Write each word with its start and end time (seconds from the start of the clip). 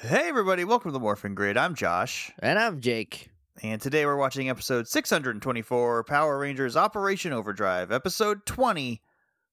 Hey, 0.00 0.28
everybody, 0.28 0.64
welcome 0.64 0.90
to 0.90 0.92
the 0.92 1.00
Morphin 1.00 1.34
Grid. 1.34 1.56
I'm 1.56 1.74
Josh, 1.74 2.32
And 2.38 2.58
I'm 2.58 2.80
Jake. 2.80 3.28
and 3.62 3.80
today 3.80 4.06
we're 4.06 4.16
watching 4.16 4.48
episode 4.48 4.88
624 4.88 6.04
Power 6.04 6.38
Rangers 6.38 6.76
Operation 6.76 7.32
Overdrive, 7.32 7.92
episode 7.92 8.46
20 8.46 9.02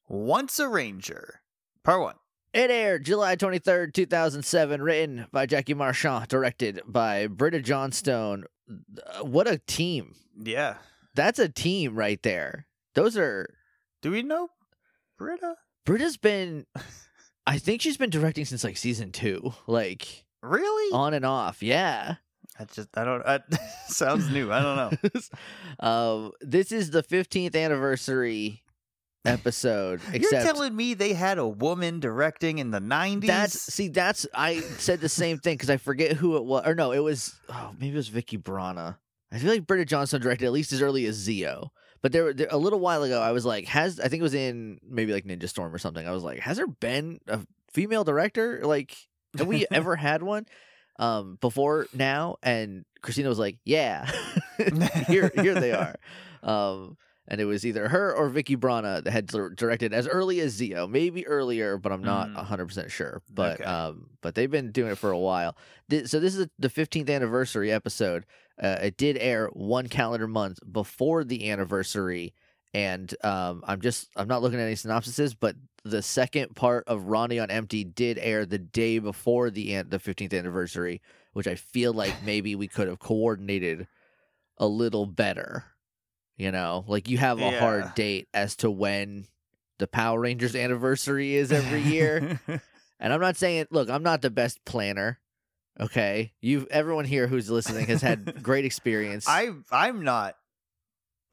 Once 0.07 0.59
a 0.59 0.69
Ranger, 0.69 1.41
part 1.83 2.01
one. 2.01 2.15
It 2.53 2.71
aired 2.71 3.03
July 3.05 3.35
23rd, 3.35 3.93
2007, 3.93 4.81
written 4.81 5.27
by 5.31 5.45
Jackie 5.45 5.73
Marchand, 5.73 6.27
directed 6.29 6.81
by 6.87 7.27
Britta 7.27 7.59
Johnstone. 7.61 8.45
Uh, 8.69 9.25
What 9.25 9.47
a 9.47 9.57
team. 9.59 10.13
Yeah. 10.41 10.75
That's 11.13 11.39
a 11.39 11.49
team 11.49 11.95
right 11.95 12.21
there. 12.23 12.67
Those 12.95 13.17
are. 13.17 13.47
Do 14.01 14.11
we 14.11 14.23
know 14.23 14.49
Britta? 15.17 15.55
Britta's 15.85 16.15
been. 16.17 16.65
I 17.45 17.57
think 17.59 17.81
she's 17.81 17.97
been 17.97 18.09
directing 18.09 18.45
since 18.45 18.63
like 18.63 18.77
season 18.77 19.11
two, 19.11 19.53
like 19.67 20.25
Really? 20.41 20.93
on 20.93 21.13
and 21.13 21.25
off. 21.25 21.61
Yeah. 21.61 22.15
I 22.59 22.65
just, 22.65 22.89
I 22.97 23.03
don't, 23.03 23.25
I, 23.25 23.39
sounds 23.87 24.29
new. 24.29 24.51
I 24.51 24.61
don't 24.61 24.75
know. 24.75 25.19
um, 25.87 26.31
this 26.41 26.71
is 26.71 26.91
the 26.91 27.03
15th 27.03 27.55
anniversary 27.55 28.63
episode. 29.25 30.01
You're 30.13 30.31
telling 30.31 30.75
me 30.75 30.93
they 30.93 31.13
had 31.13 31.37
a 31.37 31.47
woman 31.47 31.99
directing 31.99 32.57
in 32.59 32.71
the 32.71 32.79
90s? 32.79 33.27
That's 33.27 33.73
see, 33.73 33.89
that's 33.89 34.25
I 34.33 34.61
said 34.61 35.01
the 35.01 35.09
same 35.09 35.37
thing 35.37 35.55
because 35.55 35.69
I 35.69 35.77
forget 35.77 36.13
who 36.13 36.37
it 36.37 36.45
was. 36.45 36.65
Or 36.65 36.73
no, 36.75 36.91
it 36.91 36.99
was 36.99 37.35
oh 37.49 37.71
maybe 37.77 37.93
it 37.93 37.97
was 37.97 38.07
Vicky 38.07 38.37
Brana. 38.37 38.97
I 39.31 39.39
feel 39.39 39.51
like 39.51 39.67
Britta 39.67 39.85
Johnson 39.85 40.21
directed 40.21 40.45
at 40.45 40.51
least 40.53 40.71
as 40.71 40.81
early 40.81 41.05
as 41.05 41.17
Zeo. 41.17 41.69
But 42.01 42.11
there, 42.11 42.33
there 42.33 42.47
a 42.49 42.57
little 42.57 42.79
while 42.79 43.03
ago, 43.03 43.21
I 43.21 43.31
was 43.31 43.45
like, 43.45 43.65
has 43.65 43.99
I 43.99 44.07
think 44.07 44.21
it 44.21 44.23
was 44.23 44.33
in 44.33 44.79
maybe 44.87 45.13
like 45.13 45.25
Ninja 45.25 45.49
Storm 45.49 45.73
or 45.73 45.77
something. 45.77 46.07
I 46.07 46.11
was 46.11 46.23
like, 46.23 46.39
has 46.39 46.57
there 46.57 46.67
been 46.67 47.19
a 47.27 47.41
female 47.71 48.03
director? 48.03 48.61
Like, 48.63 48.95
have 49.37 49.47
we 49.47 49.65
ever 49.71 49.95
had 49.95 50.21
one 50.23 50.45
um 50.99 51.37
before 51.41 51.87
now? 51.93 52.37
And 52.43 52.85
Christina 53.01 53.29
was 53.29 53.39
like, 53.39 53.57
yeah, 53.65 54.09
here 55.07 55.31
here 55.35 55.55
they 55.55 55.73
are. 55.73 55.95
Um, 56.43 56.97
and 57.29 57.41
it 57.41 57.45
was 57.45 57.65
either 57.65 57.89
her 57.89 58.15
or 58.15 58.29
Vicky 58.29 58.55
Brana 58.55 59.03
that 59.03 59.11
had 59.11 59.27
directed 59.27 59.93
as 59.93 60.07
early 60.07 60.39
as 60.39 60.57
Zeo, 60.59 60.89
maybe 60.89 61.27
earlier, 61.27 61.77
but 61.77 61.91
I'm 61.91 62.01
not 62.03 62.29
Mm. 62.33 62.35
100% 62.35 62.89
sure. 62.89 63.21
But 63.29 63.55
Okay. 63.59 63.63
um, 63.65 64.09
but 64.21 64.33
they've 64.35 64.49
been 64.49 64.71
doing 64.71 64.91
it 64.91 64.97
for 64.97 65.11
a 65.11 65.19
while. 65.19 65.57
So 66.05 66.19
this 66.19 66.35
is 66.35 66.47
the 66.57 66.69
15th 66.69 67.09
anniversary 67.09 67.71
episode. 67.71 68.25
Uh, 68.61 68.77
it 68.81 68.97
did 68.97 69.17
air 69.17 69.47
one 69.53 69.87
calendar 69.87 70.27
month 70.27 70.59
before 70.71 71.23
the 71.25 71.49
anniversary, 71.51 72.33
and 72.73 73.13
um, 73.23 73.61
I'm 73.67 73.81
just 73.81 74.09
I'm 74.15 74.27
not 74.27 74.41
looking 74.41 74.59
at 74.59 74.65
any 74.65 74.75
synopsises, 74.75 75.35
but 75.37 75.55
the 75.89 76.01
second 76.01 76.55
part 76.55 76.83
of 76.87 77.05
Ronny 77.05 77.39
on 77.39 77.49
Empty 77.49 77.83
did 77.83 78.17
air 78.19 78.45
the 78.45 78.57
day 78.59 78.99
before 78.99 79.49
the 79.49 79.73
an- 79.75 79.89
the 79.89 79.99
15th 79.99 80.33
anniversary, 80.37 81.01
which 81.33 81.47
I 81.47 81.55
feel 81.55 81.93
like 81.93 82.13
maybe 82.25 82.55
we 82.55 82.67
could 82.67 82.87
have 82.87 82.99
coordinated 82.99 83.87
a 84.57 84.67
little 84.67 85.05
better. 85.05 85.63
You 86.37 86.51
know, 86.51 86.85
like 86.87 87.09
you 87.09 87.17
have 87.17 87.39
a 87.39 87.41
Yeah. 87.41 87.59
hard 87.59 87.95
date 87.95 88.27
as 88.33 88.55
to 88.57 88.69
when 88.69 89.25
the 89.79 89.87
Power 89.87 90.19
Rangers 90.19 90.55
anniversary 90.55 91.33
is 91.35 91.51
every 91.51 91.81
year. 91.81 92.39
and 92.99 93.13
I'm 93.13 93.21
not 93.21 93.37
saying, 93.37 93.65
look, 93.71 93.89
I'm 93.89 94.03
not 94.03 94.21
the 94.21 94.29
best 94.29 94.63
planner. 94.65 95.19
Okay, 95.79 96.33
you 96.41 96.67
everyone 96.71 97.05
here 97.05 97.27
who's 97.27 97.49
listening 97.49 97.85
has 97.87 98.01
had 98.01 98.41
great 98.43 98.65
experience. 98.65 99.25
I, 99.27 99.49
I'm 99.71 100.03
not 100.03 100.35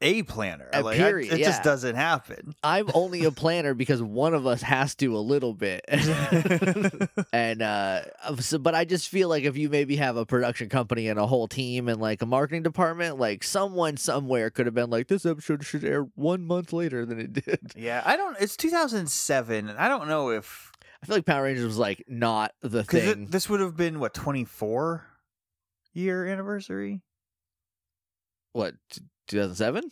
a 0.01 0.23
planner. 0.23 0.69
A 0.73 0.81
like, 0.81 0.95
I- 0.95 0.97
period, 0.97 1.33
it 1.33 1.39
yeah. 1.39 1.47
just 1.47 1.63
doesn't 1.63 1.95
happen. 1.95 2.53
I'm 2.63 2.89
only 2.93 3.23
a 3.25 3.31
planner 3.31 3.73
because 3.73 4.01
one 4.01 4.33
of 4.33 4.45
us 4.45 4.61
has 4.61 4.95
to 4.95 5.15
a 5.15 5.19
little 5.19 5.53
bit. 5.53 5.85
and 7.33 7.61
uh 7.61 8.01
so, 8.39 8.57
but 8.57 8.75
I 8.75 8.85
just 8.85 9.09
feel 9.09 9.29
like 9.29 9.43
if 9.43 9.57
you 9.57 9.69
maybe 9.69 9.95
have 9.95 10.17
a 10.17 10.25
production 10.25 10.69
company 10.69 11.07
and 11.07 11.17
a 11.19 11.25
whole 11.25 11.47
team 11.47 11.87
and 11.87 11.99
like 12.01 12.21
a 12.21 12.25
marketing 12.25 12.63
department, 12.63 13.17
like 13.19 13.43
someone 13.43 13.97
somewhere 13.97 14.49
could 14.49 14.65
have 14.65 14.75
been 14.75 14.89
like, 14.89 15.07
this 15.07 15.25
episode 15.25 15.63
should 15.63 15.83
air 15.83 16.07
one 16.15 16.45
month 16.45 16.73
later 16.73 17.05
than 17.05 17.19
it 17.19 17.33
did. 17.33 17.73
Yeah, 17.75 18.01
I 18.05 18.17
don't. 18.17 18.35
It's 18.39 18.57
2007, 18.57 19.69
and 19.69 19.77
I 19.79 19.87
don't 19.87 20.07
know 20.07 20.29
if 20.29 20.71
I 21.01 21.05
feel 21.05 21.15
like 21.17 21.25
Power 21.25 21.43
Rangers 21.43 21.65
was 21.65 21.77
like 21.77 22.03
not 22.07 22.51
the 22.61 22.83
thing. 22.83 23.27
this 23.27 23.49
would 23.49 23.59
have 23.59 23.75
been 23.77 23.99
what 23.99 24.13
24 24.13 25.05
year 25.93 26.25
anniversary. 26.25 27.01
what, 28.53 28.73
2007? 29.27 29.91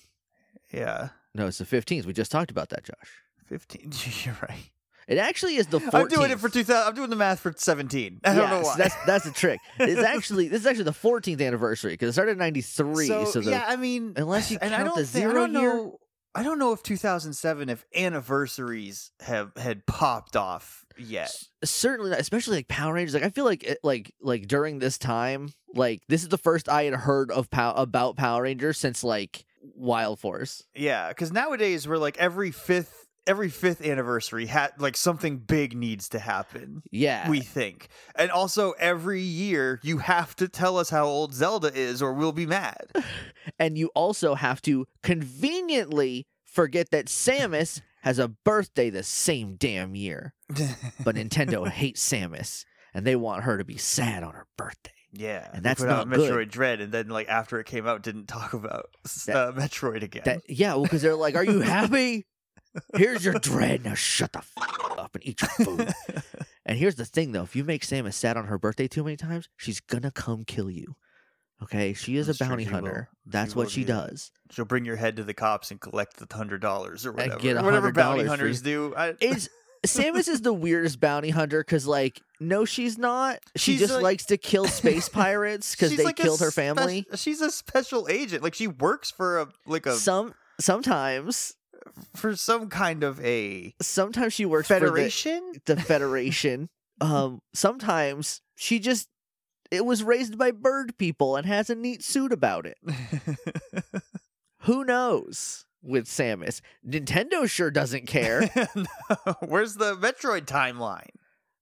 Yeah, 0.72 1.10
No, 1.36 1.48
it's 1.48 1.58
the 1.60 1.66
15th. 1.66 2.06
We 2.06 2.14
just 2.14 2.32
talked 2.32 2.50
about 2.52 2.70
that, 2.70 2.84
Josh. 2.84 3.22
15. 3.46 3.92
You're 4.26 4.38
right. 4.42 4.70
It 5.08 5.18
actually 5.18 5.58
is 5.58 5.68
the 5.68 5.80
14th. 5.80 5.94
I'm 5.94 6.08
doing 6.08 6.32
it 6.32 6.40
for 6.40 6.48
2000. 6.50 6.88
I'm 6.88 6.96
doing 6.96 7.10
the 7.10 7.16
math 7.18 7.42
for 7.42 7.54
17. 7.56 8.22
I 8.24 8.34
don't 8.34 8.50
know 8.50 8.62
why. 8.62 8.76
That's 8.78 8.96
that's 9.06 9.26
the 9.26 9.32
trick. 9.32 9.60
It's 9.78 10.02
actually 10.02 10.48
this 10.48 10.62
is 10.62 10.66
actually 10.68 10.86
the 10.86 10.92
14th 10.92 11.46
anniversary 11.46 11.92
because 11.94 12.10
it 12.10 12.14
started 12.14 12.34
in 12.34 12.38
93. 12.38 13.08
so, 13.08 13.26
So, 13.26 13.42
the, 13.42 13.52
yeah, 13.52 13.66
I 13.68 13.76
mean, 13.76 14.14
unless 14.16 14.50
you 14.50 14.58
and 14.62 14.74
I 14.74 14.78
count 14.78 14.90
don't 14.90 14.98
the 15.00 15.06
think, 15.06 15.26
I 15.26 15.30
zero 15.30 15.34
don't 15.48 15.54
year- 15.62 15.74
know. 15.76 16.00
I 16.36 16.42
don't 16.44 16.58
know 16.60 16.72
if 16.74 16.82
2007 16.84 17.70
if 17.70 17.86
anniversaries 17.96 19.12
have 19.22 19.52
had 19.58 19.86
popped 19.86 20.36
off 20.36 20.86
yet. 20.98 21.26
s- 21.28 21.50
certainly 21.64 22.10
not, 22.12 22.20
especially 22.20 22.58
like 22.58 22.68
Power 22.68 22.94
Rangers. 22.94 23.14
Like 23.14 23.24
I 23.24 23.30
feel 23.30 23.46
like 23.46 23.64
it, 23.64 23.78
like 23.84 24.14
like 24.22 24.48
during 24.48 24.80
this 24.80 24.98
time, 24.98 25.54
like 25.76 26.02
this 26.08 26.24
is 26.24 26.30
the 26.30 26.38
first 26.38 26.70
I 26.70 26.84
had 26.86 26.94
heard 26.96 27.32
of 27.32 27.50
pow- 27.52 27.74
about 27.76 28.16
Power 28.18 28.44
Rangers 28.44 28.78
since 28.80 29.04
like 29.04 29.46
Wild 29.76 30.20
Force. 30.20 30.64
Yeah, 30.76 31.10
because 31.10 31.32
nowadays 31.32 31.88
we're 31.88 31.98
like 31.98 32.18
every 32.18 32.52
fifth 32.52 33.03
every 33.26 33.50
fifth 33.50 33.82
anniversary 33.86 34.46
had 34.48 34.72
like 34.78 34.98
something 34.98 35.38
big 35.38 35.76
needs 35.76 36.10
to 36.10 36.20
happen. 36.20 36.82
Yeah, 36.92 37.30
We 37.30 37.40
think, 37.42 37.88
and 38.16 38.30
also 38.32 38.72
every 38.80 39.22
year 39.22 39.80
you 39.84 40.00
have 40.00 40.36
to 40.38 40.48
tell 40.48 40.78
us 40.78 40.90
how 40.90 41.06
old 41.06 41.34
Zelda 41.34 41.72
is, 41.74 42.02
or 42.02 42.14
we'll 42.14 42.32
be 42.34 42.46
mad. 42.46 42.86
and 43.60 43.78
you 43.78 43.92
also 43.96 44.36
have 44.36 44.62
to 44.64 44.86
conveniently 45.02 46.28
forget 46.46 46.90
that 46.92 47.08
Samus 47.08 47.82
has 48.02 48.20
a 48.20 48.28
birthday 48.28 48.90
the 48.90 49.04
same 49.04 49.56
damn 49.56 49.96
year. 49.96 50.34
But 51.04 51.16
Nintendo 51.16 51.68
hates 51.68 52.08
Samus, 52.08 52.64
and 52.94 53.06
they 53.06 53.16
want 53.16 53.44
her 53.44 53.58
to 53.58 53.66
be 53.66 53.78
sad 53.78 54.24
on 54.24 54.34
her 54.34 54.48
birthday. 54.58 54.92
yeah, 55.12 55.50
And 55.54 55.64
that's 55.64 55.82
not 55.82 56.10
good. 56.10 56.20
Metroid 56.32 56.50
Dread, 56.50 56.80
and 56.82 56.92
then 56.94 57.08
like 57.10 57.28
after 57.28 57.60
it 57.60 57.66
came 57.66 57.86
out, 57.88 58.04
didn't 58.04 58.28
talk 58.28 58.54
about 58.54 58.86
That- 59.28 59.36
uh, 59.36 59.52
Metroid 59.54 60.04
again. 60.04 60.24
That 60.26 60.42
yeah, 60.48 60.74
well, 60.76 60.84
because 60.84 61.02
they're 61.02 61.16
like, 61.16 61.36
"Are 61.36 61.44
you 61.44 61.60
happy? 61.78 62.26
Here's 62.96 63.24
your 63.26 63.36
dread. 63.36 63.84
Now 63.84 63.94
shut 63.94 64.34
the 64.34 64.40
f- 64.40 64.52
up 64.98 65.16
and 65.16 65.26
eat 65.28 65.42
your 65.42 65.50
food." 65.66 65.94
and 66.66 66.78
here's 66.78 66.96
the 66.96 67.06
thing, 67.06 67.32
though: 67.32 67.44
if 67.44 67.56
you 67.56 67.64
make 67.64 67.84
Samus 67.86 68.14
sad 68.14 68.38
on 68.38 68.46
her 68.48 68.58
birthday 68.58 68.88
too 68.88 69.04
many 69.04 69.16
times, 69.18 69.50
she's 69.58 69.80
gonna 69.80 70.12
come 70.12 70.44
kill 70.46 70.70
you. 70.70 70.96
Okay, 71.62 71.94
she 71.94 72.18
is 72.18 72.28
That's 72.28 72.42
a 72.42 72.44
true, 72.44 72.50
bounty 72.50 72.64
she 72.66 72.70
will. 72.72 72.76
hunter. 72.76 73.10
She 73.26 73.30
That's 73.32 73.56
will 73.56 73.64
what 73.64 73.72
she 73.72 73.82
do 73.82 73.88
does. 73.88 74.32
She'll 74.52 74.66
bring 74.66 74.84
your 74.86 74.98
head 74.98 75.16
to 75.18 75.24
the 75.24 75.34
cops 75.34 75.72
and 75.72 75.80
collect 75.80 76.18
the 76.18 76.36
hundred 76.36 76.62
dollars 76.62 77.06
or 77.06 77.10
And 77.12 77.18
whatever. 77.20 77.40
get 77.40 77.58
a 77.58 77.64
whatever 77.64 77.92
$100 77.92 77.96
bounty 77.96 78.24
for 78.24 78.30
hunters 78.30 78.62
do. 78.62 78.94
I, 78.98 79.14
Is 79.22 79.50
Samus 79.86 80.28
is 80.30 80.42
the 80.42 80.54
weirdest 80.54 81.00
bounty 81.02 81.30
hunter 81.30 81.60
because, 81.62 81.86
like, 81.86 82.22
no, 82.40 82.64
she's 82.66 82.98
not. 82.98 83.40
She 83.58 83.74
She's 83.74 83.82
just 83.82 83.94
like- 83.96 84.04
likes 84.04 84.26
to 84.28 84.38
kill 84.38 84.66
space 84.66 85.08
pirates 85.14 85.72
because 85.76 85.90
she's 85.92 85.98
they 86.00 86.04
like 86.06 86.20
a 86.20 86.24
killed 86.24 86.40
her 86.40 86.52
spec- 86.52 86.76
family. 86.76 87.06
she's 87.16 87.40
a 87.42 87.52
special 87.52 88.08
agent. 88.10 88.44
Like 88.44 88.54
she 88.56 88.68
works 88.68 89.12
for 89.12 89.40
a 89.42 89.48
like 89.66 89.86
a 89.86 89.94
Some 89.96 90.34
sometimes, 90.60 91.56
for 92.16 92.36
some 92.36 92.70
kind 92.70 93.04
of 93.04 93.20
a 93.26 93.74
sometimes 93.82 94.34
she 94.34 94.46
works 94.46 94.68
federation. 94.68 95.42
for 95.54 95.60
the, 95.66 95.76
the 95.76 95.82
Federation. 95.82 96.70
um, 97.02 97.42
sometimes 97.54 98.42
she 98.56 98.80
just 98.80 99.10
it 99.72 99.86
was 99.86 100.04
raised 100.04 100.38
by 100.38 100.52
bird 100.52 100.98
people 100.98 101.36
and 101.36 101.46
has 101.48 101.70
a 101.70 101.76
neat 101.76 102.04
suit 102.04 102.32
about 102.32 102.66
it. 102.66 102.78
Who 104.62 104.84
knows? 104.86 105.66
With 105.86 106.06
Samus, 106.06 106.62
Nintendo 106.88 107.46
sure 107.50 107.70
doesn't 107.70 108.08
care. 108.08 108.50
No. 108.76 108.86
Where's 109.42 109.76
the 109.76 109.96
Metroid 109.98 110.46
timeline? 110.46 111.10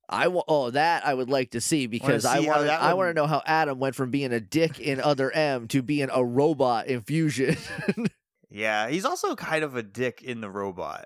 I 0.08 0.28
wa- 0.28 0.44
oh 0.48 0.70
that 0.70 1.04
I 1.08 1.14
would 1.14 1.30
like 1.30 1.52
to 1.52 1.62
see 1.62 1.88
because 1.88 2.24
I 2.26 2.42
want 2.42 2.70
I 2.70 2.94
want 2.94 3.10
to 3.10 3.14
know 3.16 3.26
how 3.26 3.42
Adam 3.48 3.80
went 3.80 3.96
from 3.96 4.12
being 4.12 4.32
a 4.32 4.40
dick 4.40 4.80
in 4.80 5.00
Other 5.02 5.32
M 5.32 5.68
to 5.70 5.82
being 5.82 6.10
a 6.14 6.24
robot 6.24 6.86
in 6.88 7.02
Fusion. 7.02 7.58
Yeah, 8.52 8.90
he's 8.90 9.06
also 9.06 9.36
kind 9.36 9.64
of 9.64 9.76
a 9.76 9.82
dick 9.84 10.22
in 10.22 10.42
the 10.42 10.50
robot. 10.50 11.06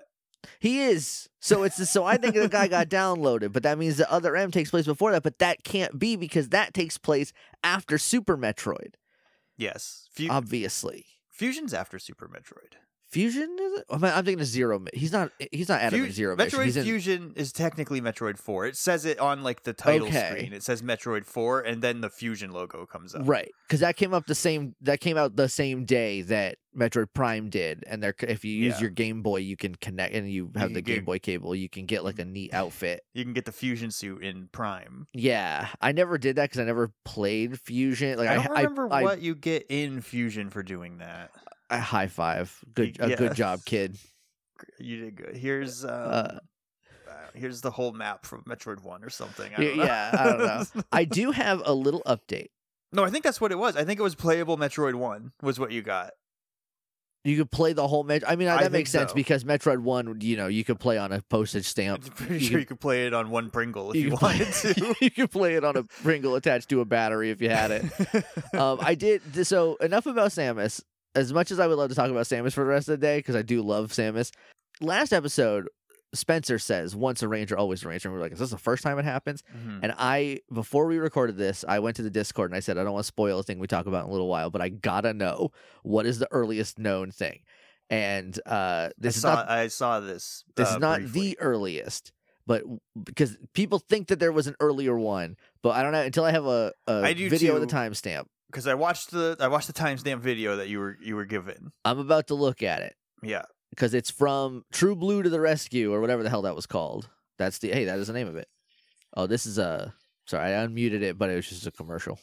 he 0.58 0.80
is. 0.80 1.28
So 1.40 1.62
it's 1.62 1.88
so 1.88 2.04
I 2.04 2.16
think 2.16 2.34
the 2.34 2.48
guy 2.48 2.66
got 2.68 2.88
downloaded, 3.00 3.52
but 3.52 3.62
that 3.62 3.78
means 3.78 3.96
the 3.98 4.10
Other 4.10 4.34
M 4.36 4.50
takes 4.50 4.70
place 4.70 4.86
before 4.86 5.12
that. 5.12 5.22
But 5.22 5.38
that 5.38 5.62
can't 5.64 5.96
be 5.98 6.16
because 6.16 6.48
that 6.50 6.74
takes 6.74 6.98
place 6.98 7.32
after 7.62 7.98
Super 7.98 8.36
Metroid, 8.36 8.94
Yes, 9.56 10.08
Fu- 10.12 10.28
obviously. 10.28 11.06
Fusion's 11.30 11.72
after 11.72 11.98
Super 11.98 12.28
Metroid. 12.28 12.74
Fusion 13.08 13.56
is 13.60 13.78
it? 13.80 13.84
Oh, 13.88 13.94
I'm 14.02 14.24
thinking 14.24 14.40
of 14.40 14.46
Zero. 14.46 14.82
He's 14.92 15.12
not. 15.12 15.30
He's 15.52 15.68
not 15.68 15.80
Adam 15.80 16.00
Fu- 16.00 16.06
in 16.06 16.12
Zero 16.12 16.36
Mission. 16.36 16.58
Metroid 16.60 16.76
in, 16.76 16.82
Fusion 16.84 17.32
is 17.36 17.52
technically 17.52 18.00
Metroid 18.00 18.38
4. 18.38 18.66
It 18.66 18.76
says 18.76 19.04
it 19.04 19.18
on 19.20 19.42
like 19.42 19.62
the 19.62 19.72
title 19.72 20.08
Okay. 20.08 20.28
screen. 20.30 20.52
It 20.52 20.62
says 20.62 20.82
Metroid 20.82 21.24
4 21.24 21.60
and 21.60 21.82
then 21.82 22.00
the 22.00 22.10
Fusion 22.10 22.50
logo 22.50 22.84
comes 22.86 23.14
up. 23.14 23.22
right 23.24 23.50
because 23.66 23.80
that 23.80 23.96
came 23.96 24.12
up 24.12 24.26
the 24.26 24.34
same. 24.34 24.74
That 24.80 25.00
came 25.00 25.16
out 25.16 25.36
the 25.36 25.48
same 25.48 25.84
day 25.84 26.22
that 26.22 26.56
Metroid 26.76 27.06
Prime 27.14 27.48
did, 27.48 27.84
and 27.86 28.02
there, 28.02 28.14
if 28.20 28.44
you 28.44 28.52
use 28.52 28.74
Yeah. 28.74 28.80
your 28.82 28.90
Game 28.90 29.22
Boy, 29.22 29.38
you 29.38 29.56
can 29.56 29.74
connect, 29.76 30.14
and 30.14 30.30
you 30.30 30.50
have 30.56 30.64
can 30.68 30.72
the 30.74 30.82
Game 30.82 30.96
get- 30.96 31.04
Boy 31.06 31.18
cable. 31.18 31.54
You 31.54 31.70
can 31.70 31.86
get 31.86 32.04
like 32.04 32.18
a 32.18 32.24
neat 32.24 32.52
outfit. 32.52 33.00
You 33.14 33.24
can 33.24 33.32
get 33.32 33.46
the 33.46 33.52
Fusion 33.52 33.90
suit 33.90 34.22
in 34.22 34.48
Prime. 34.52 35.06
Yeah, 35.14 35.68
I 35.80 35.92
never 35.92 36.18
did 36.18 36.36
that 36.36 36.50
because 36.50 36.60
I 36.60 36.64
never 36.64 36.92
played 37.04 37.58
Fusion. 37.60 38.18
Like 38.18 38.28
I 38.28 38.32
I, 38.32 38.36
don't 38.36 38.50
remember 38.50 38.88
I, 38.92 39.02
what 39.02 39.22
you 39.22 39.34
get 39.34 39.64
in 39.70 40.00
Fusion 40.02 40.50
for 40.50 40.62
doing 40.62 40.98
that. 40.98 41.30
I, 41.70 41.78
high 41.78 42.06
five. 42.08 42.56
Good, 42.74 42.96
a 43.00 43.10
Yeah. 43.10 43.16
good 43.16 43.34
job, 43.34 43.60
kid. 43.64 43.96
You 44.78 45.00
did 45.04 45.16
good. 45.16 45.36
Here's 45.36 45.84
um, 45.84 45.90
Uh, 45.90 45.94
uh, 45.94 46.38
here's 47.34 47.60
the 47.60 47.70
whole 47.70 47.92
map 47.92 48.24
from 48.24 48.42
Metroid 48.44 48.82
1 48.82 49.04
or 49.04 49.10
something. 49.10 49.52
I 49.56 49.60
Y- 49.60 49.66
don't 49.68 49.76
know. 49.78 49.84
yeah, 49.84 50.10
I 50.18 50.24
don't 50.24 50.38
know. 50.38 50.82
I 50.92 51.04
do 51.04 51.30
have 51.32 51.62
a 51.64 51.74
little 51.74 52.02
update. 52.06 52.48
no, 52.92 53.04
I 53.04 53.10
think 53.10 53.24
that's 53.24 53.40
what 53.40 53.52
it 53.52 53.58
was. 53.58 53.76
I 53.76 53.84
think 53.84 53.98
it 54.00 54.02
was 54.02 54.14
playable 54.14 54.56
Metroid 54.56 54.94
1 54.94 55.32
was 55.42 55.58
what 55.58 55.72
you 55.72 55.82
got. 55.82 56.12
You 57.24 57.36
could 57.36 57.50
play 57.50 57.72
the 57.72 57.88
whole 57.88 58.04
Met. 58.04 58.22
I 58.28 58.36
mean, 58.36 58.46
I 58.46 58.62
that 58.62 58.70
makes 58.70 58.90
sense 58.92 59.10
so. 59.10 59.14
because 59.16 59.42
Metroid 59.42 59.78
One, 59.80 60.20
you 60.20 60.36
know, 60.36 60.46
you 60.46 60.62
could 60.62 60.78
play 60.78 60.96
on 60.96 61.10
a 61.10 61.20
postage 61.22 61.66
stamp. 61.66 62.04
I'm 62.04 62.10
pretty 62.14 62.34
you 62.34 62.40
sure 62.40 62.50
can- 62.50 62.58
you 62.60 62.66
could 62.66 62.80
play 62.80 63.06
it 63.08 63.12
on 63.14 63.30
one 63.30 63.50
Pringle 63.50 63.90
if 63.90 63.96
you, 63.96 64.10
could 64.10 64.20
play- 64.20 64.38
wanted 64.38 64.52
to. 64.76 64.94
you 65.00 65.10
could 65.10 65.32
play 65.32 65.56
it 65.56 65.64
on 65.64 65.76
a 65.76 65.82
Pringle 65.82 66.36
attached 66.36 66.68
to 66.68 66.80
a 66.82 66.84
battery 66.84 67.30
if 67.30 67.40
you 67.42 67.48
had 67.50 67.72
it. 67.72 67.84
um, 68.54 68.78
I 68.80 68.94
did 68.94 69.44
so 69.44 69.74
enough 69.76 70.06
about 70.06 70.30
Samus. 70.30 70.82
As 71.16 71.32
much 71.32 71.50
as 71.50 71.58
I 71.58 71.66
would 71.66 71.78
love 71.78 71.88
to 71.88 71.94
talk 71.96 72.10
about 72.10 72.26
Samus 72.26 72.52
for 72.52 72.60
the 72.62 72.70
rest 72.70 72.88
of 72.88 73.00
the 73.00 73.04
day, 73.06 73.18
because 73.18 73.34
I 73.34 73.42
do 73.42 73.62
love 73.62 73.90
Samus. 73.90 74.30
Last 74.80 75.12
episode, 75.12 75.68
Spencer 76.14 76.58
says, 76.58 76.94
"Once 76.94 77.22
a 77.22 77.28
ranger, 77.28 77.56
always 77.56 77.82
a 77.82 77.88
ranger." 77.88 78.08
And 78.08 78.14
we're 78.16 78.22
like, 78.22 78.32
"Is 78.32 78.38
this 78.38 78.50
the 78.50 78.58
first 78.58 78.82
time 78.82 78.98
it 78.98 79.04
happens?" 79.04 79.42
Mhm. 79.54 79.80
And 79.82 79.94
I, 79.98 80.40
before 80.52 80.86
we 80.86 80.98
recorded 80.98 81.36
this, 81.38 81.64
I 81.66 81.78
went 81.78 81.96
to 81.96 82.02
the 82.02 82.10
Discord 82.10 82.50
and 82.50 82.56
I 82.56 82.60
said, 82.60 82.76
"I 82.78 82.84
don't 82.84 82.92
want 82.92 83.04
to 83.04 83.08
spoil 83.08 83.38
a 83.38 83.42
thing 83.42 83.58
we 83.58 83.66
talk 83.66 83.86
about 83.86 84.04
in 84.04 84.10
a 84.10 84.12
little 84.12 84.28
while, 84.28 84.50
but 84.50 84.60
I 84.60 84.68
gotta 84.68 85.14
know 85.14 85.50
what 85.82 86.04
is 86.06 86.18
the 86.18 86.28
earliest 86.30 86.78
known 86.78 87.10
thing." 87.10 87.40
And 87.88 88.38
uh, 88.46 88.90
this 88.98 89.14
I 89.14 89.16
is 89.16 89.22
saw, 89.22 89.34
not 89.34 89.48
I 89.50 89.68
saw 89.68 90.00
this. 90.00 90.44
this 90.54 90.68
uh, 90.70 90.74
is 90.74 90.78
not 90.80 91.00
briefly. 91.00 91.20
the 91.20 91.38
earliest, 91.40 92.12
but 92.46 92.62
because 93.02 93.36
people 93.54 93.78
think 93.78 94.08
that 94.08 94.18
there 94.20 94.32
was 94.32 94.46
an 94.46 94.56
earlier 94.60 94.98
one, 94.98 95.36
but 95.62 95.70
I 95.70 95.82
don't 95.82 95.92
know 95.92 96.02
until 96.02 96.24
I 96.24 96.32
have 96.32 96.46
a, 96.46 96.72
do 97.14 97.30
video 97.30 97.54
with 97.54 97.62
a 97.62 97.66
timestamp. 97.66 98.26
Because 98.50 98.66
I 98.66 98.74
watched 98.74 99.10
the 99.10 99.36
I 99.40 99.48
watched 99.48 99.66
the 99.66 99.72
timestamp 99.72 100.20
video 100.20 100.56
that 100.56 100.68
you 100.68 100.78
were 100.78 100.96
you 101.00 101.16
were 101.16 101.24
given. 101.24 101.72
I'm 101.84 101.98
about 101.98 102.28
to 102.28 102.34
look 102.34 102.62
at 102.62 102.82
it 102.82 102.94
Yeah, 103.22 103.42
because 103.70 103.94
it's 103.94 104.10
from 104.10 104.64
True 104.72 104.96
Blue 104.96 105.22
to 105.22 105.30
the 105.30 105.40
Rescue 105.40 105.92
or 105.92 106.00
whatever 106.00 106.22
the 106.22 106.30
hell 106.30 106.42
that 106.42 106.56
was 106.56 106.66
called. 106.66 107.08
That's 107.38 107.58
the 107.58 107.70
hey, 107.70 107.84
that 107.84 107.98
is 107.98 108.06
the 108.06 108.12
name 108.12 108.28
of 108.28 108.36
it. 108.36 108.48
Oh, 109.16 109.26
this 109.26 109.46
is 109.46 109.58
a 109.58 109.94
sorry, 110.26 110.54
I 110.54 110.66
unmuted 110.66 111.02
it, 111.02 111.18
but 111.18 111.30
it 111.30 111.36
was 111.36 111.48
just 111.48 111.66
a 111.66 111.70
commercial 111.70 112.18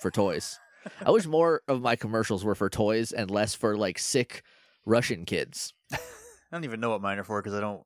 for 0.00 0.10
toys. 0.10 0.58
I 1.04 1.10
wish 1.10 1.26
more 1.26 1.62
of 1.66 1.80
my 1.80 1.96
commercials 1.96 2.44
were 2.44 2.54
for 2.54 2.68
toys 2.68 3.12
and 3.12 3.30
less 3.30 3.54
for 3.54 3.76
like 3.76 3.98
sick 3.98 4.42
Russian 4.84 5.24
kids. 5.24 5.72
I 5.92 5.98
don't 6.52 6.64
even 6.64 6.80
know 6.80 6.90
what 6.90 7.00
mine 7.00 7.18
are 7.18 7.24
for 7.24 7.40
because 7.40 7.54
I 7.54 7.60
don't 7.60 7.82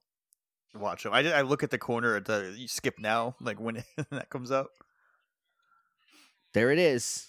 watch 0.74 1.04
them. 1.04 1.12
I, 1.12 1.32
I 1.32 1.42
look 1.42 1.62
at 1.62 1.70
the 1.70 1.78
corner 1.78 2.16
at 2.16 2.24
the 2.24 2.54
you 2.56 2.68
skip 2.68 2.98
now 2.98 3.36
like 3.40 3.60
when 3.60 3.84
that 4.10 4.30
comes 4.30 4.50
up. 4.50 4.68
There 6.54 6.70
it 6.70 6.78
is. 6.78 7.28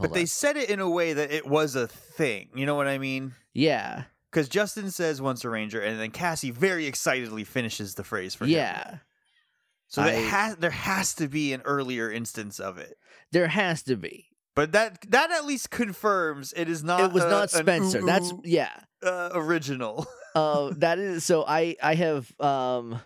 But 0.00 0.12
they 0.12 0.26
said 0.26 0.56
it 0.56 0.70
in 0.70 0.80
a 0.80 0.88
way 0.90 1.12
that 1.12 1.30
it 1.30 1.46
was 1.46 1.74
a 1.76 1.86
thing. 1.86 2.48
You 2.54 2.66
know 2.66 2.74
what 2.74 2.86
I 2.88 2.98
mean? 2.98 3.34
yeah, 3.54 4.04
Because 4.30 4.48
Justin 4.48 4.90
says 4.90 5.20
once 5.20 5.44
a 5.44 5.50
ranger, 5.50 5.80
and 5.80 5.98
then 6.00 6.10
Cassie 6.10 6.50
very 6.50 6.86
excitedly 6.86 7.44
finishes 7.44 7.94
the 7.94 8.04
phrase 8.04 8.34
for 8.34 8.44
him. 8.44 8.50
yeah. 8.50 8.98
So 9.88 10.02
that 10.02 10.14
I- 10.14 10.18
has 10.18 10.56
there 10.56 10.70
has 10.70 11.14
to 11.14 11.26
be 11.28 11.52
an 11.52 11.62
earlier 11.64 12.10
instance 12.12 12.60
of 12.60 12.78
it. 12.78 12.96
There 13.32 13.48
has 13.48 13.82
to 13.84 13.96
be. 13.96 14.26
But 14.54 14.72
that 14.72 14.98
that 15.10 15.30
at 15.32 15.44
least 15.46 15.70
confirms 15.70 16.52
it 16.56 16.68
is 16.68 16.84
not. 16.84 17.00
it 17.00 17.12
was 17.12 17.24
a- 17.24 17.30
not 17.30 17.50
Spencer. 17.50 18.00
That's 18.04 18.32
yeah. 18.44 18.70
uh, 19.02 19.30
original. 19.34 20.06
Uh, 20.32 20.72
that 20.76 21.00
is 21.00 21.24
so. 21.24 21.44
I 21.44 21.74
I 21.82 21.96
have 21.96 22.30
um. 22.40 23.00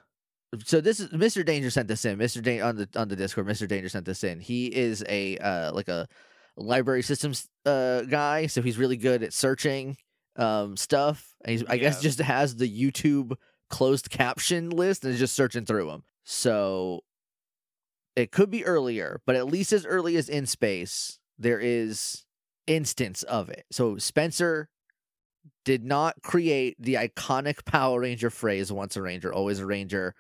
So 0.66 0.82
this 0.82 1.00
is 1.00 1.08
Mr. 1.08 1.42
Danger 1.42 1.70
sent 1.70 1.88
this 1.88 2.04
in. 2.04 2.18
Mr. 2.18 2.42
Danger 2.42 2.62
on 2.66 2.76
the 2.76 2.86
on 2.96 3.08
the 3.08 3.16
Discord. 3.16 3.46
Mr. 3.46 3.66
Danger 3.66 3.88
sent 3.88 4.04
this 4.04 4.22
in. 4.22 4.40
He 4.40 4.66
is 4.66 5.02
a 5.08 5.38
uh 5.38 5.72
like 5.72 5.88
a 5.88 6.06
library 6.56 7.02
systems 7.02 7.48
uh 7.66 8.02
guy. 8.02 8.46
So 8.46 8.62
he's 8.62 8.78
really 8.78 8.96
good 8.96 9.22
at 9.22 9.32
searching 9.32 9.96
um 10.36 10.76
stuff. 10.76 11.34
And 11.44 11.52
he's 11.52 11.64
I 11.68 11.78
guess 11.78 12.00
just 12.02 12.20
has 12.20 12.56
the 12.56 12.68
YouTube 12.68 13.34
closed 13.70 14.10
caption 14.10 14.70
list 14.70 15.04
and 15.04 15.12
is 15.12 15.18
just 15.18 15.34
searching 15.34 15.64
through 15.64 15.86
them. 15.86 16.04
So 16.24 17.00
it 18.16 18.30
could 18.30 18.50
be 18.50 18.64
earlier, 18.64 19.20
but 19.26 19.36
at 19.36 19.46
least 19.46 19.72
as 19.72 19.84
early 19.84 20.16
as 20.16 20.28
in 20.28 20.46
space, 20.46 21.18
there 21.38 21.58
is 21.58 22.24
instance 22.66 23.22
of 23.24 23.48
it. 23.48 23.64
So 23.70 23.98
Spencer 23.98 24.68
did 25.64 25.84
not 25.84 26.22
create 26.22 26.76
the 26.78 26.94
iconic 26.94 27.64
Power 27.64 28.00
Ranger 28.00 28.30
phrase 28.30 28.70
once 28.70 28.96
a 28.96 29.02
ranger, 29.02 29.32
always 29.32 29.58
a 29.58 29.66
ranger. 29.66 30.14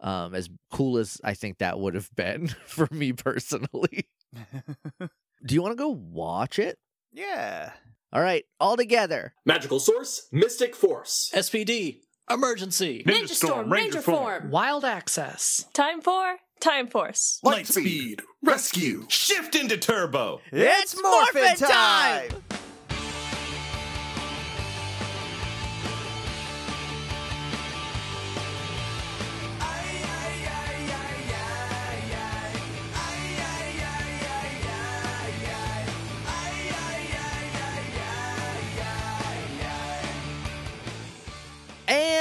Um, 0.00 0.34
as 0.34 0.50
cool 0.70 0.98
as 0.98 1.20
I 1.24 1.34
think 1.34 1.58
that 1.58 1.78
would 1.78 1.94
have 1.94 2.10
been 2.14 2.48
for 2.66 2.88
me 2.90 3.12
personally. 3.12 4.08
Do 5.46 5.54
you 5.54 5.62
want 5.62 5.72
to 5.72 5.76
go 5.76 5.88
watch 5.88 6.58
it? 6.58 6.78
yeah. 7.12 7.72
All 8.12 8.22
right, 8.22 8.44
all 8.60 8.76
together. 8.76 9.34
Magical 9.44 9.80
Source, 9.80 10.28
Mystic 10.30 10.76
Force. 10.76 11.32
SPD, 11.34 11.98
emergency, 12.30 13.02
Ninja 13.04 13.30
Storm, 13.30 13.68
Ranger 13.72 14.00
form. 14.00 14.50
wild 14.50 14.84
access. 14.84 15.66
Time 15.72 16.00
for 16.00 16.36
Time 16.60 16.86
Force. 16.86 17.40
Lightspeed, 17.44 18.20
rescue, 18.44 19.04
shift 19.08 19.56
into 19.56 19.76
turbo. 19.76 20.40
It's 20.52 20.94
Morphin' 21.02 21.42
Morphin 21.42 21.56
time! 21.66 22.28
time! 22.30 22.43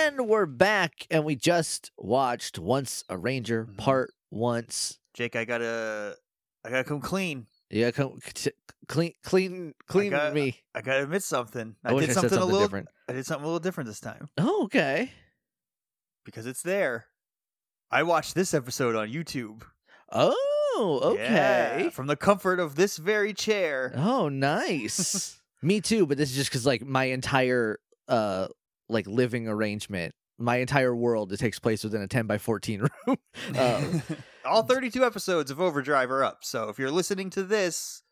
And 0.06 0.28
we're 0.28 0.46
back, 0.46 1.08
and 1.10 1.24
we 1.24 1.36
just 1.38 1.92
watched 1.98 2.60
Once 2.60 3.06
a 3.08 3.18
Ranger 3.18 3.66
Mhm. 3.66 3.78
Part 3.78 4.14
Once. 4.32 5.00
Jake, 5.14 5.36
I 5.38 5.46
gotta, 5.46 6.18
I 6.66 6.70
gotta 6.70 6.84
come 6.84 7.00
clean. 7.00 7.48
Gotta 7.74 7.92
come 7.94 8.20
t- 8.34 8.52
clean, 8.90 9.14
clean, 9.24 9.74
clean 9.88 10.10
got- 10.12 10.34
me. 10.34 10.62
I 10.76 10.82
gotta 10.82 11.04
admit 11.04 11.24
something. 11.24 11.78
I, 11.86 11.94
I, 11.94 12.00
did 12.02 12.10
I 12.10 12.14
something, 12.14 12.30
something 12.32 12.38
a 12.42 12.46
little. 12.46 12.62
different. 12.68 12.90
I 13.08 13.14
did 13.14 13.26
something 13.26 13.44
a 13.44 13.48
little 13.48 13.60
different 13.62 13.88
this 13.88 14.02
time 14.02 14.30
Oh, 14.38 14.66
okay. 14.66 15.12
because 16.26 16.46
it's 16.48 16.64
there. 16.64 17.06
I 17.90 18.04
watched 18.04 18.36
this 18.36 18.54
episode 18.54 18.96
on 18.98 19.08
YouTube. 19.08 19.62
Oh, 20.12 21.00
okay. 21.14 21.84
Yeah, 21.86 21.90
from 21.92 22.08
the 22.08 22.18
comfort 22.18 22.60
of 22.60 22.76
this 22.76 22.98
very 22.98 23.34
chair. 23.34 23.94
Oh, 23.96 24.28
nice. 24.28 25.40
Me 25.62 25.80
too, 25.80 26.06
but 26.06 26.18
this 26.18 26.30
is 26.30 26.36
just 26.36 26.50
because 26.50 26.66
like 26.66 26.82
my 26.84 27.06
entire 27.06 27.80
uh 28.10 28.48
like 28.94 29.08
living 29.08 29.48
arrangement, 29.48 30.14
my 30.38 30.58
entire 30.58 30.96
world 30.96 31.32
it 31.34 31.38
takes 31.38 31.60
place 31.60 31.84
within 31.84 32.02
a 32.02 32.08
ten 32.08 32.26
by 32.28 32.38
fourteen 32.38 32.82
room. 33.08 33.18
um, 33.60 34.02
All 34.46 34.64
32 34.64 35.06
episodes 35.06 35.52
of 35.52 35.62
Overdrive 35.62 36.12
are 36.12 36.22
up. 36.24 36.40
So 36.44 36.68
if 36.68 36.78
you're 36.78 36.92
listening 36.92 37.30
to 37.30 37.44
this, 37.44 38.04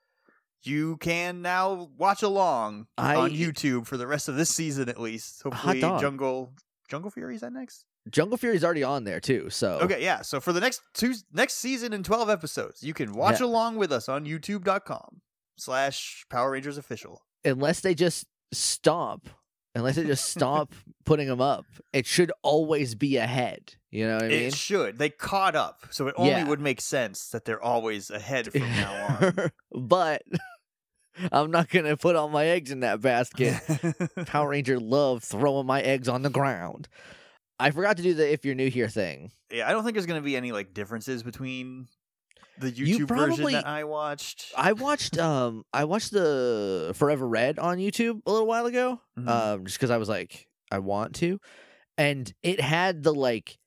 you 0.64 0.96
can 0.98 1.42
now 1.42 1.90
watch 1.98 2.24
along 2.24 2.88
I- 2.98 3.16
on 3.16 3.32
YouTube 3.32 3.86
for 3.86 3.98
the 3.98 4.08
rest 4.08 4.30
of 4.30 4.36
this 4.36 4.50
season 4.50 4.88
at 4.88 5.00
least. 5.00 5.44
Hopefully. 5.44 5.82
Jungle 5.82 6.54
Jungle 6.90 7.12
Fury 7.12 7.36
is 7.36 7.42
that 7.42 7.52
next? 7.54 7.84
Jungle 8.10 8.38
Fury's 8.38 8.64
already 8.64 8.82
on 8.84 9.04
there 9.04 9.20
too, 9.20 9.50
so 9.50 9.80
Okay, 9.82 10.02
yeah. 10.02 10.22
So 10.22 10.40
for 10.40 10.54
the 10.54 10.60
next 10.62 10.82
two 10.94 11.14
next 11.34 11.56
season 11.56 11.94
and 11.94 12.04
12 12.04 12.30
episodes, 12.30 12.82
you 12.82 12.94
can 12.94 13.12
watch 13.14 13.40
Yeah. 13.42 13.46
along 13.48 13.76
with 13.76 13.92
us 13.92 14.08
on 14.10 14.26
youtube.com 14.26 15.22
slash 15.58 16.26
Power 16.30 16.52
Rangers 16.52 16.78
official. 16.78 17.22
unless 17.46 17.82
they 17.82 17.94
just 17.94 18.26
stop, 18.54 19.28
unless 19.76 19.96
they 19.96 20.04
just 20.06 20.30
stop 20.30 20.74
putting 21.06 21.28
them 21.28 21.42
up, 21.42 21.66
it 21.94 22.06
should 22.06 22.32
always 22.44 22.96
be 22.96 23.18
ahead. 23.18 23.76
You 23.90 24.08
know 24.08 24.16
what 24.16 24.24
I 24.26 24.28
mean? 24.30 24.44
It 24.44 24.56
should. 24.56 24.98
They 24.98 25.10
caught 25.10 25.56
up. 25.56 25.82
So 25.92 26.08
it 26.08 26.14
only 26.18 26.32
Yeah. 26.32 26.48
would 26.48 26.60
make 26.62 26.80
sense 26.82 27.30
that 27.30 27.46
they're 27.46 27.62
always 27.62 28.10
ahead 28.10 28.50
from 28.52 28.62
now 28.62 29.20
on. 29.36 29.52
but 29.74 30.24
I'm 31.32 31.52
not 31.52 31.70
gonna 31.70 31.98
put 31.98 32.16
all 32.16 32.30
my 32.30 32.46
eggs 32.46 32.72
in 32.72 32.80
that 32.82 33.02
basket. 33.02 33.56
Power 34.28 34.50
Ranger 34.52 34.80
love 34.80 35.24
throwing 35.24 35.66
my 35.68 35.82
eggs 35.82 36.08
on 36.08 36.22
the 36.22 36.30
ground. 36.30 36.88
I 37.60 37.72
forgot 37.72 37.98
to 37.98 38.04
do 38.04 38.14
the 38.14 38.32
if 38.32 38.44
you're 38.46 38.56
new 38.56 38.70
here 38.70 38.88
thing. 38.88 39.32
yeah, 39.52 39.70
I 39.70 39.74
don't 39.74 39.84
think 39.84 39.94
there's 39.96 40.08
going 40.08 40.20
to 40.22 40.26
be 40.26 40.36
any 40.36 40.52
like 40.52 40.74
differences 40.74 41.22
between 41.22 41.88
the 42.62 42.70
You 42.72 43.00
YouTube 43.00 43.08
version 43.08 43.28
probably- 43.36 43.54
that 43.54 43.68
I 43.68 43.84
watched. 43.84 44.52
I 44.58 44.72
watched 44.74 45.18
um 45.18 45.64
I 45.74 45.84
watched 45.84 46.12
the 46.12 46.94
Forever 46.96 47.28
Red 47.28 47.60
on 47.60 47.78
YouTube 47.80 48.22
a 48.26 48.32
little 48.32 48.48
while 48.48 48.66
ago. 48.66 49.02
Mhm. 49.20 49.28
Um 49.28 49.66
just 49.66 49.78
because 49.78 49.90
I 49.92 49.98
was 49.98 50.08
like, 50.10 50.48
I 50.72 50.80
want 50.80 51.16
to. 51.16 51.40
And 51.98 52.34
it 52.42 52.62
had 52.62 53.04
the 53.04 53.14
like 53.14 53.58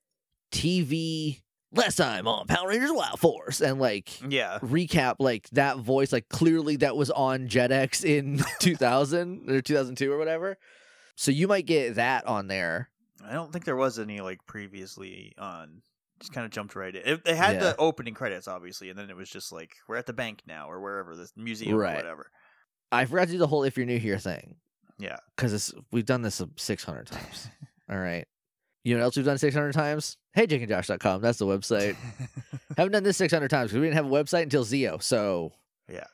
TV 0.52 1.40
last 1.72 1.96
time 1.96 2.28
on 2.28 2.46
Power 2.46 2.68
Rangers 2.68 2.92
Wild 2.92 3.18
Force 3.18 3.60
and 3.60 3.80
like 3.80 4.10
yeah. 4.30 4.58
recap 4.62 5.16
like 5.18 5.48
that 5.50 5.78
voice 5.78 6.12
like 6.12 6.28
clearly 6.28 6.76
that 6.76 6.96
was 6.96 7.10
on 7.10 7.48
Jetix 7.48 8.04
in 8.04 8.40
2000 8.60 9.50
or 9.50 9.60
2002 9.60 10.12
or 10.12 10.18
whatever. 10.18 10.56
So 11.16 11.30
you 11.30 11.48
might 11.48 11.66
get 11.66 11.96
that 11.96 12.26
on 12.26 12.46
there. 12.48 12.90
I 13.24 13.32
don't 13.32 13.52
think 13.52 13.64
there 13.64 13.76
was 13.76 13.98
any 13.98 14.20
like 14.20 14.44
previously 14.46 15.32
on. 15.38 15.82
Just 16.24 16.32
kind 16.32 16.46
of 16.46 16.50
jumped 16.50 16.74
right 16.74 16.94
in. 16.96 17.02
It, 17.04 17.24
they 17.24 17.36
had 17.36 17.56
Yeah. 17.56 17.60
the 17.60 17.76
opening 17.76 18.14
credits, 18.14 18.48
obviously, 18.48 18.88
and 18.88 18.98
then 18.98 19.10
it 19.10 19.16
was 19.16 19.28
just 19.28 19.52
like 19.52 19.76
we're 19.86 19.96
at 19.96 20.06
the 20.06 20.14
bank 20.14 20.40
now, 20.46 20.70
or 20.70 20.80
wherever 20.80 21.14
the 21.14 21.28
museum 21.36 21.76
Right. 21.76 21.92
or 21.92 21.96
whatever. 21.96 22.30
I 22.90 23.04
forgot 23.04 23.26
to 23.26 23.32
do 23.32 23.38
the 23.38 23.46
whole 23.46 23.62
if 23.64 23.76
you're 23.76 23.84
new 23.84 23.98
here 23.98 24.18
thing. 24.18 24.56
Yeah. 24.98 25.16
Because 25.36 25.74
we've 25.92 26.06
done 26.06 26.22
this 26.22 26.40
600 26.56 27.06
times. 27.08 27.48
All 27.90 27.98
right. 27.98 28.26
You 28.84 28.94
know 28.94 29.00
what 29.00 29.04
else 29.04 29.16
we've 29.16 29.26
done 29.26 29.36
600 29.36 29.72
times? 29.72 30.16
Hey, 30.32 30.46
jakeandjosh.com. 30.46 31.20
That's 31.20 31.38
the 31.38 31.46
website. 31.46 31.96
Haven't 32.78 32.92
done 32.92 33.02
this 33.02 33.16
600 33.18 33.48
times 33.48 33.70
because 33.70 33.80
we 33.80 33.86
didn't 33.86 33.96
have 33.96 34.06
a 34.06 34.08
website 34.08 34.44
until 34.44 34.64
Zeo. 34.64 35.02
So 35.02 35.52
Yeah. 35.88 36.04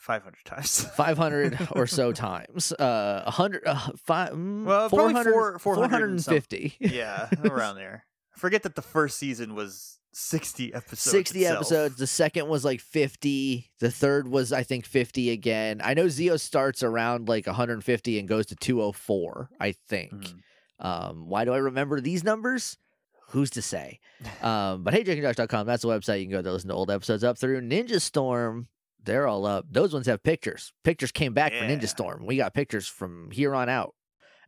Five 0.00 0.22
hundred 0.22 0.44
times. 0.44 0.84
500 0.96 1.68
or 1.72 1.86
so 1.86 2.12
times. 2.12 2.72
Uh, 2.72 3.22
100, 3.24 3.62
uh, 3.66 3.88
five, 4.04 4.32
mm, 4.32 4.64
Well, 4.64 4.88
probably 4.90 5.12
400, 5.14 5.32
four- 5.32 5.58
400 5.58 6.10
and 6.10 6.22
some- 6.22 6.32
450. 6.32 6.76
yeah, 6.80 7.28
around 7.44 7.76
there. 7.76 8.04
Forget 8.36 8.62
that 8.64 8.74
the 8.74 8.82
first 8.82 9.18
season 9.18 9.54
was 9.54 9.98
sixty 10.12 10.72
episodes. 10.72 11.00
60 11.10 11.38
itself. 11.40 11.56
episodes. 11.56 11.96
The 11.96 12.06
second 12.06 12.48
was 12.48 12.64
like 12.64 12.80
50. 12.80 13.70
The 13.80 13.90
third 13.90 14.28
was, 14.28 14.52
I 14.52 14.62
think, 14.62 14.86
50 14.86 15.30
again. 15.30 15.80
I 15.82 15.94
know 15.94 16.06
Zeo 16.06 16.38
starts 16.38 16.82
around 16.84 17.28
like 17.28 17.46
150 17.46 18.18
and 18.18 18.28
goes 18.28 18.46
to 18.46 18.56
204, 18.56 19.50
I 19.60 19.72
think. 19.88 20.12
Mhm. 20.12 20.34
Um, 20.78 21.28
why 21.28 21.44
do 21.44 21.52
I 21.52 21.56
remember 21.58 22.00
these 22.00 22.22
numbers? 22.24 22.76
Who's 23.30 23.50
to 23.50 23.62
say? 23.62 23.98
Um, 24.42 24.84
but 24.84 24.94
hey, 24.94 25.02
jakeandjosh.com, 25.04 25.66
that's 25.66 25.82
the 25.82 25.88
website. 25.88 26.20
You 26.20 26.26
can 26.26 26.32
go 26.32 26.42
there, 26.42 26.52
listen 26.52 26.68
to 26.68 26.74
old 26.74 26.90
episodes 26.90 27.24
up 27.24 27.36
through 27.38 27.60
Ninja 27.62 28.00
Storm. 28.00 28.68
They're 29.02 29.26
all 29.26 29.44
up. 29.46 29.66
Those 29.70 29.92
ones 29.92 30.06
have 30.06 30.22
pictures. 30.22 30.72
Pictures 30.84 31.10
came 31.12 31.34
back 31.34 31.52
for 31.52 31.58
Yeah. 31.58 31.68
Ninja 31.76 31.88
Storm. 31.88 32.24
We 32.24 32.36
got 32.36 32.54
pictures 32.54 32.86
from 32.86 33.30
here 33.32 33.54
on 33.54 33.68
out. 33.68 33.94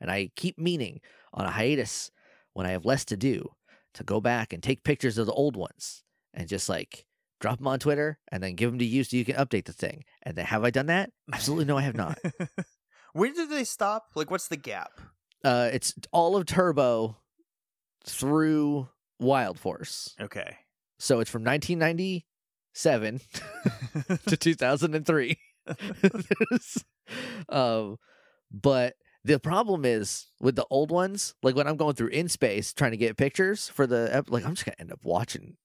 And 0.01 0.11
I 0.11 0.31
keep 0.37 0.59
meaning 0.59 1.01
on 1.35 1.45
a 1.47 1.51
hiatus 1.51 2.11
when 2.53 2.67
I 2.67 2.71
have 2.71 2.85
less 2.87 3.05
to 3.07 3.17
do 3.17 3.51
to 3.97 4.05
go 4.05 4.21
back 4.21 4.53
and 4.53 4.63
take 4.63 4.85
pictures 4.85 5.19
of 5.19 5.27
the 5.27 5.33
old 5.33 5.57
ones 5.57 6.05
and 6.33 6.49
just 6.49 6.69
like 6.69 7.07
drop 7.41 7.59
them 7.59 7.67
on 7.67 7.79
Twitter 7.79 8.19
and 8.31 8.43
then 8.43 8.55
give 8.55 8.71
them 8.71 8.79
to 8.79 8.85
you 8.85 9.05
so 9.05 9.17
you 9.17 9.25
can 9.25 9.37
update 9.37 9.65
the 9.65 9.73
thing. 9.73 10.05
And 10.23 10.37
then 10.37 10.47
have 10.47 10.65
I 10.65 10.71
done 10.71 10.87
that? 10.87 11.11
Absolutely 11.33 11.65
no, 11.67 11.77
I 11.77 11.83
have 11.83 11.97
not. 11.97 12.19
when 13.13 13.35
did 13.35 13.51
they 13.51 13.65
stop? 13.65 14.09
Like, 14.15 14.31
what's 14.31 14.49
the 14.49 14.57
gap? 14.57 15.01
Uh, 15.45 15.71
it's 15.73 15.95
all 16.13 16.37
of 16.37 16.47
Turbo 16.47 17.17
through 18.07 18.89
Wild 19.19 19.59
Force. 19.59 20.15
Okay. 20.21 20.57
So 20.99 21.21
it's 21.21 21.31
from 21.31 21.45
1997 21.45 23.21
to 24.27 24.37
2003. 24.37 25.39
Um, 27.49 27.99
but 28.51 28.95
the 29.27 29.39
problem 29.41 29.85
is 29.85 30.27
with 30.41 30.57
the 30.57 30.67
old 30.71 30.91
ones, 30.91 31.35
like 31.43 31.55
when 31.57 31.67
I'm 31.67 31.77
going 31.77 31.95
through 31.95 32.09
in 32.09 32.29
space 32.29 32.73
trying 32.73 32.93
to 32.93 32.97
get 32.97 33.17
pictures 33.17 33.69
for 33.69 33.87
the 33.87 34.09
ep- 34.13 34.31
like, 34.31 34.45
I'm 34.45 34.55
just 34.55 34.65
gonna 34.65 34.77
end 34.79 34.93
up 34.93 35.01
watching 35.05 35.57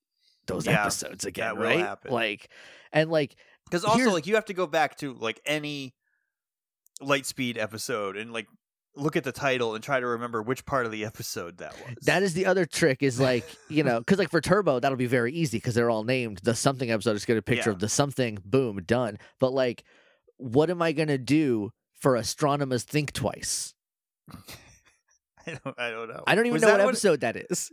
those 0.47 0.65
Yeah, 0.67 0.81
episodes 0.83 1.25
again, 1.25 1.45
that 1.45 1.57
will 1.57 1.63
right? 1.63 1.79
happen. 1.79 2.11
Like, 2.11 2.49
and 2.91 3.09
like, 3.09 3.35
Because 3.65 3.85
also, 3.85 4.11
like, 4.11 4.27
you 4.27 4.35
have 4.35 4.45
to 4.45 4.53
go 4.53 4.67
back 4.67 4.97
to 4.97 5.13
like 5.13 5.39
any 5.45 5.93
Lightspeed 7.01 7.57
episode 7.57 8.15
and 8.17 8.31
like 8.31 8.47
look 8.95 9.15
at 9.15 9.23
the 9.23 9.31
title 9.31 9.73
and 9.73 9.83
try 9.83 9.99
to 9.99 10.05
remember 10.05 10.41
which 10.41 10.65
part 10.65 10.85
of 10.85 10.91
the 10.91 11.05
episode 11.05 11.57
that 11.59 11.73
was. 11.79 11.95
that 12.03 12.21
is 12.23 12.33
the 12.33 12.45
other 12.45 12.65
trick 12.65 13.01
is 13.01 13.19
like, 13.19 13.45
you 13.69 13.83
know, 13.83 13.99
because 14.05 14.19
like 14.19 14.29
for 14.29 14.41
Turbo, 14.41 14.79
that'll 14.79 14.97
be 14.97 15.05
very 15.07 15.31
easy 15.33 15.57
because 15.57 15.73
they're 15.75 15.89
all 15.89 16.03
named. 16.03 16.39
The 16.43 16.53
something 16.55 16.91
episode 16.91 17.15
is 17.15 17.25
get 17.25 17.37
a 17.37 17.41
picture 17.41 17.69
Yeah. 17.69 17.73
of 17.75 17.79
the 17.79 17.89
something, 17.89 18.37
boom, 18.45 18.81
done. 18.85 19.17
But 19.39 19.53
like, 19.53 19.83
what 20.37 20.69
am 20.69 20.81
I 20.81 20.91
gonna 20.91 21.17
do 21.17 21.71
for 22.01 22.15
Astronomers 22.15 22.83
Think 22.83 23.13
Twice? 23.13 23.73
I 25.47 25.57
don't. 25.63 25.79
I 25.79 25.89
don't 25.89 26.09
know. 26.09 26.23
I 26.27 26.35
don't 26.35 26.45
even 26.45 26.53
Was 26.53 26.61
know 26.63 26.71
what 26.73 26.81
episode 26.81 27.21
that 27.21 27.35
is. 27.35 27.71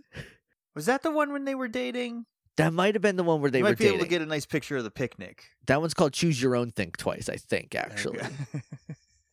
Was 0.74 0.86
that 0.86 1.02
the 1.02 1.10
one 1.10 1.32
when 1.32 1.44
they 1.44 1.54
were 1.54 1.68
dating? 1.68 2.24
That 2.56 2.72
might 2.72 2.94
have 2.94 3.02
been 3.02 3.16
the 3.16 3.24
one 3.24 3.40
where 3.40 3.50
they 3.50 3.58
you 3.58 3.64
were 3.64 3.70
might 3.70 3.78
be 3.78 3.84
dating. 3.84 3.98
able 4.00 4.04
to 4.06 4.10
get 4.10 4.22
a 4.22 4.26
nice 4.26 4.46
picture 4.46 4.76
of 4.76 4.84
the 4.84 4.90
picnic. 4.90 5.44
That 5.66 5.80
one's 5.80 5.94
called 5.94 6.12
Choose 6.12 6.40
Your 6.42 6.56
Own 6.56 6.70
Think 6.72 6.96
Twice, 6.96 7.28
I 7.28 7.36
think, 7.36 7.74
actually. 7.74 8.18
Okay. 8.20 8.62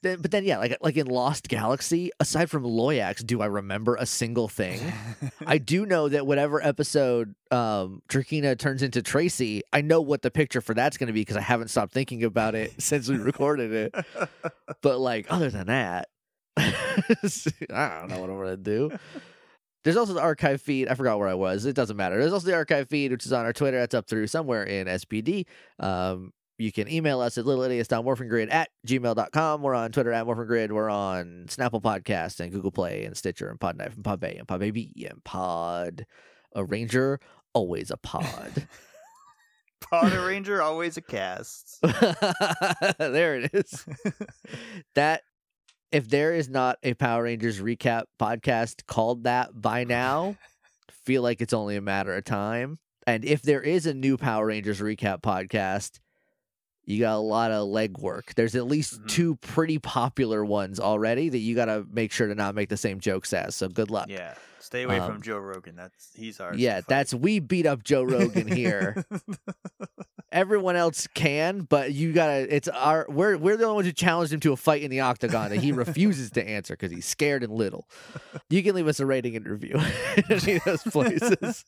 Then, 0.06 0.22
but 0.22 0.30
then, 0.30 0.44
yeah, 0.44 0.60
like 0.60 0.78
like 0.82 0.98
in 0.98 1.08
Lost 1.08 1.48
Galaxy, 1.48 2.12
aside 2.20 2.50
from 2.50 2.64
Loyax, 2.64 3.26
do 3.26 3.42
I 3.42 3.48
remember 3.48 3.96
a 3.96 4.06
single 4.06 4.48
thing? 4.48 4.80
I 5.48 5.58
do 5.58 5.86
know 5.86 6.08
that 6.10 6.28
whatever 6.28 6.64
episode 6.64 7.34
um 7.50 8.04
Trakeena 8.08 8.58
turns 8.58 8.84
into 8.84 9.02
Tracy, 9.02 9.64
I 9.74 9.82
know 9.82 10.02
what 10.02 10.22
the 10.22 10.30
picture 10.30 10.62
for 10.62 10.76
that's 10.76 10.98
going 10.98 11.08
to 11.08 11.14
be 11.14 11.22
because 11.22 11.38
I 11.38 11.42
haven't 11.42 11.70
stopped 11.70 11.92
thinking 11.92 12.24
about 12.24 12.54
it 12.54 12.74
since 12.82 13.10
we 13.10 13.18
recorded 13.18 13.72
it. 13.74 14.06
But 14.82 15.00
like, 15.00 15.26
other 15.30 15.50
than 15.50 15.68
that, 15.68 16.10
I 16.58 16.70
don't 17.72 18.10
know 18.10 18.20
what 18.20 18.30
I'm 18.30 18.36
going 18.36 18.48
to 18.50 18.58
do. 18.58 18.92
There's 19.84 19.98
also 19.98 20.14
the 20.14 20.22
archive 20.22 20.62
feed. 20.62 20.88
I 20.88 20.94
forgot 20.94 21.18
where 21.18 21.28
I 21.28 21.34
was. 21.36 21.66
It 21.66 21.76
doesn't 21.76 21.98
matter. 21.98 22.20
There's 22.20 22.34
also 22.34 22.48
the 22.48 22.56
archive 22.56 22.90
feed, 22.90 23.12
which 23.12 23.26
is 23.26 23.34
on 23.34 23.46
our 23.46 23.54
Twitter. 23.54 23.80
That's 23.80 23.96
up 23.96 24.08
through 24.08 24.28
somewhere 24.28 24.64
in 24.64 24.88
SPD. 24.88 25.46
Um, 25.80 26.32
you 26.58 26.72
can 26.72 26.88
email 26.90 27.20
us 27.20 27.38
at 27.38 27.46
littleidiots.morphingrid 27.46 28.52
at 28.52 28.70
gmail.com. 28.88 29.62
We're 29.62 29.74
on 29.74 29.92
Twitter 29.92 30.12
at 30.12 30.26
morphingrid. 30.26 30.72
We're 30.72 30.90
on 30.90 31.46
Snapple 31.48 31.82
Podcast 31.82 32.40
and 32.40 32.52
Google 32.52 32.72
Play 32.72 33.04
and 33.04 33.16
Stitcher 33.16 33.50
and 33.50 33.60
Podknife 33.60 33.96
and 33.96 34.04
Podbay 34.04 34.40
and 34.40 34.48
Podbaby 34.48 35.10
and 35.10 35.24
Pod. 35.24 36.06
A 36.54 36.64
Ranger, 36.64 37.20
always 37.54 37.92
a 37.92 37.98
pod. 37.98 38.68
Potter 39.82 40.26
Ranger, 40.26 40.62
always 40.62 40.98
a 40.98 41.02
cast. 41.02 41.80
there 41.82 43.36
it 43.36 43.52
is. 43.54 43.86
that 44.96 45.22
if 45.92 46.10
there 46.10 46.34
is 46.34 46.50
not 46.50 46.78
a 46.82 46.94
Power 46.94 47.24
Rangers 47.24 47.62
recap 47.62 48.04
podcast 48.20 48.86
called 48.88 49.26
that 49.26 49.50
by 49.54 49.84
now, 49.84 50.38
feel 51.06 51.22
like 51.22 51.42
it's 51.42 51.54
only 51.54 51.76
a 51.76 51.82
matter 51.82 52.16
of 52.16 52.24
time. 52.24 52.80
And 53.06 53.24
if 53.24 53.42
there 53.42 53.62
is 53.62 53.86
a 53.86 53.94
new 53.94 54.18
Power 54.18 54.48
Rangers 54.48 54.80
recap 54.80 55.22
podcast, 55.22 56.00
you 56.86 57.00
got 57.00 57.16
a 57.16 57.20
lot 57.20 57.52
of 57.52 57.68
legwork. 57.68 58.34
There's 58.36 58.56
at 58.56 58.66
least 58.68 59.02
Mhm. 59.02 59.08
two 59.08 59.36
pretty 59.38 59.80
popular 59.80 60.46
ones 60.46 60.80
already 60.80 61.30
that 61.30 61.40
you 61.40 61.56
got 61.56 61.66
to 61.66 61.86
make 61.92 62.12
sure 62.12 62.28
to 62.28 62.36
not 62.36 62.56
make 62.56 62.70
the 62.70 62.78
same 62.78 63.00
jokes 63.00 63.34
as. 63.34 63.56
So 63.56 63.68
good 63.68 63.90
luck. 63.90 64.08
Yeah, 64.10 64.36
stay 64.60 64.84
away 64.84 65.00
Um, 65.00 65.14
from 65.14 65.22
Joe 65.22 65.38
Rogan. 65.40 65.76
That's 65.76 66.12
he's 66.16 66.40
our 66.40 66.54
Yeah, 66.56 66.82
that's 66.88 67.14
we 67.14 67.40
beat 67.40 67.66
up 67.66 67.84
Joe 67.84 68.04
Rogan 68.04 68.48
here. 68.48 69.04
Everyone 70.32 70.76
else 70.76 71.08
can, 71.14 71.62
but 71.62 71.94
you 71.94 72.12
gotta. 72.12 72.54
It's 72.54 72.68
our. 72.68 73.06
We're 73.08 73.38
we're 73.38 73.56
the 73.56 73.64
only 73.64 73.76
ones 73.76 73.88
who 73.88 73.94
challenged 73.94 74.34
him 74.34 74.42
to 74.42 74.52
a 74.52 74.58
fight 74.58 74.82
in 74.82 74.92
the 74.92 75.00
octagon, 75.00 75.54
and 75.54 75.62
he 75.62 75.72
refuses 75.72 76.30
to 76.32 76.46
answer 76.46 76.74
because 76.74 76.92
he's 76.92 77.06
scared 77.06 77.42
and 77.44 77.54
little. 77.54 77.88
You 78.50 78.62
can 78.62 78.76
leave 78.76 78.88
us 78.88 79.00
a 79.00 79.06
rating 79.06 79.38
and 79.38 79.48
review 79.48 79.76
in 80.18 80.24
any 80.30 80.56
of 80.58 80.64
those 80.66 80.84
places. 80.84 81.64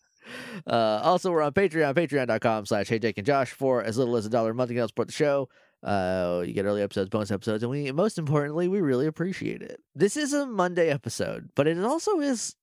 Uh, 0.65 0.99
also, 1.03 1.31
we're 1.31 1.41
on 1.41 1.53
Patreon, 1.53 1.93
patreon.com 1.93 2.65
slash 2.65 2.87
Hey 2.87 2.99
Jake 2.99 3.17
and 3.17 3.25
Josh 3.27 3.51
for 3.51 3.83
as 3.83 3.97
little 3.97 4.15
as 4.17 4.25
a 4.25 4.29
dollar 4.29 4.51
a 4.51 4.53
month. 4.55 4.69
You 4.69 4.75
can 4.75 4.79
help 4.81 4.91
support 4.91 5.07
the 5.07 5.13
show. 5.13 5.49
Uh, 5.83 6.43
you 6.45 6.53
get 6.53 6.65
early 6.65 6.81
episodes, 6.81 7.09
bonus 7.09 7.29
episodes, 7.31 7.61
and 7.63 7.69
we 7.69 7.91
most 7.91 8.17
importantly, 8.17 8.67
we 8.67 8.81
really 8.81 9.05
appreciate 9.05 9.61
it. 9.61 9.79
This 9.95 10.17
is 10.17 10.33
a 10.33 10.45
Monday 10.45 10.89
episode, 10.89 11.49
but 11.55 11.67
it 11.67 11.77
also 11.83 12.19
is 12.19 12.55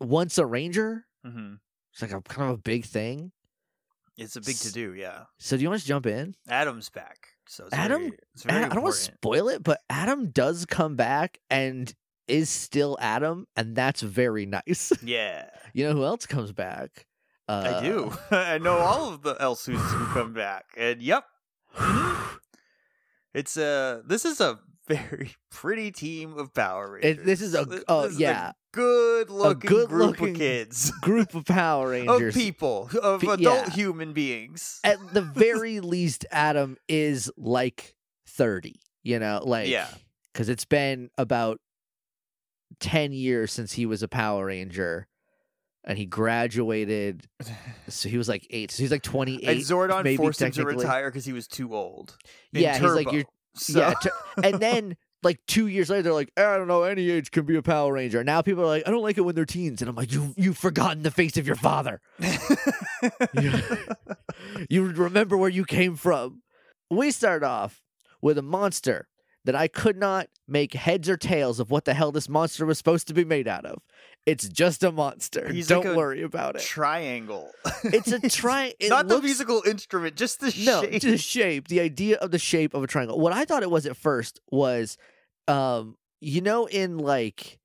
once 0.00 0.36
a 0.38 0.44
Ranger. 0.46 1.06
Mhm. 1.26 1.58
It's 1.92 2.02
like 2.02 2.12
a 2.12 2.20
kind 2.20 2.50
of 2.50 2.58
a 2.58 2.60
big 2.62 2.84
thing. 2.84 3.32
It's 4.16 4.36
a 4.36 4.40
big 4.40 4.56
to 4.58 4.72
do. 4.72 4.92
Yeah, 4.94 5.24
So 5.38 5.56
do 5.56 5.62
you 5.62 5.68
want 5.70 5.76
us 5.78 5.82
to 5.82 5.88
jump 5.88 6.06
in? 6.06 6.34
Adam's 6.48 6.90
back. 6.90 7.28
So 7.48 7.66
Adam- 7.72 8.02
very, 8.02 8.10
very 8.36 8.56
Adam- 8.58 8.70
I 8.70 8.74
don't 8.74 8.84
want 8.84 8.94
to 8.96 9.00
spoil 9.00 9.48
it, 9.48 9.62
but 9.62 9.80
Adam 9.90 10.30
does 10.30 10.66
come 10.66 10.96
back 10.96 11.38
and 11.50 11.92
is 12.28 12.48
still 12.50 12.96
Adam, 13.00 13.46
and 13.56 13.74
that's 13.76 14.00
very 14.02 14.46
nice. 14.66 14.92
Yeah, 15.02 15.48
you 15.72 15.86
know 15.86 15.92
who 15.94 16.04
else 16.04 16.26
comes 16.26 16.52
back? 16.52 17.06
Uh, 17.48 17.78
I 17.80 17.82
do. 17.84 18.12
I 18.30 18.58
know 18.58 18.78
all 18.78 19.12
of 19.12 19.22
the 19.22 19.34
Elsuits 19.34 19.76
who 19.92 20.06
come 20.14 20.32
back, 20.32 20.64
and 20.76 21.02
yep, 21.02 21.24
it's 23.34 23.56
a. 23.56 24.02
This 24.06 24.24
is 24.24 24.40
a 24.40 24.58
very 24.86 25.34
pretty 25.50 25.90
team 25.90 26.36
of 26.38 26.52
Power 26.54 26.92
Rangers. 26.92 27.18
It- 27.18 27.24
this 27.24 27.40
is 27.40 27.54
a- 27.54 27.82
oh, 27.88 28.04
is 28.04 28.18
yeah. 28.18 28.52
good 28.72 29.30
looking 29.30 29.68
group 29.68 29.88
good-looking 29.90 30.30
of 30.30 30.36
kids, 30.36 30.90
Group 31.02 31.34
of 31.34 31.44
Power 31.44 31.94
of 31.94 32.08
Rangers. 32.08 32.34
people, 32.34 32.90
of 33.02 33.22
adult 33.22 33.40
yeah. 33.40 33.70
human 33.70 34.12
beings. 34.12 34.80
At 34.84 34.98
the 35.12 35.22
very 35.22 35.80
least, 35.80 36.26
Adam 36.30 36.76
is 36.88 37.30
like 37.36 37.94
thirty. 38.26 38.80
You 39.02 39.18
know, 39.18 39.42
like 39.44 39.68
Yeah. 39.68 39.88
because 40.32 40.48
it's 40.48 40.64
been 40.64 41.10
about 41.18 41.60
ten 42.80 43.12
years 43.12 43.52
since 43.52 43.72
he 43.72 43.86
was 43.86 44.02
a 44.02 44.08
Power 44.08 44.46
Ranger, 44.46 45.06
and 45.84 45.98
he 45.98 46.06
graduated. 46.06 47.26
So 47.88 48.08
he 48.08 48.16
was 48.16 48.30
like 48.30 48.46
eight. 48.48 48.70
So 48.70 48.82
he's 48.82 48.90
like 48.90 49.02
twenty 49.02 49.36
eight. 49.44 49.58
And. 49.58 49.60
Zordon 49.60 50.02
maybe 50.04 50.16
forced 50.16 50.40
him 50.40 50.50
to 50.52 50.64
retire 50.64 51.10
because 51.10 51.26
he 51.26 51.34
was 51.34 51.46
too 51.46 51.74
old. 51.76 52.16
Yeah, 52.52 52.78
he's 52.78 52.92
like 52.92 53.12
you're 53.12 53.24
So- 53.56 53.78
yeah, 53.78 53.94
t- 54.02 54.08
and 54.42 54.58
then 54.58 54.96
like 55.22 55.38
two 55.46 55.66
years 55.66 55.90
later, 55.90 56.02
they're 56.04 56.12
like, 56.14 56.32
eh, 56.36 56.44
I 56.46 56.56
don't 56.56 56.66
know, 56.66 56.82
any 56.82 57.10
age 57.10 57.30
can 57.30 57.44
be 57.44 57.56
a 57.56 57.62
Power 57.62 57.92
Ranger. 57.92 58.24
Now 58.24 58.40
people 58.42 58.62
are 58.64 58.66
like, 58.66 58.82
I 58.86 58.90
don't 58.90 59.02
like 59.02 59.16
it 59.18 59.20
when 59.20 59.34
they're 59.34 59.44
teens, 59.44 59.82
and 59.82 59.88
I'm 59.88 59.94
like, 59.96 60.12
you 60.12 60.32
you've 60.36 60.56
forgotten 60.58 61.02
the 61.02 61.10
face 61.10 61.36
of 61.36 61.46
your 61.46 61.56
father. 61.56 62.00
You, 63.40 63.52
you 64.70 64.84
remember 64.86 65.36
where 65.36 65.50
you 65.50 65.64
came 65.64 65.96
from. 65.96 66.42
We 66.90 67.10
start 67.10 67.42
off 67.42 67.82
with 68.22 68.38
a 68.38 68.42
monster 68.42 69.08
that 69.44 69.54
I 69.54 69.68
could 69.68 69.96
not 69.98 70.28
make 70.48 70.72
heads 70.74 71.08
or 71.08 71.16
tails 71.16 71.60
of 71.60 71.70
what 71.70 71.84
the 71.84 71.94
hell 71.94 72.12
this 72.12 72.28
monster 72.28 72.64
was 72.64 72.78
supposed 72.78 73.06
to 73.08 73.14
be 73.14 73.24
made 73.24 73.46
out 73.46 73.64
of. 73.66 73.82
It's 74.26 74.48
just 74.48 74.82
a 74.82 74.90
monster. 74.90 75.48
He's 75.52 75.66
Don't 75.66 75.84
like 75.84 75.94
a 75.94 75.96
worry 75.96 76.22
about 76.22 76.56
it. 76.56 76.62
triangle. 76.62 77.50
It's 77.82 78.10
a 78.10 78.20
tri. 78.30 78.72
It 78.80 78.88
Not 78.88 79.08
the 79.08 79.20
musical 79.20 79.62
instrument, 79.66 80.16
just 80.16 80.40
the 80.40 80.46
no, 80.64 80.82
shape. 80.82 81.02
the 81.02 81.18
shape, 81.18 81.68
the 81.68 81.80
idea 81.80 82.16
of 82.16 82.30
the 82.30 82.38
shape 82.38 82.72
of 82.74 82.82
a 82.82 82.86
triangle. 82.86 83.18
What 83.20 83.32
I 83.34 83.44
thought 83.44 83.62
it 83.62 83.70
was 83.70 83.84
at 83.84 83.96
first 83.98 84.40
was, 84.50 84.96
um, 85.46 85.96
you 86.22 86.40
know, 86.40 86.64
in 86.66 86.96
like 86.96 87.58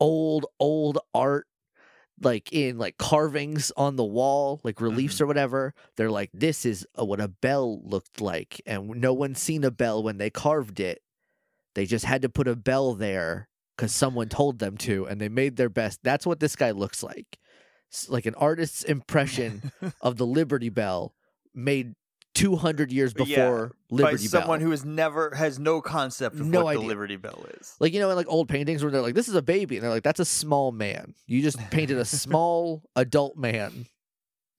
old 0.00 0.46
old 0.58 0.98
art, 1.14 1.46
like 2.22 2.52
in 2.52 2.78
like 2.78 2.96
carvings 2.98 3.72
on 3.76 3.96
the 3.96 4.04
wall, 4.04 4.60
like 4.64 4.80
reliefs 4.80 5.16
Mm-hmm. 5.16 5.24
or 5.24 5.26
whatever. 5.26 5.74
They're 5.96 6.10
like, 6.10 6.30
this 6.32 6.64
is 6.64 6.86
uh, 6.98 7.04
what 7.04 7.20
a 7.20 7.28
bell 7.28 7.80
looked 7.84 8.20
like, 8.20 8.60
and 8.66 8.88
no 8.88 9.12
one's 9.12 9.40
seen 9.40 9.64
a 9.64 9.70
bell 9.70 10.02
when 10.02 10.18
they 10.18 10.30
carved 10.30 10.80
it. 10.80 11.02
They 11.74 11.86
just 11.86 12.04
had 12.04 12.22
to 12.22 12.28
put 12.28 12.48
a 12.48 12.56
bell 12.56 12.94
there 12.94 13.48
because 13.76 13.92
someone 13.92 14.28
told 14.28 14.58
them 14.58 14.76
to, 14.78 15.06
and 15.06 15.20
they 15.20 15.28
made 15.28 15.56
their 15.56 15.70
best. 15.70 16.00
That's 16.02 16.26
what 16.26 16.38
this 16.40 16.54
guy 16.56 16.70
looks 16.72 17.02
like, 17.02 17.38
S- 17.92 18.08
like 18.08 18.26
an 18.26 18.34
artist's 18.34 18.82
impression 18.84 19.72
of 20.00 20.16
the 20.18 20.26
Liberty 20.26 20.68
Bell 20.68 21.14
made 21.54 21.94
200 22.34 22.90
years 22.92 23.12
before 23.12 23.28
Yeah, 23.28 23.36
before 23.36 23.72
By 23.90 23.96
Liberty 23.96 24.26
someone 24.26 24.58
Bell. 24.58 24.66
who 24.66 24.70
has 24.70 24.84
never 24.84 25.34
has 25.34 25.58
no 25.58 25.80
concept 25.80 26.36
of 26.40 26.46
No 26.46 26.64
what 26.64 26.74
the. 26.74 26.80
Liberty 26.80 27.16
Bell 27.16 27.44
is. 27.60 27.74
like 27.80 27.92
you 27.92 28.00
know 28.00 28.08
in 28.10 28.16
like 28.16 28.28
old 28.28 28.48
paintings 28.48 28.82
where 28.82 28.90
they're 28.90 29.02
like 29.02 29.14
this 29.14 29.28
is 29.28 29.34
a 29.34 29.42
baby 29.42 29.76
and 29.76 29.84
they're 29.84 29.90
like 29.90 30.02
that's 30.02 30.20
a 30.20 30.24
small 30.24 30.72
man. 30.72 31.14
You 31.26 31.42
just 31.42 31.58
painted 31.70 31.98
a 31.98 32.04
small 32.06 32.82
adult 32.96 33.36
man 33.36 33.86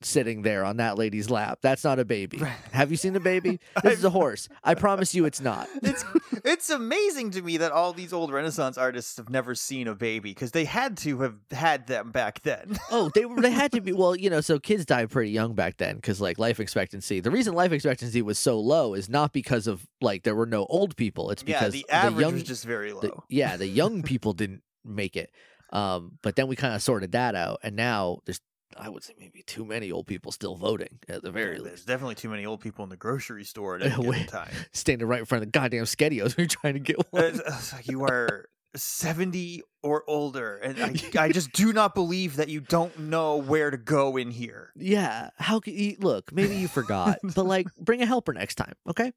sitting 0.05 0.41
there 0.41 0.63
on 0.65 0.77
that 0.77 0.97
lady's 0.97 1.29
lap. 1.29 1.59
That's 1.61 1.83
not 1.83 1.99
a 1.99 2.05
baby. 2.05 2.37
Have 2.71 2.91
you 2.91 2.97
seen 2.97 3.15
a 3.15 3.19
baby? 3.19 3.59
This 3.83 3.99
is 3.99 4.03
a 4.05 4.09
horse. 4.09 4.47
I 4.63 4.75
promise 4.75 5.13
you 5.13 5.25
it's 5.25 5.41
not. 5.41 5.67
It's 5.83 6.05
it's 6.45 6.69
amazing 6.69 7.31
to 7.31 7.41
me 7.41 7.57
that 7.57 7.71
all 7.71 7.93
these 7.93 8.11
old 8.13 8.31
Renaissance 8.31 8.77
artists 8.77 9.17
have 9.17 9.29
never 9.29 9.55
seen 9.55 9.87
a 9.87 9.95
baby 9.95 10.31
because 10.31 10.51
they 10.51 10.65
had 10.65 10.97
to 10.97 11.19
have 11.21 11.35
had 11.51 11.87
them 11.87 12.11
back 12.11 12.41
then. 12.41 12.77
Oh, 12.91 13.09
they 13.13 13.25
were 13.25 13.41
they 13.41 13.51
had 13.51 13.71
to 13.73 13.81
be 13.81 13.91
well, 13.93 14.15
you 14.15 14.29
know, 14.29 14.41
so 14.41 14.59
kids 14.59 14.85
died 14.85 15.09
pretty 15.09 15.31
young 15.31 15.53
back 15.53 15.77
then 15.77 15.99
cuz 16.01 16.19
like 16.21 16.37
life 16.39 16.59
expectancy. 16.59 17.19
The 17.19 17.31
reason 17.31 17.53
life 17.53 17.71
expectancy 17.71 18.21
was 18.21 18.37
so 18.39 18.59
low 18.59 18.93
is 18.93 19.09
not 19.09 19.33
because 19.33 19.67
of 19.67 19.87
like 20.01 20.23
there 20.23 20.35
were 20.35 20.45
no 20.45 20.65
old 20.65 20.95
people. 20.95 21.31
It's 21.31 21.43
yeah, 21.45 21.59
because 21.59 21.73
the 21.73 21.85
average 21.89 22.21
young 22.21 22.33
was 22.33 22.43
just 22.43 22.65
very 22.65 22.93
low. 22.93 23.01
the, 23.01 23.13
yeah, 23.29 23.57
the 23.57 23.67
young 23.67 24.03
people 24.03 24.33
didn't 24.33 24.61
make 24.83 25.15
it. 25.15 25.31
Um, 25.71 26.19
but 26.21 26.35
then 26.35 26.47
we 26.47 26.55
kind 26.55 26.75
of 26.75 26.83
sorted 26.83 27.13
that 27.13 27.33
out, 27.33 27.59
and 27.63 27.75
now 27.75 28.19
there's, 28.25 28.39
I 28.77 28.89
would 28.89 29.03
say, 29.03 29.13
maybe 29.19 29.43
too 29.43 29.65
many 29.65 29.91
old 29.91 30.07
people 30.07 30.31
still 30.31 30.55
voting 30.55 30.99
at 31.07 31.21
the 31.23 31.31
very 31.31 31.55
Yeah, 31.55 31.61
least, 31.61 31.65
There's 31.65 31.85
definitely 31.85 32.15
too 32.15 32.29
many 32.29 32.45
old 32.45 32.61
people 32.61 32.83
in 32.83 32.89
the 32.89 32.97
grocery 32.97 33.43
store 33.43 33.75
at 33.77 33.81
any 33.99 34.25
time. 34.25 34.51
standing 34.73 35.07
right 35.07 35.19
in 35.19 35.25
front 35.25 35.43
of 35.43 35.47
the 35.51 35.57
goddamn 35.59 35.83
Skedios 35.85 36.35
when 36.37 36.43
you're 36.43 36.47
trying 36.47 36.73
to 36.73 36.79
get 36.79 36.97
one. 37.11 37.23
It's- 37.23 37.41
it's 37.45 37.73
like 37.73 37.87
you 37.87 38.03
are 38.03 38.45
70 38.75 39.61
or 39.83 40.03
older, 40.07 40.57
and 40.57 40.81
I, 40.81 40.95
I 41.19 41.29
just 41.31 41.51
do 41.51 41.73
not 41.73 41.93
believe 41.93 42.37
that 42.37 42.49
you 42.49 42.59
don't 42.59 42.97
know 42.97 43.37
where 43.37 43.69
to 43.69 43.77
go 43.77 44.17
in 44.17 44.31
here. 44.31 44.71
Yeah, 44.75 45.29
how 45.37 45.59
can 45.59 45.73
you 45.75 45.95
look? 45.99 46.31
Maybe 46.33 46.55
you 46.57 46.67
forgot, 46.67 47.19
but 47.35 47.45
like, 47.45 47.67
bring 47.75 48.01
a 48.01 48.05
helper 48.07 48.33
next 48.33 48.55
time, 48.55 48.73
okay? 48.89 49.13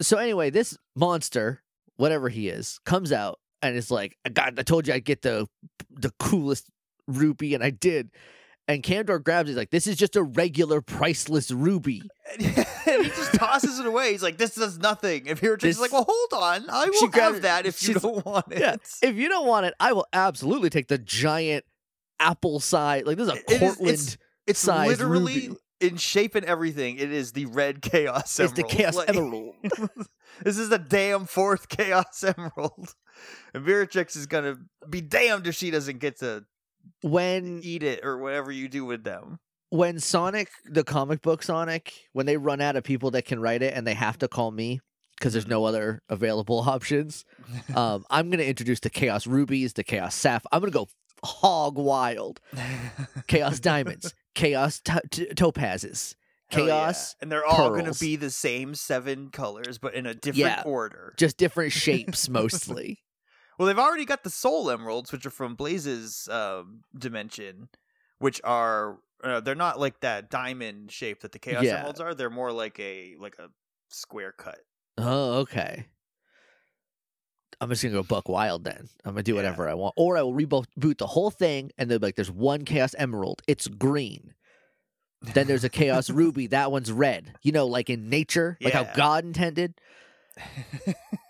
So 0.00 0.16
anyway, 0.16 0.50
this 0.50 0.76
monster, 0.96 1.62
whatever 1.96 2.28
he 2.28 2.48
is, 2.48 2.80
comes 2.84 3.12
out 3.12 3.38
and 3.62 3.76
is 3.76 3.90
like, 3.90 4.16
"I 4.24 4.30
got, 4.30 4.58
I 4.58 4.62
told 4.62 4.86
you 4.88 4.94
I'd 4.94 5.04
get 5.04 5.22
the 5.22 5.46
the 5.90 6.10
coolest 6.18 6.68
rupee, 7.06 7.54
and 7.54 7.62
I 7.64 7.70
did." 7.70 8.10
And 8.68 8.82
Kamdor 8.82 9.22
grabs 9.22 9.48
it, 9.48 9.52
he's 9.52 9.56
like, 9.56 9.70
"This 9.70 9.86
is 9.86 9.96
just 9.96 10.16
a 10.16 10.22
regular 10.24 10.80
priceless 10.80 11.50
ruby." 11.52 12.02
and 12.38 12.42
he 13.04 13.08
just 13.10 13.34
tosses 13.34 13.78
it 13.78 13.86
away. 13.86 14.10
He's 14.12 14.22
like, 14.24 14.38
"This 14.38 14.54
does 14.56 14.78
nothing." 14.78 15.26
If 15.26 15.40
you're 15.42 15.56
just 15.56 15.80
like, 15.80 15.92
"Well, 15.92 16.04
hold 16.08 16.42
on, 16.42 16.68
I 16.68 16.88
will 16.88 17.10
have 17.12 17.42
that 17.42 17.64
if 17.66 17.86
you 17.86 17.94
don't 17.94 18.24
want 18.26 18.46
it." 18.50 18.58
Yeah, 18.58 18.76
if 19.02 19.14
you 19.16 19.28
don't 19.28 19.46
want 19.46 19.66
it, 19.66 19.74
I 19.78 19.92
will 19.92 20.06
absolutely 20.12 20.70
take 20.70 20.88
the 20.88 20.98
giant 20.98 21.64
apple 22.18 22.58
size. 22.58 23.04
Like 23.06 23.18
this 23.18 23.28
is 23.28 23.34
a 23.34 23.36
It 23.36 23.50
is- 23.52 23.58
Cortland. 23.60 23.88
it's- 23.92 24.18
It's 24.48 24.58
size 24.60 24.88
literally 24.88 25.48
ruby. 25.48 25.60
in 25.80 25.96
shape 25.96 26.34
and 26.34 26.44
everything. 26.46 26.98
It 26.98 27.12
is 27.12 27.32
the 27.32 27.46
red 27.46 27.82
chaos 27.82 28.40
it's 28.40 28.52
the 28.52 28.62
emerald. 28.62 28.70
chaos 28.76 28.96
Like, 28.96 29.08
emerald. 29.16 29.54
this 30.42 30.58
is 30.58 30.68
the 30.70 30.78
damn 30.78 31.26
fourth 31.26 31.68
chaos 31.68 32.24
emerald. 32.24 32.94
And 33.54 33.64
Miratrix 33.64 34.16
is 34.16 34.26
gonna 34.26 34.56
be 34.90 35.00
damned 35.00 35.46
if 35.46 35.54
she 35.54 35.70
doesn't 35.70 35.98
get 35.98 36.18
to 36.20 36.44
when 37.02 37.60
eat 37.62 37.82
it 37.82 38.04
or 38.04 38.18
whatever 38.18 38.50
you 38.52 38.68
do 38.68 38.84
with 38.84 39.04
them. 39.04 39.38
when 39.70 39.98
Sonic, 40.00 40.48
the 40.64 40.84
comic 40.84 41.22
book 41.22 41.42
Sonic, 41.42 41.92
when 42.12 42.26
they 42.26 42.36
run 42.36 42.60
out 42.60 42.76
of 42.76 42.84
people 42.84 43.10
that 43.12 43.24
can 43.24 43.40
write 43.40 43.62
it 43.62 43.74
and 43.74 43.86
they 43.86 43.94
have 43.94 44.18
to 44.18 44.28
call 44.28 44.50
me 44.50 44.80
because 45.18 45.32
there's 45.32 45.46
no 45.46 45.64
other 45.64 46.02
available 46.08 46.60
options, 46.66 47.24
um, 47.74 48.04
I'm 48.10 48.30
gonna 48.30 48.42
introduce 48.44 48.80
the 48.80 48.90
Chaos 48.90 49.26
Rubies, 49.26 49.72
the 49.72 49.84
Chaos 49.84 50.14
Sapphire. 50.14 50.48
I'm 50.52 50.60
gonna 50.60 50.72
go 50.72 50.88
hog 51.24 51.76
wild. 51.78 52.40
Chaos 53.26 53.58
Diamonds, 53.60 54.14
Chaos 54.34 54.80
to- 54.84 55.02
t- 55.10 55.26
Topazes, 55.34 56.14
Hell 56.48 56.66
yeah. 56.66 56.74
Chaos, 56.84 57.16
and 57.20 57.32
they're 57.32 57.44
all 57.44 57.70
gonna 57.70 57.94
be 57.94 58.16
the 58.16 58.30
same 58.30 58.74
seven 58.74 59.30
colors, 59.30 59.78
but 59.78 59.94
in 59.94 60.06
a 60.06 60.14
different 60.14 60.36
Yeah. 60.38 60.62
order. 60.64 61.14
just 61.16 61.36
different 61.38 61.72
shapes 61.72 62.28
mostly. 62.28 63.00
Well, 63.58 63.66
they've 63.66 63.78
already 63.78 64.04
got 64.04 64.22
the 64.24 64.30
soul 64.30 64.70
emeralds, 64.70 65.12
which 65.12 65.24
are 65.26 65.30
from 65.30 65.54
Blaze's 65.54 66.28
um, 66.28 66.82
dimension, 66.96 67.68
which 68.18 68.40
are 68.44 68.98
uh, 69.24 69.40
they're 69.40 69.54
not 69.54 69.80
like 69.80 70.00
that 70.00 70.30
diamond 70.30 70.92
shape 70.92 71.20
that 71.22 71.32
the 71.32 71.38
chaos 71.38 71.64
Yeah. 71.64 71.78
emeralds 71.78 72.00
are. 72.00 72.14
They're 72.14 72.28
more 72.30 72.52
like 72.52 72.78
a 72.78 73.16
like 73.18 73.36
a 73.38 73.48
square 73.88 74.32
cut. 74.32 74.58
Oh, 74.98 75.38
okay. 75.40 75.86
I'm 77.58 77.70
just 77.70 77.82
gonna 77.82 77.94
go 77.94 78.02
buck 78.02 78.28
wild 78.28 78.64
then. 78.64 78.88
I'm 79.04 79.12
gonna 79.12 79.22
do 79.22 79.32
Yeah. 79.32 79.36
whatever 79.36 79.66
I 79.68 79.74
want, 79.74 79.94
or 79.96 80.18
I 80.18 80.22
will 80.22 80.34
reboot 80.34 80.98
the 80.98 81.06
whole 81.06 81.30
thing, 81.30 81.72
and 81.78 81.90
they'll 81.90 81.98
be 81.98 82.06
like, 82.08 82.16
"There's 82.16 82.30
one 82.30 82.64
Chaos 82.66 82.94
Emerald. 82.98 83.40
It's 83.46 83.66
green. 83.68 84.34
Then 85.22 85.46
there's 85.46 85.64
a 85.64 85.70
Chaos 85.70 86.10
Ruby. 86.10 86.48
That 86.48 86.70
one's 86.70 86.92
red. 86.92 87.32
You 87.42 87.52
know, 87.52 87.66
like 87.66 87.88
in 87.88 88.10
nature, 88.10 88.58
like 88.60 88.74
how 88.74 88.84
God 88.84 89.24
intended. 89.24 89.80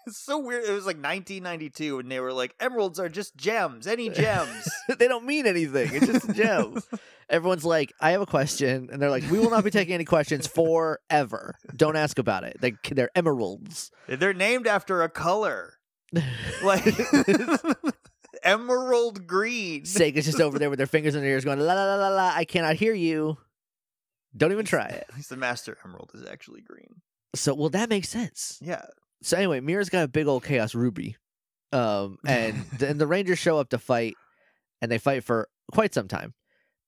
it's 0.07 0.19
so 0.19 0.39
weird. 0.39 0.65
It 0.65 0.73
was 0.73 0.87
like 0.87 0.97
1992, 0.97 1.99
and 1.99 2.11
they 2.11 2.21
were 2.21 2.33
like, 2.33 2.55
"Emeralds 2.61 2.99
are 2.99 3.09
just 3.09 3.37
gems. 3.37 3.87
Any 3.87 4.09
gems." 4.11 4.69
they 4.99 5.09
don't 5.09 5.25
mean 5.25 5.47
anything. 5.47 5.91
It's 5.93 6.07
just 6.07 6.35
gems." 6.35 6.87
Everyone's 7.29 7.65
like, 7.65 7.93
"I 8.01 8.13
have 8.13 8.21
a 8.21 8.27
question," 8.27 8.89
and 8.91 9.03
they're 9.03 9.11
like, 9.11 9.29
"We 9.31 9.39
will 9.39 9.51
not 9.51 9.65
be 9.65 9.71
taking 9.71 9.95
any 9.95 10.05
questions 10.05 10.47
forever. 10.47 11.57
Don't 11.75 11.97
ask 11.97 12.19
about 12.19 12.45
it. 12.45 12.61
They, 12.61 12.75
they're 12.91 13.11
emeralds." 13.17 13.91
They're 14.07 14.35
named 14.35 14.67
after 14.67 15.03
a 15.03 15.09
color, 15.09 15.75
like 16.63 16.85
emerald 18.43 19.27
green. 19.27 19.83
Sega's 19.83 20.25
just 20.25 20.41
over 20.41 20.59
there 20.59 20.71
with 20.71 20.79
their 20.79 20.87
fingers 20.87 21.15
in 21.15 21.23
their 21.23 21.31
ears, 21.31 21.45
going, 21.45 21.59
"La 21.59 21.75
la 21.75 21.85
la 21.85 21.97
la 21.97 22.09
la. 22.09 22.33
I 22.35 22.45
cannot 22.45 22.77
hear 22.77 22.95
you. 22.95 23.39
Don't 24.37 24.53
even 24.53 24.65
try 24.67 24.87
it." 24.87 25.07
Least 25.17 25.31
the 25.31 25.37
Master 25.37 25.77
Emerald 25.85 26.13
is 26.15 26.25
actually 26.25 26.61
green. 26.61 27.03
So, 27.35 27.55
well, 27.55 27.71
that 27.71 27.89
makes 27.91 28.09
sense. 28.09 28.59
Yeah. 28.63 28.87
So 29.23 29.37
anyway, 29.37 29.61
Mira's 29.61 29.89
got 29.89 30.05
a 30.05 30.09
big 30.09 30.27
old 30.27 30.45
chaos 30.45 30.75
ruby, 30.75 31.17
um, 31.73 32.19
and 32.27 32.65
then 32.79 32.99
the 32.99 33.07
Rangers 33.07 33.39
show 33.39 33.59
up 33.59 33.71
to 33.71 33.79
fight, 33.79 34.15
and 34.83 34.91
they 34.91 34.99
fight 34.99 35.25
for 35.25 35.49
quite 35.73 35.95
some 35.95 36.07
time, 36.09 36.35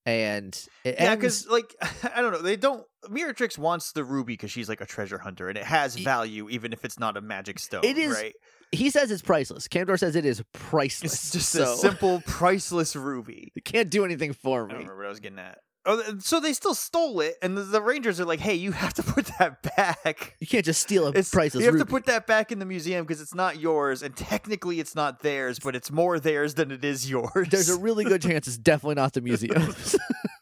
and 0.05 0.53
it 0.85 0.95
Yeah, 0.99 1.11
ends- 1.11 1.43
because 1.43 1.47
like 1.47 1.75
I 2.15 2.21
don't 2.21 2.31
know, 2.31 2.41
they 2.41 2.55
don't. 2.55 2.83
Miratrix 3.05 3.57
wants 3.57 3.93
the 3.93 4.03
ruby 4.03 4.33
because 4.33 4.51
she's 4.51 4.67
like 4.69 4.81
a 4.81 4.85
treasure 4.85 5.17
hunter, 5.17 5.49
and 5.49 5.57
it 5.57 5.63
has 5.63 5.95
value 5.95 6.49
even 6.49 6.73
if 6.73 6.83
it's 6.85 6.99
not 6.99 7.17
a 7.17 7.21
magic 7.21 7.57
stone. 7.59 7.83
It 7.83 7.97
is 7.97 8.13
right. 8.13 8.33
he 8.71 8.89
says 8.89 9.09
it's 9.09 9.21
priceless. 9.21 9.67
Kamdor 9.69 9.97
says 9.97 10.15
it 10.17 10.25
is 10.25 10.43
priceless. 10.53 11.13
It's 11.13 11.31
just 11.31 11.49
so 11.49 11.73
a 11.73 11.77
simple, 11.77 12.21
priceless 12.25 12.95
ruby. 12.95 13.51
it 13.55 13.63
can't 13.65 13.89
do 13.89 14.03
anything 14.05 14.33
for 14.33 14.65
I 14.65 14.67
don't 14.67 14.67
me. 14.69 14.73
remember 14.83 14.97
what 14.97 15.05
I 15.05 15.09
was 15.09 15.19
getting 15.21 15.39
at. 15.39 15.59
Oh, 15.91 16.03
so 16.19 16.39
they 16.39 16.53
still 16.53 16.75
stole 16.75 17.19
it, 17.19 17.35
and 17.41 17.57
the, 17.57 17.63
the 17.63 17.81
Rangers 17.81 18.19
are 18.19 18.25
like, 18.25 18.39
"Hey, 18.39 18.53
you 18.53 18.73
have 18.73 18.93
to 18.93 19.01
put 19.03 19.25
that 19.39 19.63
back. 19.75 20.35
You 20.39 20.45
can't 20.45 20.63
just 20.63 20.81
steal 20.81 21.07
a 21.07 21.11
It's, 21.11 21.31
priceless 21.31 21.61
you 21.61 21.65
have 21.65 21.73
ruby. 21.73 21.85
to 21.85 21.89
put 21.89 22.05
that 22.05 22.27
back 22.27 22.51
in 22.51 22.59
the 22.59 22.65
museum 22.65 23.05
because 23.05 23.19
it's 23.21 23.33
not 23.33 23.59
yours, 23.59 24.03
and 24.03 24.15
technically 24.15 24.79
it's 24.79 24.93
not 24.93 25.21
theirs, 25.21 25.57
but 25.57 25.75
it's 25.75 25.89
more 25.89 26.19
theirs 26.19 26.53
than 26.53 26.69
it 26.69 26.85
is 26.85 27.09
yours." 27.09 27.47
There's 27.49 27.69
a 27.69 27.79
really 27.79 28.03
good 28.03 28.21
chance 28.21 28.47
it's 28.47 28.57
definitely 28.57 28.95
not 28.95 29.13
the 29.13 29.21
museums. 29.21 29.95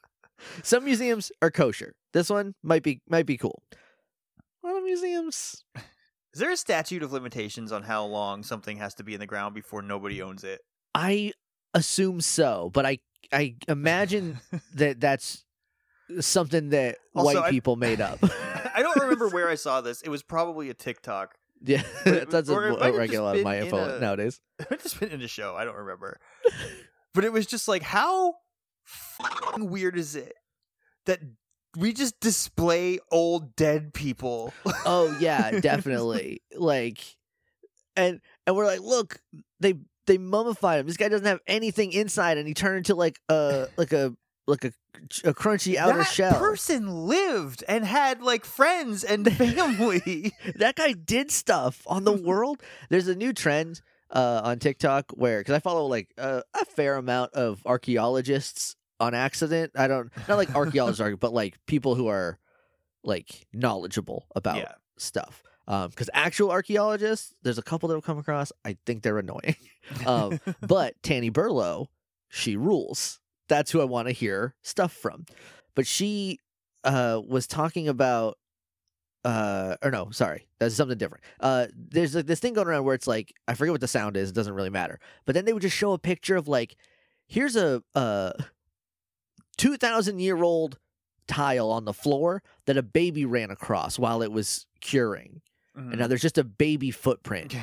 Some 0.63 0.83
museums 0.83 1.31
are 1.41 1.49
kosher. 1.49 1.93
This 2.11 2.29
one 2.29 2.53
might 2.61 2.83
be 2.83 3.01
might 3.07 3.25
be 3.25 3.37
cool. 3.37 3.63
A 4.63 4.67
lot 4.67 4.77
of 4.77 4.83
museums. 4.83 5.63
Is 6.33 6.41
there 6.41 6.51
a 6.51 6.57
statute 6.57 7.03
of 7.03 7.13
limitations 7.13 7.71
on 7.71 7.83
how 7.83 8.05
long 8.05 8.43
something 8.43 8.77
has 8.77 8.93
to 8.95 9.03
be 9.03 9.13
in 9.13 9.21
the 9.21 9.25
ground 9.25 9.55
before 9.55 9.81
nobody 9.81 10.21
owns 10.21 10.43
it? 10.43 10.59
I 10.93 11.31
assume 11.73 12.21
so, 12.21 12.69
but 12.73 12.85
I 12.85 12.99
I 13.31 13.55
imagine 13.67 14.39
that 14.75 14.99
that's 14.99 15.43
something 16.19 16.69
that 16.69 16.97
Also, 17.15 17.25
white 17.25 17.37
I- 17.37 17.49
people 17.49 17.75
made 17.75 18.01
up. 18.01 18.19
I 18.75 18.81
don't 18.81 18.99
remember 19.01 19.27
where 19.33 19.49
I 19.49 19.55
saw 19.55 19.81
this. 19.81 20.01
It 20.01 20.09
was 20.09 20.23
probably 20.23 20.69
a 20.69 20.73
TikTok. 20.73 21.35
yeah, 21.63 21.83
But- 22.03 22.29
that's 22.29 22.49
a, 22.49 22.53
or 22.53 22.67
it 22.67 22.79
might 22.79 22.87
a 22.87 22.91
just 22.91 22.97
regular 22.99 23.27
on 23.29 23.35
been 23.35 23.43
my 23.43 23.55
in 23.57 23.69
phone 23.69 23.89
a- 23.89 23.99
nowadays. 23.99 24.39
It 24.59 24.81
just 24.83 24.99
been 24.99 25.09
in 25.11 25.21
a 25.21 25.27
show. 25.27 25.55
I 25.55 25.65
don't 25.65 25.75
remember. 25.77 26.19
But 27.13 27.25
it 27.25 27.33
was 27.33 27.45
just 27.47 27.67
like, 27.67 27.81
how 27.81 28.35
f***ing 28.87 29.69
weird 29.69 29.97
is 29.97 30.15
it 30.15 30.33
that 31.05 31.19
we 31.77 31.93
just 31.93 32.19
display 32.19 32.99
old 33.11 33.55
dead 33.55 33.93
people? 33.93 34.53
Oh 34.85 35.15
yeah, 35.19 35.59
definitely. 35.59 36.41
like, 36.55 36.99
and 37.95 38.21
and 38.45 38.55
we're 38.55 38.65
like, 38.65 38.81
look, 38.81 39.19
they 39.59 39.73
they 40.07 40.17
mummified 40.17 40.79
him. 40.79 40.87
This 40.87 40.97
guy 40.97 41.09
doesn't 41.09 41.27
have 41.27 41.41
anything 41.47 41.91
inside, 41.93 42.37
and 42.37 42.47
he 42.47 42.53
turned 42.53 42.77
into 42.77 42.95
like 42.95 43.19
a 43.29 43.67
like 43.77 43.93
a 43.93 44.15
like 44.47 44.63
a, 44.63 44.71
a 45.25 45.33
crunchy 45.33 45.75
outer 45.75 45.99
that 45.99 46.07
shell. 46.07 46.39
person 46.39 46.87
lived 46.87 47.63
and 47.67 47.85
had 47.85 48.21
like 48.21 48.45
friends 48.45 49.03
and 49.03 49.31
family. 49.37 50.33
that 50.55 50.75
guy 50.75 50.93
did 50.93 51.29
stuff 51.29 51.83
on 51.85 52.05
the 52.05 52.13
world. 52.23 52.61
There's 52.89 53.07
a 53.07 53.15
new 53.15 53.33
trend 53.33 53.81
uh, 54.09 54.41
on 54.43 54.59
TikTok 54.59 55.11
where, 55.11 55.39
because 55.39 55.53
I 55.53 55.59
follow 55.59 55.85
like 55.85 56.09
uh, 56.17 56.41
a 56.53 56.65
fair 56.65 56.95
amount 56.95 57.33
of 57.33 57.61
archaeologists 57.65 58.75
on 58.99 59.13
accident. 59.13 59.73
I 59.75 59.87
don't 59.87 60.11
not 60.27 60.37
like 60.37 60.55
archaeologists, 60.55 61.17
but 61.19 61.33
like 61.33 61.57
people 61.67 61.95
who 61.95 62.07
are 62.07 62.39
like 63.03 63.47
knowledgeable 63.53 64.27
about 64.35 64.57
yeah. 64.57 64.73
stuff. 64.97 65.43
Because 65.67 66.09
actual 66.13 66.49
archaeologists, 66.49 67.33
there's 67.43 67.57
a 67.57 67.63
couple 67.63 67.89
that 67.89 67.95
have 67.95 68.03
come 68.03 68.17
across. 68.17 68.51
I 68.63 68.77
think 68.85 69.03
they're 69.03 69.19
annoying. 69.19 69.57
um, 70.05 70.39
but 70.61 70.95
Tanny 71.03 71.29
Burlow, 71.29 71.89
she 72.29 72.55
rules. 72.55 73.19
That's 73.49 73.71
who 73.71 73.81
I 73.81 73.85
want 73.85 74.07
to 74.07 74.13
hear 74.13 74.55
stuff 74.61 74.93
from. 74.93 75.25
But 75.75 75.85
she 75.85 76.39
uh, 76.83 77.21
was 77.27 77.47
talking 77.47 77.87
about, 77.87 78.37
uh, 79.25 79.75
or 79.81 79.91
no, 79.91 80.09
sorry, 80.11 80.47
that's 80.59 80.75
something 80.75 80.97
different. 80.97 81.23
Uh, 81.39 81.67
there's 81.75 82.15
like 82.15 82.25
this 82.25 82.39
thing 82.39 82.53
going 82.53 82.67
around 82.67 82.85
where 82.85 82.95
it's 82.95 83.07
like 83.07 83.33
I 83.47 83.53
forget 83.53 83.73
what 83.73 83.81
the 83.81 83.87
sound 83.87 84.15
is. 84.15 84.29
It 84.29 84.35
doesn't 84.35 84.53
really 84.53 84.69
matter. 84.69 84.99
But 85.25 85.35
then 85.35 85.45
they 85.45 85.53
would 85.53 85.61
just 85.61 85.75
show 85.75 85.91
a 85.91 85.99
picture 85.99 86.37
of 86.37 86.47
like, 86.47 86.77
here's 87.27 87.55
a 87.55 87.83
uh, 87.93 88.31
two 89.57 89.75
thousand 89.77 90.19
year 90.19 90.41
old 90.41 90.79
tile 91.27 91.69
on 91.69 91.85
the 91.85 91.93
floor 91.93 92.41
that 92.65 92.77
a 92.77 92.83
baby 92.83 93.25
ran 93.25 93.51
across 93.51 93.99
while 93.99 94.21
it 94.21 94.31
was 94.31 94.65
curing, 94.79 95.41
Mhm. 95.77 95.91
and 95.91 95.99
now 95.99 96.07
there's 96.07 96.21
just 96.21 96.37
a 96.37 96.43
baby 96.43 96.91
footprint 96.91 97.55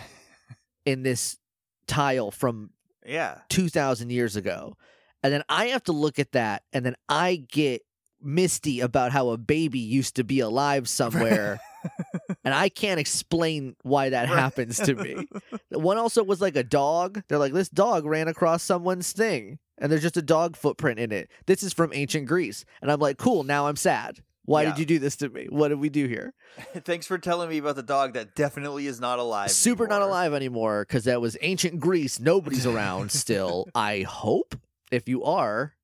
in 0.87 1.03
this 1.03 1.39
tile 1.87 2.31
from 2.31 2.71
yeah. 3.07 3.39
2000 3.49 4.11
years 4.11 4.37
ago. 4.37 4.77
And 5.23 5.33
then 5.33 5.43
I 5.49 5.67
have 5.67 5.83
to 5.85 5.93
look 5.93 6.19
at 6.19 6.33
that 6.33 6.63
and 6.73 6.85
then 6.87 6.95
I 7.09 7.37
get 7.51 7.83
misty 8.23 8.81
about 8.81 9.13
how 9.13 9.29
a 9.31 9.37
baby 9.39 9.79
used 9.79 10.17
to 10.17 10.25
be 10.25 10.41
alive 10.41 10.89
somewhere 10.89 11.61
and 12.45 12.55
I 12.55 12.69
can't 12.71 12.99
explain 13.01 13.77
why 13.83 14.09
that 14.11 14.29
Right. 14.31 14.39
happens 14.39 14.79
to 14.81 14.95
me. 14.95 15.27
One 15.71 15.99
also 15.99 16.23
was 16.25 16.41
like 16.41 16.57
a 16.57 16.63
dog. 16.63 17.23
They're 17.29 17.39
like 17.39 17.53
this 17.53 17.69
dog 17.69 18.05
ran 18.07 18.29
across 18.29 18.63
someone's 18.63 19.13
thing 19.13 19.59
and 19.79 19.91
there's 19.91 20.03
just 20.03 20.17
a 20.17 20.23
dog 20.23 20.57
footprint 20.57 20.99
in 21.01 21.13
it. 21.13 21.31
This 21.47 21.63
is 21.63 21.73
from 21.75 21.91
ancient 21.95 22.27
Greece. 22.27 22.65
And 22.81 22.91
I'm 22.91 23.01
like, 23.01 23.19
"Cool, 23.19 23.43
now 23.45 23.67
I'm 23.67 23.77
sad. 23.77 24.21
Why 24.47 24.63
Yeah. 24.63 24.71
did 24.71 24.79
you 24.79 24.87
do 24.87 24.99
this 24.99 25.17
to 25.17 25.29
me? 25.29 25.47
What 25.49 25.69
did 25.69 25.79
we 25.81 25.89
do 25.89 26.07
here?" 26.07 26.35
Thanks 26.85 27.07
for 27.07 27.19
telling 27.19 27.49
me 27.49 27.59
about 27.59 27.77
the 27.77 27.83
dog 27.83 28.13
that 28.15 28.35
definitely 28.35 28.87
is 28.87 29.01
not 29.01 29.19
alive. 29.19 29.51
Super 29.51 29.87
not 29.87 30.03
alive 30.03 30.33
anymore 30.35 30.85
because 30.87 31.05
that 31.05 31.21
was 31.21 31.37
ancient 31.41 31.81
Greece. 31.81 32.21
Nobody's 32.21 32.67
around 32.67 33.11
still. 33.13 33.67
I 33.75 34.03
hope. 34.03 34.55
If 34.91 35.09
you 35.09 35.25
are, 35.25 35.75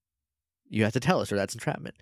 you 0.69 0.85
have 0.85 0.93
to 0.93 1.01
tell 1.01 1.21
us, 1.21 1.33
or 1.33 1.37
that's 1.37 1.55
entrapment. 1.55 1.97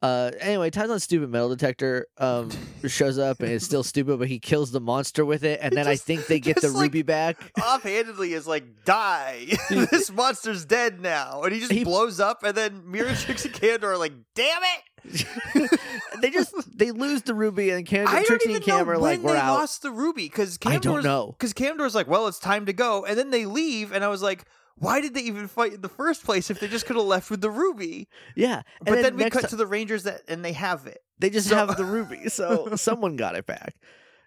Uh, 0.00 0.30
anyway, 0.38 0.70
on 0.90 1.00
stupid 1.00 1.28
metal 1.28 1.48
detector. 1.48 2.06
Um, 2.18 2.50
shows 2.86 3.18
up 3.18 3.40
and 3.40 3.50
it's 3.50 3.64
still 3.64 3.82
stupid, 3.82 4.18
but 4.18 4.28
he 4.28 4.38
kills 4.38 4.70
the 4.70 4.80
monster 4.80 5.24
with 5.24 5.42
it, 5.44 5.58
and 5.60 5.76
then 5.76 5.88
I 5.88 5.96
think 5.96 6.26
they 6.26 6.38
get 6.40 6.60
the 6.60 6.68
like, 6.68 6.82
ruby 6.84 7.02
back. 7.02 7.36
Offhandedly 7.60 8.32
is 8.32 8.46
like, 8.46 8.84
die. 8.84 9.46
this 9.70 10.10
monster's 10.12 10.64
dead 10.64 11.00
now. 11.00 11.42
And 11.42 11.52
he 11.52 11.60
just 11.60 11.72
He- 11.72 11.84
blows 11.84 12.20
up, 12.20 12.44
and 12.44 12.56
then 12.56 12.82
Miratrix 12.82 13.44
and 13.44 13.54
Kamdor 13.54 13.84
are 13.84 13.98
like, 13.98 14.12
damn 14.34 14.62
it. 14.62 15.78
they 16.20 16.30
just 16.30 16.52
they 16.76 16.90
lose 16.90 17.22
the 17.22 17.34
ruby, 17.34 17.70
and 17.70 17.86
Cam- 17.86 18.08
I 18.08 18.24
Trixie 18.24 18.54
and 18.54 18.64
Cam 18.64 18.90
are 18.90 18.98
like, 18.98 19.20
"We're 19.20 19.36
out." 19.36 19.54
lost 19.54 19.82
the 19.82 19.90
ruby 19.92 20.24
because 20.24 20.58
I 20.66 20.78
don't 20.78 21.04
know. 21.04 21.34
Because 21.38 21.54
Kamdor's 21.54 21.94
like, 21.94 22.08
well, 22.08 22.26
it's 22.26 22.38
time 22.40 22.66
to 22.66 22.72
go, 22.72 23.04
and 23.04 23.16
then 23.16 23.30
they 23.30 23.46
leave, 23.46 23.92
and 23.92 24.04
I 24.04 24.08
was 24.08 24.22
like, 24.22 24.44
why 24.78 25.00
did 25.00 25.14
they 25.14 25.22
even 25.22 25.48
fight 25.48 25.72
in 25.74 25.80
the 25.80 25.88
first 25.88 26.24
place 26.24 26.50
if 26.50 26.60
they 26.60 26.68
just 26.68 26.86
could 26.86 26.96
have 26.96 27.04
left 27.04 27.30
with 27.30 27.40
the 27.40 27.50
ruby? 27.50 28.08
Yeah, 28.36 28.62
and 28.84 28.86
But 28.86 29.02
then, 29.02 29.16
we 29.16 29.28
cut 29.30 29.42
ti- 29.42 29.48
to 29.48 29.56
the 29.56 29.66
Rangers 29.66 30.04
that, 30.04 30.22
and 30.28 30.44
they 30.44 30.52
have 30.52 30.86
it. 30.86 30.98
They 31.18 31.30
just 31.30 31.48
So- 31.48 31.56
have 31.56 31.76
the 31.76 31.84
ruby, 31.84 32.28
so 32.28 32.68
someone 32.76 33.16
got 33.16 33.34
it 33.36 33.46
back. 33.46 33.74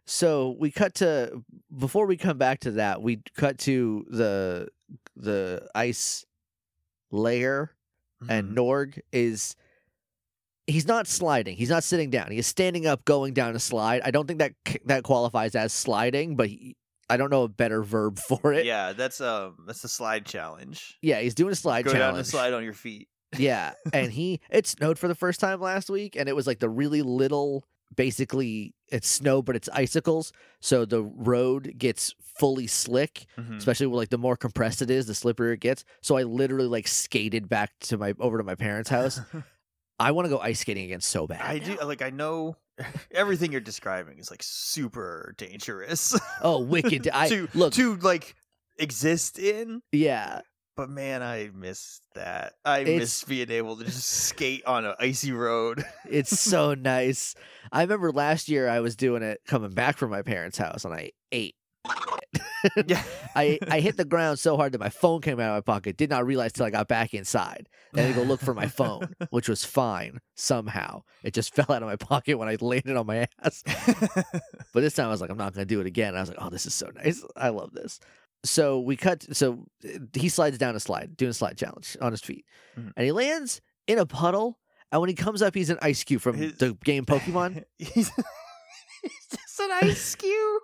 So 0.06 0.56
we 0.60 0.72
cut 0.72 0.96
to 0.96 1.44
before 1.78 2.06
we 2.08 2.18
come 2.18 2.38
back 2.38 2.60
to 2.62 2.72
that, 2.72 3.02
we 3.02 3.22
cut 3.38 3.58
to 3.60 4.06
the 4.10 4.68
the 5.16 5.70
ice 5.76 6.26
layer, 7.12 7.72
Mm-hmm. 8.24 8.32
and 8.32 8.56
Norg 8.58 9.00
is 9.12 9.56
he's 10.68 10.88
not 10.88 11.08
sliding, 11.08 11.58
he's 11.58 11.70
not 11.72 11.84
sitting 11.84 12.10
down, 12.12 12.30
he 12.32 12.38
is 12.38 12.46
standing 12.46 12.86
up, 12.86 13.04
going 13.04 13.34
down 13.34 13.56
a 13.56 13.60
slide. 13.60 14.02
I 14.06 14.12
don't 14.12 14.28
think 14.28 14.40
that 14.40 14.54
that 14.86 15.04
qualifies 15.04 15.56
as 15.56 15.74
sliding, 15.74 16.36
but 16.36 16.48
he, 16.50 16.76
I 17.12 17.17
don't 17.17 17.30
know 17.30 17.43
a 17.43 17.47
better 17.50 17.84
verb 17.84 18.17
for 18.28 18.54
it. 18.54 18.65
yeah, 18.65 18.93
that's 18.93 19.21
um, 19.21 19.58
that's 19.67 19.82
the 19.82 19.88
slide 19.89 20.26
challenge. 20.26 20.97
Yeah, 21.02 21.19
he's 21.19 21.36
doing 21.36 21.52
a 21.52 21.56
slide 21.56 21.86
Go 21.86 21.91
down 21.91 22.00
challenge. 22.00 22.17
and 22.19 22.28
slide 22.28 22.54
on 22.54 22.63
your 22.63 22.74
feet. 22.74 23.08
Yeah, 23.38 23.74
and 23.93 24.12
he 24.12 24.41
it 24.50 24.67
snowed 24.67 25.00
for 25.00 25.08
the 25.08 25.15
first 25.15 25.39
time 25.39 25.62
last 25.62 25.89
week, 25.89 26.17
and 26.17 26.28
it 26.28 26.36
was 26.36 26.47
like 26.47 26.60
the 26.60 26.69
really 26.69 27.02
little. 27.02 27.65
Basically, 27.95 28.74
it's 28.88 29.08
snow, 29.08 29.41
but 29.41 29.56
it's 29.56 29.67
icicles, 29.74 30.32
so 30.62 30.86
the 30.86 31.04
road 31.04 31.74
gets 31.78 32.15
fully 32.39 32.65
slick. 32.67 33.26
Mhm. 33.38 33.58
Especially 33.58 33.86
with, 33.88 33.97
like 33.97 34.10
the 34.10 34.17
more 34.17 34.36
compressed 34.38 34.82
it 34.82 34.89
is, 34.89 35.06
the 35.08 35.13
slipperier 35.13 35.54
it 35.54 35.60
gets. 35.60 35.84
So 36.02 36.15
I 36.17 36.24
literally 36.24 36.67
like 36.67 36.88
skated 36.88 37.47
back 37.50 37.71
to 37.82 37.97
my 37.97 38.13
over 38.19 38.38
to 38.38 38.43
my 38.45 38.56
parents' 38.56 38.89
house. 38.89 39.19
I 40.00 40.12
want 40.12 40.26
to 40.26 40.30
go 40.30 40.39
ice 40.39 40.60
skating 40.62 40.86
again 40.86 41.02
so 41.02 41.28
bad. 41.28 41.41
I 41.41 41.60
do 41.60 41.78
like. 41.84 42.02
I 42.02 42.10
know 42.10 42.56
everything 43.12 43.52
you're 43.52 43.62
describing 43.62 44.17
is 44.20 44.30
like 44.32 44.44
super 44.44 45.34
dangerous 45.38 46.20
Oh, 46.41 46.60
wicked! 46.60 47.10
I 47.13 47.30
to 47.30 47.48
look, 47.54 47.74
to 47.74 47.96
like 47.98 48.36
exist 48.78 49.38
in. 49.39 49.82
yeah, 49.91 50.41
But 50.76 50.89
man, 50.89 51.22
I 51.22 51.50
miss 51.54 52.00
that. 52.15 52.54
I 52.65 52.80
It's- 52.80 53.00
miss 53.00 53.24
being 53.26 53.52
able 53.52 53.76
to 53.78 53.84
just 53.86 54.06
skate 54.08 54.65
on 54.65 54.86
an 54.86 54.96
icy 55.00 55.32
road. 55.32 55.84
it's 56.10 56.39
so 56.39 56.74
nice. 56.74 57.36
I 57.72 57.82
remember 57.84 58.12
last 58.12 58.50
year 58.50 58.67
I 58.70 58.80
was 58.80 58.96
doing 58.96 59.22
it 59.24 59.41
coming 59.48 59.72
back 59.72 59.98
from 59.98 60.10
my 60.12 60.22
parents' 60.24 60.58
house, 60.58 60.84
and 60.86 60.94
I 60.94 61.12
ate. 61.32 61.56
yeah, 62.88 63.04
I, 63.36 63.58
I 63.67 63.80
hit 63.80 63.98
the 63.98 64.06
ground 64.06 64.39
so 64.39 64.56
hard 64.56 64.72
that 64.74 64.80
my 64.80 64.89
phone 64.89 65.22
came 65.22 65.39
out 65.39 65.50
of 65.58 65.67
my 65.67 65.74
pocket. 65.74 65.98
Did 65.98 66.10
not 66.10 66.26
realize 66.26 66.52
till 66.54 66.65
I 66.65 66.70
got 66.70 66.88
back 66.88 67.13
inside. 67.13 67.67
Then 67.94 68.04
I 68.04 68.08
had 68.08 68.15
to 68.15 68.22
go 68.22 68.28
look 68.28 68.39
for 68.41 68.54
my 68.54 68.67
phone, 68.67 69.15
which 69.32 69.50
was 69.50 69.65
fine 69.65 70.20
somehow. 70.36 71.04
It 71.24 71.34
just 71.34 71.56
fell 71.56 71.65
out 71.70 71.82
of 71.82 71.89
my 71.89 71.96
pocket 71.96 72.36
when 72.38 72.48
I 72.48 72.58
landed 72.62 72.96
on 72.96 73.06
my 73.06 73.28
ass. 73.44 73.63
But 74.74 74.82
this 74.82 74.94
time 74.94 75.08
I 75.08 75.10
was 75.10 75.22
like, 75.22 75.30
I'm 75.30 75.38
not 75.38 75.54
going 75.54 75.65
to 75.67 75.74
do 75.74 75.82
it 75.82 75.88
again. 75.88 76.15
I 76.15 76.20
was 76.22 76.30
like, 76.30 76.38
oh, 76.41 76.50
this 76.50 76.65
is 76.65 76.74
so 76.74 76.89
nice. 76.96 77.24
I 77.36 77.50
love 77.50 77.74
this. 77.74 78.00
So 78.44 78.80
we 78.80 78.96
cut. 78.96 79.24
So 79.36 79.65
uh, 79.84 80.00
he 80.13 80.30
slides 80.30 80.58
down 80.58 80.76
a 80.76 80.80
slide, 80.80 81.15
doing 81.17 81.32
a 81.32 81.34
slide 81.34 81.58
challenge 81.58 81.98
on 82.02 82.12
his 82.12 82.22
feet, 82.22 82.46
Mhm. 82.78 82.91
and 82.96 83.06
he 83.06 83.12
lands 83.12 83.62
in 83.88 83.98
a 84.00 84.06
puddle. 84.06 84.58
And 84.91 85.00
when 85.00 85.10
he 85.10 85.15
comes 85.15 85.41
up, 85.41 85.56
he's 85.56 85.70
an 85.70 85.78
ice 85.82 86.04
cube 86.04 86.22
from 86.22 86.36
His- 86.38 86.58
the 86.58 86.74
game 86.84 87.06
Pokemon. 87.06 87.63
he's, 87.78 87.94
he's 89.02 89.28
just 89.30 89.60
an 89.60 89.70
ice 89.84 90.15
cube. 90.15 90.62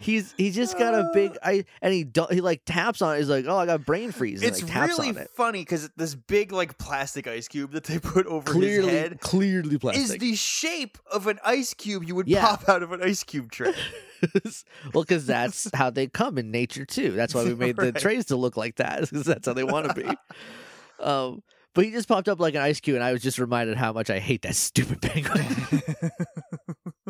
He's 0.00 0.32
he's 0.36 0.54
just 0.54 0.78
got 0.78 0.94
a 0.94 1.10
big 1.12 1.32
Uh. 1.32 1.38
I 1.48 1.64
and 1.82 1.92
he 1.92 2.04
do, 2.04 2.26
he 2.30 2.40
like 2.40 2.62
taps 2.64 3.02
on 3.02 3.16
it. 3.16 3.18
He's 3.18 3.28
like, 3.28 3.46
oh, 3.48 3.56
I 3.56 3.66
got 3.66 3.84
brain 3.84 4.12
freeze. 4.12 4.42
And 4.42 4.48
It's 4.52 4.62
like, 4.62 4.70
taps 4.72 4.96
really 4.96 5.08
on 5.10 5.16
it. 5.16 5.30
funny 5.34 5.62
because 5.62 5.90
this 5.96 6.14
big 6.14 6.52
like 6.52 6.78
plastic 6.78 7.26
ice 7.26 7.48
cube 7.48 7.72
that 7.72 7.82
they 7.84 7.98
put 7.98 8.26
over 8.26 8.48
Clearly, 8.52 8.90
his 8.92 9.00
head 9.00 9.20
clearly 9.20 9.76
is 9.94 10.16
the 10.18 10.36
shape 10.36 10.98
of 11.10 11.26
an 11.26 11.40
ice 11.44 11.74
cube 11.74 12.04
you 12.04 12.14
would 12.14 12.28
Yeah. 12.28 12.42
pop 12.46 12.68
out 12.68 12.84
of 12.84 12.92
an 12.92 13.02
ice 13.02 13.24
cube 13.24 13.50
tray. 13.50 13.74
well, 14.94 15.02
because 15.02 15.26
that's 15.26 15.68
how 15.74 15.90
they 15.90 16.06
come 16.06 16.38
in 16.38 16.52
nature 16.52 16.84
too. 16.84 17.10
That's 17.12 17.34
why 17.34 17.42
we 17.44 17.54
made 17.56 17.76
the 17.76 17.90
trays 17.90 18.26
to 18.26 18.36
look 18.36 18.56
like 18.56 18.76
that, 18.76 19.00
because 19.00 19.24
that's 19.24 19.46
how 19.46 19.52
they 19.52 19.64
want 19.64 19.88
to 19.88 19.94
be. 19.94 20.06
um, 21.02 21.42
but 21.74 21.84
he 21.84 21.90
just 21.90 22.06
popped 22.08 22.28
up 22.28 22.38
like 22.40 22.54
an 22.54 22.60
ice 22.62 22.78
cube, 22.80 22.94
and 22.96 23.04
I 23.04 23.12
was 23.12 23.22
just 23.22 23.38
reminded 23.38 23.76
how 23.76 23.92
much 23.92 24.10
I 24.10 24.18
hate 24.20 24.42
that 24.42 24.54
stupid 24.56 25.02
penguin. 25.02 25.44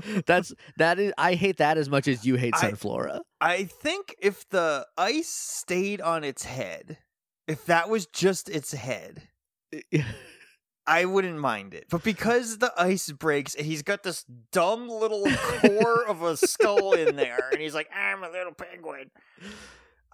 that's 0.27 0.53
that 0.77 0.99
is 0.99 1.13
I 1.19 1.35
hate 1.35 1.59
that 1.59 1.79
as 1.79 1.89
much 1.89 2.09
as 2.09 2.25
you 2.25 2.37
hate 2.37 2.55
I- 2.57 2.71
Sunflora. 2.71 3.21
I 3.41 3.65
think 3.65 4.15
if 4.21 4.49
the 4.49 4.87
ice 4.97 5.29
stayed 5.29 6.01
on 6.01 6.25
its 6.25 6.45
head, 6.45 6.99
if 7.47 7.65
that 7.67 7.89
was 7.89 8.07
just 8.07 8.49
its 8.49 8.73
head, 8.73 9.29
I 10.87 11.05
wouldn't 11.05 11.39
mind 11.39 11.75
it. 11.75 11.87
But 11.91 12.03
because 12.03 12.59
the 12.59 12.73
ice 12.77 13.13
breaks 13.13 13.55
and 13.55 13.67
he's 13.67 13.83
got 13.83 14.03
this 14.03 14.25
dumb 14.53 14.89
little 14.89 15.25
core 15.61 16.07
of 16.09 16.23
a 16.23 16.37
skull 16.37 16.95
in 16.95 17.15
there, 17.15 17.51
and 17.53 17.61
he's 17.61 17.75
like, 17.75 17.91
I'm 17.95 18.25
a 18.25 18.31
little 18.31 18.55
penguin. 18.55 19.11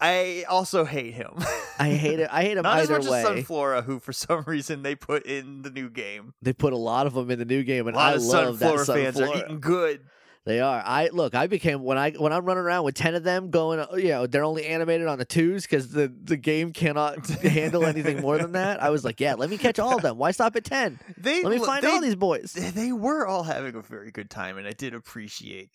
I 0.04 0.44
also 0.48 0.84
hate 0.84 1.14
him. 1.14 1.30
I 1.78 1.90
hate 1.90 2.20
it. 2.20 2.28
I 2.30 2.42
hate 2.42 2.56
him 2.56 2.62
Not 2.62 2.78
as 2.78 2.90
either 2.90 3.00
much 3.00 3.08
way. 3.10 3.20
as 3.22 3.26
Sunflora, 3.26 3.84
who 3.84 3.98
for 3.98 4.12
some 4.12 4.42
reason 4.46 4.82
they 4.82 4.94
put 4.94 5.24
in 5.26 5.62
the 5.62 5.70
new 5.70 5.88
game. 5.90 6.34
They 6.42 6.52
put 6.52 6.72
a 6.72 6.76
lot 6.76 7.06
of 7.06 7.14
them 7.14 7.30
in 7.30 7.38
the 7.38 7.44
new 7.44 7.62
game, 7.64 7.86
A 7.86 7.88
and 7.88 7.96
lot 7.96 8.12
I 8.12 8.16
of 8.16 8.22
love 8.22 8.58
that 8.58 8.74
Sunflora 8.74 8.86
fans 8.86 9.20
are 9.20 9.36
eating 9.36 9.60
good. 9.60 10.00
They 10.46 10.60
are. 10.60 10.82
I 10.84 11.08
look. 11.10 11.34
I 11.34 11.46
became 11.46 11.82
when 11.82 11.96
I 11.96 12.10
when 12.10 12.30
I'm 12.30 12.44
running 12.44 12.64
around 12.64 12.84
with 12.84 12.94
ten 12.94 13.14
of 13.14 13.24
them 13.24 13.48
going. 13.50 13.80
uh, 13.80 13.86
You 13.96 14.08
know, 14.10 14.26
they're 14.26 14.44
only 14.44 14.66
animated 14.66 15.06
on 15.06 15.16
the 15.18 15.24
twos 15.24 15.62
because 15.62 15.88
the 15.90 16.12
the 16.22 16.36
game 16.36 16.74
cannot 16.74 17.26
handle 17.40 17.86
anything 17.86 18.20
more 18.20 18.36
than 18.36 18.52
that. 18.52 18.82
I 18.82 18.90
was 18.90 19.06
like, 19.06 19.20
yeah, 19.20 19.34
let 19.36 19.48
me 19.48 19.56
catch 19.56 19.78
all 19.78 19.96
of 19.96 20.02
them. 20.02 20.18
Why 20.18 20.32
stop 20.32 20.54
at 20.54 20.64
ten? 20.64 21.00
They 21.16 21.42
Let 21.42 21.50
me 21.58 21.64
find 21.64 21.82
they, 21.82 21.90
all 21.90 22.02
these 22.02 22.14
boys. 22.14 22.52
They 22.52 22.92
were 22.92 23.26
all 23.26 23.44
having 23.44 23.74
a 23.74 23.80
very 23.80 24.10
good 24.10 24.28
time, 24.28 24.58
and 24.58 24.66
I 24.68 24.72
did 24.72 24.92
appreciate. 24.92 25.70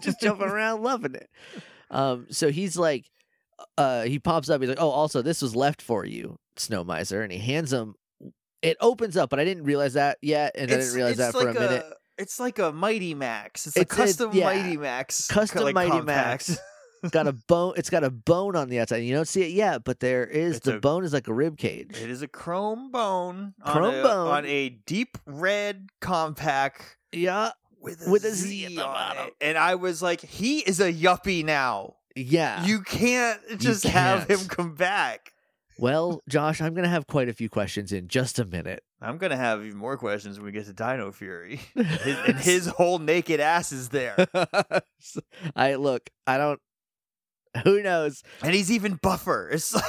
just 0.00 0.20
jumping 0.20 0.48
around, 0.48 0.82
loving 0.82 1.14
it. 1.14 1.30
Um, 1.90 2.26
so 2.30 2.50
he's 2.50 2.76
like, 2.76 3.06
uh, 3.78 4.02
he 4.02 4.18
pops 4.18 4.48
up. 4.50 4.60
He's 4.60 4.68
like, 4.68 4.80
oh, 4.80 4.90
also 4.90 5.22
this 5.22 5.42
was 5.42 5.54
left 5.56 5.82
for 5.82 6.04
you, 6.04 6.38
Snow 6.56 6.84
Miser, 6.84 7.22
and 7.22 7.32
he 7.32 7.38
hands 7.38 7.72
him. 7.72 7.94
It 8.62 8.76
opens 8.80 9.16
up, 9.16 9.28
but 9.30 9.40
I 9.40 9.44
didn't 9.44 9.64
realize 9.64 9.94
that 9.94 10.18
yet, 10.22 10.52
and 10.56 10.70
I 10.70 10.76
didn't 10.76 10.94
realize 10.94 11.16
that 11.16 11.32
for 11.32 11.44
like 11.44 11.56
a 11.56 11.60
minute. 11.60 11.84
It's 12.18 12.38
like 12.38 12.58
a 12.60 12.70
Mighty 12.72 13.14
Max. 13.14 13.66
It's, 13.66 13.76
It's 13.76 13.92
a 13.98 14.02
a- 14.02 14.06
custom 14.06 14.30
yeah. 14.32 14.44
Mighty 14.44 14.76
Max. 14.76 15.26
Custom 15.26 15.64
like, 15.64 15.74
Mighty 15.74 15.90
compact. 15.90 16.06
Max. 16.50 16.58
It's 17.02 17.10
got 17.10 17.26
a 17.26 17.32
bone. 17.32 17.72
It's 17.76 17.90
got 17.90 18.04
a 18.04 18.10
bone 18.10 18.54
on 18.54 18.68
the 18.68 18.78
outside. 18.78 18.98
You 18.98 19.14
don't 19.14 19.26
see 19.26 19.42
it 19.42 19.50
yet, 19.50 19.82
but 19.82 19.98
there 19.98 20.24
is 20.24 20.58
It's 20.58 20.66
the 20.66 20.76
a- 20.76 20.80
bone 20.80 21.02
is 21.04 21.12
like 21.12 21.26
a 21.26 21.32
rib 21.34 21.58
cage. 21.58 21.96
It 22.00 22.10
is 22.10 22.22
a 22.22 22.28
chrome 22.28 22.92
bone. 22.92 23.54
Chrome 23.66 23.84
on 23.86 23.94
a, 23.94 24.02
bone. 24.02 24.28
on 24.28 24.46
a 24.46 24.68
deep 24.86 25.18
red 25.26 25.88
compact 26.00 26.96
Yeah, 27.10 27.50
with 27.80 28.06
a, 28.06 28.10
With 28.10 28.24
a 28.24 28.30
Z, 28.30 28.48
Z 28.48 28.64
at 28.66 28.70
the 28.76 28.86
on 28.86 28.94
bottom. 28.94 29.26
it. 29.28 29.34
And 29.40 29.58
I 29.58 29.74
was 29.74 30.00
like, 30.02 30.20
he 30.20 30.60
is 30.60 30.78
a 30.78 30.92
yuppie 30.92 31.44
now. 31.44 31.94
Yeah. 32.16 32.64
You 32.64 32.80
can't 32.80 33.40
just 33.58 33.84
have 33.84 34.26
can't. 34.28 34.40
him 34.40 34.48
come 34.48 34.74
back. 34.74 35.32
Well, 35.78 36.22
Josh, 36.28 36.60
I'm 36.60 36.74
gonna 36.74 36.88
have 36.88 37.06
quite 37.06 37.28
a 37.28 37.32
few 37.32 37.48
questions 37.48 37.92
in 37.92 38.08
just 38.08 38.38
a 38.38 38.44
minute. 38.44 38.82
I'm 39.00 39.18
gonna 39.18 39.36
have 39.36 39.64
even 39.64 39.78
more 39.78 39.96
questions 39.96 40.38
when 40.38 40.46
we 40.46 40.52
get 40.52 40.66
to 40.66 40.72
Dino 40.72 41.10
Fury, 41.12 41.60
his, 41.74 42.16
and 42.26 42.38
his 42.38 42.66
whole 42.66 42.98
naked 42.98 43.40
ass 43.40 43.72
is 43.72 43.88
there, 43.88 44.16
I 45.56 45.74
look. 45.74 46.08
I 46.26 46.38
don't. 46.38 46.60
Who 47.64 47.82
knows? 47.82 48.22
and 48.42 48.54
he's 48.54 48.70
even 48.70 48.98
buffer. 49.02 49.50
It's 49.50 49.74
like 49.74 49.84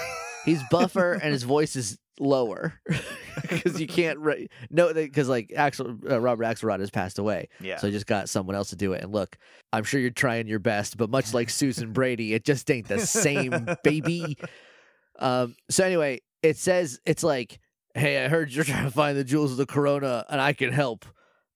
He's 0.45 0.61
buffer 0.69 1.13
and 1.13 1.31
his 1.31 1.43
voice 1.43 1.75
is 1.75 1.97
lower 2.19 2.79
because 3.41 3.79
you 3.79 3.87
can't 3.87 4.19
re- 4.19 4.47
no 4.69 4.93
because 4.93 5.29
like 5.29 5.51
Axel 5.55 5.97
uh, 6.09 6.19
Robert 6.19 6.43
Axelrod 6.43 6.79
has 6.79 6.89
passed 6.89 7.19
away, 7.19 7.49
yeah. 7.59 7.77
so 7.77 7.87
I 7.87 7.91
just 7.91 8.07
got 8.07 8.29
someone 8.29 8.55
else 8.55 8.69
to 8.69 8.75
do 8.75 8.93
it. 8.93 9.03
And 9.03 9.11
look, 9.11 9.37
I'm 9.71 9.83
sure 9.83 9.99
you're 9.99 10.11
trying 10.11 10.47
your 10.47 10.59
best, 10.59 10.97
but 10.97 11.09
much 11.09 11.33
like 11.33 11.49
Susan 11.49 11.91
Brady, 11.93 12.33
it 12.33 12.45
just 12.45 12.69
ain't 12.69 12.87
the 12.87 12.99
same, 12.99 13.67
baby. 13.83 14.37
Um. 15.19 15.55
So 15.69 15.85
anyway, 15.85 16.21
it 16.41 16.57
says 16.57 16.99
it's 17.05 17.23
like, 17.23 17.59
hey, 17.95 18.23
I 18.23 18.27
heard 18.27 18.51
you're 18.51 18.65
trying 18.65 18.85
to 18.85 18.91
find 18.91 19.17
the 19.17 19.23
jewels 19.23 19.51
of 19.51 19.57
the 19.57 19.65
Corona, 19.65 20.25
and 20.29 20.39
I 20.39 20.53
can 20.53 20.71
help. 20.71 21.05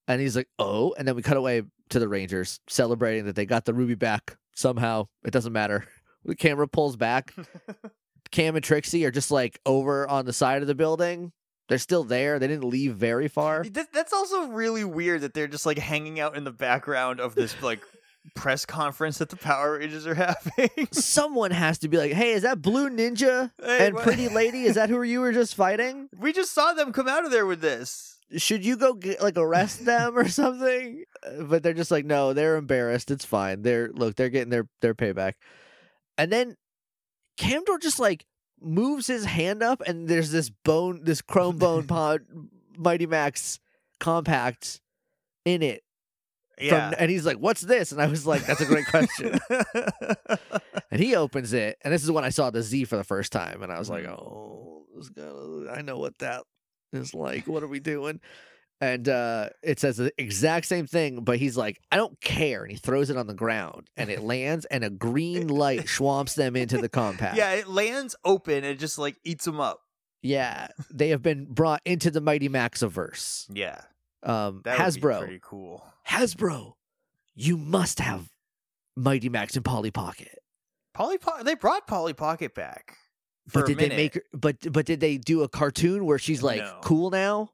And 0.08 0.22
he's 0.22 0.38
like, 0.38 0.48
oh, 0.58 0.96
and 0.98 1.08
then 1.08 1.15
we 1.15 1.22
cut 1.22 1.38
away 1.38 1.63
to 1.89 2.00
the 2.00 2.08
Rangers 2.08 2.60
celebrating 2.67 3.26
that 3.26 3.36
they 3.36 3.46
got 3.46 3.65
the 3.65 3.74
ruby 3.74 3.96
back 3.96 4.38
somehow. 4.56 5.08
It 5.26 5.32
doesn't 5.32 5.54
matter. 5.54 5.86
The 6.26 6.36
camera 6.36 6.67
pulls 6.67 6.96
back. 6.96 7.34
Cam 8.31 8.55
and 8.55 8.63
Trixie 8.63 9.05
are 9.05 9.11
just 9.11 9.31
like 9.31 9.59
over 9.65 10.07
on 10.07 10.25
the 10.25 10.33
side 10.33 10.61
of 10.61 10.67
the 10.67 10.75
building. 10.75 11.31
They're 11.69 11.77
still 11.77 12.03
there. 12.05 12.39
They 12.39 12.47
didn't 12.47 12.63
leave 12.63 12.93
very 12.95 13.27
far. 13.27 13.63
That, 13.63 13.91
that's 13.91 14.13
also 14.13 14.47
really 14.47 14.85
weird 14.85 15.21
that 15.21 15.33
they're 15.33 15.47
just 15.49 15.65
like 15.65 15.77
hanging 15.77 16.19
out 16.19 16.37
in 16.37 16.43
the 16.45 16.51
background 16.51 17.19
of 17.19 17.35
this 17.35 17.61
like 17.61 17.81
press 18.35 18.65
conference 18.65 19.17
that 19.17 19.29
the 19.29 19.35
Power 19.35 19.77
Rangers 19.77 20.07
are 20.07 20.15
having. 20.15 20.69
Someone 20.91 21.51
has 21.51 21.77
to 21.79 21.89
be 21.89 21.97
like, 21.97 22.13
"Hey, 22.13 22.31
is 22.31 22.43
that 22.43 22.61
Blue 22.61 22.89
Ninja 22.89 23.51
Hey, 23.61 23.87
and 23.87 23.95
what- 23.95 24.03
Pretty 24.03 24.29
Lady? 24.29 24.63
Is 24.63 24.75
that 24.75 24.89
who 24.89 25.01
you 25.03 25.19
were 25.19 25.33
just 25.33 25.55
fighting? 25.55 26.07
we 26.17 26.31
just 26.31 26.53
saw 26.53 26.73
them 26.73 26.93
come 26.93 27.07
out 27.07 27.25
of 27.25 27.31
there 27.31 27.45
with 27.45 27.59
this. 27.61 28.13
Should 28.35 28.65
you 28.65 28.75
go 28.75 28.93
get, 28.93 29.21
like 29.21 29.37
arrest 29.37 29.83
them 29.85 30.17
or 30.17 30.27
something?" 30.29 31.03
Uh, 31.25 31.43
But 31.43 31.63
they're 31.63 31.73
just 31.73 31.91
like, 31.91 32.05
"No, 32.05 32.31
they're 32.33 32.55
embarrassed. 32.57 33.11
It's 33.11 33.25
fine. 33.25 33.61
They're 33.61 33.89
look, 33.93 34.15
they're 34.15 34.29
getting 34.29 34.49
their 34.51 34.67
their 34.81 34.95
payback." 34.95 35.33
And 36.17 36.31
then 36.31 36.55
Kamdor 37.38 37.82
just 37.82 38.00
like 38.00 38.26
moves 38.60 39.08
his 39.08 39.26
hand 39.26 39.62
up, 39.63 39.82
and 39.86 40.08
there's 40.08 40.32
this 40.32 40.50
bone, 40.50 41.02
this 41.04 41.21
chrome 41.21 41.58
bone 41.60 41.88
pod, 41.88 42.21
Mighty 42.78 43.06
Max 43.06 43.60
compact 44.00 44.82
in 45.45 45.62
it. 45.62 45.84
From, 46.58 46.65
Yeah. 46.67 46.93
and 46.97 47.12
he's 47.12 47.26
like, 47.26 47.38
"What's 47.38 47.62
this?" 47.62 47.91
And 47.91 48.02
I 48.02 48.08
was 48.08 48.26
like, 48.26 48.45
"That's 48.45 48.62
a 48.62 48.65
great 48.65 48.88
question." 48.88 49.38
and 50.91 51.00
he 51.02 51.15
opens 51.15 51.54
it, 51.54 51.78
and 51.84 51.93
this 51.93 52.04
is 52.04 52.10
when 52.12 52.23
I 52.23 52.30
saw 52.30 52.50
the 52.50 52.63
Z 52.63 52.86
for 52.86 52.97
the 52.97 53.04
first 53.04 53.32
time, 53.32 53.62
and 53.62 53.71
I 53.71 53.78
was 53.78 53.89
like, 53.89 54.06
Mm. 54.06 54.12
"Oh, 54.13 54.86
this 54.95 55.10
guy, 55.10 55.73
I 55.78 55.82
know 55.84 56.00
what 56.00 56.17
that 56.19 56.43
is 56.93 57.13
like. 57.13 57.45
What 57.47 57.62
are 57.63 57.67
we 57.67 57.80
doing?" 57.80 58.19
And 58.79 59.09
uh, 59.09 59.49
it 59.63 59.79
says 59.79 59.97
the 59.97 60.11
exact 60.19 60.67
same 60.67 60.85
thing, 60.85 61.23
but 61.23 61.37
he's 61.39 61.57
like, 61.57 61.81
"I 61.91 61.95
don't 61.97 62.19
care," 62.21 62.61
and 62.61 62.71
he 62.71 62.77
throws 62.77 63.09
it 63.09 63.17
on 63.17 63.25
the 63.25 63.33
ground, 63.33 63.89
and 63.97 64.11
it 64.11 64.21
lands, 64.21 64.65
and 64.65 64.83
a 64.83 64.91
green 64.91 65.47
light 65.63 65.89
swamps 65.89 66.35
them 66.35 66.55
into 66.55 66.77
the 66.77 66.87
compact. 66.89 67.37
yeah, 67.37 67.53
it 67.53 67.67
lands 67.67 68.15
open 68.23 68.63
and 68.63 68.79
just 68.79 68.99
like 68.99 69.15
eats 69.23 69.45
them 69.45 69.59
up. 69.59 69.79
yeah, 70.21 70.67
they 70.91 71.09
have 71.09 71.23
been 71.23 71.45
brought 71.45 71.81
into 71.85 72.11
the 72.11 72.21
Mighty 72.21 72.49
Maxiverse. 72.49 73.47
Yeah. 73.51 73.81
Um, 74.21 74.61
That 74.63 74.77
Hasbro, 74.77 75.19
pretty 75.21 75.39
cool. 75.41 75.83
Hasbro, 76.07 76.73
you 77.33 77.57
must 77.57 77.99
have 77.99 78.29
Mighty 78.95 79.29
Max 79.29 79.55
and 79.55 79.65
Polly 79.65 79.89
Pocket. 79.91 80.37
Polly 80.93 81.17
Po- 81.17 81.41
they 81.43 81.55
brought 81.55 81.87
Polly 81.87 82.13
Pocket 82.13 82.53
back. 82.53 82.95
For 83.49 83.61
But 83.61 83.67
did 83.67 83.77
they 83.79 83.89
make 83.89 84.13
her? 84.15 84.21
But 84.33 84.71
but 84.71 84.85
did 84.85 84.99
they 84.99 85.17
do 85.17 85.41
a 85.43 85.47
cartoon 85.49 86.05
where 86.05 86.19
she's 86.19 86.43
like 86.43 86.59
No. 86.59 86.79
cool 86.83 87.09
now? 87.09 87.49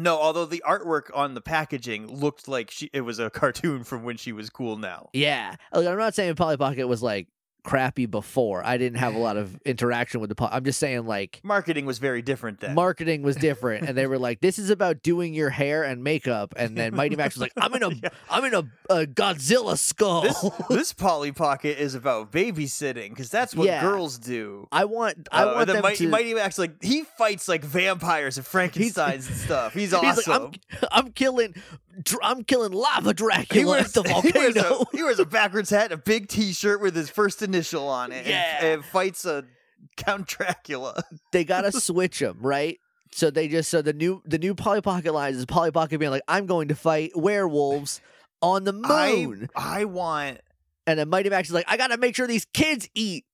No, 0.00 0.18
although 0.18 0.46
the 0.46 0.62
artwork 0.66 1.10
on 1.14 1.34
the 1.34 1.40
packaging 1.40 2.06
looked 2.06 2.48
like 2.48 2.70
she 2.70 2.90
it 2.92 3.02
was 3.02 3.18
a 3.18 3.30
cartoon 3.40 3.84
from 3.84 4.02
when 4.02 4.16
she 4.16 4.32
was 4.32 4.50
cool 4.50 4.76
now. 4.76 5.10
Yeah, 5.12 5.56
I'm 5.72 5.84
not 5.84 6.14
saying 6.14 6.34
Polly 6.36 6.56
Pocket 6.56 6.86
was 6.86 7.02
like 7.02 7.28
crappy 7.62 8.06
before. 8.06 8.64
I 8.64 8.76
didn't 8.78 8.98
have 8.98 9.14
a 9.14 9.18
lot 9.18 9.36
of 9.36 9.60
interaction 9.64 10.20
with 10.20 10.28
the. 10.28 10.34
Po- 10.34 10.48
I'm 10.50 10.64
just 10.64 10.78
saying 10.80 11.06
like 11.06 11.40
Marketing 11.42 11.86
was 11.86 11.98
very 11.98 12.22
different 12.22 12.60
then. 12.60 12.74
marketing 12.74 13.22
was 13.22 13.36
different, 13.48 13.88
and 13.88 13.96
they 13.96 14.06
were 14.06 14.18
like, 14.18 14.40
"This 14.40 14.58
is 14.58 14.70
about 14.70 15.02
doing 15.02 15.34
your 15.34 15.50
hair 15.50 15.82
and 15.84 16.02
makeup," 16.04 16.54
and 16.56 16.76
then 16.76 16.94
Mighty 16.94 17.16
Max 17.16 17.34
was 17.36 17.42
like, 17.42 17.52
"I'm 17.56 17.74
in 17.74 17.82
a 17.82 17.90
Yeah. 18.02 18.08
am 18.30 18.44
in 18.44 18.54
a, 18.54 18.58
a 18.90 19.06
Godzilla 19.06 19.76
skull." 19.78 20.22
this 20.22 20.44
this 20.70 20.92
Polly 20.92 21.32
Pocket 21.32 21.78
is 21.78 21.94
about 21.94 22.30
babysitting 22.32 23.10
because 23.10 23.30
that's 23.30 23.54
what 23.54 23.66
Yeah. 23.66 23.80
girls 23.82 24.18
do. 24.18 24.66
I 24.72 24.84
want 24.86 25.28
I 25.32 25.42
Uh, 25.44 25.54
want 25.54 25.66
the 25.66 25.72
them 25.74 25.82
Mighty, 25.82 26.04
to. 26.04 26.10
Mighty 26.10 26.34
Max 26.34 26.58
like 26.58 26.82
he 26.82 27.02
fights 27.02 27.48
like 27.48 27.64
vampires 27.64 28.36
and 28.36 28.46
Frankenstein's 28.46 29.26
and 29.28 29.36
stuff. 29.36 29.74
He's 29.74 29.92
awesome. 29.94 30.14
He's 30.14 30.28
like, 30.28 30.40
I'm, 30.40 30.88
I'm 31.06 31.12
killing, 31.12 31.54
I'm 32.22 32.44
killing 32.44 32.72
lava 32.72 33.14
Dracula 33.14 33.80
at 33.80 33.92
the 33.92 34.02
he 34.22 34.32
wears 34.32 34.56
a- 34.56 34.62
volcano. 34.62 34.86
He 34.92 35.02
wears, 35.02 35.18
a, 35.18 35.24
backwards 35.24 35.70
hat, 35.70 35.92
a 35.92 35.96
big 35.96 36.28
T-shirt 36.28 36.80
with 36.80 36.94
his 36.94 37.10
first 37.10 37.42
initial 37.42 37.88
on 37.88 38.12
it, 38.12 38.18
and- 38.18 38.26
Yeah. 38.28 38.64
and, 38.64 38.84
fights 38.84 39.24
a 39.24 39.44
Count 39.96 40.26
Dracula. 40.26 41.02
they 41.32 41.44
gotta 41.44 41.72
switch 41.72 42.20
him, 42.20 42.38
right? 42.40 42.78
So 43.12 43.30
they 43.30 43.48
just 43.48 43.70
so 43.70 43.82
the 43.82 43.92
new 43.92 44.22
the 44.24 44.38
new 44.38 44.54
Polly 44.54 44.80
Pocket 44.80 45.12
lines 45.12 45.36
is 45.36 45.46
Polly 45.46 45.70
Pocket 45.72 45.98
being 45.98 46.10
like, 46.12 46.22
I'm 46.28 46.46
going 46.46 46.68
to 46.68 46.74
fight 46.76 47.10
werewolves 47.16 48.00
on 48.42 48.64
the 48.64 48.72
I 48.84 49.16
moon, 49.16 49.48
I 49.56 49.84
want. 49.84 50.40
and 50.86 50.98
then 50.98 51.08
Mighty 51.08 51.28
Max 51.28 51.48
is 51.48 51.54
like, 51.54 51.64
I 51.68 51.76
gotta 51.76 51.96
make 51.98 52.14
sure 52.14 52.26
these 52.26 52.46
kids 52.54 52.88
eat. 52.94 53.24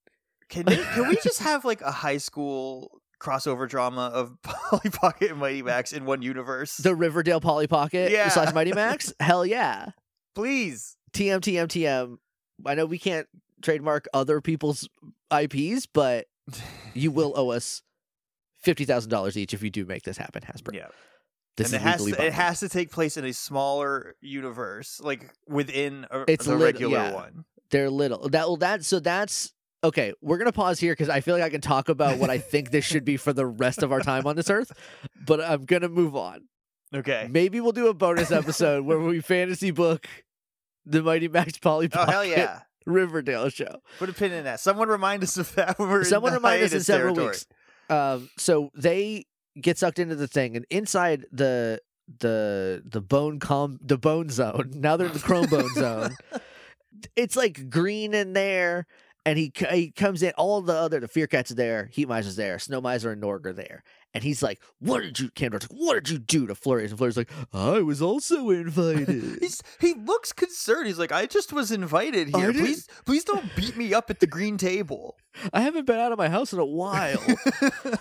Can 0.48 0.64
they, 0.64 0.76
can 0.76 1.09
we 1.09 1.16
just 1.22 1.40
have 1.40 1.64
like 1.64 1.81
a 1.83 1.90
high 1.90 2.18
school 2.18 2.90
crossover 3.20 3.68
drama 3.68 4.11
of 4.12 4.37
Polly 4.42 4.90
Pocket 4.90 5.31
and 5.31 5.40
Mighty 5.40 5.62
Max 5.62 5.92
in 5.92 6.05
one 6.05 6.22
universe? 6.22 6.76
The 6.76 6.94
Riverdale 6.94 7.40
Polly 7.40 7.66
Pocket 7.66 8.11
Yeah. 8.12 8.29
slash 8.29 8.52
Mighty 8.55 8.72
Max, 8.72 9.12
hell 9.20 9.44
yeah. 9.46 9.90
Please. 10.35 10.96
TM 11.12 11.38
TM 11.40 11.66
TM. 11.66 12.18
I 12.64 12.74
know 12.74 12.87
we 12.87 12.98
can't 12.98 13.26
trademark 13.62 14.07
other 14.12 14.40
people's 14.40 14.88
IPs, 15.35 15.87
but 15.87 16.26
you 16.94 17.11
will 17.11 17.33
owe 17.37 17.50
us 17.50 17.83
fifty 18.61 18.85
thousand 18.85 19.11
dollars 19.11 19.37
each 19.37 19.55
if 19.55 19.62
you 19.62 19.70
do 19.70 19.85
make 19.87 20.02
this 20.02 20.16
happen, 20.18 20.42
Hasbro. 20.42 20.74
Yeah. 20.74 20.88
This 21.57 21.72
and 21.72 21.76
is 21.76 21.81
it 21.81 21.88
has 21.88 22.05
to, 22.05 22.26
it 22.26 22.33
has 22.35 22.61
to 22.61 22.68
take 22.68 22.90
place 22.90 23.16
in 23.16 23.24
a 23.24 23.33
smaller 23.33 24.14
universe, 24.20 25.00
like 25.02 25.31
within 25.48 26.07
a, 26.11 26.24
It's 26.31 26.44
the 26.44 26.52
lit- 26.55 26.74
regular 26.74 26.96
yeah. 26.98 27.14
one. 27.14 27.44
They're 27.70 27.88
little. 27.88 28.29
That 28.29 28.46
well, 28.46 28.57
that 28.59 28.85
so 28.85 29.00
that's 29.00 29.52
okay. 29.87 30.12
We're 30.20 30.38
gonna 30.38 30.53
pause 30.53 30.79
here 30.79 30.92
because 30.92 31.09
I 31.09 31.20
feel 31.20 31.35
like 31.35 31.44
I 31.44 31.51
can 31.51 31.61
talk 31.61 31.88
about 31.88 32.18
what 32.18 32.31
I 32.31 32.38
think 32.38 32.70
this 32.70 32.85
should 32.85 33.05
be 33.05 33.16
for 33.16 33.33
the 33.33 33.46
rest 33.46 33.83
of 33.83 33.92
our 33.92 34.01
time 34.01 34.27
on 34.27 34.37
this 34.37 34.51
earth, 34.51 34.72
but 35.25 35.40
I'm 35.40 35.64
gonna 35.64 35.88
move 35.88 36.14
on. 36.16 36.49
Okay. 36.94 37.29
Maybe 37.31 37.61
we'll 37.61 37.72
do 37.72 37.88
a 37.88 37.94
bonus 37.94 38.31
episode 38.31 38.85
where 38.85 39.01
we 39.01 39.20
fantasy 39.20 39.70
book 39.70 40.07
the 40.85 41.03
Mighty 41.03 41.29
Max 41.29 41.59
Polly 41.59 41.88
Oh 41.92 42.07
hell 42.07 42.25
yeah! 42.25 42.61
Riverdale 42.87 43.49
show. 43.49 43.81
Put 43.99 44.09
a 44.09 44.12
pin 44.12 44.33
in 44.33 44.44
that. 44.44 44.61
Someone 44.61 44.88
remind 44.88 45.22
us 45.22 45.37
of 45.37 45.55
that. 45.57 45.77
Someone 46.07 46.33
in 46.33 46.37
remind 46.37 46.62
us 46.62 46.72
in 46.72 46.81
several 46.81 47.14
territory. 47.14 47.35
weeks. 47.35 47.46
Um, 47.90 48.31
so 48.38 48.70
they 48.75 49.27
get 49.61 49.79
sucked 49.79 49.99
into 49.99 50.14
the 50.14 50.29
thing, 50.29 50.57
and 50.57 50.64
inside 50.70 51.27
the 51.33 51.81
the 52.20 52.83
the 52.85 53.01
bone 53.01 53.40
com 53.40 53.79
the 53.83 53.99
bone 53.99 54.29
zone. 54.31 54.70
Now 54.75 54.96
they're 54.96 55.09
in 55.09 55.12
the 55.12 55.18
chrome 55.18 55.46
bone 55.46 55.72
zone. 55.75 56.16
It's 57.14 57.37
like 57.37 57.68
green 57.68 58.14
in 58.14 58.33
there, 58.33 58.87
and 59.26 59.36
he 59.36 59.52
he 59.70 59.90
comes 59.90 60.22
in. 60.22 60.32
All 60.38 60.62
the 60.62 60.72
other 60.72 61.00
the 61.00 61.08
Fear 61.08 61.26
Cats 61.26 61.50
are 61.50 61.56
there, 61.56 61.90
Heat 61.92 62.08
Miser's 62.08 62.36
there, 62.36 62.58
Snow 62.58 62.80
Miser 62.80 63.10
and 63.10 63.20
Norg 63.20 63.44
are 63.44 63.52
there, 63.52 63.82
and 64.14 64.22
he's 64.22 64.40
like, 64.40 64.62
"What 64.78 65.02
did 65.02 65.18
you, 65.18 65.30
Kamdor's 65.30 65.68
like, 65.68 65.78
what 65.78 65.94
did 65.94 66.10
you 66.10 66.18
do 66.18 66.46
to 66.46 66.54
Flurious?" 66.54 66.92
And 66.92 66.98
Flurious 66.98 67.16
like, 67.16 67.32
"I 67.52 67.80
was 67.80 68.00
also 68.00 68.50
invited." 68.50 69.38
He's 69.40 69.62
he 69.80 69.94
looks 69.94 70.32
concerned. 70.32 70.86
He's 70.86 70.98
like, 70.98 71.12
I 71.12 71.26
just 71.26 71.52
was 71.52 71.72
invited 71.72 72.34
here. 72.34 72.52
Please, 72.52 72.86
please 73.04 73.24
don't 73.24 73.54
beat 73.56 73.76
me 73.76 73.92
up 73.92 74.08
at 74.08 74.20
the 74.20 74.26
green 74.28 74.56
table. 74.56 75.16
I 75.52 75.60
haven't 75.60 75.86
been 75.86 75.98
out 75.98 76.12
of 76.12 76.18
my 76.18 76.28
house 76.28 76.52
in 76.52 76.60
a 76.60 76.64
while. 76.64 77.22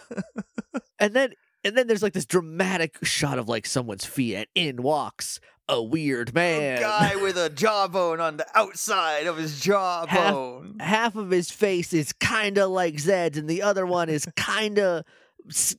and 1.00 1.14
then 1.14 1.34
and 1.64 1.76
then 1.76 1.88
there's 1.88 2.04
like 2.04 2.14
this 2.14 2.28
dramatic 2.28 3.04
shot 3.04 3.40
of 3.40 3.50
like 3.50 3.66
someone's 3.66 4.06
feet, 4.06 4.36
and 4.36 4.48
in 4.54 4.84
walks 4.84 5.40
a 5.68 5.82
weird 5.82 6.34
man. 6.34 6.78
A 6.78 6.82
guy 6.82 7.16
with 7.22 7.38
a 7.38 7.50
jawbone 7.50 8.20
on 8.20 8.38
the 8.38 8.46
outside 8.56 9.28
of 9.28 9.38
his 9.38 9.60
jawbone. 9.60 10.78
half 10.80 11.16
of 11.16 11.30
his 11.32 11.50
face 11.52 11.94
is 11.94 12.14
kind 12.14 12.58
of 12.58 12.70
like 12.70 12.96
Zedd's, 12.96 13.38
and 13.38 13.50
the 13.50 13.62
other 13.62 13.86
one 13.86 14.10
is 14.10 14.28
kind 14.36 14.78
of 14.78 15.04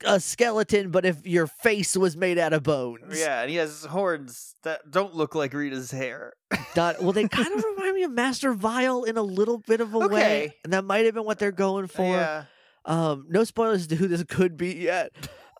a 0.05 0.21
skeleton. 0.21 0.91
But 0.91 1.05
if 1.07 1.27
your 1.27 1.47
face 1.47 1.97
was 1.97 2.17
made 2.17 2.39
out 2.39 2.53
of 2.53 2.63
bones, 2.63 3.19
Yeah, 3.19 3.43
and 3.43 3.51
he 3.51 3.57
has 3.57 3.85
horns 3.85 4.55
that 4.63 4.91
don't 4.91 5.15
look 5.15 5.35
like 5.35 5.53
Rita's 5.53 5.91
hair. 5.91 6.33
Not, 6.75 7.01
well, 7.03 7.13
they 7.13 7.29
kind 7.29 7.53
of 7.57 7.65
remind 7.65 7.95
me 7.95 8.03
of 8.03 8.11
Master 8.11 8.53
Vile 8.53 9.05
in 9.05 9.17
a 9.17 9.23
little 9.23 9.59
bit 9.59 9.81
of 9.81 9.95
a 9.95 10.09
way, 10.09 10.55
and 10.65 10.73
that 10.73 10.85
might 10.85 11.05
have 11.05 11.15
been 11.15 11.25
what 11.25 11.39
they're 11.39 11.53
going 11.53 11.87
for. 11.87 12.03
Yeah. 12.17 12.45
Um, 12.85 13.27
no 13.29 13.43
spoilers 13.45 13.89
to 13.89 13.97
who 13.97 14.07
this 14.09 14.23
could 14.25 14.57
be 14.57 14.75
yet. 14.75 15.13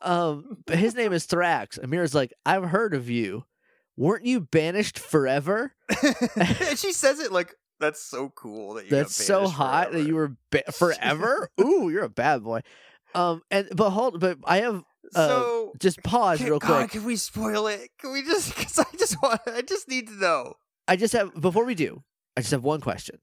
Um, 0.03 0.59
but 0.67 0.77
his 0.79 0.95
name 0.95 1.13
is 1.13 1.27
Thrax. 1.27 1.79
Amira's 1.81 2.15
like, 2.15 2.33
I've 2.45 2.65
heard 2.65 2.95
of 2.95 3.11
you. 3.11 3.45
Weren't 3.97 4.27
you 4.27 4.41
banished 4.41 4.99
forever? 4.99 5.75
and 6.37 6.79
she 6.79 6.93
says 6.93 7.19
it 7.19 7.33
like 7.33 7.55
that's 7.81 8.03
so 8.03 8.31
cool 8.31 8.75
that 8.75 8.85
you 8.85 8.91
That's 8.91 9.15
so 9.15 9.49
hot 9.49 9.93
that 9.93 10.03
you 10.05 10.15
were 10.15 10.37
ba- 10.51 10.65
forever. 10.73 11.51
Ooh, 11.61 11.89
you're 11.91 12.05
a 12.05 12.11
bad 12.11 12.43
boy. 12.43 12.61
Um, 13.15 13.43
and 13.51 13.69
but 13.75 13.91
hold, 13.91 14.21
but 14.21 14.39
I 14.45 14.59
have 14.59 14.83
uh, 15.15 15.29
so 15.29 15.73
just 15.79 16.03
pause 16.03 16.39
can, 16.39 16.49
real 16.49 16.59
God, 16.59 16.79
quick. 16.79 16.91
can 16.91 17.05
we 17.05 17.17
spoil 17.17 17.67
it? 17.67 17.91
Can 17.99 18.13
we 18.13 18.23
just? 18.23 18.57
Because 18.57 18.79
I 18.79 18.97
just 18.99 19.21
want. 19.23 19.41
I 19.47 19.63
just 19.63 19.89
need 19.89 20.09
to 20.09 20.15
know. 20.15 20.55
I 20.89 20.97
just 20.97 21.13
have 21.13 21.39
before 21.41 21.65
we 21.65 21.75
do. 21.75 22.03
I 22.37 22.41
just 22.41 22.51
have 22.51 22.65
one 22.65 22.81
question. 22.81 23.19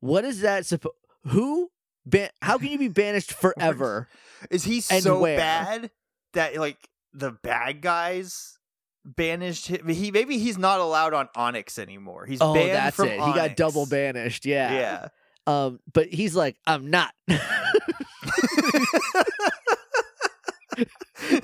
What 0.00 0.24
is 0.24 0.40
that 0.40 0.66
supposed? 0.66 0.96
Who? 1.28 1.70
Ban- 2.04 2.30
how 2.42 2.58
can 2.58 2.68
you 2.68 2.78
be 2.78 2.88
banished 2.88 3.32
forever? 3.40 4.08
Is 4.50 4.64
he 4.64 4.80
so 4.80 5.20
where? 5.20 5.36
bad 5.36 5.90
that 6.34 6.56
like 6.56 6.88
the 7.12 7.30
bad 7.30 7.80
guys 7.80 8.58
banished 9.04 9.68
him? 9.68 9.88
He 9.88 10.10
maybe 10.10 10.38
he's 10.38 10.58
not 10.58 10.80
allowed 10.80 11.14
on 11.14 11.28
Onyx 11.34 11.78
anymore. 11.78 12.26
He's 12.26 12.40
oh, 12.40 12.54
banned 12.54 12.70
that's 12.70 12.96
from 12.96 13.08
it. 13.08 13.20
He 13.20 13.32
got 13.32 13.56
double 13.56 13.86
banished. 13.86 14.46
Yeah. 14.46 14.72
Yeah. 14.72 15.08
Um, 15.46 15.80
but 15.92 16.08
he's 16.08 16.36
like, 16.36 16.56
I'm 16.66 16.90
not. 16.90 17.12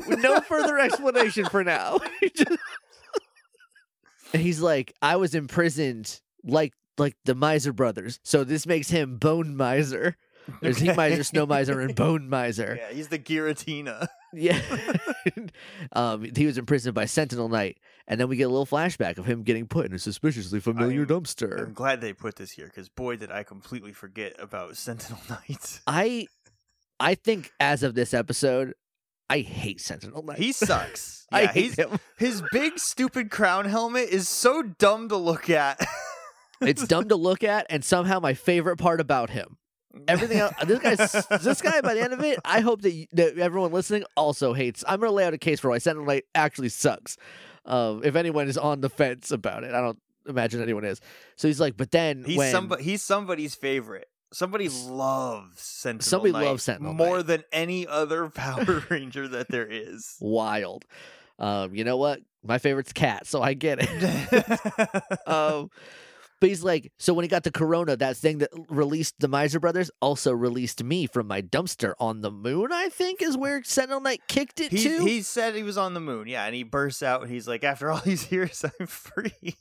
no 0.09 0.41
further 0.41 0.79
explanation 0.79 1.47
for 1.47 1.65
now. 1.65 1.99
he's 4.33 4.61
like, 4.61 4.93
I 5.03 5.17
was 5.17 5.35
imprisoned 5.35 6.21
like 6.45 6.75
like 6.97 7.17
the 7.25 7.35
Miser 7.35 7.73
brothers, 7.73 8.21
so 8.23 8.45
this 8.45 8.67
makes 8.67 8.91
him 8.91 9.19
Bone 9.19 9.57
Miser. 9.57 10.17
There's 10.63 10.79
Heat 10.79 10.97
Miser, 10.97 11.23
Snow 11.25 11.47
Miser, 11.47 11.81
and 11.81 11.95
Bone 11.95 12.29
Miser. 12.29 12.79
Yeah, 12.81 12.95
he's 12.95 13.09
the 13.09 13.19
Giratina. 13.19 14.07
Yeah. 14.33 14.61
um, 15.93 16.27
he 16.37 16.47
was 16.47 16.59
imprisoned 16.59 16.95
by 16.95 17.05
Sentinel 17.05 17.49
Knight, 17.49 17.79
and 18.07 18.21
then 18.21 18.29
we 18.29 18.37
get 18.37 18.45
a 18.45 18.49
little 18.49 18.67
flashback 18.67 19.19
of 19.19 19.27
him 19.27 19.43
getting 19.43 19.67
put 19.67 19.87
in 19.87 19.95
a 19.95 19.99
suspiciously 19.99 20.61
familiar 20.61 21.01
I'm- 21.01 21.09
dumpster. 21.09 21.63
I'm 21.67 21.75
glad 21.75 22.01
they 22.01 22.13
put 22.13 22.37
this 22.37 22.53
here 22.53 22.67
because 22.67 22.89
boy, 22.89 23.17
did 23.17 23.31
I 23.31 23.43
completely 23.43 23.93
forget 23.93 24.35
about 24.39 24.77
Sentinel 24.77 25.21
Knight. 25.29 25.81
I 25.87 26.27
I 27.01 27.15
think 27.15 27.53
as 27.61 27.83
of 27.83 27.95
this 27.95 28.13
episode, 28.13 28.75
I 29.31 29.41
hate 29.41 29.81
Sentinel 29.81 30.23
Knight. 30.23 30.39
He 30.39 30.53
sucks. 30.53 31.27
I 31.31 31.47
hate 31.47 31.79
him. 31.79 31.99
his 32.19 32.43
big 32.53 32.79
stupid 32.79 33.31
crown 33.31 33.67
helmet 33.67 34.09
is 34.09 34.29
so 34.29 34.63
dumb 34.63 35.09
to 35.11 35.17
look 35.17 35.51
at. 35.51 35.81
It's 36.61 36.87
dumb 36.89 37.09
to 37.11 37.17
look 37.17 37.45
at, 37.45 37.67
and 37.71 37.85
somehow 37.85 38.19
my 38.19 38.35
favorite 38.35 38.79
part 38.79 39.01
about 39.01 39.31
him. 39.31 39.59
Everything 40.07 40.39
else, 40.39 40.55
this 40.65 40.79
guy, 40.79 41.37
this 41.39 41.63
guy. 41.63 41.81
By 41.81 41.95
the 41.95 42.03
end 42.03 42.13
of 42.13 42.21
it, 42.23 42.39
I 42.45 42.61
hope 42.61 42.83
that, 42.83 42.93
you, 42.93 43.07
that 43.13 43.39
everyone 43.39 43.73
listening 43.73 44.05
also 44.17 44.53
hates. 44.53 44.85
I'm 44.87 45.01
gonna 45.01 45.13
lay 45.13 45.25
out 45.25 45.35
a 45.35 45.39
case 45.39 45.61
for 45.61 45.71
why 45.71 45.79
Sentinel 45.79 46.07
Knight 46.07 46.25
actually 46.35 46.69
sucks. 46.69 47.17
Um, 47.65 48.03
if 48.05 48.15
anyone 48.17 48.49
is 48.49 48.57
on 48.57 48.81
the 48.81 48.89
fence 48.89 49.31
about 49.31 49.65
it, 49.65 49.75
I 49.75 49.81
don't 49.81 49.99
imagine 50.27 50.63
anyone 50.63 50.85
is. 50.85 51.01
So 51.37 51.49
he's 51.49 51.61
like, 51.61 51.77
but 51.77 51.91
then 51.91 52.25
He's 52.25 52.39
when 52.39 52.53
somebody. 52.53 52.83
He's 52.83 53.03
somebody's 53.03 53.55
favorite. 53.55 54.09
Somebody 54.33 54.69
loves 54.69 55.63
Sentinel. 55.63 56.03
Somebody 56.03 56.33
Knight 56.33 56.45
loves 56.45 56.63
Sentinel 56.63 56.93
more 56.93 57.17
Knight. 57.19 57.27
than 57.27 57.45
any 57.51 57.87
other 57.87 58.29
Power 58.35 58.85
Ranger 58.91 59.27
that 59.29 59.49
there 59.49 59.67
is. 59.67 60.17
wild, 60.21 60.85
um, 61.39 61.75
you 61.75 61.85
know 61.85 61.97
what? 61.97 62.21
My 62.45 62.59
favorite's 62.59 62.93
Cat, 62.93 63.27
so 63.27 63.43
I 63.43 63.55
get 63.55 63.79
it. 63.81 65.27
um, 65.27 65.71
but 66.41 66.49
he's 66.49 66.63
like, 66.63 66.93
so 66.99 67.15
when 67.15 67.25
he 67.25 67.29
got 67.29 67.43
the 67.43 67.51
corona, 67.51 67.97
that 67.97 68.17
thing 68.17 68.39
that 68.39 68.51
released 68.69 69.17
the 69.19 69.29
Miser 69.29 69.61
brothers 69.61 69.91
also 70.01 70.33
released 70.33 70.83
me 70.83 71.07
from 71.07 71.27
my 71.27 71.43
dumpster 71.43 71.95
on 71.99 72.21
the 72.21 72.31
moon. 72.31 72.73
I 72.73 72.89
think 72.89 73.23
is 73.23 73.37
where 73.37 73.63
Sentinel 73.65 74.01
Knight 74.01 74.23
kicked 74.29 74.61
it 74.61 74.73
he 74.73 74.83
to. 74.85 75.05
he 75.05 75.23
said 75.23 75.55
he 75.55 75.63
was 75.63 75.79
on 75.79 75.95
the 75.95 76.01
moon. 76.01 76.29
Yeah, 76.29 76.45
and 76.45 76.55
he 76.55 76.63
bursts 76.63 77.03
out 77.03 77.23
and 77.23 77.31
he's 77.31 77.49
like, 77.49 77.65
"After 77.65 77.91
all 77.91 78.01
these 78.05 78.31
years, 78.33 78.65
I'm 78.79 78.87
free." 78.87 79.57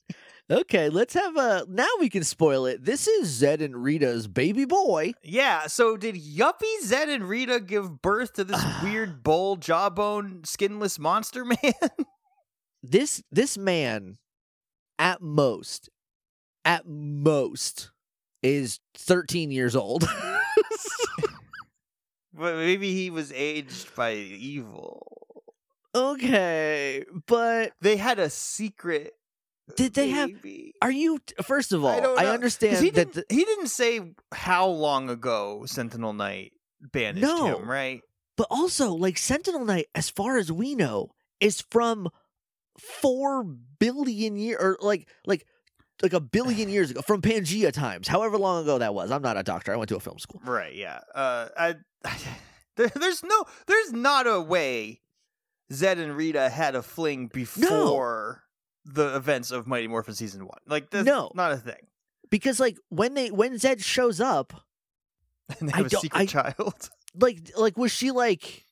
Okay, 0.49 0.87
let's 0.87 1.13
have 1.13 1.35
a. 1.35 1.65
Now 1.67 1.89
we 1.99 2.09
can 2.09 2.23
spoil 2.23 2.65
it. 2.67 2.85
This 2.85 3.07
is 3.07 3.41
Zedd 3.41 3.61
and 3.61 3.83
Rita's 3.83 4.27
baby 4.27 4.63
boy. 4.63 5.11
Yeah. 5.21 5.67
So 5.67 5.97
did 5.97 6.15
Yuppie 6.15 6.83
Zedd 6.83 7.13
and 7.13 7.27
Rita 7.27 7.59
give 7.59 8.01
birth 8.01 8.33
to 8.33 8.45
this 8.45 8.63
weird 8.83 9.23
bull 9.23 9.57
jawbone 9.57 10.43
skinless 10.45 10.99
monster 10.99 11.43
man? 11.63 11.73
This 12.81 13.21
this 13.29 13.57
man, 13.57 14.17
at 14.97 15.21
most, 15.21 15.89
at 16.67 16.87
most, 16.87 17.89
is 18.43 18.79
thirteen 18.93 19.49
years 19.49 19.75
old. 19.75 20.07
but 22.33 22.55
maybe 22.57 22.93
he 22.93 23.09
was 23.09 23.31
aged 23.33 23.93
by 23.95 24.13
evil. 24.13 25.43
okay, 25.95 27.03
but 27.25 27.73
They 27.81 27.97
had 27.97 28.19
a 28.19 28.29
secret. 28.29 29.13
did 29.75 29.93
they 29.93 30.09
have? 30.09 30.29
Are 30.81 30.91
you? 30.91 31.19
First 31.43 31.73
of 31.73 31.83
all, 31.83 32.17
I 32.19 32.25
I, 32.25 32.27
understand 32.27 32.77
he 32.83 32.89
that. 32.91 33.13
didn't, 33.13 33.27
the- 33.29 33.35
he 33.35 33.43
didn't 33.43 33.67
say 33.69 34.01
how 34.33 34.67
long 34.67 35.09
ago 35.09 35.63
Sentinel 35.65 36.13
Knight 36.13 36.51
banished 36.93 37.23
No. 37.23 37.57
him, 37.59 37.69
right? 37.69 38.01
But 38.35 38.47
also, 38.51 38.93
like 38.93 39.17
Sentinel 39.17 39.65
Knight, 39.65 39.87
as 39.95 40.09
far 40.11 40.37
as 40.37 40.51
we 40.51 40.75
know, 40.75 41.09
is 41.39 41.61
from 41.71 42.07
four 42.79 43.43
billion 43.43 44.37
year 44.37 44.57
or 44.59 44.77
like 44.81 45.09
like 45.25 45.45
like 46.03 46.13
a 46.13 46.19
billion 46.19 46.69
years 46.69 46.91
ago 46.91 47.01
from 47.01 47.21
Pangea 47.21 47.71
times, 47.71 48.07
however 48.07 48.37
long 48.37 48.63
ago 48.63 48.77
that 48.77 48.93
was. 48.93 49.11
I'm 49.11 49.21
not 49.21 49.37
a 49.37 49.43
doctor. 49.43 49.73
I 49.73 49.77
went 49.77 49.89
to 49.89 49.95
a 49.95 49.99
film 49.99 50.19
school. 50.19 50.41
Right. 50.45 50.75
Yeah. 50.75 50.99
Uh, 51.15 51.47
I, 51.57 51.75
there, 52.75 52.89
there's 52.89 53.23
no, 53.23 53.45
there's 53.65 53.93
not 53.93 54.27
a 54.27 54.39
way 54.39 55.01
Zedd 55.71 55.97
and 55.99 56.15
Rita 56.15 56.49
had 56.49 56.75
a 56.75 56.81
fling 56.81 57.27
before 57.27 58.43
the 58.85 59.15
events 59.15 59.51
of 59.51 59.67
Mighty 59.67 59.87
Morphin 59.87 60.13
season 60.13 60.45
one. 60.45 60.59
Like, 60.67 60.89
that's 60.91 61.05
No. 61.05 61.31
not 61.35 61.51
a 61.51 61.57
thing. 61.57 61.87
Because 62.29 62.59
like 62.59 62.77
when 62.89 63.13
they 63.13 63.31
when 63.31 63.53
Zedd 63.55 63.83
shows 63.83 64.19
up, 64.21 64.53
And 65.59 65.69
they 65.69 65.73
have 65.77 65.85
a 65.87 65.89
secret 65.89 66.19
I- 66.21 66.25
child. 66.25 66.89
like 67.19 67.49
like 67.57 67.77
was 67.77 67.91
she 67.91 68.11
like 68.11 68.65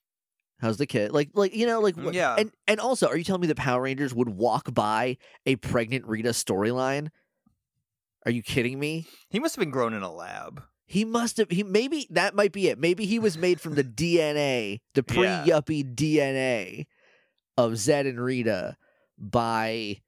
how's 0.59 0.77
the 0.77 0.85
kid 0.85 1.11
like 1.11 1.29
like 1.33 1.53
you 1.55 1.65
know 1.65 1.79
like 1.81 1.95
mm, 1.95 2.11
wh- 2.11 2.15
Yeah. 2.15 2.35
and 2.37 2.51
and 2.67 2.79
also 2.79 3.07
are 3.07 3.17
you 3.17 3.23
telling 3.23 3.41
me 3.41 3.47
the 3.47 3.55
power 3.55 3.81
rangers 3.81 4.13
would 4.13 4.29
walk 4.29 4.73
by 4.73 5.17
a 5.45 5.55
pregnant 5.57 6.05
rita 6.07 6.29
storyline 6.29 7.09
are 8.25 8.31
you 8.31 8.41
kidding 8.41 8.79
me 8.79 9.05
He 9.29 9.39
must 9.39 9.55
have 9.55 9.61
been 9.61 9.69
grown 9.71 9.93
in 9.93 10.01
a 10.01 10.11
lab. 10.11 10.63
he 10.85 11.03
must 11.05 11.37
have 11.37 11.49
he 11.49 11.63
maybe 11.63 12.07
that 12.11 12.35
might 12.35 12.51
be 12.51 12.67
it 12.69 12.79
maybe 12.79 13.05
he 13.05 13.19
was 13.19 13.37
made 13.37 13.59
from 13.61 13.75
the 13.75 13.83
dna 13.83 14.79
the 14.93 15.03
Yeah. 15.07 15.43
pre-yuppie 15.43 15.93
dna 15.95 16.85
of 17.57 17.73
zedd 17.73 18.07
and 18.07 18.19
rita 18.19 18.77
by 19.17 20.01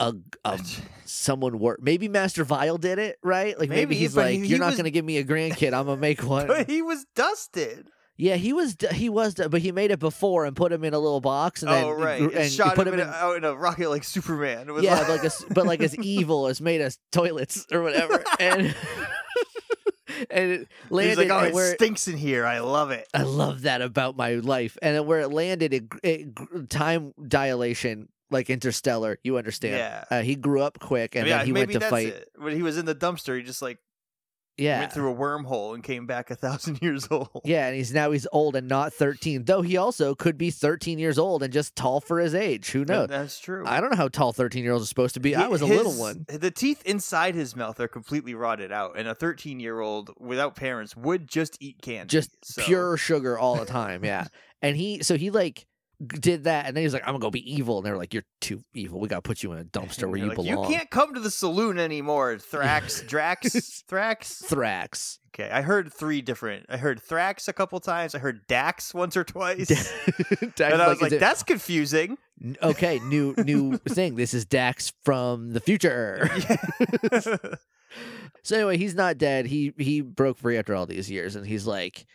a, 0.00 0.12
a 0.44 0.52
um, 0.54 0.60
someone 1.04 1.58
work 1.58 1.80
maybe 1.82 2.08
master 2.08 2.44
vile 2.44 2.76
did 2.78 2.98
it 2.98 3.18
right 3.22 3.58
like 3.58 3.68
maybe, 3.68 3.80
Maybe, 3.82 3.94
he's 3.96 4.14
but 4.14 4.22
like 4.26 4.32
he- 4.32 4.38
you're 4.46 4.56
he 4.56 4.58
not 4.58 4.68
was- 4.70 4.76
gonna 4.76 4.90
give 4.90 5.04
me 5.04 5.18
a 5.18 5.24
grandkid 5.24 5.72
i'm 5.72 5.86
gonna 5.86 5.96
make 6.00 6.22
one 6.24 6.46
But 6.48 6.68
he 6.68 6.82
was 6.82 7.06
dusted. 7.14 7.86
Yeah, 8.16 8.36
he 8.36 8.52
was. 8.52 8.76
He 8.92 9.08
was, 9.08 9.34
but 9.34 9.60
he 9.62 9.72
made 9.72 9.90
it 9.90 9.98
before 9.98 10.44
and 10.44 10.54
put 10.54 10.70
him 10.70 10.84
in 10.84 10.92
a 10.94 10.98
little 10.98 11.20
box, 11.20 11.62
and 11.62 11.72
then 11.72 11.84
oh, 11.84 11.92
right. 11.92 12.20
And, 12.20 12.32
and 12.32 12.52
shot 12.52 12.74
put 12.74 12.86
him, 12.86 12.94
in 12.94 13.00
in. 13.00 13.08
a, 13.08 13.10
out 13.10 13.36
in 13.36 13.44
a 13.44 13.54
rocket 13.54 13.88
like 13.88 14.04
Superman. 14.04 14.68
It 14.68 14.72
was 14.72 14.84
yeah, 14.84 14.98
like, 15.00 15.08
like 15.08 15.24
as, 15.24 15.44
but 15.50 15.66
like 15.66 15.80
as 15.80 15.96
evil 15.98 16.46
as 16.46 16.60
made 16.60 16.80
us 16.82 16.98
toilets 17.10 17.66
or 17.72 17.82
whatever, 17.82 18.22
and 18.40 18.74
and 20.30 20.50
it 20.50 20.58
he's 20.60 20.90
landed 20.90 21.28
like, 21.28 21.52
oh, 21.54 21.58
it 21.58 21.74
stinks 21.76 22.06
in 22.06 22.16
here. 22.16 22.44
I 22.44 22.60
love 22.60 22.90
it. 22.90 23.08
I 23.14 23.22
love 23.22 23.62
that 23.62 23.80
about 23.80 24.16
my 24.16 24.34
life, 24.34 24.76
and 24.82 25.06
where 25.06 25.20
it 25.20 25.28
landed, 25.28 25.72
it, 25.72 25.84
it 26.02 26.68
time 26.68 27.14
dilation 27.26 28.08
like 28.30 28.50
Interstellar. 28.50 29.18
You 29.24 29.38
understand? 29.38 29.76
Yeah. 29.76 30.04
Uh, 30.10 30.22
he 30.22 30.36
grew 30.36 30.60
up 30.60 30.78
quick, 30.78 31.14
and 31.14 31.26
yeah, 31.26 31.38
then 31.38 31.46
he 31.46 31.52
went 31.52 31.72
to 31.72 31.80
fight. 31.80 32.08
it. 32.08 32.28
When 32.36 32.54
he 32.54 32.62
was 32.62 32.78
in 32.78 32.84
the 32.84 32.94
dumpster, 32.94 33.36
he 33.36 33.42
just 33.42 33.62
like 33.62 33.78
Yeah. 34.58 34.80
Went 34.80 34.92
through 34.92 35.10
a 35.12 35.14
wormhole 35.16 35.74
and 35.74 35.82
came 35.82 36.06
back 36.06 36.30
a 36.30 36.34
thousand 36.36 36.78
years 36.82 37.08
old. 37.10 37.40
Yeah, 37.44 37.66
and 37.68 37.76
he's 37.76 37.92
now 37.92 38.10
he's 38.10 38.26
old 38.32 38.54
and 38.54 38.68
not 38.68 38.92
13. 38.92 39.44
Though 39.44 39.62
he 39.62 39.76
also 39.76 40.14
could 40.14 40.36
be 40.36 40.50
13 40.50 40.98
years 40.98 41.18
old 41.18 41.42
and 41.42 41.52
just 41.52 41.74
tall 41.74 42.00
for 42.00 42.20
his 42.20 42.34
age. 42.34 42.70
Who 42.70 42.84
knows? 42.84 43.08
That's 43.08 43.38
true. 43.38 43.64
I 43.66 43.80
don't 43.80 43.90
know 43.90 43.96
how 43.96 44.08
tall 44.08 44.32
13 44.32 44.62
year 44.62 44.72
olds 44.72 44.84
are 44.84 44.86
supposed 44.88 45.14
to 45.14 45.20
be. 45.20 45.34
I 45.34 45.48
was 45.48 45.62
a 45.62 45.66
little 45.66 45.94
one. 45.94 46.26
The 46.28 46.50
teeth 46.50 46.82
inside 46.84 47.34
his 47.34 47.56
mouth 47.56 47.80
are 47.80 47.88
completely 47.88 48.34
rotted 48.34 48.70
out, 48.72 48.98
and 48.98 49.08
a 49.08 49.14
13 49.14 49.58
year 49.58 49.80
old 49.80 50.10
without 50.20 50.54
parents 50.54 50.94
would 50.96 51.28
just 51.28 51.56
eat 51.60 51.80
candy. 51.80 52.08
Just 52.08 52.30
so- 52.44 52.62
pure 52.62 52.96
sugar 52.98 53.38
all 53.38 53.56
the 53.56 53.64
time. 53.66 54.04
Yeah. 54.04 54.26
and 54.60 54.76
he, 54.76 55.02
so 55.02 55.16
he 55.16 55.30
like 55.30 55.66
did 56.06 56.44
that 56.44 56.66
and 56.66 56.76
then 56.76 56.82
he's 56.82 56.92
like, 56.92 57.02
I'm 57.02 57.08
gonna 57.14 57.18
go 57.20 57.30
be 57.30 57.52
evil. 57.54 57.78
And 57.78 57.86
they're 57.86 57.96
like, 57.96 58.12
You're 58.14 58.24
too 58.40 58.62
evil. 58.74 59.00
We 59.00 59.08
gotta 59.08 59.22
put 59.22 59.42
you 59.42 59.52
in 59.52 59.58
a 59.58 59.64
dumpster 59.64 60.08
where 60.08 60.18
you 60.18 60.26
like, 60.26 60.36
belong. 60.36 60.70
You 60.70 60.76
can't 60.76 60.90
come 60.90 61.14
to 61.14 61.20
the 61.20 61.30
saloon 61.30 61.78
anymore. 61.78 62.36
Thrax, 62.36 63.06
Drax, 63.08 63.84
Thrax. 63.88 64.42
Thrax. 64.44 65.18
Okay, 65.34 65.50
I 65.50 65.62
heard 65.62 65.90
three 65.92 66.20
different. 66.20 66.66
I 66.68 66.76
heard 66.76 67.00
Thrax 67.02 67.48
a 67.48 67.54
couple 67.54 67.80
times. 67.80 68.14
I 68.14 68.18
heard 68.18 68.46
Dax 68.48 68.92
once 68.92 69.16
or 69.16 69.24
twice. 69.24 69.68
Dax, 70.56 70.60
and 70.60 70.82
I 70.82 70.88
was 70.88 71.00
like, 71.00 71.12
it- 71.12 71.20
that's 71.20 71.42
confusing. 71.42 72.18
Okay, 72.62 72.98
new 73.04 73.34
new 73.44 73.76
thing. 73.88 74.16
This 74.16 74.34
is 74.34 74.44
Dax 74.44 74.92
from 75.04 75.52
the 75.52 75.60
future. 75.60 76.28
So 78.44 78.56
anyway, 78.56 78.76
he's 78.76 78.94
not 78.94 79.18
dead. 79.18 79.46
He 79.46 79.72
he 79.78 80.00
broke 80.00 80.38
free 80.38 80.58
after 80.58 80.74
all 80.74 80.86
these 80.86 81.10
years, 81.10 81.36
and 81.36 81.46
he's 81.46 81.66
like, 81.66 82.06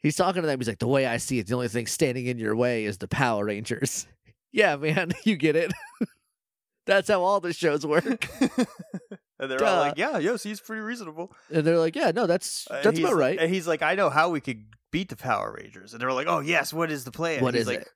he's 0.00 0.16
talking 0.16 0.42
to 0.42 0.46
them. 0.48 0.58
He's 0.58 0.68
like, 0.68 0.78
the 0.78 0.86
way 0.86 1.06
I 1.06 1.16
see 1.16 1.38
it, 1.38 1.46
the 1.46 1.54
only 1.54 1.68
thing 1.68 1.86
standing 1.86 2.26
in 2.26 2.38
your 2.38 2.56
way 2.56 2.84
is 2.84 2.98
the 2.98 3.08
Power 3.08 3.44
Rangers. 3.44 4.06
yeah, 4.52 4.76
man, 4.76 5.12
you 5.24 5.36
get 5.36 5.56
it. 5.56 5.72
That's 6.86 7.08
how 7.08 7.22
all 7.22 7.40
the 7.40 7.52
shows 7.52 7.84
work. 7.84 8.28
and 8.40 9.50
they're 9.50 9.58
Duh. 9.58 9.66
all 9.66 9.80
like, 9.80 9.98
yeah, 9.98 10.18
yes, 10.18 10.42
he's 10.44 10.60
pretty 10.60 10.82
reasonable. 10.82 11.32
And 11.50 11.66
they're 11.66 11.78
like, 11.78 11.96
yeah, 11.96 12.12
no, 12.14 12.28
that's 12.28 12.68
Uh, 12.70 12.80
that's 12.80 13.00
about 13.00 13.16
right. 13.16 13.36
And 13.40 13.52
he's 13.52 13.66
like, 13.66 13.82
I 13.82 13.96
know 13.96 14.08
how 14.08 14.30
we 14.30 14.40
could 14.40 14.66
beat 14.92 15.08
the 15.08 15.16
Power 15.16 15.56
Rangers. 15.58 15.92
And 15.94 16.00
they're 16.00 16.12
like, 16.12 16.28
oh, 16.28 16.38
yes, 16.38 16.72
what 16.72 16.92
is 16.92 17.02
the 17.02 17.10
plan? 17.10 17.42
What 17.42 17.54
He's 17.54 17.62
is 17.62 17.66
like, 17.66 17.88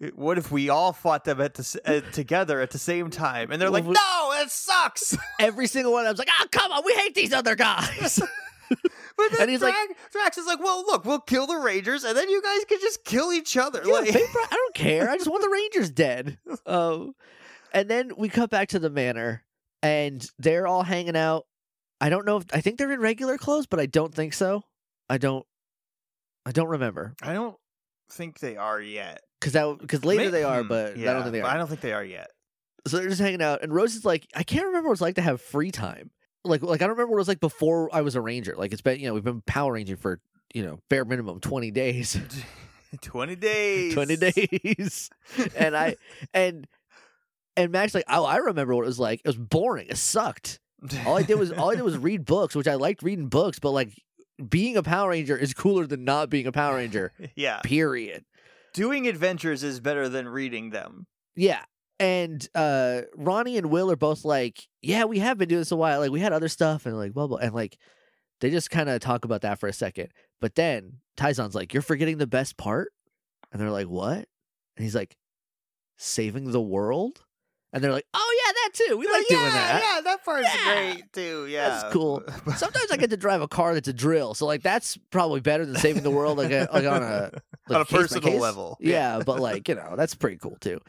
it? 0.00 0.16
What 0.18 0.38
if 0.38 0.50
we 0.50 0.68
all 0.70 0.92
fought 0.92 1.22
them 1.22 1.40
at 1.40 1.54
the, 1.54 1.80
uh, 1.84 2.10
together 2.10 2.60
at 2.60 2.72
the 2.72 2.78
same 2.78 3.10
time? 3.10 3.52
And 3.52 3.62
they're 3.62 3.70
like, 3.70 3.84
no, 3.84 4.32
it 4.42 4.50
sucks. 4.50 5.16
Every 5.38 5.68
single 5.68 5.92
one 5.92 6.04
of 6.04 6.08
them's 6.08 6.18
like, 6.18 6.28
oh, 6.40 6.46
come 6.50 6.72
on, 6.72 6.82
we 6.84 6.94
hate 6.94 7.14
these 7.14 7.32
other 7.32 7.54
guys. 7.54 8.20
But 9.28 9.32
then 9.32 9.40
And 9.42 9.50
he's 9.50 9.62
like- 9.62 9.74
Drax, 9.74 10.00
Drax 10.12 10.38
is 10.38 10.46
like, 10.46 10.60
well, 10.60 10.84
look, 10.86 11.04
we'll 11.04 11.20
kill 11.20 11.46
the 11.46 11.56
Rangers, 11.56 12.04
and 12.04 12.16
then 12.16 12.28
you 12.28 12.42
guys 12.42 12.64
can 12.68 12.78
just 12.80 13.04
kill 13.04 13.32
each 13.32 13.56
other. 13.56 13.82
Yeah, 13.84 13.92
like, 13.94 14.10
paper, 14.10 14.38
I 14.38 14.48
don't 14.50 14.74
care. 14.74 15.08
I 15.10 15.16
just 15.16 15.28
want 15.30 15.42
the 15.42 15.48
Rangers 15.52 15.90
dead. 15.90 16.38
Um, 16.66 17.14
and 17.72 17.88
then 17.88 18.12
we 18.16 18.28
cut 18.28 18.50
back 18.50 18.68
to 18.70 18.78
the 18.78 18.90
manor, 18.90 19.44
and 19.82 20.26
they're 20.38 20.66
all 20.66 20.82
hanging 20.82 21.16
out. 21.16 21.46
I 22.00 22.08
don't 22.08 22.26
know 22.26 22.38
if 22.38 22.44
I 22.52 22.60
think 22.60 22.78
they're 22.78 22.90
in 22.92 23.00
regular 23.00 23.38
clothes, 23.38 23.66
but 23.66 23.78
I 23.80 23.86
don't 23.86 24.14
think 24.14 24.34
so. 24.34 24.62
I 25.08 25.18
don't. 25.18 25.46
I 26.44 26.50
don't 26.50 26.68
remember 26.68 27.14
I 27.22 27.32
don't 27.34 27.54
think 28.10 28.40
they 28.40 28.56
are 28.56 28.80
yet. 28.80 29.20
because 29.40 29.52
that 29.52 29.78
because 29.80 30.04
later 30.04 30.24
May- 30.24 30.30
they 30.30 30.42
are, 30.44 30.62
hmm, 30.62 30.68
but 30.68 30.96
I 30.96 31.00
don't 31.04 31.22
think 31.22 31.32
they 31.32 31.40
are. 31.40 31.46
I 31.48 31.56
don't 31.56 31.68
think 31.68 31.80
they 31.80 31.92
are 31.92 32.04
yet. 32.04 32.30
So 32.88 32.96
they're 32.96 33.08
just 33.08 33.20
hanging 33.20 33.40
out, 33.42 33.62
and 33.62 33.72
Rose 33.72 33.94
is 33.94 34.04
like, 34.04 34.26
I 34.34 34.42
can't 34.42 34.66
remember 34.66 34.88
what 34.88 34.94
it's 34.94 35.00
like 35.00 35.14
to 35.14 35.22
have 35.22 35.40
free 35.40 35.70
time. 35.70 36.10
Like, 36.44 36.62
like 36.62 36.82
I 36.82 36.86
don't 36.86 36.96
remember 36.96 37.12
what 37.12 37.18
it 37.18 37.20
was 37.20 37.28
like 37.28 37.40
before 37.40 37.88
I 37.94 38.00
was 38.02 38.14
a 38.14 38.20
ranger. 38.20 38.54
Like 38.56 38.72
it's 38.72 38.82
been, 38.82 38.98
you 39.00 39.06
know, 39.06 39.14
we've 39.14 39.24
been 39.24 39.42
Power 39.42 39.72
Ranging 39.72 39.96
for 39.96 40.20
you 40.54 40.64
know 40.64 40.78
bare 40.88 41.04
minimum 41.04 41.40
twenty 41.40 41.70
days. 41.70 42.18
20 43.00 43.36
days. 43.36 43.94
20 43.94 44.16
days 44.16 45.10
and 45.56 45.74
i 45.74 45.96
and 46.34 46.66
and 47.56 47.72
max 47.72 47.94
like 47.94 48.04
oh 48.06 48.22
i 48.24 48.36
remember 48.36 48.74
what 48.74 48.82
it 48.82 48.86
was 48.86 48.98
like 48.98 49.20
it 49.24 49.26
was 49.26 49.36
boring 49.38 49.86
it 49.88 49.96
sucked 49.96 50.60
all 51.06 51.16
i 51.16 51.22
did 51.22 51.38
was 51.38 51.50
all 51.52 51.70
i 51.70 51.74
did 51.74 51.80
was 51.82 51.96
read 51.98 52.26
books 52.26 52.54
which 52.54 52.68
i 52.68 52.74
liked 52.74 53.02
reading 53.02 53.28
books 53.28 53.58
but 53.58 53.70
like 53.70 53.94
being 54.46 54.76
a 54.76 54.82
power 54.82 55.08
ranger 55.08 55.34
is 55.36 55.54
cooler 55.54 55.86
than 55.86 56.04
not 56.04 56.28
being 56.28 56.46
a 56.46 56.52
power 56.52 56.74
ranger 56.76 57.12
yeah. 57.34 57.60
period 57.62 58.24
Doing 58.74 59.06
adventures 59.08 59.62
is 59.62 59.80
better 59.80 60.08
than 60.08 60.28
reading 60.28 60.68
them. 60.68 61.06
yeah 61.34 61.62
and 62.00 62.48
uh 62.54 63.02
ronny 63.16 63.56
and 63.56 63.70
will 63.70 63.90
are 63.90 63.96
both 63.96 64.24
like 64.24 64.66
yeah 64.80 65.04
we 65.04 65.18
have 65.18 65.38
been 65.38 65.48
doing 65.48 65.60
this 65.60 65.70
a 65.72 65.76
while 65.76 66.00
like 66.00 66.10
we 66.10 66.20
had 66.20 66.32
other 66.32 66.48
stuff 66.48 66.86
and 66.86 66.96
like 66.96 67.12
blah 67.12 67.26
blah 67.26 67.38
and 67.38 67.54
like 67.54 67.78
they 68.40 68.50
just 68.50 68.70
kind 68.70 68.88
of 68.88 69.00
talk 69.00 69.24
about 69.24 69.42
that 69.42 69.58
for 69.60 69.68
a 69.68 69.72
second 69.72 70.08
but 70.40 70.54
then 70.54 70.94
Tyzon's 71.16 71.54
like 71.54 71.72
you're 71.72 71.82
forgetting 71.82 72.18
the 72.18 72.26
best 72.26 72.56
part 72.56 72.92
and 73.52 73.60
they're 73.60 73.70
like 73.70 73.86
what 73.88 74.16
and 74.16 74.26
he's 74.78 74.94
like 74.94 75.16
saving 75.98 76.50
the 76.50 76.60
world 76.60 77.24
and 77.72 77.84
they're 77.84 77.92
like 77.92 78.06
oh 78.14 78.42
yeah 78.46 78.52
that 78.52 78.70
too 78.74 78.96
we 78.96 79.06
like 79.06 79.24
yeah, 79.30 79.36
doing 79.36 79.52
that 79.52 79.82
Yeah, 79.82 80.00
that 80.02 80.24
part's 80.24 80.48
Yeah. 80.52 80.74
great 80.74 81.12
too. 81.12 81.46
Yeah. 81.46 81.68
That's 81.68 81.92
cool. 81.92 82.22
sometimes 82.56 82.90
i 82.90 82.96
get 82.96 83.10
to 83.10 83.16
drive 83.16 83.42
a 83.42 83.48
car 83.48 83.74
that's 83.74 83.88
a 83.88 83.92
drill 83.92 84.34
so 84.34 84.46
like 84.46 84.62
that's 84.62 84.98
probably 85.10 85.40
better 85.40 85.64
than 85.64 85.76
saving 85.76 86.02
the 86.02 86.10
world 86.10 86.38
like, 86.38 86.50
a, 86.50 86.68
like 86.72 86.86
on 86.86 87.02
a 87.02 87.30
like 87.68 87.76
on 87.76 87.80
a 87.82 87.84
personal 87.84 88.38
level. 88.38 88.76
Yeah, 88.80 89.20
but 89.24 89.38
like 89.40 89.68
you 89.68 89.76
know, 89.76 89.94
that's 89.96 90.14
pretty 90.16 90.36
cool 90.38 90.56
too. 90.60 90.80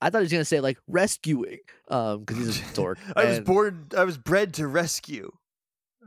I 0.00 0.10
thought 0.10 0.18
he 0.18 0.24
was 0.24 0.32
gonna 0.32 0.44
say 0.44 0.60
like 0.60 0.78
rescuing, 0.86 1.60
um, 1.88 2.20
because 2.20 2.36
he's 2.36 2.70
a 2.70 2.74
dork. 2.74 2.98
I 3.14 3.24
was 3.24 3.36
and 3.38 3.46
born 3.46 3.86
I 3.96 4.04
was 4.04 4.18
bred 4.18 4.54
to 4.54 4.66
rescue. 4.66 5.30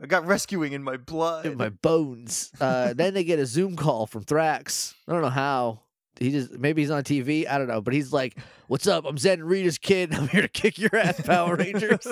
I 0.01 0.05
got 0.05 0.25
rescuing 0.25 0.73
in 0.73 0.83
my 0.83 0.95
blood. 0.97 1.45
in 1.45 1.57
my 1.57 1.69
bones. 1.69 2.51
Uh, 2.61 2.93
then 2.95 3.13
they 3.13 3.23
get 3.23 3.39
a 3.39 3.45
Zoom 3.45 3.75
call 3.75 4.05
from 4.07 4.23
Thrax. 4.23 4.93
I 5.07 5.11
don't 5.13 5.21
know 5.21 5.29
how. 5.29 5.81
He 6.19 6.31
just 6.31 6.51
maybe 6.53 6.81
he's 6.81 6.91
on 6.91 7.03
TV. 7.03 7.47
I 7.47 7.57
don't 7.57 7.67
know, 7.67 7.81
but 7.81 7.93
he's 7.93 8.11
like, 8.13 8.37
"What's 8.67 8.87
up? 8.87 9.05
I'm 9.05 9.15
Zedd 9.17 9.33
and 9.33 9.45
Rita's 9.45 9.77
kid. 9.77 10.13
I'm 10.15 10.27
here 10.27 10.41
to 10.41 10.47
kick 10.47 10.77
your 10.77 10.95
ass, 10.95 11.19
Power 11.21 11.55
Rangers." 11.55 12.05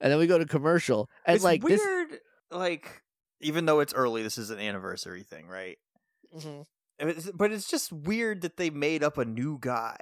and 0.00 0.12
then 0.12 0.18
we 0.18 0.26
go 0.26 0.38
to 0.38 0.46
commercial, 0.46 1.08
and 1.24 1.34
it's 1.36 1.44
like 1.44 1.62
this. 1.62 1.80
weird 1.84 2.18
like 2.50 3.02
even 3.40 3.66
though 3.66 3.80
it's 3.80 3.92
early, 3.92 4.22
this 4.22 4.38
is 4.38 4.50
an 4.50 4.58
anniversary 4.58 5.22
thing, 5.22 5.46
right? 5.48 5.78
It's- 6.98 7.30
but 7.34 7.52
it's 7.52 7.68
just 7.68 7.92
weird 7.92 8.40
that 8.42 8.56
they 8.56 8.70
made 8.70 9.02
up 9.04 9.18
a 9.18 9.24
new 9.24 9.58
guy. 9.60 9.98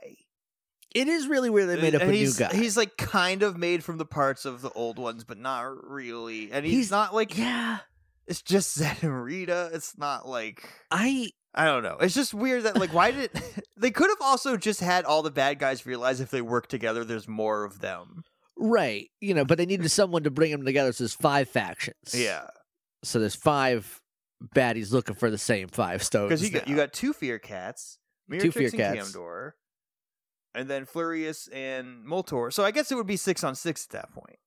It 0.95 1.09
is 1.09 1.26
really 1.26 1.51
weird 1.51 1.68
they 1.68 1.80
made 1.80 1.95
up 1.95 2.03
a 2.03 2.07
new 2.07 2.12
he's, 2.12 2.38
guy. 2.38 2.55
He's 2.55 2.76
like 2.76 2.97
kind 2.97 3.42
of 3.42 3.57
made 3.59 3.82
from 3.82 3.99
the 3.99 4.05
parts 4.07 4.45
of 4.45 4.62
the 4.62 4.70
old 4.70 4.99
ones, 4.99 5.24
but 5.24 5.38
not 5.38 5.84
really. 5.90 6.53
And 6.53 6.64
he's, 6.64 6.74
He's- 6.74 6.90
not 6.90 7.12
like 7.14 7.36
yeah, 7.36 7.78
it's 8.26 8.40
just 8.42 8.78
Zedd 8.78 9.03
and 9.03 9.24
Rita. 9.24 9.70
It's 9.72 9.99
not 9.99 10.26
like 10.28 10.68
I 10.90 11.30
I 11.55 11.66
don't 11.66 11.82
know. 11.82 11.97
It's 12.01 12.14
just 12.14 12.32
weird 12.32 12.62
that 12.62 12.76
like 12.78 12.95
why 12.95 13.11
did 13.11 13.30
they 13.76 13.90
could 13.90 14.09
have 14.09 14.20
also 14.20 14.57
just 14.57 14.80
had 14.80 15.05
all 15.05 15.22
the 15.22 15.30
bad 15.30 15.59
guys 15.59 15.84
realize 15.84 16.20
if 16.20 16.30
they 16.30 16.42
work 16.42 16.68
together, 16.68 17.05
there's 17.05 17.28
more 17.28 17.64
of 17.64 17.80
them. 17.80 18.22
right, 18.57 19.11
you 19.20 19.34
know, 19.34 19.45
but 19.45 19.59
they 19.59 19.66
needed 19.66 19.90
someone 19.90 20.22
to 20.22 20.30
bring 20.30 20.53
them 20.53 20.64
together. 20.64 20.92
So 20.92 21.05
there's 21.05 21.14
five 21.14 21.49
factions. 21.49 22.14
Yeah, 22.14 22.47
So 23.03 23.18
there's 23.18 23.34
five 23.34 24.01
baddies 24.55 24.92
looking 24.92 25.14
for 25.14 25.30
the 25.30 25.38
same 25.38 25.68
five 25.68 26.03
stones. 26.03 26.28
because 26.28 26.42
you 26.45 26.51
got 26.51 26.68
you 26.68 26.76
got 26.76 26.92
two 26.92 27.12
Fear 27.12 27.38
Cats, 27.40 27.99
Two 28.30 28.36
Miratrix 28.51 28.53
Fear 28.55 28.70
Cats. 28.70 29.12
Kamdor, 29.12 29.51
and 30.55 30.68
then 30.68 30.84
Flurious 30.86 31.48
and 31.48 32.07
Moltor. 32.07 32.52
So 32.52 32.64
I 32.64 32.70
guess 32.70 32.90
it 32.92 32.94
would 32.94 33.07
be 33.07 33.16
six 33.16 33.42
on 33.44 33.55
six 33.55 33.84
at 33.86 33.90
that 33.90 34.12
point. 34.12 34.38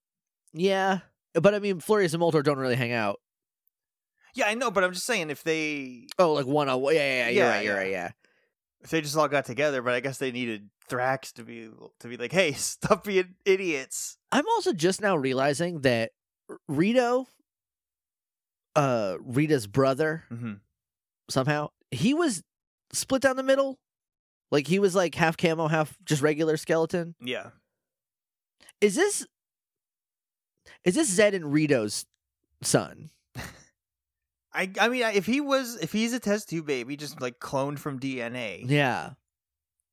yeah, 0.53 0.99
but 1.33 1.53
I 1.53 1.59
mean, 1.59 1.79
Flurious 1.79 2.13
and 2.13 2.21
Moltor 2.21 2.43
don't 2.43 2.57
really 2.59 2.75
hang 2.75 2.91
out. 2.93 3.19
Yeah, 4.33 4.45
I 4.47 4.53
know, 4.53 4.69
but 4.71 4.83
I'm 4.83 4.93
just 4.93 5.05
saying 5.05 5.29
if 5.29 5.43
they 5.43 6.07
Oh, 6.19 6.33
like 6.33 6.45
one 6.45 6.69
on 6.69 6.79
one. 6.81 6.93
Yeah, 6.95 7.01
yeah, 7.01 7.17
yeah. 7.17 7.29
You're 7.29 7.43
Yeah, 7.45 7.49
right. 7.49 7.63
You're 7.65 7.73
yeah. 7.73 7.79
right. 7.79 7.91
Yeah. 7.91 8.09
if 8.81 8.89
they 8.91 9.01
just 9.01 9.17
all 9.17 9.27
got 9.27 9.45
together, 9.45 9.81
but 9.81 9.93
I 9.93 9.99
guess 9.99 10.17
they 10.19 10.31
needed 10.31 10.69
Thrax 10.89 11.33
to 11.33 11.43
be 11.43 11.69
to 11.99 12.07
be 12.07 12.17
like, 12.17 12.31
hey, 12.31 12.51
stop 12.53 13.03
being 13.03 13.35
idiots. 13.45 14.17
I'm 14.31 14.45
also 14.55 14.73
just 14.73 15.01
now 15.01 15.15
realizing 15.17 15.81
that 15.81 16.11
Rito, 16.67 17.27
uh, 18.75 19.15
Rita's 19.21 19.67
brother, 19.67 20.23
Mm-hmm. 20.31 20.53
somehow 21.29 21.69
he 21.91 22.13
was 22.13 22.43
split 22.93 23.21
down 23.21 23.35
the 23.37 23.43
middle. 23.43 23.79
Like 24.51 24.67
he 24.67 24.79
was 24.79 24.95
like 24.95 25.13
half 25.15 25.35
camo, 25.37 25.67
half 25.67 25.97
just 26.05 26.21
regular 26.21 26.57
skeleton. 26.57 27.15
Yeah, 27.21 27.49
Is 28.81 28.95
this 28.95 29.25
is 30.83 30.95
this 30.95 31.17
Zedd 31.17 31.33
and 31.35 31.51
Rito's 31.51 32.05
son? 32.61 33.09
I 34.53 34.71
I 34.79 34.87
mean, 34.89 35.03
if 35.03 35.25
he 35.25 35.41
was 35.41 35.77
if 35.81 35.91
he's 35.91 36.13
a 36.13 36.19
test 36.19 36.49
tube 36.49 36.65
baby, 36.65 36.95
just 36.95 37.21
like 37.21 37.39
cloned 37.39 37.79
from 37.79 37.99
DNA, 37.99 38.63
Yeah. 38.67 39.11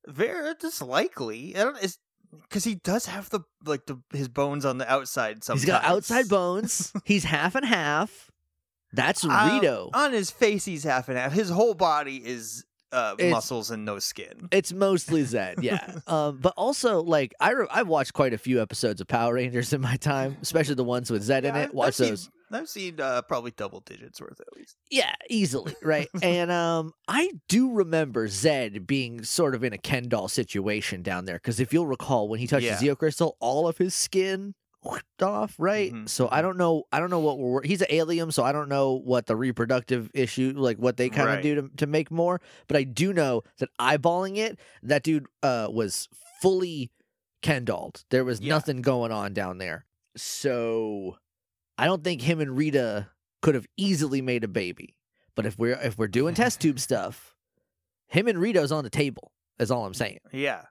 very 0.07 0.53
just 0.61 0.81
likely. 0.81 1.55
I 1.55 1.63
don't. 1.63 1.83
It's 1.83 1.99
because 2.41 2.63
he 2.63 2.75
does 2.75 3.05
have 3.05 3.29
the 3.29 3.41
like 3.65 3.85
the 3.85 4.01
his 4.11 4.27
bones 4.29 4.65
on 4.65 4.77
the 4.77 4.89
outside. 4.91 5.43
Sometimes 5.43 5.63
He's 5.63 5.69
got 5.69 5.83
outside 5.83 6.29
bones. 6.29 6.91
He's 7.05 7.25
half 7.25 7.55
and 7.55 7.65
half. 7.65 8.31
That's 8.93 9.23
Um, 9.25 9.55
Rito. 9.55 9.89
on 9.93 10.13
his 10.13 10.31
face, 10.31 10.63
he's 10.63 10.85
half 10.85 11.09
and 11.09 11.17
half. 11.17 11.33
His 11.33 11.49
whole 11.49 11.73
body 11.73 12.15
is 12.25 12.63
uh, 12.95 13.15
muscles 13.29 13.71
and 13.71 13.83
no 13.85 13.99
skin. 13.99 14.47
It's 14.51 14.71
mostly 14.73 15.23
Zedd, 15.25 15.61
yeah. 15.61 15.95
um, 16.07 16.39
but 16.41 16.53
also, 16.57 17.01
like, 17.03 17.33
I 17.39 17.51
re- 17.51 17.67
I've 17.69 17.87
watched 17.87 18.13
quite 18.13 18.33
a 18.33 18.37
few 18.37 18.61
episodes 18.61 19.01
of 19.01 19.07
Power 19.07 19.33
Rangers 19.35 19.73
in 19.73 19.81
my 19.81 19.97
time, 19.97 20.37
especially 20.41 20.75
the 20.75 20.83
ones 20.83 21.11
with 21.11 21.27
Zedd 21.27 21.39
in 21.43 21.55
it. 21.55 21.65
I've- 21.65 21.71
Watch 21.75 21.87
I've 21.87 21.95
seen- 21.95 22.09
those. 22.09 22.29
I've 22.51 22.69
seen 22.69 23.01
uh, 23.01 23.21
probably 23.23 23.51
double 23.51 23.81
digits 23.81 24.21
worth 24.21 24.39
at 24.39 24.47
least. 24.55 24.77
Yeah, 24.89 25.11
easily, 25.29 25.75
right? 25.83 26.07
and 26.23 26.51
um, 26.51 26.93
I 27.07 27.31
do 27.49 27.73
remember 27.73 28.27
Zedd 28.27 28.85
being 28.87 29.23
sort 29.23 29.55
of 29.55 29.63
in 29.63 29.73
a 29.73 29.77
Ken 29.79 30.07
doll 30.07 30.27
situation 30.29 31.01
down 31.01 31.25
there 31.25 31.35
because 31.35 31.59
if 31.59 31.73
you'll 31.73 31.87
recall, 31.87 32.29
when 32.29 32.39
he 32.39 32.47
touches 32.47 32.65
Yeah. 32.69 32.77
the 32.79 32.87
Zeo 32.87 32.97
Crystal, 32.97 33.35
all 33.41 33.67
of 33.67 33.77
his 33.79 33.93
skin 33.95 34.53
off, 35.21 35.55
right? 35.57 35.91
Mhm, 35.93 36.09
So 36.09 36.27
I 36.31 36.39
mhm. 36.39 36.41
don't 36.43 36.57
know. 36.57 36.83
I 36.91 36.99
don't 36.99 37.09
know 37.09 37.19
what 37.19 37.39
we're. 37.39 37.61
He's 37.63 37.81
an 37.81 37.87
alien, 37.89 38.31
so 38.31 38.43
I 38.43 38.51
don't 38.51 38.69
know 38.69 38.93
what 38.93 39.25
the 39.25 39.35
reproductive 39.35 40.09
issue, 40.13 40.53
like 40.55 40.77
what 40.77 40.97
they 40.97 41.09
kind 41.09 41.29
of 41.29 41.35
Right. 41.35 41.43
do 41.43 41.55
to 41.55 41.69
to 41.77 41.87
make 41.87 42.11
more. 42.11 42.41
But 42.67 42.77
I 42.77 42.83
do 42.83 43.13
know 43.13 43.43
that 43.59 43.69
eyeballing 43.79 44.37
it, 44.37 44.59
that 44.83 45.03
dude 45.03 45.25
uh 45.43 45.67
was 45.71 46.07
fully 46.41 46.91
Kendalled. 47.41 48.03
There 48.09 48.23
was 48.25 48.41
Yeah. 48.41 48.49
nothing 48.55 48.81
going 48.81 49.11
on 49.11 49.33
down 49.33 49.57
there. 49.59 49.85
So 50.15 51.17
I 51.77 51.85
don't 51.85 52.03
think 52.03 52.21
him 52.21 52.39
and 52.39 52.55
Rita 52.57 53.09
could 53.41 53.55
have 53.55 53.67
easily 53.77 54.21
made 54.21 54.43
a 54.43 54.47
baby. 54.47 54.95
But 55.35 55.45
if 55.45 55.57
we're 55.57 55.73
if 55.81 55.97
we're 55.97 56.07
doing 56.07 56.33
test 56.35 56.59
tube 56.61 56.79
stuff, 56.89 57.35
him 58.07 58.27
and 58.27 58.39
Rita's 58.39 58.71
on 58.71 58.83
the 58.83 58.89
table. 58.89 59.31
Is 59.59 59.71
all 59.71 59.85
I'm 59.85 59.93
saying. 59.93 60.19
Yeah. 60.33 60.63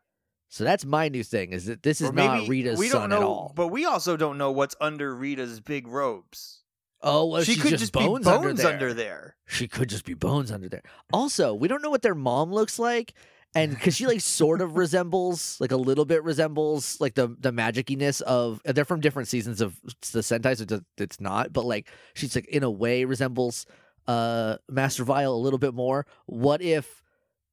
So 0.49 0.63
that's 0.65 0.85
my 0.85 1.09
new 1.09 1.25
thing 1.25 1.53
is 1.53 1.67
that 1.67 1.83
this 1.83 2.01
is 2.01 2.13
not 2.13 2.47
Rita's 2.49 2.79
we 2.79 2.89
son 2.89 3.03
don't 3.03 3.11
know, 3.11 3.17
at 3.17 3.23
all. 3.23 3.53
But 3.57 3.69
we 3.69 3.85
also 3.87 4.17
don't 4.17 4.39
know 4.39 4.53
what's 4.53 4.77
under 4.81 5.15
Rita's 5.15 5.61
big 5.61 5.89
robes. 5.89 6.63
oh, 7.03 7.27
well, 7.27 7.43
she 7.43 7.57
could 7.57 7.71
just, 7.71 7.81
just 7.81 7.93
bones, 7.93 8.25
be 8.27 8.31
under, 8.31 8.53
there. 8.53 8.73
under 8.73 8.95
there. 8.95 9.37
She 9.47 9.67
could 9.69 9.89
just 9.89 10.05
be 10.05 10.15
bones 10.15 10.51
under 10.53 10.69
there. 10.69 10.83
Also, 11.13 11.53
we 11.55 11.67
don't 11.69 11.83
know 11.83 11.91
what 11.91 12.03
their 12.03 12.15
mom 12.15 12.53
looks 12.53 12.79
like, 12.79 13.15
and 13.55 13.71
because 13.75 13.97
she 13.97 14.07
like 14.07 14.21
sort 14.21 14.61
of 14.61 14.77
resembles, 14.77 15.57
like 15.61 15.73
a 15.73 15.77
little 15.77 16.05
bit 16.05 16.23
resembles, 16.23 17.01
like 17.01 17.15
the 17.15 17.35
the 17.39 17.51
magiciness 17.53 18.23
of. 18.23 18.61
They're 18.65 18.85
from 18.85 19.01
different 19.01 19.29
seasons 19.29 19.61
of 19.61 19.75
the 20.13 20.21
Sentai, 20.21 20.57
so 20.57 20.63
it's- 20.63 20.81
it's 20.99 21.21
not. 21.21 21.53
But 21.53 21.65
like 21.65 21.89
she's 22.15 22.35
like 22.37 22.47
in 22.47 22.63
a 22.63 22.71
way 22.71 23.05
resembles 23.05 23.67
uh 24.07 24.59
Master 24.71 25.03
Vile 25.03 25.33
a 25.33 25.37
little 25.37 25.59
bit 25.59 25.75
more. 25.75 26.07
What 26.27 26.63
if 26.63 27.03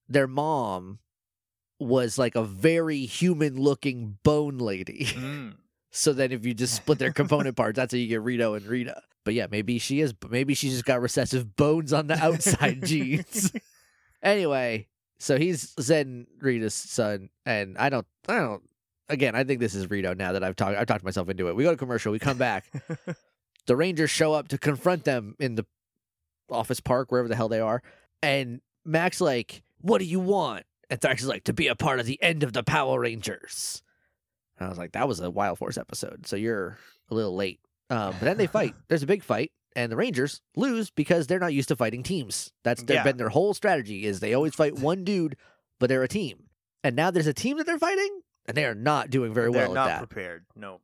their 0.08 0.28
mom 0.28 1.00
was 1.82 2.18
like 2.18 2.36
a 2.36 2.44
very 2.44 3.06
human 3.06 3.58
looking 3.58 4.18
bone 4.24 4.58
lady? 4.58 5.06
Mm. 5.12 5.56
So 5.94 6.14
then 6.14 6.32
if 6.32 6.46
you 6.46 6.54
just 6.54 6.74
split 6.74 7.00
their 7.00 7.12
component 7.12 7.58
parts, 7.58 7.76
that's 7.76 7.92
how 7.94 7.98
you 7.98 8.08
get 8.08 8.22
Rito 8.22 8.54
and 8.54 8.66
Rita. 8.66 9.02
But 9.26 9.34
yeah, 9.34 9.48
maybe 9.52 9.78
she 9.78 10.00
is 10.00 10.14
maybe 10.30 10.54
she's 10.54 10.72
just 10.72 10.86
got 10.86 11.02
recessive 11.02 11.58
bones 11.58 11.92
on 11.92 12.08
the 12.08 12.18
outside 12.18 12.82
genes. 12.86 13.52
Anyway, 14.24 14.88
so 15.20 15.38
he's 15.38 15.74
Zen 15.82 16.28
Rita's 16.40 16.74
son, 16.74 17.30
and 17.46 17.78
I 17.78 17.90
don't 17.90 18.08
I 18.30 18.38
don't 18.38 18.64
again, 19.10 19.36
I 19.36 19.44
think 19.44 19.60
this 19.60 19.76
is 19.76 19.90
Rito 19.90 20.14
now 20.14 20.32
that 20.32 20.46
I've 20.46 20.56
talked 20.56 20.78
I've 20.78 20.88
talked 20.88 21.04
myself 21.04 21.28
into 21.28 21.50
it. 21.50 21.58
We 21.58 21.66
go 21.66 21.72
to 21.72 21.78
commercial, 21.78 22.14
we 22.14 22.20
come 22.20 22.38
back. 22.38 22.72
the 23.66 23.76
Rangers 23.76 24.10
show 24.10 24.34
up 24.34 24.48
to 24.48 24.58
confront 24.58 25.04
them 25.04 25.36
in 25.40 25.56
the 25.56 25.66
office 26.50 26.80
park, 26.80 27.12
wherever 27.12 27.28
the 27.28 27.36
hell 27.36 27.50
they 27.50 27.60
are. 27.60 27.84
And 28.24 28.62
Max 28.86 29.22
like, 29.22 29.62
what 29.82 30.00
do 30.00 30.06
you 30.06 30.20
want? 30.20 30.64
Thrax 31.00 31.20
is 31.22 31.28
like, 31.28 31.46
to 31.46 31.54
be 31.54 31.68
a 31.68 31.76
part 31.76 32.00
of 32.00 32.06
the 32.06 32.22
end 32.22 32.44
of 32.44 32.52
the 32.54 32.64
Power 32.64 33.00
Rangers. 33.00 33.82
And 34.58 34.66
I 34.66 34.70
was 34.70 34.78
like, 34.78 34.92
that 34.94 35.08
was 35.08 35.20
a 35.20 35.30
Wild 35.32 35.58
Force 35.58 35.78
episode, 35.78 36.28
so 36.28 36.36
you're 36.36 36.78
a 37.10 37.14
little 37.16 37.36
late. 37.36 37.60
Um, 37.90 38.12
but 38.14 38.22
then 38.22 38.38
they 38.38 38.48
fight. 38.48 38.76
There's 38.90 39.04
a 39.04 39.08
big 39.08 39.24
fight, 39.24 39.52
and 39.76 39.92
the 39.92 39.96
Rangers 39.96 40.42
lose 40.56 40.90
because 40.90 41.28
they're 41.28 41.40
not 41.40 41.54
used 41.54 41.70
to 41.70 41.76
fighting 41.76 42.04
teams. 42.04 42.52
That's 42.64 42.84
their, 42.84 42.98
Yeah. 42.98 43.04
been 43.04 43.18
their 43.18 43.30
whole 43.30 43.54
strategy 43.54 44.06
is 44.06 44.20
they 44.20 44.34
always 44.34 44.54
fight 44.56 44.76
one 44.80 45.04
dude, 45.04 45.36
but 45.80 45.88
they're 45.90 46.04
a 46.04 46.08
team. 46.08 46.44
And 46.84 46.96
now 46.96 47.12
there's 47.12 47.28
a 47.28 47.34
team 47.34 47.58
that 47.58 47.66
they're 47.66 47.78
fighting, 47.80 48.22
and 48.48 48.58
they 48.58 48.66
are 48.66 48.76
not 48.76 49.10
doing 49.10 49.34
very 49.34 49.52
They're 49.52 49.66
well 49.68 49.74
not 49.74 49.90
at 49.90 50.00
that. 50.00 50.10
prepared. 50.10 50.46
No. 50.56 50.82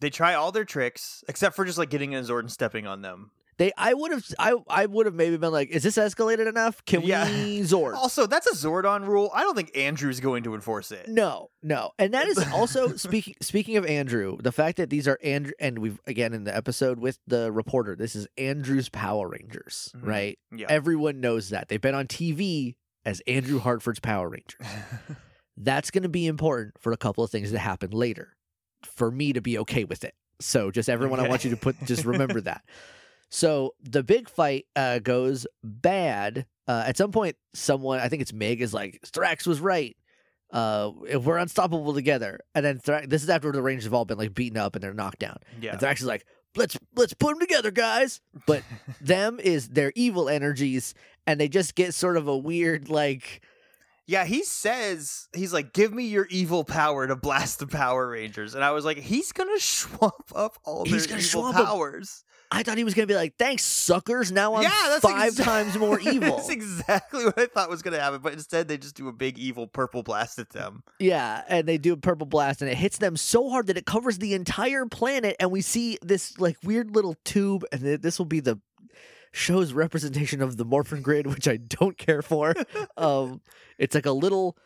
They 0.00 0.10
try 0.10 0.34
all 0.34 0.52
their 0.52 0.64
tricks 0.64 1.24
except 1.26 1.56
for 1.56 1.64
just 1.64 1.76
like 1.78 1.90
getting 1.90 2.12
in 2.12 2.22
a 2.22 2.26
Zord 2.26 2.40
and 2.40 2.52
stepping 2.52 2.86
on 2.86 3.02
them. 3.02 3.32
They, 3.58 3.72
I 3.76 3.92
would 3.92 4.12
have, 4.12 4.24
I, 4.38 4.54
I 4.68 4.86
would 4.86 5.06
have 5.06 5.14
maybe 5.16 5.36
been 5.36 5.50
like, 5.52 5.70
is 5.70 5.82
this 5.82 5.96
escalated 5.98 6.48
enough? 6.48 6.84
Can 6.84 7.02
Yeah. 7.02 7.24
we 7.28 7.60
Zord? 7.60 7.94
Also, 7.94 8.26
that's 8.26 8.46
a 8.46 8.54
Zordon 8.54 9.06
rule. 9.06 9.30
I 9.34 9.42
don't 9.42 9.56
think 9.56 9.76
Andrew's 9.76 10.20
going 10.20 10.44
to 10.44 10.54
enforce 10.54 10.92
it. 10.92 11.08
No, 11.08 11.50
no, 11.62 11.90
and 11.98 12.14
that 12.14 12.28
is 12.28 12.38
also 12.54 12.94
speaking. 12.96 13.34
Speaking 13.42 13.76
of 13.76 13.84
Andrew, 13.84 14.36
the 14.40 14.52
fact 14.52 14.76
that 14.76 14.90
these 14.90 15.08
are 15.08 15.18
Andrew, 15.24 15.52
and 15.58 15.80
we've 15.80 15.98
again 16.06 16.32
in 16.34 16.44
the 16.44 16.56
episode 16.56 17.00
with 17.00 17.18
the 17.26 17.50
reporter, 17.50 17.96
this 17.96 18.14
is 18.14 18.28
Andrew's 18.38 18.88
Power 18.88 19.28
Rangers, 19.28 19.90
Mhm. 19.96 20.06
right? 20.06 20.38
Yeah. 20.56 20.66
Everyone 20.68 21.20
knows 21.20 21.50
that 21.50 21.68
they've 21.68 21.80
been 21.80 21.96
on 21.96 22.06
TV 22.06 22.76
as 23.04 23.20
Andrew 23.26 23.58
Hartford's 23.58 23.98
Power 24.00 24.28
Rangers. 24.28 24.60
That's 25.56 25.90
going 25.90 26.04
to 26.04 26.08
be 26.08 26.26
important 26.28 26.74
for 26.78 26.92
a 26.92 26.96
couple 26.96 27.24
of 27.24 27.30
things 27.30 27.50
that 27.50 27.58
happen 27.58 27.90
later, 27.90 28.36
for 28.84 29.10
me 29.10 29.32
to 29.32 29.40
be 29.40 29.58
okay 29.58 29.82
with 29.82 30.04
it. 30.04 30.14
So, 30.40 30.70
just 30.70 30.88
everyone, 30.88 31.18
I 31.18 31.26
want 31.28 31.42
you 31.44 31.50
to 31.50 31.56
put 31.56 31.74
just 31.84 32.04
remember 32.04 32.40
that. 32.42 32.62
So 33.30 33.74
the 33.82 34.02
big 34.02 34.28
fight 34.28 34.66
uh, 34.74 35.00
goes 35.00 35.46
bad. 35.62 36.46
Uh, 36.66 36.84
at 36.86 36.96
some 36.96 37.12
point, 37.12 37.36
someone 37.54 38.00
I 38.00 38.08
think 38.08 38.22
it's 38.22 38.32
Meg 38.32 38.60
is 38.60 38.72
like 38.74 39.00
Thrax 39.06 39.46
was 39.46 39.60
right. 39.60 39.96
Uh, 40.50 40.92
if 41.06 41.24
we're 41.24 41.36
unstoppable 41.36 41.92
together, 41.92 42.40
and 42.54 42.64
then 42.64 42.78
Thrax, 42.78 43.08
this 43.08 43.22
is 43.22 43.28
after 43.28 43.52
the 43.52 43.60
Rangers 43.60 43.84
have 43.84 43.92
all 43.94 44.06
been 44.06 44.16
like 44.18 44.34
beaten 44.34 44.56
up 44.58 44.74
and 44.74 44.82
they're 44.82 44.94
knocked 44.94 45.18
down. 45.18 45.36
yeah. 45.60 45.72
And 45.72 45.80
Thrax 45.80 45.96
is 46.00 46.06
like, 46.06 46.24
let's 46.56 46.78
let's 46.96 47.12
put 47.12 47.30
them 47.30 47.40
together, 47.40 47.70
guys. 47.70 48.20
But 48.46 48.62
them 49.00 49.38
is 49.40 49.68
their 49.68 49.92
evil 49.94 50.28
energies, 50.28 50.94
and 51.26 51.38
they 51.38 51.48
just 51.48 51.74
get 51.74 51.92
sort 51.92 52.16
of 52.16 52.28
a 52.28 52.36
weird 52.36 52.88
like 52.88 53.42
Yeah, 54.06 54.24
he 54.24 54.42
says 54.42 55.28
he's 55.34 55.52
like, 55.52 55.74
"Give 55.74 55.92
me 55.92 56.04
your 56.06 56.26
evil 56.30 56.64
power 56.64 57.06
to 57.06 57.14
blast 57.16 57.58
the 57.58 57.66
Power 57.66 58.08
Rangers," 58.08 58.54
and 58.54 58.64
I 58.64 58.70
was 58.70 58.86
like, 58.86 58.96
"He's 58.98 59.32
gonna 59.32 59.60
swamp 59.60 60.32
up 60.34 60.58
all 60.64 60.84
their 60.84 60.94
evil 61.18 61.30
swamp 61.52 61.58
'em. 61.58 61.66
Powers." 62.50 62.60
I 62.60 62.62
thought 62.62 62.78
he 62.78 62.84
was 62.84 62.94
gonna 62.94 63.06
be 63.06 63.14
like, 63.14 63.36
thanks, 63.38 63.62
suckers. 63.64 64.32
Now 64.32 64.54
I'm 64.56 64.62
yeah, 64.62 64.70
that's 64.88 65.00
five 65.00 65.32
exa- 65.34 65.44
times 65.44 65.78
more 65.78 66.00
evil. 66.12 66.36
that's 66.36 66.48
exactly 66.48 67.24
what 67.24 67.38
I 67.38 67.46
thought 67.46 67.68
was 67.70 67.82
gonna 67.82 68.00
happen, 68.00 68.20
but 68.22 68.32
instead 68.32 68.68
they 68.68 68.78
just 68.78 68.96
do 68.96 69.08
a 69.08 69.12
big 69.12 69.38
evil 69.38 69.66
purple 69.66 70.02
blast 70.02 70.38
at 70.38 70.50
them. 70.50 70.82
Yeah, 70.98 71.42
and 71.48 71.66
they 71.68 71.78
do 71.78 71.92
a 71.92 71.96
purple 71.96 72.26
blast, 72.26 72.62
and 72.62 72.70
it 72.70 72.76
hits 72.76 72.98
them 72.98 73.16
so 73.16 73.48
hard 73.50 73.66
that 73.68 73.76
it 73.76 73.86
covers 73.86 74.18
the 74.18 74.34
entire 74.34 74.86
planet, 74.86 75.36
and 75.40 75.50
we 75.50 75.60
see 75.60 75.98
this 76.02 76.38
like 76.38 76.56
weird 76.64 76.94
little 76.94 77.16
tube, 77.24 77.64
and 77.72 77.82
th- 77.82 78.00
this 78.00 78.18
will 78.18 78.26
be 78.26 78.40
the 78.40 78.58
show's 79.32 79.74
representation 79.74 80.40
of 80.40 80.56
the 80.56 80.64
Morphin 80.64 81.02
Grid, 81.02 81.26
which 81.26 81.46
I 81.46 81.58
don't 81.58 81.98
care 81.98 82.22
for. 82.22 82.54
um, 82.96 83.42
it's 83.78 83.94
like 83.94 84.06
a 84.06 84.12
little 84.12 84.56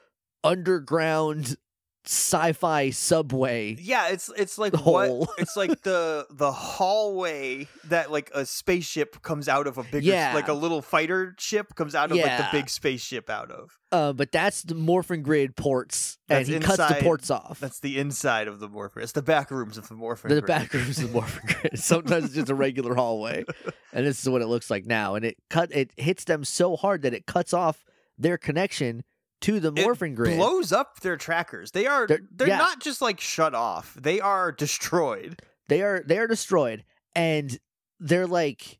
underground 0.45 1.57
sci-fi 2.05 2.91
subway. 2.91 3.77
Yeah, 3.81 4.09
it's 4.09 4.31
it's 4.37 4.59
like 4.59 4.75
Hole. 4.75 5.21
what 5.21 5.29
it's 5.39 5.57
like 5.57 5.83
the 5.83 6.27
the 6.31 6.51
hallway 6.53 7.69
that 7.85 8.11
like 8.11 8.31
a 8.35 8.45
spaceship 8.45 9.23
comes 9.23 9.49
out 9.49 9.67
of 9.67 9.79
a 9.79 9.83
bigger 9.85 10.01
Yeah. 10.01 10.33
like 10.35 10.49
a 10.49 10.53
little 10.53 10.83
fighter 10.83 11.35
ship 11.39 11.75
comes 11.75 11.95
out 11.95 12.11
of 12.11 12.17
like 12.19 12.39
the 12.39 12.49
big 12.53 12.69
spaceship 12.69 13.31
out 13.31 13.51
of. 13.51 13.79
Uh, 13.93 14.13
but 14.13 14.33
that's 14.33 14.63
the 14.63 14.75
Morphin 14.75 15.23
Grid 15.23 15.55
ports, 15.55 16.17
That's 16.27 16.49
and 16.49 16.63
he 16.63 16.67
cuts 16.67 16.79
the 16.79 16.99
ports 17.03 17.31
off. 17.31 17.61
That's 17.61 17.81
the 17.81 17.99
inside 17.99 18.49
of 18.49 18.59
the 18.59 18.69
morphin. 18.69 19.03
It's 19.03 19.13
the 19.13 19.21
back 19.23 19.51
rooms 19.51 19.77
of 19.77 19.89
the 19.89 19.95
morphin. 19.95 20.31
the 20.31 20.41
grid. 20.41 20.47
back 20.47 20.73
rooms 20.73 20.99
of 20.99 21.09
the 21.09 21.13
Morphin 21.13 21.55
Grid. 21.61 21.79
Sometimes 21.79 22.25
it's 22.27 22.35
just 22.35 22.49
a 22.51 22.55
regular 22.55 22.95
hallway, 22.95 23.45
and 23.93 24.07
this 24.07 24.21
is 24.23 24.29
what 24.29 24.41
it 24.43 24.47
looks 24.47 24.71
like 24.71 24.87
now. 24.87 25.15
And 25.15 25.25
it 25.25 25.37
cut 25.51 25.71
it 25.73 25.93
hits 25.99 26.25
them 26.25 26.43
so 26.45 26.75
hard 26.77 27.03
that 27.03 27.13
it 27.15 27.27
cuts 27.27 27.53
off 27.53 27.85
their 28.19 28.39
connection 28.39 29.05
to 29.43 29.61
the 29.61 29.72
It 29.76 30.14
Grid. 30.14 30.36
blows 30.36 30.72
up 30.72 31.01
their 31.01 31.16
trackers. 31.16 31.70
They 31.72 31.86
are 31.86 32.07
They're- 32.07 32.20
they're, 32.30 32.49
yeah. 32.49 32.59
not 32.59 32.80
just 32.80 33.01
like 33.03 33.20
shut 33.20 33.55
off. 33.55 33.95
They 34.01 34.20
are 34.20 34.51
destroyed. 34.53 35.40
They 35.68 35.82
are 35.82 36.03
they 36.05 36.18
are 36.18 36.26
destroyed, 36.26 36.84
and 37.14 37.59
they're 38.01 38.26
like, 38.26 38.78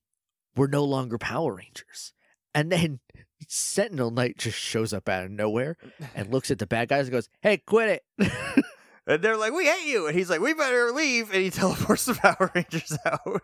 we're 0.57 0.67
no 0.67 0.85
longer 0.85 1.17
Power 1.19 1.55
Rangers. 1.55 2.13
And 2.55 2.71
then 2.73 3.01
Sentinel 3.49 4.11
Knight 4.11 4.37
just 4.39 4.59
shows 4.59 4.93
up 4.93 5.09
out 5.09 5.25
of 5.25 5.31
nowhere 5.31 5.77
and 6.15 6.31
looks 6.33 6.51
at 6.51 6.59
the 6.59 6.67
bad 6.67 6.89
guys 6.89 7.07
and 7.07 7.13
goes, 7.13 7.29
"Hey, 7.41 7.59
quit 7.59 8.03
it." 8.19 8.33
And 9.05 9.21
they're 9.21 9.37
like, 9.37 9.53
"We 9.53 9.67
hate 9.67 9.87
you." 9.89 10.07
And 10.07 10.17
he's 10.17 10.31
like, 10.31 10.41
"We 10.41 10.55
better 10.55 10.93
leave." 10.93 11.33
And 11.33 11.43
he 11.43 11.51
teleports 11.51 12.05
the 12.05 12.15
Power 12.15 12.53
Rangers 12.55 12.97
out. 13.05 13.43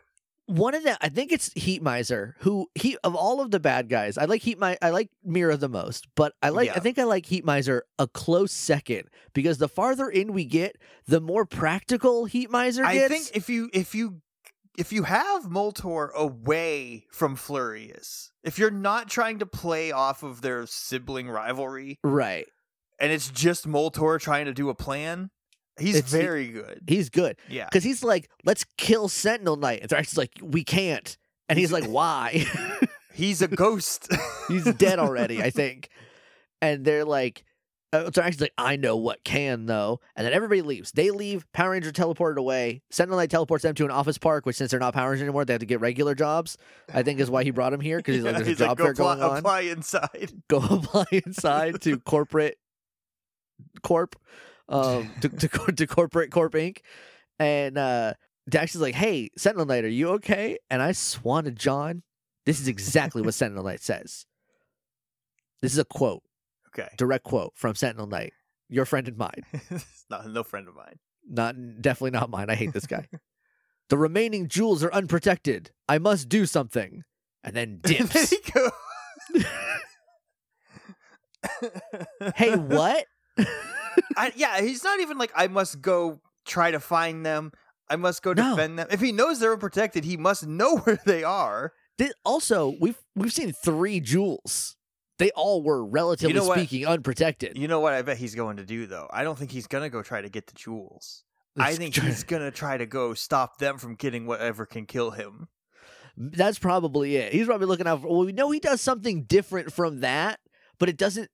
One 0.48 0.74
of 0.74 0.82
them 0.82 0.96
i 1.00 1.08
think 1.08 1.30
it's 1.30 1.52
heat 1.54 1.82
miser 1.82 2.34
who 2.40 2.66
he 2.74 2.96
of 3.04 3.14
all 3.14 3.40
of 3.40 3.50
the 3.50 3.60
bad 3.60 3.88
guys 3.88 4.18
i 4.18 4.24
like 4.24 4.42
heat 4.42 4.58
mi- 4.58 4.76
i 4.82 4.90
like 4.90 5.10
mira 5.22 5.56
the 5.56 5.68
most 5.68 6.06
but 6.16 6.32
i 6.42 6.48
like 6.48 6.70
i 6.76 6.80
think 6.80 6.98
i 6.98 7.04
like 7.04 7.26
heat 7.26 7.44
miser 7.44 7.84
a 7.98 8.06
close 8.06 8.52
second 8.52 9.04
because 9.34 9.58
the 9.58 9.68
farther 9.68 10.08
in 10.08 10.32
we 10.32 10.44
get 10.44 10.76
the 11.06 11.20
more 11.20 11.44
practical 11.44 12.24
heat 12.24 12.50
miser 12.50 12.84
I 12.84 13.08
think 13.08 13.30
if 13.34 13.48
you 13.48 13.68
if 13.72 13.94
you 13.94 14.20
if 14.78 14.92
you 14.92 15.02
have 15.02 15.44
Moltor 15.44 16.12
away 16.14 17.06
from 17.10 17.34
Flurious, 17.34 18.30
if 18.44 18.58
you're 18.58 18.70
not 18.70 19.08
trying 19.08 19.40
to 19.40 19.46
play 19.46 19.90
off 19.90 20.22
of 20.22 20.40
their 20.40 20.66
sibling 20.66 21.28
rivalry, 21.28 21.98
right. 22.04 22.46
and 23.00 23.10
it's 23.10 23.28
just 23.28 23.66
Moltor 23.66 24.20
trying 24.20 24.46
to 24.46 24.54
do 24.54 24.68
a 24.68 24.74
plan, 24.76 25.30
he's 25.78 25.96
It's- 25.96 26.10
very 26.12 26.48
good. 26.48 26.80
he's 26.88 27.10
good 27.10 27.36
Yeah. 27.48 27.64
because 27.66 27.84
he's 27.84 28.02
like 28.04 28.28
let's 28.44 28.64
kill 28.76 29.08
sentinel 29.08 29.56
knight 29.56 29.80
and 29.82 29.90
Thrax 29.90 30.08
is 30.12 30.18
like 30.18 30.32
we 30.42 30.64
can't 30.64 31.16
and 31.48 31.58
he's 31.58 31.72
like 31.72 31.84
why 31.84 32.44
He's 33.14 33.42
a 33.42 33.48
ghost. 33.64 34.08
he's 34.48 34.64
dead 34.74 34.98
already 34.98 35.42
i 35.42 35.50
think 35.60 35.88
and 36.62 36.84
they're 36.84 37.04
like 37.04 37.44
uh, 37.90 38.10
Thrax 38.10 38.32
is 38.32 38.40
like, 38.42 38.52
I 38.58 38.76
know 38.76 38.98
what 38.98 39.24
can 39.24 39.64
though, 39.64 40.00
and 40.14 40.26
then 40.26 40.34
everybody 40.34 40.60
leaves. 40.60 40.92
They 40.92 41.10
leave. 41.10 41.50
Power 41.54 41.70
Ranger 41.70 41.90
teleported 41.90 42.36
away. 42.36 42.82
Sentinel 42.90 43.16
Knight 43.18 43.30
teleports 43.30 43.62
them 43.62 43.74
to 43.76 43.86
an 43.86 43.90
office 43.90 44.18
park, 44.18 44.44
which 44.44 44.56
since 44.56 44.70
they're 44.70 44.78
not 44.78 44.92
Power 44.92 45.08
Rangers 45.08 45.22
anymore, 45.22 45.46
they 45.46 45.54
have 45.54 45.60
to 45.60 45.64
get 45.66 45.80
regular 45.80 46.14
jobs. 46.14 46.58
I 46.92 47.02
think 47.02 47.18
is 47.18 47.30
why 47.30 47.44
he 47.44 47.50
brought 47.50 47.72
him 47.72 47.80
here 47.80 47.96
because 47.96 48.16
he's 48.16 48.24
like, 48.24 48.36
there's 48.36 48.46
a 48.48 48.54
job 48.56 48.76
go 48.76 48.84
fair 48.84 48.92
apply, 48.92 49.14
going 49.16 49.22
on. 49.30 49.38
apply 49.38 49.60
inside. 49.60 50.32
Go 50.50 50.58
apply 50.58 51.06
inside 51.24 51.80
to 51.80 51.98
corporate 52.00 52.58
corp, 53.82 54.16
um, 54.68 55.10
to 55.20 55.28
to, 55.28 55.48
to 55.72 55.86
corporate 55.86 56.30
corp 56.30 56.52
Inc. 56.54 56.78
And 57.38 57.78
uh, 57.78 58.14
Dax 58.48 58.74
is 58.74 58.80
like, 58.80 58.94
"Hey, 58.94 59.30
Sentinel 59.36 59.66
Knight, 59.66 59.84
are 59.84 59.88
you 59.88 60.10
okay?" 60.10 60.58
And 60.70 60.82
I 60.82 60.92
swan 60.92 61.44
to 61.44 61.50
John. 61.50 62.02
This 62.46 62.60
is 62.60 62.68
exactly 62.68 63.22
what 63.22 63.34
Sentinel 63.34 63.64
Knight 63.64 63.80
says. 63.82 64.26
This 65.60 65.72
is 65.72 65.78
a 65.78 65.84
quote, 65.84 66.22
Okay. 66.68 66.88
direct 66.96 67.24
quote 67.24 67.52
from 67.56 67.74
Sentinel 67.74 68.06
Knight, 68.06 68.32
your 68.68 68.84
friend 68.84 69.08
and 69.08 69.16
mine. 69.18 69.42
not 70.10 70.26
no 70.28 70.42
friend 70.44 70.68
of 70.68 70.74
mine. 70.74 70.98
Not 71.28 71.56
definitely 71.82 72.12
not 72.12 72.30
mine. 72.30 72.48
I 72.48 72.54
hate 72.54 72.72
this 72.72 72.86
guy. 72.86 73.06
the 73.90 73.98
remaining 73.98 74.48
jewels 74.48 74.82
are 74.84 74.92
unprotected. 74.92 75.70
I 75.88 75.98
must 75.98 76.28
do 76.28 76.46
something. 76.46 77.02
And 77.44 77.54
then 77.54 77.80
dips. 77.82 78.32
hey, 82.34 82.56
what? 82.56 83.04
I, 84.16 84.32
yeah, 84.36 84.60
he's 84.60 84.84
not 84.84 85.00
even 85.00 85.18
like 85.18 85.32
I 85.34 85.48
must 85.48 85.80
go 85.80 86.20
try 86.46 86.70
to 86.70 86.80
find 86.80 87.24
them. 87.24 87.52
I 87.90 87.96
must 87.96 88.22
go 88.22 88.32
No. 88.32 88.50
defend 88.50 88.78
them. 88.78 88.88
If 88.90 89.00
he 89.00 89.12
knows 89.12 89.40
they're 89.40 89.52
unprotected, 89.54 90.04
he 90.04 90.16
must 90.16 90.46
know 90.46 90.76
where 90.84 90.98
they 91.06 91.24
are. 91.24 91.72
Also, 92.24 92.76
we've 92.80 92.98
we've 93.16 93.32
seen 93.32 93.52
three 93.52 94.00
jewels. 94.00 94.76
They 95.18 95.30
all 95.32 95.62
were 95.64 95.84
relatively 95.84 96.32
know 96.34 96.44
what? 96.46 96.58
speaking 96.58 96.86
unprotected. 96.86 97.58
You 97.58 97.66
know 97.66 97.80
what 97.80 97.92
I 97.92 98.02
bet 98.02 98.18
he's 98.18 98.36
going 98.36 98.58
to 98.58 98.64
do 98.64 98.86
though? 98.86 99.08
I 99.12 99.24
don't 99.24 99.36
think 99.36 99.50
he's 99.50 99.66
gonna 99.66 99.90
go 99.90 100.02
try 100.02 100.22
to 100.22 100.28
get 100.28 100.46
the 100.46 100.54
jewels. 100.54 101.24
I 101.58 101.74
think 101.74 101.96
he's 101.96 102.22
gonna 102.22 102.52
try 102.52 102.76
to 102.76 102.86
go 102.86 103.14
stop 103.14 103.58
them 103.58 103.78
from 103.78 103.96
getting 103.96 104.26
whatever 104.26 104.64
can 104.64 104.86
kill 104.86 105.10
him. 105.10 105.48
That's 106.16 106.58
probably 106.58 107.16
it. 107.16 107.32
He's 107.32 107.46
probably 107.46 107.66
looking 107.66 107.86
out 107.88 108.02
for. 108.02 108.08
Well, 108.08 108.24
we 108.26 108.32
know 108.32 108.50
he 108.52 108.60
does 108.60 108.80
something 108.80 109.24
different 109.24 109.72
from 109.72 110.00
that, 110.00 110.38
but 110.78 110.88
it 110.88 110.96
doesn't. 110.96 111.30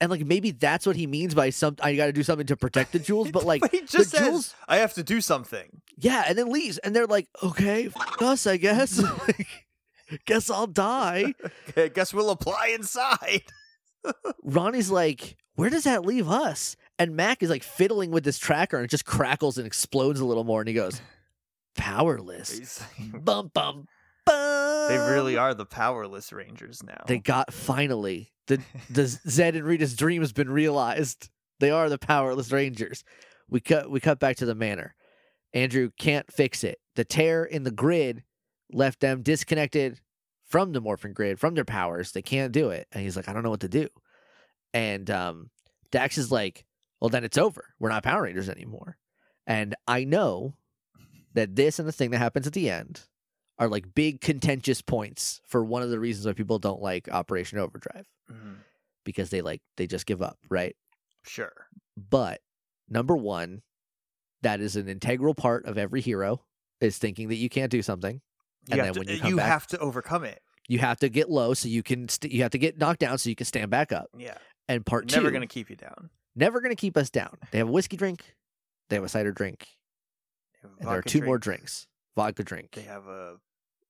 And 0.00 0.10
like 0.10 0.24
maybe 0.24 0.52
that's 0.52 0.86
what 0.86 0.94
he 0.96 1.06
means 1.06 1.34
by 1.34 1.50
some. 1.50 1.76
I 1.82 1.96
got 1.96 2.06
to 2.06 2.12
do 2.12 2.22
something 2.22 2.46
to 2.46 2.56
protect 2.56 2.92
the 2.92 2.98
jewels, 2.98 3.30
but 3.32 3.44
like 3.44 3.62
but 3.62 3.72
he 3.72 3.80
just 3.80 4.12
the 4.12 4.18
says, 4.18 4.20
jewels, 4.26 4.54
"I 4.68 4.76
have 4.76 4.94
to 4.94 5.02
do 5.02 5.20
something." 5.20 5.82
yeah, 5.96 6.24
and 6.28 6.38
then 6.38 6.50
leaves, 6.52 6.78
and 6.78 6.94
they're 6.94 7.06
like, 7.06 7.26
okay, 7.42 7.86
f- 7.86 8.22
us, 8.22 8.46
I 8.46 8.56
guess. 8.56 9.02
Guess 10.24 10.48
I'll 10.48 10.66
die. 10.66 11.34
Okay, 11.68 11.90
guess 11.90 12.14
we'll 12.14 12.30
apply 12.30 12.68
inside. 12.74 13.42
Ronny's 14.42 14.90
like, 14.90 15.36
where 15.56 15.68
does 15.68 15.84
that 15.84 16.06
leave 16.06 16.30
us? 16.30 16.76
And 16.98 17.14
Mac 17.14 17.42
is 17.42 17.50
like 17.50 17.62
fiddling 17.62 18.10
with 18.10 18.24
this 18.24 18.38
tracker, 18.38 18.78
and 18.78 18.84
it 18.86 18.90
just 18.90 19.04
crackles 19.04 19.58
and 19.58 19.66
explodes 19.66 20.18
a 20.20 20.24
little 20.24 20.44
more, 20.44 20.62
and 20.62 20.68
he 20.68 20.74
goes, 20.74 21.02
powerless. 21.76 22.82
Bum 23.12 23.50
bum. 23.52 23.86
They 24.28 24.96
really 24.96 25.36
are 25.36 25.54
the 25.54 25.66
powerless 25.66 26.32
rangers 26.32 26.82
now. 26.82 27.04
They 27.06 27.18
got 27.18 27.52
finally 27.52 28.32
the 28.46 28.60
the 28.90 29.02
Zedd 29.02 29.54
and 29.54 29.64
Rita's 29.64 29.94
dream 29.94 30.22
has 30.22 30.32
been 30.32 30.50
realized. 30.50 31.28
They 31.60 31.70
are 31.70 31.88
the 31.88 31.98
powerless 31.98 32.52
rangers. 32.52 33.04
We 33.48 33.60
cut 33.60 33.90
we 33.90 34.00
cut 34.00 34.18
back 34.18 34.36
to 34.36 34.46
the 34.46 34.54
manor. 34.54 34.94
Andrew 35.54 35.90
can't 35.98 36.30
fix 36.32 36.64
it. 36.64 36.78
The 36.94 37.04
tear 37.04 37.44
in 37.44 37.62
the 37.62 37.70
grid 37.70 38.22
left 38.72 39.00
them 39.00 39.22
disconnected 39.22 40.00
from 40.46 40.72
the 40.72 40.80
morphin 40.80 41.12
grid, 41.12 41.38
from 41.38 41.54
their 41.54 41.64
powers. 41.64 42.12
They 42.12 42.22
can't 42.22 42.52
do 42.52 42.70
it. 42.70 42.86
And 42.92 43.02
he's 43.02 43.16
like, 43.16 43.28
I 43.28 43.32
don't 43.32 43.42
know 43.42 43.50
what 43.50 43.60
to 43.60 43.68
do. 43.68 43.88
And 44.74 45.10
um, 45.10 45.50
Dax 45.90 46.18
is 46.18 46.30
like, 46.32 46.64
Well, 47.00 47.10
then 47.10 47.24
it's 47.24 47.38
over. 47.38 47.74
We're 47.78 47.90
not 47.90 48.02
Power 48.02 48.22
Rangers 48.22 48.48
anymore. 48.48 48.96
And 49.46 49.74
I 49.86 50.04
know 50.04 50.54
that 51.34 51.56
this 51.56 51.78
and 51.78 51.88
the 51.88 51.92
thing 51.92 52.10
that 52.10 52.18
happens 52.18 52.46
at 52.46 52.52
the 52.52 52.70
end 52.70 53.02
are 53.58 53.68
like 53.68 53.94
big 53.94 54.20
contentious 54.20 54.80
points 54.82 55.40
for 55.46 55.64
one 55.64 55.82
of 55.82 55.90
the 55.90 55.98
reasons 56.00 56.26
why 56.26 56.32
people 56.32 56.58
don't 56.58 56.80
like 56.82 57.08
Operation 57.10 57.58
Overdrive 57.58 58.06
Mhm. 58.30 58.56
because 59.04 59.30
they 59.30 59.40
like 59.40 59.62
they 59.76 59.86
just 59.86 60.06
give 60.06 60.22
up, 60.22 60.38
right? 60.48 60.76
Sure. 61.24 61.52
But 61.96 62.40
number 62.88 63.16
one, 63.16 63.62
that 64.42 64.60
is 64.60 64.76
an 64.76 64.88
integral 64.88 65.34
part 65.34 65.64
of 65.66 65.76
every 65.76 66.00
hero 66.00 66.44
is 66.80 66.98
thinking 66.98 67.28
that 67.28 67.36
you 67.36 67.48
can't 67.48 67.70
do 67.72 67.82
something. 67.82 68.20
And 68.70 68.80
then 68.80 68.92
to, 68.94 69.00
when 69.00 69.08
you 69.08 69.18
come 69.20 69.30
you 69.30 69.36
back- 69.36 69.46
have 69.48 69.66
to 69.68 69.78
overcome 69.78 70.24
it. 70.24 70.40
You 70.68 70.78
have 70.80 70.98
to 70.98 71.08
get 71.08 71.30
low 71.30 71.54
so 71.54 71.66
you 71.68 71.82
can 71.82 72.08
st- 72.08 72.30
you 72.32 72.42
have 72.42 72.50
to 72.52 72.58
get 72.58 72.76
knocked 72.78 73.00
down 73.00 73.16
so 73.18 73.28
you 73.30 73.34
can 73.34 73.46
stand 73.46 73.70
back 73.70 73.90
up. 73.90 74.10
Yeah. 74.16 74.36
And 74.68 74.84
part 74.84 75.10
Never 75.10 75.28
two, 75.28 75.32
gonna 75.32 75.46
keep 75.46 75.70
you 75.70 75.76
down. 75.76 76.10
never 76.36 76.60
gonna 76.60 76.76
keep 76.76 76.96
us 76.96 77.08
down. 77.10 77.38
They 77.50 77.58
have 77.58 77.68
a 77.68 77.72
whiskey 77.72 77.96
drink, 77.96 78.34
they 78.90 78.96
have 78.96 79.04
a 79.04 79.08
cider 79.08 79.32
drink, 79.32 79.66
have 80.62 80.70
a 80.70 80.74
and 80.80 80.88
there 80.88 80.98
are 80.98 81.02
two 81.02 81.22
more 81.22 81.38
drinks. 81.38 81.86
Vodka 82.16 82.44
drink, 82.44 82.72
They 82.72 82.82
have 82.82 83.06
a 83.06 83.38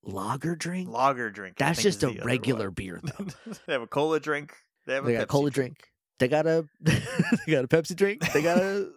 lager 0.03 0.55
drink. 0.55 0.89
lager 0.89 1.29
drink. 1.29 1.57
That's 1.57 1.81
just 1.81 2.03
a 2.03 2.09
regular 2.23 2.71
beer 2.71 2.99
though. 3.03 3.25
they 3.67 3.73
have 3.73 3.81
a 3.81 3.87
cola 3.87 4.19
drink. 4.19 4.53
They 4.87 4.93
have 4.95 5.05
they 5.05 5.15
a 5.15 5.19
got 5.19 5.27
Pepsi 5.27 5.31
cola 5.31 5.51
drink. 5.51 5.77
They 6.19 6.27
got 6.27 6.45
a 6.47 6.65
they 6.81 7.51
got 7.51 7.63
a 7.65 7.67
Pepsi 7.67 7.95
drink. 7.95 8.21
They 8.33 8.41
got 8.41 8.57
a 8.57 8.89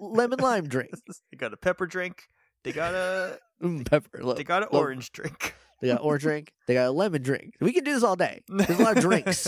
lemon 0.00 0.38
lime 0.40 0.68
drink. 0.68 0.90
They 1.32 1.36
got 1.36 1.52
a 1.52 1.56
pepper 1.56 1.86
drink. 1.86 2.22
They 2.64 2.72
got 2.72 2.94
a 2.94 3.38
Mm, 3.62 3.88
pepper. 3.88 4.22
lo- 4.22 4.34
they 4.34 4.44
got 4.44 4.62
an 4.62 4.68
lo- 4.72 4.80
orange 4.80 5.12
drink. 5.12 5.54
They 5.80 5.88
got 5.88 6.00
an 6.00 6.06
orange 6.06 6.22
drink. 6.22 6.52
They 6.66 6.74
got 6.74 6.86
a 6.88 6.90
lemon 6.90 7.22
drink. 7.22 7.54
We 7.60 7.72
can 7.72 7.84
do 7.84 7.94
this 7.94 8.02
all 8.02 8.16
day. 8.16 8.42
There's 8.48 8.78
a 8.78 8.82
lot 8.82 8.96
of 8.98 9.02
drinks. 9.02 9.46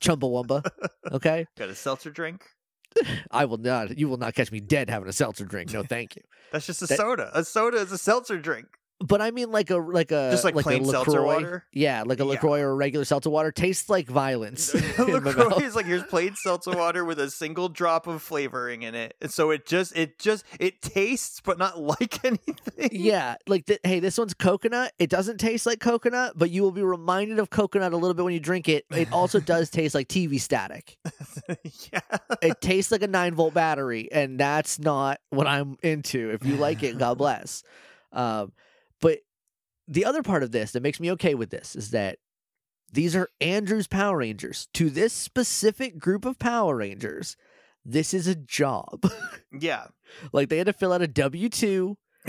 Chumbawamba. 0.00 0.64
Okay. 1.12 1.46
got 1.58 1.68
a 1.68 1.74
seltzer 1.74 2.10
drink. 2.10 2.44
I 3.30 3.44
will 3.44 3.58
not. 3.58 3.96
You 3.98 4.08
will 4.08 4.16
not 4.16 4.34
catch 4.34 4.50
me 4.52 4.60
dead 4.60 4.90
having 4.90 5.08
a 5.08 5.12
seltzer 5.12 5.44
drink. 5.44 5.72
No, 5.72 5.82
thank 5.82 6.16
you. 6.16 6.22
That's 6.52 6.66
just 6.66 6.82
a 6.82 6.86
That- 6.86 6.96
soda. 6.96 7.30
A 7.34 7.44
soda 7.44 7.78
is 7.78 7.92
a 7.92 7.98
seltzer 7.98 8.38
drink. 8.38 8.66
But 9.02 9.22
I 9.22 9.30
mean, 9.30 9.50
like 9.50 9.70
a 9.70 9.76
like 9.78 10.10
a 10.12 10.28
Just 10.30 10.44
like 10.44 10.54
a 10.54 10.62
plain 10.62 10.84
seltzer 10.84 11.12
LaCroix. 11.12 11.24
water? 11.34 11.64
Yeah, 11.72 12.02
like 12.04 12.20
a 12.20 12.24
Yeah. 12.24 12.28
Lacroix 12.32 12.60
or 12.60 12.70
a 12.72 12.74
regular 12.74 13.06
seltzer 13.06 13.30
water 13.30 13.50
tastes 13.50 13.88
like 13.88 14.06
violence. 14.06 14.74
LaCroix 14.98 15.64
is 15.64 15.74
like 15.74 15.86
here's 15.86 16.02
plain 16.02 16.34
seltzer 16.36 16.72
water 16.72 17.02
with 17.04 17.18
a 17.18 17.30
single 17.30 17.70
drop 17.70 18.06
of 18.06 18.20
flavoring 18.20 18.82
in 18.82 18.94
it. 18.94 19.14
And 19.22 19.30
so 19.32 19.50
it 19.52 19.64
just 19.66 19.96
it 19.96 20.18
just 20.18 20.44
it 20.58 20.82
tastes 20.82 21.40
but 21.40 21.56
not 21.56 21.80
like 21.80 22.22
anything. 22.26 22.90
Yeah, 22.92 23.36
like 23.46 23.64
th- 23.64 23.80
hey, 23.84 24.00
this 24.00 24.18
one's 24.18 24.34
coconut. 24.34 24.92
It 24.98 25.08
doesn't 25.08 25.38
taste 25.38 25.64
like 25.64 25.80
coconut, 25.80 26.34
but 26.36 26.50
you 26.50 26.60
will 26.62 26.70
be 26.70 26.82
reminded 26.82 27.38
of 27.38 27.48
coconut 27.48 27.94
a 27.94 27.96
little 27.96 28.12
bit 28.14 28.24
when 28.26 28.34
you 28.34 28.40
drink 28.40 28.68
it. 28.68 28.84
It 28.90 29.10
also 29.12 29.40
does 29.40 29.70
taste 29.70 29.94
like 29.94 30.08
TV 30.08 30.38
static. 30.38 30.98
yeah. 31.90 32.00
It 32.42 32.60
tastes 32.60 32.92
like 32.92 33.02
a 33.02 33.08
nine 33.08 33.34
volt 33.34 33.54
battery, 33.54 34.10
and 34.12 34.38
that's 34.38 34.78
not 34.78 35.20
what 35.30 35.46
I'm 35.46 35.78
into. 35.82 36.30
If 36.32 36.44
you 36.44 36.56
like 36.56 36.82
it, 36.82 36.98
God 36.98 37.16
bless. 37.16 37.62
Um, 38.12 38.52
but 39.00 39.18
the 39.88 40.04
other 40.04 40.22
part 40.22 40.42
of 40.42 40.52
this 40.52 40.72
that 40.72 40.82
makes 40.82 41.00
me 41.00 41.10
okay 41.12 41.34
with 41.34 41.50
this 41.50 41.74
is 41.76 41.90
that 41.90 42.18
these 42.92 43.14
are 43.16 43.28
Andrew's 43.40 43.86
Power 43.86 44.18
Rangers. 44.18 44.68
To 44.74 44.90
this 44.90 45.12
specific 45.12 45.98
group 45.98 46.24
of 46.24 46.38
Power 46.38 46.76
Rangers, 46.76 47.36
this 47.84 48.12
is 48.14 48.26
a 48.26 48.34
job. 48.34 49.04
Yeah. 49.52 49.86
like 50.32 50.48
they 50.48 50.58
had 50.58 50.66
to 50.68 50.72
fill 50.72 50.92
out 50.92 51.02
a 51.02 51.08
W 51.08 51.48
two. 51.48 51.96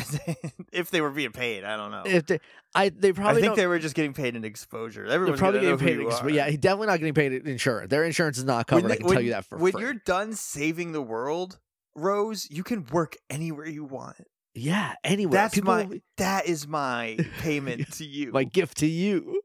if 0.73 0.89
they 0.89 1.01
were 1.01 1.11
being 1.11 1.31
paid, 1.31 1.63
I 1.63 1.77
don't 1.77 1.91
know. 1.91 2.01
If 2.05 2.25
they, 2.25 2.39
I 2.73 2.89
they 2.89 3.09
I 3.09 3.11
probably 3.11 3.41
think 3.41 3.51
don't, 3.51 3.57
they 3.57 3.67
were 3.67 3.77
just 3.77 3.93
getting 3.93 4.13
paid 4.13 4.35
in 4.35 4.43
exposure. 4.43 5.03
they're 5.05 5.15
Everyone's 5.15 5.39
probably 5.39 5.59
getting 5.59 5.77
paid. 5.77 5.97
who 5.97 6.07
ex- 6.07 6.21
yeah, 6.33 6.49
definitely 6.51 6.87
not 6.87 6.97
getting 6.99 7.13
paid 7.13 7.33
insurance. 7.45 7.89
Their 7.89 8.05
insurance 8.05 8.37
is 8.39 8.43
not 8.45 8.65
covered. 8.65 8.83
When 8.83 8.91
I 8.91 8.95
they- 8.95 9.01
can 9.03 9.11
tell 9.11 9.21
you 9.21 9.31
that 9.31 9.45
for 9.45 9.57
when 9.59 9.73
free. 9.73 9.81
you're 9.81 9.93
done 10.05 10.33
saving 10.33 10.93
the 10.93 11.01
world, 11.01 11.59
Rose, 11.95 12.47
you 12.49 12.63
can 12.63 12.85
work 12.87 13.17
anywhere 13.29 13.67
you 13.67 13.83
want. 13.83 14.17
Yeah. 14.53 14.95
Anyway, 15.03 15.33
That's 15.33 15.55
people 15.55 15.73
my 15.73 16.01
that 16.17 16.45
is 16.47 16.67
my 16.67 17.17
payment 17.39 17.91
to 17.93 18.05
you. 18.05 18.31
my 18.31 18.43
gift 18.43 18.77
to 18.77 18.87
you. 18.87 19.41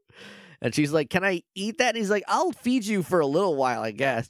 And 0.61 0.73
she's 0.73 0.91
like, 0.91 1.09
"Can 1.09 1.23
I 1.23 1.43
eat 1.55 1.77
that?" 1.77 1.89
And 1.89 1.97
he's 1.97 2.09
like, 2.09 2.23
"I'll 2.27 2.51
feed 2.51 2.85
you 2.85 3.03
for 3.03 3.19
a 3.19 3.27
little 3.27 3.55
while, 3.55 3.81
I 3.83 3.91
guess." 3.91 4.29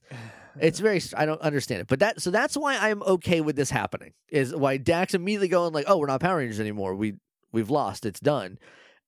It's 0.60 0.80
very 0.80 1.02
I 1.16 1.26
don't 1.26 1.42
understand 1.42 1.82
it. 1.82 1.88
But 1.88 2.00
that 2.00 2.22
so 2.22 2.32
that's 2.32 2.58
why 2.58 2.78
I'm 2.78 3.02
okay 3.04 3.42
with 3.42 3.56
this 3.56 3.70
happening. 3.70 4.14
Is 4.30 4.54
why 4.56 4.78
Dax 4.78 5.14
immediately 5.14 5.48
going 5.48 5.74
like, 5.74 5.86
"Oh, 5.88 5.98
we're 5.98 6.08
not 6.08 6.20
Power 6.20 6.38
Rangers 6.38 6.60
anymore. 6.60 6.96
We 6.96 7.14
we've 7.52 7.70
lost. 7.70 8.06
It's 8.06 8.20
done." 8.20 8.58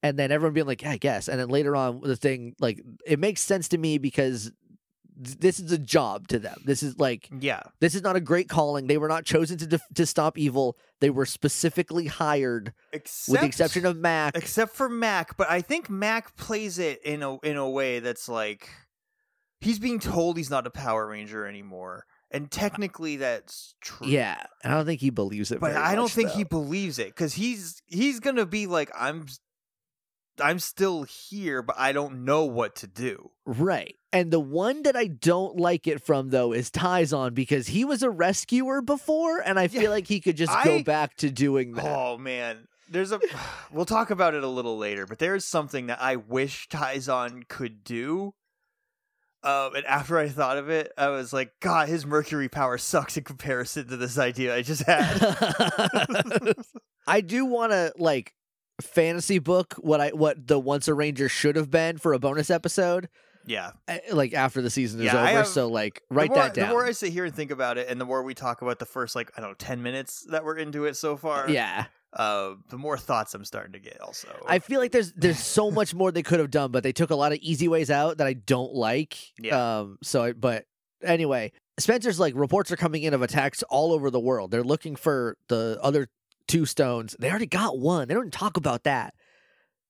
And 0.01 0.17
then 0.17 0.31
everyone 0.31 0.53
being 0.53 0.67
like, 0.67 0.81
yeah, 0.81 0.91
"I 0.91 0.97
guess." 0.97 1.27
And 1.27 1.39
then 1.39 1.49
later 1.49 1.75
on 1.75 2.01
the 2.01 2.15
thing 2.15 2.55
like 2.59 2.81
it 3.05 3.19
makes 3.19 3.41
sense 3.41 3.67
to 3.69 3.77
me 3.77 3.97
because 3.97 4.51
this 5.19 5.59
is 5.59 5.71
a 5.71 5.77
job 5.77 6.29
to 6.29 6.39
them. 6.39 6.61
This 6.65 6.81
is 6.81 6.97
like 6.97 7.29
yeah. 7.39 7.61
this 7.81 7.93
is 7.93 8.01
not 8.01 8.15
a 8.15 8.21
great 8.21 8.47
calling. 8.47 8.87
They 8.87 8.97
were 8.97 9.09
not 9.09 9.25
chosen 9.25 9.57
to 9.57 9.67
def- 9.67 9.93
to 9.95 10.05
stop 10.05 10.37
evil. 10.37 10.77
They 11.01 11.09
were 11.09 11.25
specifically 11.25 12.07
hired 12.07 12.73
Except, 12.93 13.31
with 13.31 13.41
the 13.41 13.47
exception 13.47 13.85
of 13.85 13.97
Mac. 13.97 14.35
except 14.37 14.75
for 14.75 14.87
Mac, 14.87 15.35
but 15.35 15.49
I 15.49 15.61
think 15.61 15.89
Mac 15.89 16.35
plays 16.37 16.79
it 16.79 17.01
in 17.03 17.21
a 17.21 17.37
in 17.39 17.57
a 17.57 17.69
way 17.69 17.99
that's 17.99 18.29
like 18.29 18.69
he's 19.59 19.79
being 19.79 19.99
told 19.99 20.37
he's 20.37 20.49
not 20.49 20.65
a 20.65 20.71
Power 20.71 21.07
Ranger 21.07 21.45
anymore. 21.45 22.05
And 22.31 22.49
technically 22.51 23.17
that's 23.17 23.73
true. 23.81 24.07
yeah, 24.07 24.41
I 24.63 24.69
don't 24.69 24.85
think 24.85 25.01
he 25.01 25.09
believes 25.09 25.51
it. 25.51 25.59
But 25.59 25.75
I 25.75 25.95
don't 25.95 26.05
much, 26.05 26.11
think 26.11 26.29
though. 26.29 26.37
he 26.37 26.43
believes 26.43 26.99
it 26.99 27.15
cuz 27.15 27.33
he's 27.33 27.81
he's 27.87 28.19
to 28.19 28.45
be 28.45 28.67
like 28.67 28.91
I'm 28.95 29.25
I'm 30.41 30.59
still 30.59 31.03
here, 31.03 31.61
but 31.61 31.75
I 31.77 31.91
don't 31.91 32.25
know 32.25 32.45
what 32.45 32.75
to 32.77 32.87
do. 32.87 33.31
Right. 33.45 33.95
And 34.11 34.31
the 34.31 34.39
one 34.39 34.83
that 34.83 34.95
I 34.95 35.05
don't 35.07 35.57
like 35.57 35.87
it 35.87 36.03
from 36.03 36.29
though 36.29 36.53
is 36.53 36.71
Tyzon 36.71 37.33
because 37.33 37.67
he 37.67 37.85
was 37.85 38.01
a 38.03 38.09
rescuer 38.09 38.81
before 38.81 39.39
and 39.39 39.59
I 39.59 39.67
feel 39.67 39.83
Yeah, 39.83 39.89
like 39.89 40.07
he 40.07 40.19
could 40.19 40.37
just 40.37 40.53
go 40.63 40.81
back 40.83 41.15
to 41.17 41.29
doing 41.29 41.73
that. 41.73 41.85
Oh 41.85 42.17
man, 42.17 42.67
there's 42.89 43.11
a. 43.11 43.19
we'll 43.71 43.85
talk 43.85 44.09
about 44.09 44.33
it 44.33 44.43
a 44.43 44.47
little 44.47 44.77
later, 44.77 45.05
but 45.05 45.19
there's 45.19 45.45
something 45.45 45.87
that 45.87 46.01
I 46.01 46.15
wish 46.15 46.67
Tyzon 46.69 47.47
could 47.47 47.83
do. 47.83 48.33
Um, 49.41 49.73
and 49.75 49.85
after 49.85 50.17
I 50.17 50.27
thought 50.27 50.57
of 50.57 50.69
it, 50.69 50.91
I 50.97 51.07
was 51.09 51.31
like, 51.31 51.53
God, 51.61 51.87
his 51.87 52.05
Mercury 52.05 52.49
power 52.49 52.77
sucks 52.77 53.15
in 53.15 53.23
comparison 53.23 53.87
to 53.87 53.95
this 53.95 54.17
idea 54.17 54.53
I 54.53 54.63
just 54.63 54.83
had. 54.83 56.55
I 57.07 57.21
do 57.21 57.45
want 57.45 57.71
to 57.71 57.93
like 57.97 58.33
fantasy 58.81 59.39
book 59.39 59.73
what 59.79 60.01
I 60.01 60.09
what 60.09 60.47
the 60.47 60.59
Once 60.59 60.87
a 60.87 60.93
Ranger 60.93 61.29
should 61.29 61.55
have 61.55 61.69
been 61.71 61.97
for 61.97 62.13
a 62.13 62.19
bonus 62.19 62.49
episode, 62.49 63.09
Yeah. 63.45 63.71
eh, 63.87 63.99
like 64.11 64.33
after 64.33 64.61
the 64.61 64.69
season 64.69 64.99
is 64.99 65.07
Yeah, 65.07 65.17
over. 65.21 65.27
have- 65.27 65.47
so 65.47 65.67
like 65.67 66.03
write 66.09 66.29
more- 66.29 66.37
that 66.39 66.53
down. 66.53 66.67
The 66.69 66.73
more 66.73 66.85
I 66.85 66.91
sit 66.91 67.11
here 67.11 67.25
and 67.25 67.35
think 67.35 67.51
about 67.51 67.77
it, 67.77 67.87
and 67.89 67.99
the 67.99 68.05
more 68.05 68.23
we 68.23 68.33
talk 68.33 68.61
about 68.61 68.79
the 68.79 68.85
first, 68.85 69.15
like, 69.15 69.31
I 69.37 69.41
don't 69.41 69.51
know, 69.51 69.55
10 69.57 69.81
minutes 69.83 70.25
that 70.29 70.43
we're 70.45 70.57
into 70.57 70.85
it 70.85 70.95
so 70.97 71.17
far, 71.17 71.49
yeah, 71.49 71.85
uh, 72.13 72.55
the 72.69 72.77
more 72.77 72.97
thoughts 72.97 73.33
I'm 73.33 73.45
starting 73.45 73.73
to 73.73 73.79
get 73.79 73.99
also. 74.01 74.27
I 74.47 74.59
feel 74.59 74.79
like 74.79 74.91
there's 74.91 75.11
there's 75.13 75.39
so 75.39 75.69
much 75.71 75.93
more 75.93 76.11
they 76.11 76.23
could 76.23 76.39
have 76.39 76.51
done, 76.51 76.71
but 76.71 76.83
they 76.83 76.91
took 76.93 77.09
a 77.11 77.15
lot 77.15 77.31
of 77.33 77.39
easy 77.41 77.67
ways 77.67 77.91
out 77.91 78.17
that 78.17 78.27
I 78.27 78.33
don't 78.33 78.73
like. 78.73 79.17
Yeah. 79.39 79.79
Um. 79.79 79.97
So, 80.03 80.23
I, 80.23 80.33
but 80.33 80.65
anyway, 81.03 81.51
Spencer's 81.79 82.19
like 82.19 82.33
reports 82.35 82.71
are 82.71 82.75
coming 82.77 83.03
in 83.03 83.13
of 83.13 83.21
attacks 83.21 83.63
all 83.69 83.91
over 83.93 84.09
the 84.09 84.19
world. 84.19 84.51
They're 84.51 84.63
looking 84.63 84.95
for 84.95 85.37
the 85.49 85.77
other 85.81 86.09
two 86.49 86.65
stones. 86.65 87.15
They 87.17 87.29
already 87.29 87.45
got 87.45 87.79
one. 87.79 88.07
They 88.07 88.13
don't 88.13 88.33
talk 88.33 88.57
about 88.57 88.83
that. 88.83 89.13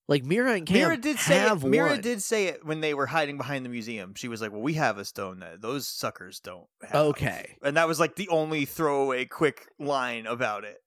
Like 0.08 0.24
Mira 0.24 0.54
and 0.54 0.66
Cam 0.66 0.76
Mira 0.76 0.96
did 0.96 1.18
say 1.18 1.38
have 1.38 1.62
it. 1.62 1.68
Mira 1.68 1.90
one. 1.90 2.00
did 2.00 2.20
say 2.20 2.46
it 2.46 2.64
when 2.64 2.80
they 2.80 2.94
were 2.94 3.06
hiding 3.06 3.36
behind 3.36 3.64
the 3.64 3.68
museum. 3.68 4.14
She 4.16 4.26
was 4.26 4.40
like, 4.40 4.50
"Well, 4.50 4.60
we 4.60 4.74
have 4.74 4.98
a 4.98 5.04
stone 5.04 5.38
that 5.38 5.62
those 5.62 5.86
suckers 5.86 6.40
don't." 6.40 6.66
have." 6.82 7.06
Okay. 7.06 7.56
and 7.62 7.76
that 7.76 7.86
was 7.86 8.00
like 8.00 8.16
the 8.16 8.28
only 8.28 8.64
throwaway 8.64 9.24
quick 9.24 9.66
line 9.78 10.26
about 10.26 10.64
it. 10.64 10.78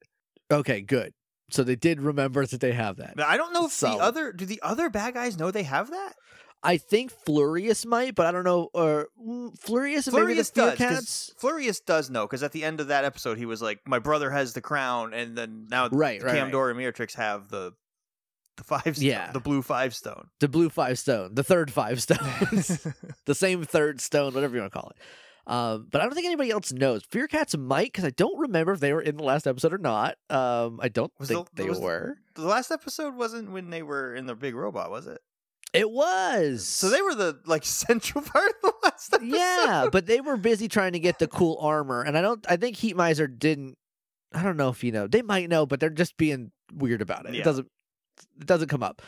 Okay. 0.51 0.81
Good. 0.81 1.13
So 1.51 1.63
they 1.63 1.77
did 1.77 2.01
remember 2.01 2.45
that 2.45 2.59
they 2.59 2.73
have 2.73 2.97
that. 2.97 3.13
But 3.15 3.27
I 3.27 3.37
don't 3.37 3.53
know 3.53 3.67
if 3.67 3.71
Solid. 3.71 3.99
the 3.99 4.03
other 4.03 4.33
do 4.33 4.45
the 4.45 4.59
other 4.61 4.89
bad 4.89 5.13
guys 5.13 5.37
know 5.37 5.51
they 5.51 5.63
have 5.63 5.91
that. 5.91 6.13
I 6.65 6.77
think 6.77 7.11
Flurious 7.11 7.85
might, 7.85 8.15
but 8.15 8.25
I 8.25 8.31
don't 8.31 8.45
know. 8.45 8.69
Or 8.73 9.09
mm, 9.21 9.57
Flurious 9.59 10.07
and 10.07 10.15
maybe 10.15 10.33
the 10.35 10.43
Flurious 10.45 10.49
Fear 10.51 10.75
Cats. 10.77 11.33
Flurious 11.37 11.79
does 11.81 12.09
know 12.09 12.25
because 12.25 12.41
at 12.41 12.53
the 12.53 12.63
end 12.63 12.79
of 12.79 12.87
that 12.87 13.03
episode, 13.03 13.37
he 13.37 13.45
was 13.45 13.61
like, 13.61 13.79
"My 13.85 13.99
brother 13.99 14.31
has 14.31 14.53
the 14.53 14.61
crown," 14.61 15.13
and 15.13 15.37
then 15.37 15.67
now 15.69 15.89
Right, 15.89 16.23
right, 16.23 16.33
right. 16.33 16.51
Kamdor 16.51 16.71
and 16.71 16.79
Miratrix 16.79 17.15
have 17.15 17.49
the 17.49 17.73
the 18.55 18.63
five 18.63 18.95
stone, 18.95 19.05
Yeah. 19.05 19.31
the 19.31 19.39
blue 19.39 19.61
five 19.61 19.93
stone. 19.95 20.27
The 20.39 20.47
blue 20.47 20.69
five 20.69 20.99
stone, 20.99 21.33
the 21.33 21.43
third 21.43 21.71
five 21.71 22.01
stone, 22.01 22.17
the 23.25 23.33
same 23.35 23.63
third 23.63 23.99
stone, 23.99 24.33
whatever 24.33 24.55
you 24.55 24.61
want 24.61 24.71
to 24.71 24.79
call 24.79 24.91
it. 24.91 24.97
Um, 25.51 25.87
but 25.91 25.99
I 25.99 26.05
don't 26.05 26.13
think 26.13 26.27
anybody 26.27 26.51
else 26.51 26.71
knows. 26.71 27.03
Fear 27.03 27.27
Cats 27.27 27.57
might, 27.57 27.87
because 27.87 28.05
I 28.05 28.11
don't 28.11 28.39
remember 28.39 28.71
if 28.71 28.79
they 28.79 28.93
were 28.93 29.01
in 29.01 29.17
the 29.17 29.23
last 29.23 29.47
episode 29.47 29.73
or 29.73 29.77
not. 29.79 30.15
Um, 30.29 30.79
I 30.81 30.87
don't 30.87 31.11
Was 31.19 31.27
think 31.29 31.49
the- 31.55 31.63
they 31.63 31.69
was 31.69 31.79
were. 31.81 32.15
the 32.35 32.43
last 32.45 32.71
episode 32.71 33.15
wasn't 33.15 33.51
when 33.51 33.69
they 33.71 33.81
were 33.83 34.13
in 34.15 34.27
the 34.27 34.35
big 34.35 34.55
robot, 34.55 34.89
was 34.91 35.07
it? 35.07 35.19
It 35.73 35.89
was. 35.89 36.65
So 36.65 36.89
they 36.89 37.01
were 37.01 37.15
the 37.15 37.39
like 37.45 37.65
central 37.65 38.23
part 38.23 38.51
of 38.51 38.61
the 38.61 38.73
last 38.83 39.13
episode. 39.13 39.35
yeah, 39.35 39.87
but 39.91 40.05
they 40.05 40.21
were 40.21 40.37
busy 40.37 40.67
trying 40.67 40.93
to 40.93 40.99
get 40.99 41.19
the 41.19 41.27
cool 41.27 41.57
armor, 41.59 42.03
and 42.03 42.17
I 42.17 42.21
don't. 42.21 42.45
I 42.49 42.57
think 42.57 42.77
Heat 42.77 42.95
Miser 42.95 43.27
didn't. 43.27 43.77
I 44.33 44.43
don't 44.43 44.57
know 44.57 44.69
if 44.69 44.83
you 44.83 44.91
know. 44.91 45.07
They 45.07 45.21
might 45.21 45.49
know, 45.49 45.65
but 45.65 45.79
they're 45.79 45.89
just 45.89 46.15
being 46.17 46.51
weird 46.71 47.01
about 47.01 47.25
it. 47.25 47.35
It 47.35 47.43
doesn't. 47.43 47.67
It 48.39 48.45
doesn't 48.45 48.69
come 48.69 48.83
up. 48.83 49.01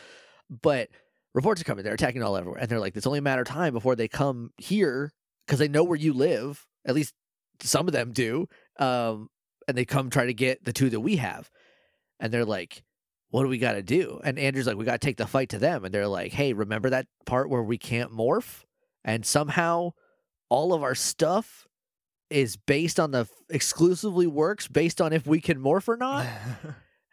But 0.50 0.88
reports 1.34 1.60
are 1.60 1.64
coming. 1.64 1.84
They're 1.84 1.94
attacking 1.94 2.22
all 2.22 2.36
everywhere, 2.36 2.60
and 2.60 2.68
they're 2.68 2.80
like, 2.80 2.96
it's 2.96 3.06
only 3.06 3.20
a 3.20 3.22
matter 3.22 3.42
of 3.42 3.48
time 3.48 3.72
before 3.72 3.94
they 3.94 4.08
come 4.08 4.50
here 4.58 5.12
because 5.46 5.60
they 5.60 5.68
know 5.68 5.84
where 5.84 5.98
you 5.98 6.12
live. 6.12 6.66
At 6.84 6.94
least 6.96 7.14
some 7.60 7.86
of 7.86 7.92
them 7.92 8.12
do. 8.12 8.48
Um, 8.78 9.28
and 9.68 9.76
they 9.76 9.84
come 9.84 10.10
try 10.10 10.26
to 10.26 10.34
get 10.34 10.64
the 10.64 10.72
two 10.72 10.90
that 10.90 11.00
we 11.00 11.16
have, 11.16 11.48
and 12.18 12.32
they're 12.32 12.44
like. 12.44 12.82
What 13.30 13.42
do 13.42 13.48
we 13.48 13.58
got 13.58 13.72
to 13.72 13.82
do? 13.82 14.20
And 14.24 14.38
Andrew's 14.38 14.66
like, 14.66 14.76
we 14.76 14.84
got 14.84 15.00
to 15.00 15.04
take 15.06 15.16
the 15.16 15.26
fight 15.26 15.50
to 15.50 15.58
them. 15.58 15.84
And 15.84 15.92
they're 15.92 16.08
like, 16.08 16.32
hey, 16.32 16.52
remember 16.52 16.90
that 16.90 17.06
part 17.24 17.50
where 17.50 17.62
we 17.62 17.78
can't 17.78 18.12
morph? 18.12 18.64
And 19.04 19.26
somehow 19.26 19.92
all 20.48 20.72
of 20.72 20.82
our 20.82 20.94
stuff 20.94 21.66
is 22.30 22.56
based 22.56 22.98
on 22.98 23.10
the 23.10 23.28
exclusively 23.50 24.26
works 24.26 24.68
based 24.68 25.00
on 25.00 25.12
if 25.12 25.26
we 25.26 25.40
can 25.40 25.58
morph 25.58 25.88
or 25.88 25.96
not. 25.96 26.26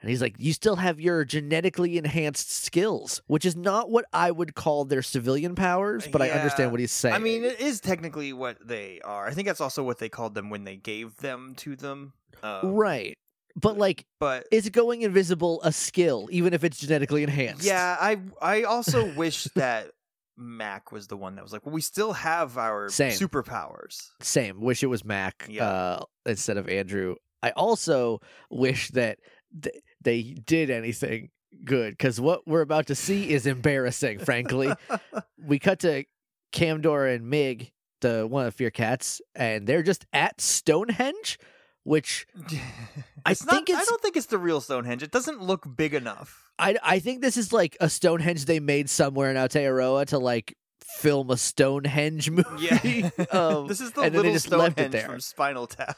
And 0.03 0.09
he's 0.09 0.21
like, 0.21 0.35
You 0.37 0.51
still 0.51 0.75
have 0.75 0.99
your 0.99 1.23
genetically 1.23 1.97
enhanced 1.97 2.51
skills, 2.51 3.21
which 3.27 3.45
is 3.45 3.55
not 3.55 3.89
what 3.89 4.03
I 4.11 4.31
would 4.31 4.53
call 4.53 4.83
their 4.83 5.01
civilian 5.01 5.55
powers, 5.55 6.05
but 6.11 6.21
I 6.21 6.29
understand 6.29 6.71
what 6.71 6.81
he's 6.81 6.91
saying. 6.91 7.15
I 7.15 7.19
mean, 7.19 7.45
it 7.45 7.61
is 7.61 7.79
technically 7.79 8.33
what 8.33 8.57
they 8.67 8.99
are. 9.05 9.25
I 9.25 9.31
think 9.33 9.47
that's 9.47 9.61
also 9.61 9.81
what 9.81 9.99
they 9.99 10.09
called 10.09 10.35
them 10.35 10.49
when 10.49 10.65
they 10.65 10.75
gave 10.75 11.15
them 11.17 11.53
to 11.59 11.77
them. 11.77 12.11
Um, 12.43 12.73
right. 12.73 13.17
But 13.55 13.77
like, 13.77 14.05
But 14.19 14.45
is 14.51 14.67
going 14.69 15.03
invisible 15.03 15.61
a 15.63 15.71
skill, 15.71 16.27
even 16.31 16.53
if 16.53 16.63
it's 16.63 16.79
genetically 16.79 17.23
enhanced? 17.23 17.63
yeah, 17.65 17.95
I 17.99 18.19
I 18.41 18.63
also 18.63 19.13
wish 19.15 19.43
that 19.55 19.91
Mac 20.37 20.91
was 20.91 21.07
the 21.07 21.17
one 21.17 21.35
that 21.35 21.43
was 21.43 21.53
like, 21.53 21.65
well, 21.65 21.75
we 21.75 21.81
still 21.81 22.13
have 22.13 22.57
our 22.57 22.89
Same. 22.89 23.11
superpowers. 23.11 24.09
Same. 24.21 24.59
Wish 24.61 24.81
it 24.81 24.87
was 24.87 25.05
Mac 25.05 25.45
Yeah. 25.49 25.67
uh, 25.69 26.03
instead 26.25 26.57
of 26.57 26.67
Andrew. 26.67 27.15
I 27.43 27.51
also 27.51 28.19
wish 28.49 28.89
that 28.91 29.19
th- 29.61 29.75
they 30.01 30.23
did 30.23 30.69
anything 30.71 31.29
good 31.63 31.91
because 31.91 32.19
what 32.19 32.47
we're 32.47 32.61
about 32.61 32.87
to 32.87 32.95
see 32.95 33.29
is 33.29 33.45
embarrassing, 33.45 34.17
frankly. 34.19 34.73
we 35.37 35.59
cut 35.59 35.79
to 35.81 36.05
Kamdor 36.51 37.13
and 37.13 37.29
Mig, 37.29 37.71
the 38.01 38.25
one 38.27 38.47
of 38.47 38.53
the 38.53 38.57
Fear 38.57 38.71
Cats, 38.71 39.21
and 39.35 39.67
they're 39.67 39.83
just 39.83 40.05
at 40.13 40.41
Stonehenge, 40.41 41.37
which 41.83 42.27
I 43.25 43.31
It's 43.31 43.45
not- 43.45 43.55
think 43.55 43.69
I 43.69 43.83
don't 43.83 44.01
think 44.01 44.15
it's 44.17 44.27
the 44.27 44.37
real 44.37 44.61
Stonehenge. 44.61 45.03
It 45.03 45.11
doesn't 45.11 45.41
look 45.41 45.65
big 45.75 45.93
enough. 45.93 46.49
I 46.59 46.77
I 46.83 46.99
think 46.99 47.21
this 47.21 47.37
is 47.37 47.51
like 47.53 47.77
a 47.81 47.89
Stonehenge 47.89 48.45
they 48.45 48.59
made 48.59 48.89
somewhere 48.89 49.29
in 49.31 49.37
Aotearoa 49.37 50.05
to 50.07 50.19
like 50.19 50.55
film 50.99 51.31
a 51.31 51.37
Stonehenge 51.37 52.29
movie. 52.39 52.45
Yeah, 52.59 53.09
Um, 53.31 53.67
this 53.67 53.81
is 53.81 53.91
the 53.93 54.01
and 54.01 54.13
then 54.15 54.21
they 54.23 54.29
little 54.29 54.33
just 54.33 54.49
left 54.51 54.79
it 54.79 54.83
Stonehenge 54.83 54.91
there. 54.91 55.05
from 55.09 55.19
Spinal 55.19 55.67
Tap. 55.67 55.97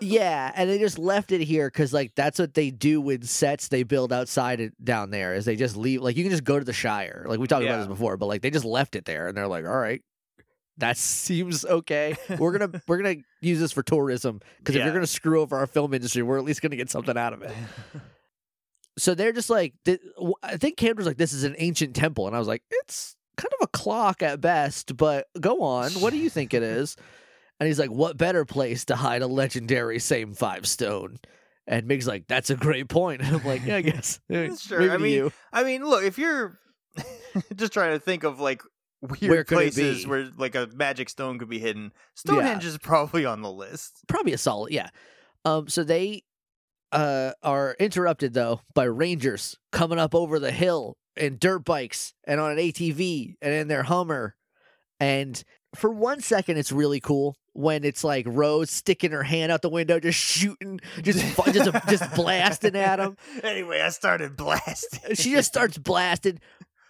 yeah, 0.00 0.50
and 0.54 0.68
they 0.68 0.78
just 0.78 0.98
left 0.98 1.30
it 1.30 1.40
here 1.42 1.68
because 1.68 1.92
like 1.92 2.14
that's 2.14 2.38
what 2.38 2.54
they 2.54 2.70
do 2.70 3.00
with 3.00 3.26
sets 3.26 3.68
they 3.68 3.82
build 3.82 4.12
outside 4.12 4.60
it 4.60 4.72
down 4.82 5.10
there. 5.10 5.34
Is 5.34 5.44
they 5.44 5.56
just 5.56 5.76
leave 5.76 6.00
like 6.02 6.16
you 6.16 6.24
can 6.24 6.30
just 6.30 6.44
go 6.44 6.58
to 6.58 6.64
the 6.64 6.72
Shire. 6.72 7.24
Like 7.28 7.38
we 7.38 7.46
talked 7.46 7.64
about 7.64 7.78
this 7.78 7.86
before, 7.86 8.16
but 8.16 8.26
like 8.26 8.42
they 8.42 8.50
just 8.50 8.64
left 8.64 8.96
it 8.96 9.04
there, 9.04 9.28
and 9.28 9.36
they're 9.36 9.46
like, 9.48 9.64
all 9.64 9.76
right. 9.78 10.02
That 10.78 10.96
seems 10.96 11.64
okay. 11.64 12.16
We're 12.38 12.56
gonna 12.56 12.82
we're 12.86 12.98
gonna 12.98 13.16
use 13.40 13.58
this 13.58 13.72
for 13.72 13.82
tourism 13.82 14.40
because 14.58 14.76
if 14.76 14.84
you're 14.84 14.94
gonna 14.94 15.06
screw 15.06 15.40
over 15.40 15.56
our 15.56 15.66
film 15.66 15.92
industry, 15.92 16.22
we're 16.22 16.38
at 16.38 16.44
least 16.44 16.62
gonna 16.62 16.76
get 16.76 16.88
something 16.88 17.16
out 17.16 17.32
of 17.32 17.42
it. 17.42 17.52
So 18.98 19.14
they're 19.14 19.32
just 19.32 19.48
like, 19.48 19.74
I 20.42 20.56
think 20.56 20.76
Cam 20.76 20.96
was 20.96 21.06
like, 21.06 21.18
this 21.18 21.32
is 21.32 21.44
an 21.44 21.54
ancient 21.58 21.94
temple. 21.94 22.26
And 22.26 22.34
I 22.34 22.40
was 22.40 22.48
like, 22.48 22.64
it's 22.68 23.14
kind 23.36 23.52
of 23.60 23.64
a 23.64 23.68
clock 23.68 24.22
at 24.24 24.40
best, 24.40 24.96
but 24.96 25.28
go 25.40 25.62
on. 25.62 25.92
What 25.92 26.10
do 26.10 26.16
you 26.16 26.28
think 26.28 26.52
it 26.52 26.64
is? 26.64 26.96
And 27.60 27.68
he's 27.68 27.78
like, 27.78 27.90
what 27.90 28.16
better 28.16 28.44
place 28.44 28.84
to 28.86 28.96
hide 28.96 29.22
a 29.22 29.28
legendary 29.28 30.00
same 30.00 30.34
five 30.34 30.66
stone? 30.66 31.18
And 31.66 31.86
Mig's 31.86 32.08
like, 32.08 32.26
that's 32.26 32.50
a 32.50 32.56
great 32.56 32.88
point. 32.88 33.22
And 33.22 33.36
I'm 33.36 33.44
like, 33.44 33.64
yeah, 33.64 33.76
I 33.76 33.82
guess. 33.82 34.18
Sure, 34.28 34.80
maybe 34.80 34.90
I 34.90 34.96
mean, 34.96 35.12
you. 35.12 35.32
I 35.52 35.62
mean, 35.62 35.84
look, 35.84 36.02
if 36.02 36.18
you're 36.18 36.58
just 37.54 37.72
trying 37.72 37.92
to 37.92 38.00
think 38.00 38.24
of 38.24 38.40
like 38.40 38.62
weird 39.00 39.30
Where 39.30 39.44
places 39.44 40.06
where 40.06 40.28
like 40.36 40.54
a 40.54 40.68
magic 40.74 41.08
stone 41.08 41.38
could 41.38 41.48
be 41.48 41.58
hidden, 41.58 41.92
Stonehenge 42.14 42.64
is 42.64 42.78
probably 42.78 43.24
on 43.24 43.42
the 43.42 43.50
list. 43.50 44.02
probably 44.08 44.32
a 44.32 44.38
solid, 44.38 44.72
yeah. 44.72 44.90
Um, 45.44 45.68
so 45.68 45.84
they 45.84 46.22
uh 46.90 47.32
are 47.42 47.76
interrupted 47.78 48.32
though 48.32 48.60
by 48.74 48.84
rangers 48.84 49.56
coming 49.72 49.98
up 49.98 50.14
over 50.14 50.38
the 50.38 50.50
hill 50.50 50.96
in 51.16 51.36
dirt 51.38 51.64
bikes 51.64 52.14
and 52.24 52.40
on 52.40 52.52
an 52.52 52.58
ATV 52.58 53.36
and 53.42 53.52
in 53.52 53.68
their 53.68 53.82
Hummer. 53.82 54.34
And 55.00 55.42
for 55.74 55.90
one 55.90 56.20
second, 56.20 56.56
it's 56.56 56.72
really 56.72 57.00
cool 57.00 57.36
when 57.52 57.84
it's 57.84 58.02
like 58.02 58.24
Rose 58.28 58.70
sticking 58.70 59.10
her 59.10 59.22
hand 59.22 59.52
out 59.52 59.62
the 59.62 59.68
window, 59.68 60.00
just 60.00 60.18
shooting, 60.18 60.80
just 61.02 61.36
just 61.52 61.88
just 61.88 62.10
blasting 62.14 62.76
at 62.76 62.96
them. 62.96 63.16
Anyway, 63.42 63.80
I 63.80 63.90
started 63.90 64.36
blasting. 64.36 65.14
She 65.14 65.32
just 65.32 65.48
starts 65.48 65.76
blasting. 65.78 66.40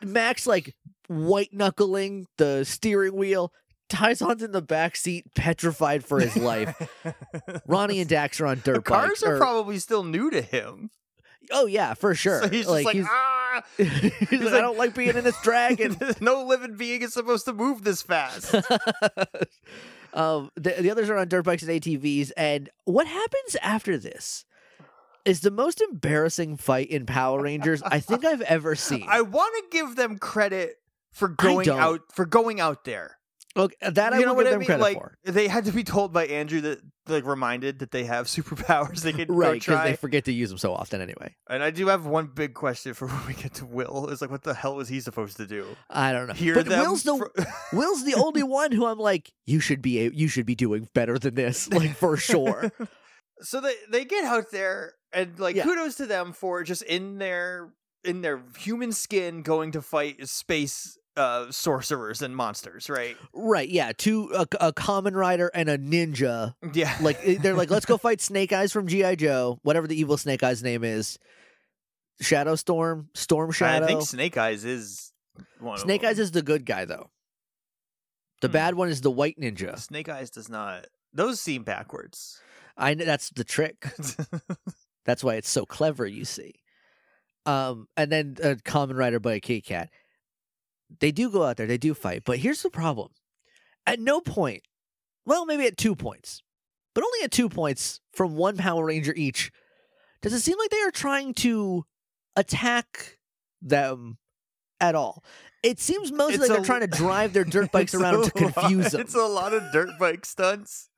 Max 0.03 0.47
like 0.47 0.75
white 1.09 1.53
knuckling 1.53 2.27
the 2.37 2.65
steering 2.65 3.15
wheel. 3.17 3.53
Tyzon's 3.89 4.43
in 4.43 4.53
the 4.53 4.63
back 4.63 4.97
seat, 4.97 5.35
petrified 5.35 6.05
for 6.05 6.21
his 6.21 6.37
life. 6.37 6.77
Ronny 7.67 8.01
and 8.01 8.09
Dax 8.09 8.41
are 8.41 8.47
on 8.47 8.57
the 8.57 8.75
dirt 8.75 8.85
cars 8.85 9.09
bikes. 9.09 9.23
are 9.23 9.35
or- 9.37 9.39
probably 9.39 9.79
still 9.79 10.05
new 10.05 10.31
to 10.31 10.43
him. 10.43 10.91
oh 11.51 11.67
yeah, 11.67 11.95
for 11.95 12.15
sure. 12.15 12.43
So 12.43 12.49
he's 12.51 12.67
just 12.67 12.85
like, 12.85 12.97
ah. 13.05 13.63
he's, 13.79 14.41
like, 14.43 14.53
I 14.53 14.61
don't 14.61 14.77
like 14.77 14.95
being 14.95 15.17
in 15.17 15.25
this 15.25 15.41
dragon. 15.43 15.97
no 16.21 16.45
living 16.45 16.77
being 16.77 17.01
is 17.01 17.15
supposed 17.15 17.47
to 17.47 17.55
move 17.55 17.83
this 17.83 18.03
fast. 18.03 18.55
um, 20.13 20.51
the, 20.55 20.75
the 20.79 20.91
others 20.91 21.09
are 21.09 21.17
on 21.17 21.29
dirt 21.29 21.45
bikes 21.45 21.63
and 21.63 21.71
ATVs. 21.71 22.31
And 22.37 22.69
what 22.85 23.07
happens 23.07 23.57
after 23.63 23.97
this 23.97 24.45
is 25.25 25.41
the 25.41 25.51
most 25.51 25.81
embarrassing 25.81 26.59
fight 26.59 26.89
in 26.89 27.07
Power 27.07 27.41
Rangers 27.43 27.83
I 27.83 28.01
think 28.01 28.25
I've 28.27 28.43
ever 28.43 28.75
seen. 28.75 29.07
I 29.09 29.23
want 29.23 29.55
to 29.57 29.77
give 29.77 29.97
them 29.97 30.19
credit 30.19 30.79
for 31.13 31.29
going 31.29 31.69
out 31.69 32.01
for 32.15 32.27
going 32.27 32.61
out 32.61 32.85
there. 32.85 33.17
okay, 33.57 33.75
uh, 33.83 33.91
that 33.91 34.13
I 34.13 34.19
you 34.19 34.27
know 34.27 34.33
will 34.35 34.37
what 34.37 34.43
give 34.45 34.49
I 34.49 34.51
them 34.53 34.59
mean? 34.61 34.67
credit 34.67 34.83
like 34.83 34.97
for. 34.99 35.15
they 35.25 35.49
had 35.49 35.65
to 35.65 35.73
be 35.73 35.83
told 35.85 36.13
by 36.13 36.27
Andrew 36.27 36.61
that 36.63 36.81
like 37.09 37.25
reminded 37.25 37.79
that 37.79 37.91
they 37.91 38.05
have 38.05 38.27
superpowers 38.37 39.01
they 39.01 39.13
could 39.13 39.31
Right, 39.31 39.55
because 39.61 39.83
they 39.85 39.97
forget 39.97 40.27
to 40.27 40.33
use 40.33 40.51
them 40.51 40.59
so 40.59 40.75
often 40.75 41.01
anyway. 41.01 41.35
and 41.49 41.63
I 41.63 41.71
do 41.71 41.87
have 41.89 42.05
one 42.07 42.27
big 42.27 42.53
question 42.55 42.93
for 42.95 43.09
when 43.09 43.27
we 43.27 43.35
get 43.35 43.55
to 43.55 43.67
Will. 43.67 44.09
Is 44.11 44.21
like, 44.21 44.31
what 44.31 44.43
the 44.43 44.55
hell 44.55 44.77
was 44.77 44.89
he 44.89 45.01
supposed 45.01 45.39
to 45.39 45.47
do? 45.47 45.67
I 45.91 46.13
don't 46.13 46.27
know. 46.29 46.35
Hear 46.35 46.55
but? 46.55 46.69
Will's 46.69 47.03
the 47.05 47.17
fr- 47.17 47.43
Will's 47.77 48.05
the 48.05 48.15
only 48.15 48.43
one 48.43 48.73
who 48.73 48.87
I'm 48.87 48.99
like, 48.99 49.33
you 49.47 49.61
should 49.61 49.81
be 49.83 50.01
a- 50.01 50.11
you 50.13 50.29
should 50.29 50.47
be 50.47 50.55
doing 50.55 50.89
better 50.95 51.19
than 51.19 51.35
this, 51.35 51.73
like 51.73 51.97
for 51.97 52.17
sure. 52.19 52.71
so 53.41 53.61
they 53.61 53.75
they 53.91 54.05
get 54.05 54.25
out 54.25 54.51
there 54.53 54.93
and 55.13 55.39
like 55.39 55.57
Yeah. 55.57 55.63
kudos 55.65 55.95
to 55.97 56.07
them 56.07 56.33
for 56.35 56.63
just 56.65 56.83
in 56.83 57.17
their 57.17 57.73
in 58.05 58.23
their 58.23 58.43
human 58.59 58.93
skin 58.93 59.43
going 59.43 59.73
to 59.73 59.83
fight 59.83 60.29
space 60.29 60.97
uh 61.17 61.51
sorcerers 61.51 62.23
and 62.23 62.37
monsters, 62.37 62.89
right? 62.89 63.17
Right, 63.33 63.69
yeah. 63.69 63.93
Two 63.97 64.31
a, 64.35 64.47
a 64.61 64.73
common 64.73 65.15
rider 65.15 65.51
and 65.53 65.69
a 65.69 65.77
ninja. 65.77 66.55
Yeah. 66.75 66.97
Like 67.01 67.19
eh, 67.25 67.39
they're 67.41 67.55
like, 67.57 67.71
let's 67.71 67.87
go 67.87 67.97
fight 67.99 68.21
Snake 68.21 68.53
Eyes 68.53 68.73
from 68.73 68.87
GI 68.87 69.17
Joe, 69.17 69.59
whatever 69.63 69.87
the 69.87 69.99
evil 69.99 70.17
Snake 70.17 70.43
Eyes 70.43 70.63
name 70.63 70.85
is. 70.85 71.19
Shadow 72.21 72.55
Storm, 72.57 73.09
Storm 73.15 73.51
Shadow. 73.53 73.85
I 73.85 73.89
think 73.89 74.03
Snake 74.03 74.37
Eyes 74.37 74.65
is 74.65 75.13
one 75.61 75.79
Snake 75.79 76.05
Eyes 76.05 76.19
is 76.19 76.31
the 76.33 76.43
good 76.43 76.65
guy 76.67 76.85
though. 76.85 77.11
The 78.41 78.49
Hmm. 78.49 78.53
bad 78.53 78.75
one 78.77 78.89
is 78.89 79.01
the 79.01 79.11
white 79.11 79.37
ninja. 79.41 79.79
Snake 79.79 80.09
Eyes 80.09 80.31
does 80.31 80.49
not 80.49 80.87
those 81.13 81.41
seem 81.41 81.65
backwards. 81.65 82.41
I 82.77 82.95
know 82.95 83.05
that's 83.05 83.31
the 83.31 83.43
trick. 83.45 83.87
That's 85.05 85.25
why 85.25 85.35
it's 85.35 85.49
so 85.49 85.65
clever, 85.65 86.07
you 86.07 86.25
see. 86.25 86.55
Um, 87.49 87.89
and 87.97 88.13
then 88.13 88.37
a 88.43 88.57
common 88.57 88.97
rider 88.97 89.19
by 89.21 89.35
a 89.35 89.41
Kit 89.41 89.65
Kat. 89.65 89.89
They 91.01 91.13
do 91.13 91.31
go 91.31 91.45
out 91.45 91.57
there, 91.57 91.67
they 91.67 91.79
do 91.79 91.95
fight, 91.95 92.23
but 92.25 92.39
here's 92.39 92.63
the 92.63 92.71
problem. 92.71 93.09
At 93.87 94.01
no 94.01 94.21
point, 94.21 94.63
well, 95.25 95.47
maybe 95.47 95.65
at 95.67 95.77
two 95.79 95.95
points, 95.95 96.43
but 96.95 97.05
only 97.05 97.25
at 97.25 97.31
two 97.31 97.49
points 97.49 98.01
from 98.13 98.35
one 98.37 98.57
Power 98.59 98.85
Ranger 98.85 99.15
each, 99.17 99.51
does 100.21 100.33
it 100.35 100.41
seem 100.41 100.59
like 100.59 100.71
they 100.71 100.81
are 100.83 100.91
trying 100.91 101.33
to 101.35 101.85
attack 102.37 103.19
them 103.63 104.19
at 104.81 104.95
all. 104.95 105.25
It 105.63 105.81
seems 105.81 106.13
mostly 106.13 106.35
It's 106.35 106.41
like 106.43 106.49
they're 106.51 106.63
a- 106.63 106.67
trying 106.67 106.81
to 106.83 106.87
drive 106.87 107.33
their 107.33 107.45
dirt 107.45 107.73
bikes 107.73 107.95
around 107.95 108.23
a 108.23 108.25
to 108.25 108.31
confuse 108.31 108.93
them. 108.93 109.01
It's 109.01 109.15
a 109.15 109.23
lot 109.23 109.53
of 109.55 109.63
dirt 109.73 109.91
bike 109.99 110.25
stunts. 110.25 110.89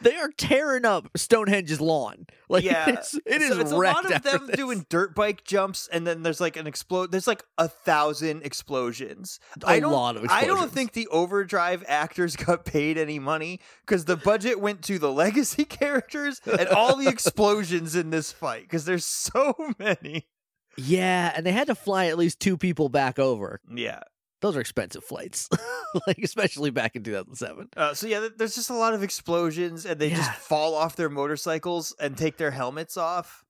They 0.00 0.16
are 0.16 0.30
tearing 0.30 0.84
up 0.84 1.08
Stonehenge's 1.16 1.80
lawn. 1.80 2.26
Like 2.50 2.64
yeah, 2.64 2.88
it 2.88 3.42
is 3.42 3.52
so 3.52 3.60
it's 3.60 3.72
a 3.72 3.76
lot 3.76 4.10
of 4.10 4.22
them 4.22 4.46
this. 4.46 4.56
doing 4.56 4.86
dirt 4.88 5.14
bike 5.14 5.44
jumps, 5.44 5.86
and 5.92 6.06
then 6.06 6.22
there's 6.22 6.40
like 6.40 6.56
an 6.56 6.66
explode. 6.66 7.12
There's 7.12 7.26
like 7.26 7.44
a 7.58 7.68
thousand 7.68 8.42
explosions. 8.42 9.38
A 9.62 9.68
I 9.68 9.80
don't, 9.80 9.92
lot 9.92 10.16
of 10.16 10.24
I 10.30 10.46
don't 10.46 10.72
think 10.72 10.92
the 10.92 11.06
Overdrive 11.08 11.84
actors 11.86 12.36
got 12.46 12.64
paid 12.64 12.96
any 12.96 13.18
money 13.18 13.60
because 13.86 14.06
the 14.06 14.16
budget 14.16 14.60
went 14.60 14.80
to 14.84 14.98
the 14.98 15.12
legacy 15.12 15.66
characters 15.66 16.40
and 16.46 16.68
all 16.68 16.96
the 16.96 17.06
explosions 17.06 17.94
in 17.94 18.08
this 18.08 18.32
fight 18.32 18.62
because 18.62 18.86
there's 18.86 19.04
so 19.04 19.54
many. 19.78 20.26
Yeah, 20.78 21.32
and 21.36 21.44
they 21.44 21.52
had 21.52 21.66
to 21.66 21.74
fly 21.74 22.06
at 22.06 22.16
least 22.16 22.40
two 22.40 22.56
people 22.56 22.88
back 22.88 23.18
over. 23.18 23.60
Yeah. 23.70 24.00
Those 24.40 24.56
are 24.56 24.60
expensive 24.60 25.02
flights, 25.04 25.48
like 26.06 26.18
especially 26.22 26.70
back 26.70 26.94
in 26.94 27.02
2007. 27.02 27.70
Uh, 27.76 27.92
so 27.94 28.06
yeah, 28.06 28.28
there's 28.36 28.54
just 28.54 28.70
a 28.70 28.74
lot 28.74 28.94
of 28.94 29.02
explosions, 29.02 29.84
and 29.84 29.98
they 30.00 30.10
just 30.10 30.30
fall 30.32 30.74
off 30.74 30.94
their 30.96 31.08
motorcycles 31.10 31.94
and 32.00 32.16
take 32.16 32.36
their 32.36 32.52
helmets 32.52 32.96
off. 32.96 33.44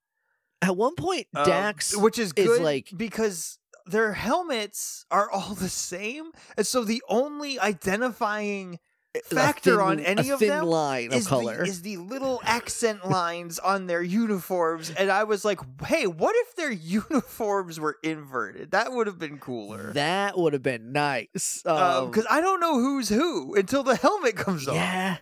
At 0.62 0.76
one 0.76 0.94
point, 0.94 1.26
Um, 1.36 1.44
Dax, 1.44 1.96
which 1.96 2.18
is 2.18 2.32
is 2.36 2.58
like- 2.60 2.90
because 2.96 3.58
their 3.86 4.12
helmets 4.14 5.04
are 5.10 5.30
all 5.30 5.54
the 5.54 5.68
same, 5.68 6.30
and 6.56 6.66
so 6.66 6.84
the 6.84 7.02
only 7.08 7.58
identifying 7.60 8.78
factor 9.24 9.72
thin- 9.76 9.80
on 9.80 10.00
any 10.00 10.30
of 10.30 10.38
thin 10.38 10.48
them 10.48 10.66
line 10.66 11.08
of 11.08 11.14
is 11.14 11.26
color. 11.28 11.58
the, 11.58 11.62
is 11.70 11.82
the 11.82 11.96
little 11.98 12.40
accent 12.44 13.08
lines 13.10 13.58
on 13.58 13.86
their 13.86 14.02
uniforms, 14.02 14.90
and 14.90 15.10
I 15.10 15.24
was 15.24 15.44
like, 15.44 15.60
"Hey, 15.84 16.06
what 16.06 16.34
if 16.36 16.56
their 16.56 16.70
uniforms 17.22 17.78
were 17.80 17.96
inverted? 18.02 18.70
That 18.72 18.92
would 18.92 19.06
have 19.06 19.18
been 19.18 19.38
cooler." 19.38 19.92
that 19.94 20.36
would 20.38 20.52
have 20.52 20.62
been 20.62 20.92
nice. 20.92 21.62
Um, 21.66 22.10
Because 22.10 22.26
I 22.30 22.40
don't 22.40 22.60
know 22.60 22.74
who's 22.78 23.08
who 23.08 23.54
until 23.54 23.82
the 23.82 23.96
helmet 24.04 24.36
comes 24.36 24.66
off. 24.68 24.74
yeah, 24.74 25.18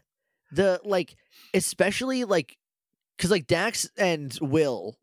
the 0.53 0.81
like, 0.85 1.15
especially 1.55 2.25
like, 2.25 2.57
because 3.17 3.31
like 3.31 3.47
Dax 3.47 3.89
and 3.97 4.37
Will 4.41 4.97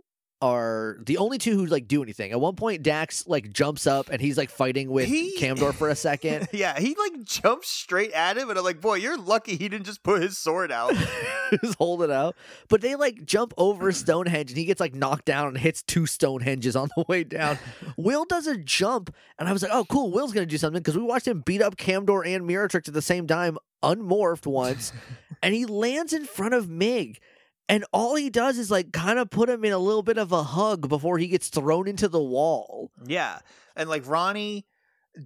are 0.44 0.98
the 1.06 1.16
only 1.20 1.38
two 1.38 1.56
who 1.56 1.66
like 1.68 1.88
do 1.88 2.04
anything. 2.04 2.34
At 2.34 2.42
one 2.42 2.58
point, 2.58 2.84
Dax 2.84 3.26
like 3.28 3.54
jumps 3.54 3.88
up 3.88 4.10
and 4.10 4.22
he's 4.22 4.38
like 4.38 4.50
fighting 4.50 4.90
with 4.90 5.08
He- 5.08 5.38
Kamdor 5.40 5.74
for 5.74 5.88
a 5.88 5.96
second. 5.96 6.50
yeah, 6.54 6.78
he 6.78 6.96
like 7.00 7.24
jumps 7.24 7.70
straight 7.70 8.12
at 8.12 8.38
him, 8.38 8.50
and 8.50 8.60
I'm 8.60 8.66
like, 8.66 8.82
"Boy, 8.82 8.96
you're 8.96 9.18
lucky 9.18 9.56
he 9.56 9.70
didn't 9.70 9.86
just 9.86 10.04
put 10.04 10.22
his 10.22 10.38
sword 10.38 10.70
out." 10.70 10.94
just 11.64 11.78
hold 11.78 12.04
it 12.04 12.12
out. 12.12 12.36
But 12.68 12.82
they 12.82 12.96
like 12.96 13.24
jump 13.24 13.54
over 13.58 13.94
Stonehenge 13.94 14.52
and 14.52 14.58
he 14.58 14.66
gets 14.66 14.82
like 14.82 14.94
knocked 14.94 15.26
down 15.26 15.48
and 15.48 15.58
hits 15.58 15.82
two 15.82 16.02
Stonehenges 16.02 16.80
on 16.80 16.90
the 16.98 17.06
way 17.08 17.24
down. 17.24 17.58
Will 17.96 18.26
does 18.26 18.46
a 18.46 18.58
jump 18.58 19.16
and 19.40 19.48
I 19.48 19.54
was 19.54 19.64
like, 19.64 19.72
oh, 19.74 19.86
cool. 19.86 20.12
Will's 20.12 20.34
going 20.34 20.46
to 20.46 20.52
do 20.52 20.58
something 20.58 20.82
because 20.82 20.98
we 20.98 21.04
watched 21.04 21.28
him 21.28 21.42
beat 21.42 21.62
up 21.62 21.78
Kamdor 21.78 22.28
and 22.28 22.44
Miratrix 22.48 22.88
at 22.90 22.94
the 22.94 23.02
same 23.02 23.28
time, 23.28 23.58
unmorphed 23.82 24.46
once, 24.46 24.92
and 25.44 25.54
he 25.54 25.66
lands 25.66 26.12
in 26.12 26.26
front 26.26 26.54
of 26.54 26.70
Mig. 26.70 27.20
And 27.70 27.86
all 27.94 28.16
he 28.16 28.30
does 28.30 28.58
is 28.58 28.70
like 28.70 28.92
kind 28.92 29.18
of 29.20 29.30
put 29.30 29.50
him 29.50 29.64
in 29.64 29.72
a 29.72 29.78
little 29.78 30.04
bit 30.04 30.18
of 30.18 30.32
a 30.32 30.44
hug 30.44 30.90
before 30.90 31.18
he 31.18 31.28
gets 31.28 31.48
thrown 31.50 31.88
into 31.88 32.08
the 32.08 32.22
wall. 32.22 32.92
Yeah. 33.06 33.40
And 33.76 33.90
like 33.90 34.08
Ronny 34.08 34.66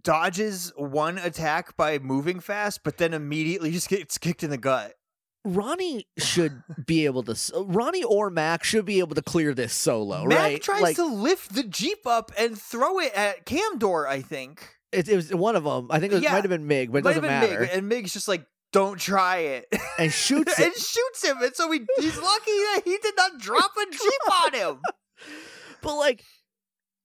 dodges 0.04 0.72
one 0.76 1.18
attack 1.18 1.76
by 1.78 2.00
moving 2.00 2.40
fast, 2.40 2.84
but 2.84 2.98
then 2.98 3.14
immediately 3.14 3.72
just 3.74 3.90
gets 3.90 4.18
kicked 4.18 4.44
in 4.44 4.50
the 4.50 4.58
gut. 4.58 4.94
Ronny 5.46 6.08
should 6.18 6.62
be 6.86 7.06
able 7.06 7.24
to. 7.24 7.36
Ronny 7.64 8.04
or 8.04 8.30
Mac 8.30 8.64
should 8.66 8.86
be 8.86 9.00
able 9.00 9.16
to 9.16 9.22
clear 9.22 9.54
this 9.54 9.74
solo, 9.74 10.26
Mac 10.26 10.38
right? 10.38 10.62
tries 10.62 10.82
Like, 10.82 10.96
to 10.98 11.06
lift 11.06 11.56
the 11.56 11.64
Jeep 11.64 12.06
up 12.06 12.32
and 12.38 12.60
throw 12.60 13.00
it 13.00 13.14
at 13.16 13.46
Kamdor, 13.46 14.06
I 14.08 14.22
think. 14.22 14.76
It, 14.92 15.08
it 15.08 15.16
was 15.16 15.34
one 15.34 15.56
of 15.56 15.64
them. 15.64 15.88
I 15.90 16.00
think 16.00 16.12
it 16.12 16.18
was, 16.18 16.24
Yeah, 16.24 16.34
might 16.34 16.44
have 16.44 16.50
been 16.50 16.68
Mig, 16.68 16.92
but 16.92 17.00
it 17.00 17.04
doesn't 17.04 17.22
matter. 17.24 17.62
Mig, 17.62 17.70
and 17.72 17.88
Mig's 17.88 18.12
just 18.14 18.28
like, 18.28 18.46
don't 18.72 19.00
try 19.00 19.38
it. 19.38 19.68
and 19.98 20.12
shoots 20.12 20.60
and 20.60 20.74
shoots 20.74 21.24
him. 21.24 21.42
And 21.42 21.56
so 21.56 21.72
he, 21.72 21.82
he's 22.00 22.18
lucky 22.18 22.52
that 22.52 22.82
he 22.86 22.98
did 23.02 23.14
not 23.18 23.38
drop 23.40 23.72
a 23.78 23.92
Jeep 23.92 24.32
on 24.46 24.54
him. 24.54 24.80
But 25.82 25.96
like, 25.96 26.24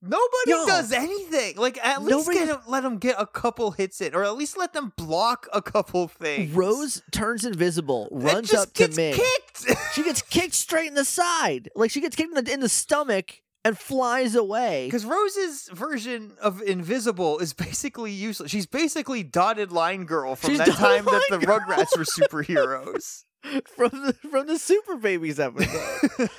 Nobody 0.05 0.51
Yo. 0.51 0.67
does 0.67 0.91
anything. 0.91 1.57
Like 1.57 1.79
at 1.85 2.03
least 2.03 2.29
get 2.29 2.49
him, 2.49 2.59
let 2.67 2.85
him 2.85 2.99
get 2.99 3.15
a 3.21 3.27
couple 3.27 3.71
hits 3.71 4.01
in, 4.01 4.17
or 4.17 4.25
at 4.25 4.37
least 4.37 4.59
let 4.59 4.73
them 4.73 4.93
block 4.97 5.47
a 5.53 5.63
couple 5.63 6.09
things. 6.09 6.53
Rose 6.53 7.03
turns 7.13 7.45
invisible, 7.45 8.09
runs 8.11 8.53
up 8.53 8.73
to 8.75 8.89
me 8.89 9.13
kicked. 9.13 9.79
She 9.93 10.03
gets 10.03 10.21
kicked 10.23 10.55
straight 10.55 10.89
in 10.89 10.95
the 10.95 11.05
side. 11.05 11.69
Like 11.77 11.93
she 11.93 12.01
gets 12.01 12.17
kicked 12.17 12.37
in 12.37 12.45
the, 12.45 12.53
in 12.53 12.59
the 12.59 12.69
stomach 12.69 13.43
and 13.65 13.79
flies 13.79 14.35
away. 14.35 14.87
Because 14.87 15.05
Rose's 15.05 15.69
version 15.73 16.33
of 16.41 16.61
invisible 16.63 17.39
is 17.39 17.53
basically 17.53 18.13
useless. 18.13 18.51
She's 18.51 18.67
basically 18.67 19.23
dotted 19.23 19.73
line 19.73 20.05
girl 20.05 20.37
from 20.37 20.51
She's 20.51 20.59
that 20.59 20.69
time 20.69 21.05
that 21.05 21.23
the 21.31 21.39
Girl. 21.39 21.61
Rugrats 21.61 21.97
were 21.97 22.05
superheroes. 22.05 23.25
from 23.77 23.91
the 23.91 24.15
from 24.31 24.47
the 24.47 24.59
Super 24.59 24.97
Babies 24.97 25.41
episode. 25.41 26.31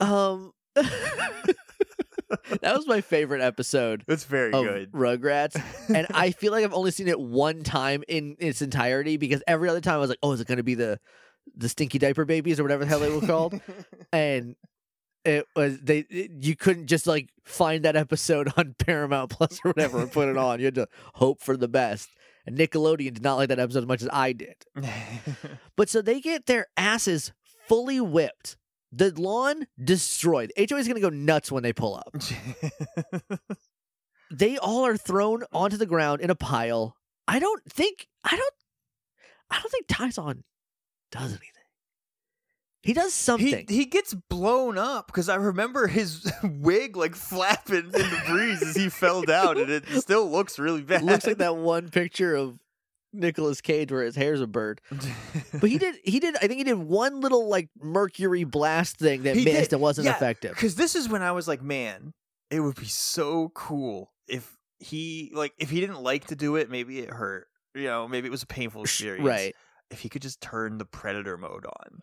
um, 0.00 0.52
that 0.74 0.90
was 2.62 2.86
my 2.86 3.00
favorite 3.00 3.40
episode 3.40 4.04
It's 4.08 4.24
very 4.24 4.50
good. 4.52 4.92
Rugrats, 4.92 5.60
and 5.88 6.06
I 6.12 6.32
feel 6.32 6.52
like 6.52 6.64
I've 6.64 6.74
only 6.74 6.90
seen 6.90 7.08
it 7.08 7.18
one 7.18 7.62
time 7.62 8.04
in 8.06 8.36
its 8.38 8.60
entirety 8.60 9.16
because 9.16 9.42
every 9.46 9.68
other 9.68 9.80
time 9.80 9.94
I 9.94 9.98
was 9.98 10.10
like, 10.10 10.18
"Oh, 10.22 10.32
is 10.32 10.40
it 10.40 10.46
going 10.46 10.58
to 10.58 10.64
be 10.64 10.74
the 10.74 10.98
the 11.56 11.68
Stinky 11.68 11.98
Diaper 11.98 12.24
Babies 12.24 12.60
or 12.60 12.64
whatever 12.64 12.84
the 12.84 12.88
hell 12.90 13.00
they 13.00 13.10
were 13.10 13.26
called?" 13.26 13.58
and 14.12 14.56
it 15.24 15.46
was 15.56 15.80
they 15.80 16.00
it- 16.10 16.30
you 16.40 16.54
couldn't 16.56 16.86
just 16.86 17.06
like 17.06 17.30
find 17.44 17.84
that 17.84 17.96
episode 17.96 18.52
on 18.56 18.74
Paramount 18.78 19.30
Plus 19.30 19.58
or 19.64 19.70
whatever 19.70 20.00
and 20.00 20.10
put 20.12 20.28
it 20.28 20.36
on. 20.36 20.58
You 20.60 20.66
had 20.66 20.74
to 20.76 20.88
hope 21.14 21.40
for 21.42 21.56
the 21.56 21.68
best. 21.68 22.08
And 22.46 22.58
Nickelodeon 22.58 23.14
did 23.14 23.22
not 23.22 23.36
like 23.36 23.48
that 23.48 23.58
episode 23.58 23.80
as 23.80 23.86
much 23.86 24.02
as 24.02 24.08
I 24.12 24.32
did. 24.32 24.56
But 25.76 25.88
so 25.88 26.02
they 26.02 26.20
get 26.20 26.46
their 26.46 26.66
asses 26.76 27.32
fully 27.66 28.00
whipped. 28.00 28.56
The 28.92 29.12
lawn 29.20 29.66
destroyed. 29.82 30.52
HOA 30.56 30.78
is 30.78 30.86
going 30.86 30.94
to 30.94 31.00
go 31.00 31.08
nuts 31.08 31.50
when 31.50 31.62
they 31.64 31.72
pull 31.72 31.96
up. 31.96 32.14
They 34.30 34.56
all 34.58 34.84
are 34.86 34.96
thrown 34.96 35.44
onto 35.52 35.76
the 35.76 35.86
ground 35.86 36.20
in 36.20 36.30
a 36.30 36.34
pile. 36.34 36.96
I 37.28 37.38
don't 37.38 37.62
think 37.70 38.08
I 38.24 38.36
don't 38.36 38.54
I 39.50 39.60
don't 39.60 39.70
think 39.70 39.86
Tyzon 39.86 40.42
does 41.12 41.30
anything. 41.30 41.53
He 42.84 42.92
does 42.92 43.14
something. 43.14 43.66
he 43.68 43.86
gets 43.86 44.12
blown 44.14 44.76
up 44.78 45.06
because 45.08 45.28
I 45.28 45.36
remember 45.36 45.86
his 45.86 46.30
wig 46.44 46.96
like 46.96 47.14
flapping 47.14 47.76
in 47.86 47.90
the 47.92 48.22
breeze 48.28 48.62
as 48.62 48.76
he 48.76 48.88
fell 48.90 49.22
down, 49.22 49.58
and 49.58 49.70
it 49.70 49.86
still 50.00 50.30
looks 50.30 50.58
really 50.58 50.82
bad. 50.82 51.02
Looks 51.02 51.26
like 51.26 51.38
that 51.38 51.56
one 51.56 51.88
picture 51.88 52.34
of 52.34 52.58
Nicolas 53.12 53.60
Cage 53.60 53.90
where 53.92 54.02
his 54.02 54.16
hair's 54.16 54.40
a 54.40 54.46
bird. 54.46 54.80
But 55.60 55.70
he 55.70 55.78
did 55.78 55.96
he 56.04 56.20
did 56.20 56.36
I 56.36 56.40
think 56.40 56.58
he 56.58 56.64
did 56.64 56.74
one 56.78 57.20
little 57.20 57.48
like 57.48 57.68
mercury 57.80 58.44
blast 58.44 58.98
thing 58.98 59.22
that 59.22 59.36
He 59.36 59.44
missed 59.44 59.70
did. 59.70 59.74
and 59.74 59.82
wasn't 59.82 60.06
Yeah, 60.06 60.16
effective. 60.16 60.50
Because 60.50 60.74
this 60.74 60.94
is 60.94 61.08
when 61.08 61.22
I 61.22 61.32
was 61.32 61.46
like, 61.48 61.62
man, 61.62 62.12
it 62.50 62.60
would 62.60 62.74
be 62.76 62.86
so 62.86 63.50
cool 63.54 64.12
if 64.28 64.56
he 64.80 65.30
like 65.32 65.52
if 65.58 65.70
he 65.70 65.80
didn't 65.80 66.02
like 66.02 66.26
to 66.26 66.36
do 66.36 66.56
it, 66.56 66.68
maybe 66.70 66.98
it 66.98 67.10
hurt. 67.10 67.46
You 67.74 67.84
know, 67.84 68.06
maybe 68.08 68.26
it 68.26 68.30
was 68.30 68.42
a 68.42 68.46
painful 68.46 68.82
experience. 68.82 69.26
Right. 69.26 69.54
If 69.90 70.00
he 70.00 70.08
could 70.08 70.22
just 70.22 70.40
turn 70.40 70.78
the 70.78 70.84
predator 70.84 71.36
mode 71.36 71.66
on. 71.66 72.00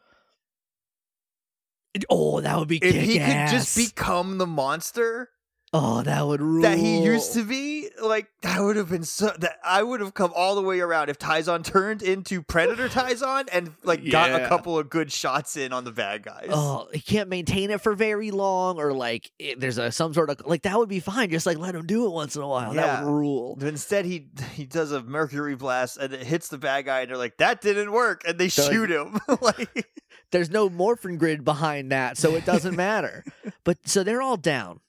Oh, 2.09 2.39
that 2.41 2.57
would 2.57 2.67
be 2.67 2.77
If 2.77 2.95
he 2.95 3.19
could 3.19 3.47
just 3.49 3.75
become 3.75 4.37
the 4.37 4.47
monster 4.47 5.29
Oh, 5.73 6.01
that 6.03 6.27
would 6.27 6.41
rule. 6.41 6.63
that 6.63 6.77
he 6.77 7.01
used 7.01 7.31
to 7.35 7.45
be, 7.45 7.89
like 8.03 8.27
that 8.41 8.59
would 8.59 8.75
have 8.75 8.89
been 8.89 9.05
so 9.05 9.31
that 9.39 9.55
I 9.63 9.81
would 9.81 10.01
have 10.01 10.13
come 10.13 10.33
all 10.35 10.55
the 10.55 10.61
way 10.61 10.81
around 10.81 11.07
if 11.07 11.17
Tyzon 11.17 11.63
turned 11.63 12.01
into 12.01 12.41
Predator 12.41 12.89
Tyzon 12.89 13.47
and 13.53 13.73
like 13.81 14.09
got 14.11 14.41
a 14.41 14.49
couple 14.49 14.77
of 14.77 14.89
good 14.89 15.13
shots 15.13 15.55
in 15.55 15.71
on 15.71 15.85
the 15.85 15.93
bad 15.93 16.23
guys. 16.23 16.49
Oh, 16.49 16.89
he 16.91 16.99
can't 16.99 17.29
maintain 17.29 17.71
it 17.71 17.79
for 17.79 17.93
very 17.93 18.31
long, 18.31 18.79
or 18.79 18.91
like 18.91 19.31
it, 19.39 19.61
there's 19.61 19.77
a 19.77 19.93
some 19.93 20.13
sort 20.13 20.29
of 20.29 20.41
like 20.45 20.63
that 20.63 20.77
would 20.77 20.89
be 20.89 20.99
fine. 20.99 21.29
Just 21.29 21.45
like 21.45 21.57
let 21.57 21.73
him 21.73 21.85
do 21.85 22.05
it 22.05 22.11
once 22.11 22.35
in 22.35 22.41
a 22.41 22.47
while. 22.49 22.73
That 22.73 23.05
would 23.05 23.09
rule. 23.13 23.55
But 23.57 23.69
instead, 23.69 24.03
he 24.03 24.27
he 24.53 24.65
does 24.65 24.91
a 24.91 25.01
mercury 25.01 25.55
blast 25.55 25.95
and 25.95 26.13
it 26.13 26.23
hits 26.23 26.49
the 26.49 26.57
bad 26.57 26.83
guy, 26.83 26.99
and 26.99 27.09
they're 27.09 27.15
like, 27.17 27.37
"That 27.37 27.61
didn't 27.61 27.93
work," 27.93 28.23
and 28.27 28.37
they 28.37 28.49
So, 28.49 28.63
like- 28.63 28.71
shoot 28.73 28.91
him. 28.91 29.17
like, 29.41 29.87
There's 30.31 30.49
no 30.49 30.69
morphin 30.69 31.17
grid 31.17 31.43
behind 31.43 31.91
that, 31.91 32.17
so 32.17 32.35
it 32.35 32.45
doesn't 32.45 32.75
matter. 32.89 33.23
But 33.63 33.87
so 33.87 34.03
they're 34.03 34.21
all 34.21 34.37
down, 34.37 34.79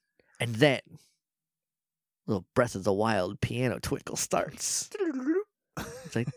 and 0.40 0.54
then 0.56 0.80
little 2.26 2.46
Breath 2.54 2.74
of 2.74 2.84
the 2.84 2.92
Wild 2.92 3.40
piano 3.40 3.78
twinkle 3.80 4.16
starts. 4.16 4.88
It's 6.06 6.16
like 6.16 6.26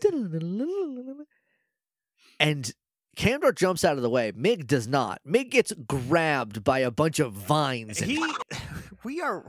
and 2.40 2.72
Kamdor 3.16 3.54
jumps 3.54 3.84
out 3.84 3.96
of 3.96 4.02
the 4.02 4.10
way. 4.10 4.32
Mig 4.34 4.66
does 4.66 4.86
not. 4.88 5.20
Mig 5.24 5.50
gets 5.50 5.72
grabbed 5.72 6.64
by 6.64 6.80
a 6.80 6.90
bunch 6.90 7.18
of 7.18 7.32
vines. 7.32 8.00
and- 8.02 8.10
he, 8.10 8.34
we 9.04 9.20
are 9.20 9.44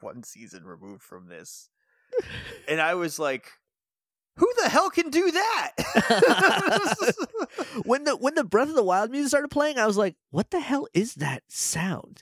one 0.00 0.22
season 0.22 0.64
removed 0.64 1.02
from 1.02 1.28
this, 1.28 1.68
and 2.66 2.80
I 2.80 2.94
was 2.94 3.18
like, 3.18 3.46
"Who 4.36 4.50
the 4.62 4.68
hell 4.68 4.90
can 4.90 5.10
do 5.10 5.30
that?" 5.30 5.72
when 7.84 8.04
the 8.04 8.16
when 8.16 8.34
the 8.34 8.44
Breath 8.44 8.68
of 8.68 8.74
the 8.74 8.82
Wild 8.84 9.10
music 9.10 9.28
started 9.28 9.48
playing, 9.50 9.78
I 9.78 9.86
was 9.86 9.96
like, 9.96 10.16
"What 10.30 10.50
the 10.50 10.60
hell 10.60 10.86
is 10.94 11.14
that 11.14 11.42
sound?" 11.48 12.20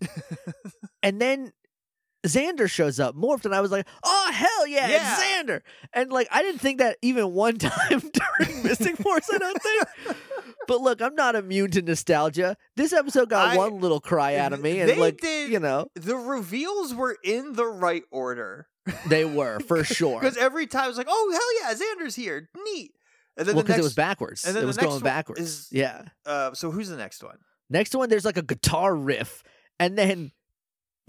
and 1.02 1.20
then 1.20 1.52
Xander 2.26 2.70
shows 2.70 2.98
up, 3.00 3.14
morphed, 3.14 3.44
and 3.44 3.54
I 3.54 3.60
was 3.60 3.70
like, 3.70 3.86
"Oh 4.02 4.30
hell 4.32 4.66
yeah, 4.66 4.88
Yeah. 4.88 4.96
it's 5.14 5.22
Xander!" 5.50 5.60
And 5.92 6.10
like, 6.12 6.28
I 6.30 6.42
didn't 6.42 6.60
think 6.60 6.78
that 6.78 6.96
even 7.02 7.32
one 7.32 7.56
time 7.58 8.00
during 8.00 8.62
Mystic 8.62 8.96
Force. 8.96 9.28
I 9.32 9.38
don't 9.38 9.62
think. 9.62 10.16
But 10.66 10.80
look, 10.80 11.02
I'm 11.02 11.14
not 11.14 11.34
immune 11.36 11.70
to 11.72 11.82
nostalgia. 11.82 12.56
This 12.76 12.94
episode 12.94 13.28
got 13.28 13.50
I- 13.50 13.56
one 13.58 13.80
little 13.80 14.00
cry 14.00 14.36
out 14.36 14.52
of 14.54 14.60
me, 14.62 14.80
and 14.80 14.88
they 14.88 14.96
like, 14.96 15.18
did- 15.20 15.50
you 15.52 15.60
know, 15.60 15.88
the 15.94 16.16
reveals 16.16 16.94
were 16.94 17.16
in 17.22 17.52
the 17.52 17.66
right 17.66 18.04
order 18.10 18.68
they 19.08 19.24
were 19.24 19.60
for 19.60 19.84
sure. 19.84 20.20
because 20.20 20.36
every 20.36 20.66
time 20.66 20.84
I 20.84 20.88
was 20.88 20.98
like, 20.98 21.06
"Oh 21.08 21.30
hell 21.62 21.70
yeah, 21.72 21.78
Xander's 22.04 22.14
here, 22.14 22.48
neat." 22.72 22.92
And 23.36 23.46
then 23.48 23.56
Well, 23.56 23.62
the 23.62 23.66
because 23.68 23.80
it 23.80 23.84
was 23.84 23.94
backwards. 23.94 24.44
and 24.44 24.54
then 24.54 24.60
It 24.60 24.62
the 24.62 24.66
was 24.68 24.76
going 24.76 25.00
backwards. 25.00 25.40
is- 25.40 25.68
yeah. 25.72 26.02
Uh, 26.24 26.52
so 26.54 26.70
who's 26.70 26.88
the 26.88 26.96
next 26.96 27.22
one? 27.24 27.38
Next 27.70 27.94
one, 27.94 28.08
there's 28.08 28.24
like 28.24 28.36
a 28.36 28.42
guitar 28.42 28.94
riff, 28.94 29.42
and 29.80 29.96
then 29.98 30.30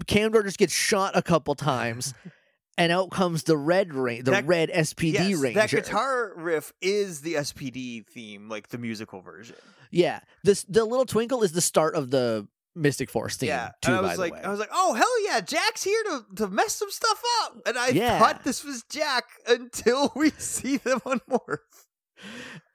Kamdor 0.06 0.42
just 0.44 0.58
gets 0.58 0.72
shot 0.72 1.16
a 1.16 1.22
couple 1.22 1.54
times, 1.54 2.14
and 2.78 2.90
out 2.92 3.10
comes 3.10 3.44
the 3.44 3.56
red 3.56 3.94
rain, 3.94 4.24
the 4.24 4.32
That- 4.32 4.46
red 4.46 4.70
SPD 4.70 5.12
yes, 5.12 5.38
ranger. 5.40 5.60
that 5.60 5.70
guitar 5.70 6.32
riff 6.36 6.72
is 6.80 7.20
the 7.20 7.34
SPD 7.34 8.06
theme, 8.06 8.48
like 8.48 8.68
the 8.68 8.78
musical 8.78 9.20
version. 9.20 9.56
Yeah, 9.90 10.20
this 10.42 10.64
the 10.64 10.84
little 10.84 11.06
twinkle 11.06 11.42
is 11.42 11.52
the 11.52 11.60
start 11.60 11.94
of 11.94 12.10
the 12.10 12.48
Mystic 12.76 13.10
Force 13.10 13.36
theme. 13.36 13.48
yeah, 13.48 13.70
too, 13.82 13.92
I 13.92 14.00
was 14.02 14.18
like. 14.18 14.34
I 14.44 14.50
was 14.50 14.60
like, 14.60 14.68
oh 14.72 14.94
hell 14.94 15.24
yeah, 15.24 15.40
Jack's 15.40 15.82
here 15.82 16.02
to 16.04 16.24
to 16.36 16.46
mess 16.48 16.74
some 16.76 16.90
stuff 16.90 17.20
up, 17.42 17.56
and 17.66 17.76
I 17.78 17.88
Yeah. 17.88 18.18
thought 18.18 18.44
this 18.44 18.62
was 18.62 18.84
Jack 18.90 19.24
until 19.48 20.12
we 20.16 20.30
see 20.30 20.76
them 20.76 21.00
on 21.06 21.20
Morph. 21.30 21.58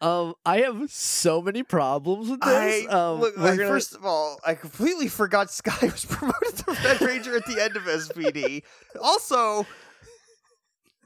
um, 0.01 0.33
I 0.45 0.59
have 0.61 0.91
so 0.91 1.41
many 1.41 1.63
problems 1.63 2.29
with 2.29 2.41
this. 2.41 2.87
I 2.87 2.91
um, 2.91 3.19
look, 3.21 3.37
we're 3.37 3.55
gonna- 3.55 3.67
first 3.69 3.93
of 3.95 4.05
all, 4.05 4.39
I 4.45 4.55
completely 4.55 5.07
forgot 5.07 5.51
Sky 5.51 5.77
was 5.81 6.05
promoted 6.05 6.57
to 6.57 6.71
Red 6.83 7.01
Ranger 7.01 7.35
at 7.37 7.45
the 7.45 7.61
end 7.61 7.75
of 7.77 7.83
SPD. 7.83 8.63
Also, 9.01 9.65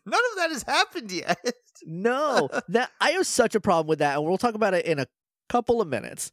none 0.06 0.20
of 0.32 0.38
that 0.38 0.50
has 0.52 0.64
happened 0.64 1.12
yet. 1.12 1.38
No, 1.86 2.50
that 2.70 2.92
I 3.02 3.12
have 3.12 3.28
such 3.28 3.54
a 3.56 3.60
problem 3.60 3.88
with 3.88 4.00
that, 4.00 4.18
and 4.18 4.26
we'll 4.26 4.38
talk 4.38 4.56
about 4.56 4.74
it 4.74 4.86
in 4.86 5.00
a 5.00 5.08
couple 5.50 5.82
of 5.82 5.88
minutes. 5.88 6.32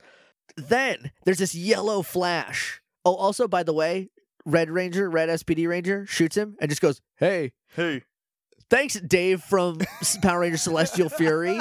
Then 0.56 1.12
there's 1.24 1.38
this 1.38 1.54
yellow 1.54 2.02
flash. 2.02 2.80
Oh, 3.04 3.14
also, 3.14 3.48
by 3.48 3.62
the 3.62 3.72
way, 3.72 4.10
Red 4.44 4.70
Ranger, 4.70 5.08
Red 5.08 5.28
SPD 5.28 5.66
Ranger 5.68 6.06
shoots 6.06 6.36
him 6.36 6.56
and 6.60 6.70
just 6.70 6.82
goes, 6.82 7.00
"Hey, 7.16 7.52
Hey, 7.74 8.02
thanks, 8.70 8.94
Dave 8.94 9.42
from 9.42 9.78
Power 10.22 10.40
Ranger 10.40 10.58
Celestial 10.58 11.08
Fury. 11.08 11.60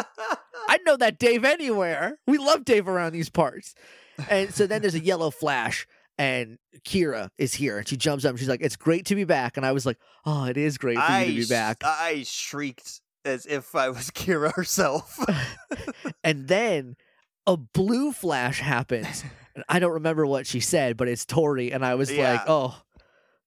I'd 0.69 0.86
know 0.86 0.97
that 0.97 1.19
Dave 1.19 1.45
anywhere. 1.45 2.17
We 2.27 2.38
love 2.38 2.65
Dave 2.65 2.88
around 2.88 3.13
these 3.13 3.29
parts." 3.29 3.73
And 4.29 4.53
so 4.53 4.67
then 4.67 4.82
there's 4.82 4.95
a 4.95 4.99
yellow 4.99 5.32
flash, 5.32 5.88
and 6.17 6.57
Kira 6.86 7.29
is 7.38 7.53
here, 7.55 7.77
and 7.79 7.88
she 7.88 7.97
jumps 7.97 8.25
up, 8.25 8.32
and 8.32 8.39
she's 8.39 8.49
like, 8.49 8.61
"It's 8.61 8.75
great 8.75 9.05
to 9.07 9.15
be 9.15 9.23
back." 9.23 9.57
And 9.57 9.65
I 9.65 9.71
was 9.71 9.86
like, 9.86 9.97
"Oh, 10.25 10.45
it 10.45 10.57
is 10.57 10.77
great 10.77 10.97
for 10.97 11.03
I 11.03 11.23
you 11.23 11.41
to 11.43 11.47
be 11.47 11.53
back." 11.53 11.77
I 11.84 12.23
shrieked 12.25 13.01
as 13.25 13.45
if 13.45 13.73
I 13.75 13.89
was 13.89 14.09
Kira 14.11 14.53
herself. 14.53 15.17
and 16.23 16.47
then 16.47 16.95
a 17.48 17.58
blue 17.58 18.12
flash 18.12 18.60
happens. 18.60 19.24
And 19.56 19.64
I 19.70 19.80
don't 19.80 19.94
remember 19.94 20.26
what 20.26 20.48
she 20.48 20.60
said, 20.60 20.98
but 20.98 21.08
it's 21.08 21.26
Tori, 21.26 21.72
and 21.72 21.86
I 21.86 21.96
was 21.96 22.12
Yeah. 22.12 22.34
like, 22.34 22.42
"Oh, 22.48 22.82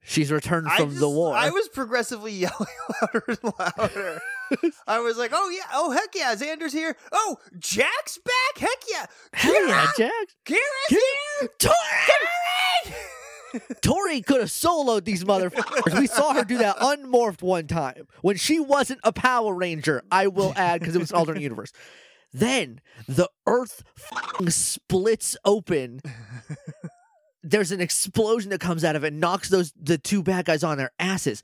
she's 0.02 0.30
returned 0.32 0.70
from 0.72 0.98
the 0.98 1.08
war." 1.08 1.34
I 1.34 1.50
was 1.50 1.68
progressively 1.68 2.32
yelling 2.44 2.66
louder 3.00 3.24
and 3.28 3.38
louder. 3.58 4.20
I 4.86 4.98
was 5.00 5.16
like, 5.16 5.30
"Oh 5.34 5.48
yeah, 5.48 5.64
oh 5.72 5.90
heck 5.92 6.14
yeah, 6.14 6.34
Xander's 6.34 6.72
here. 6.72 6.96
Oh, 7.12 7.38
Jack's 7.58 8.18
back. 8.18 8.58
Heck 8.58 8.82
yeah, 8.90 9.06
Hell 9.32 9.68
yeah, 9.68 9.86
Kira! 9.86 9.96
Jack! 9.96 10.28
Kira's 10.44 10.58
Kira! 10.90 10.98
here. 11.40 11.48
Tori! 11.58 12.94
Tori 13.82 14.20
could 14.20 14.40
have 14.40 14.48
soloed 14.50 15.04
these 15.04 15.22
motherfuckers. 15.22 15.96
We 15.98 16.08
saw 16.08 16.34
her 16.34 16.42
do 16.44 16.58
that 16.58 16.76
unmorphed 16.78 17.40
one 17.40 17.68
time 17.68 18.08
when 18.20 18.36
she 18.36 18.58
wasn't 18.58 18.98
a 19.04 19.12
Power 19.12 19.54
Ranger. 19.54 20.02
I 20.10 20.26
will 20.26 20.52
add 20.56 20.80
because 20.80 20.96
it 20.96 20.98
was 20.98 21.12
an 21.12 21.16
alternate 21.18 21.42
universe. 21.42 21.72
Then 22.34 22.80
the 23.08 23.30
Earth 23.46 23.82
splits 24.48 25.36
open. 25.44 26.00
There's 27.42 27.72
an 27.72 27.80
explosion 27.80 28.50
that 28.50 28.60
comes 28.60 28.84
out 28.84 28.96
of 28.96 29.04
it, 29.04 29.12
knocks 29.12 29.48
those 29.50 29.72
the 29.80 29.98
two 29.98 30.22
bad 30.22 30.46
guys 30.46 30.64
on 30.64 30.78
their 30.78 30.90
asses. 30.98 31.42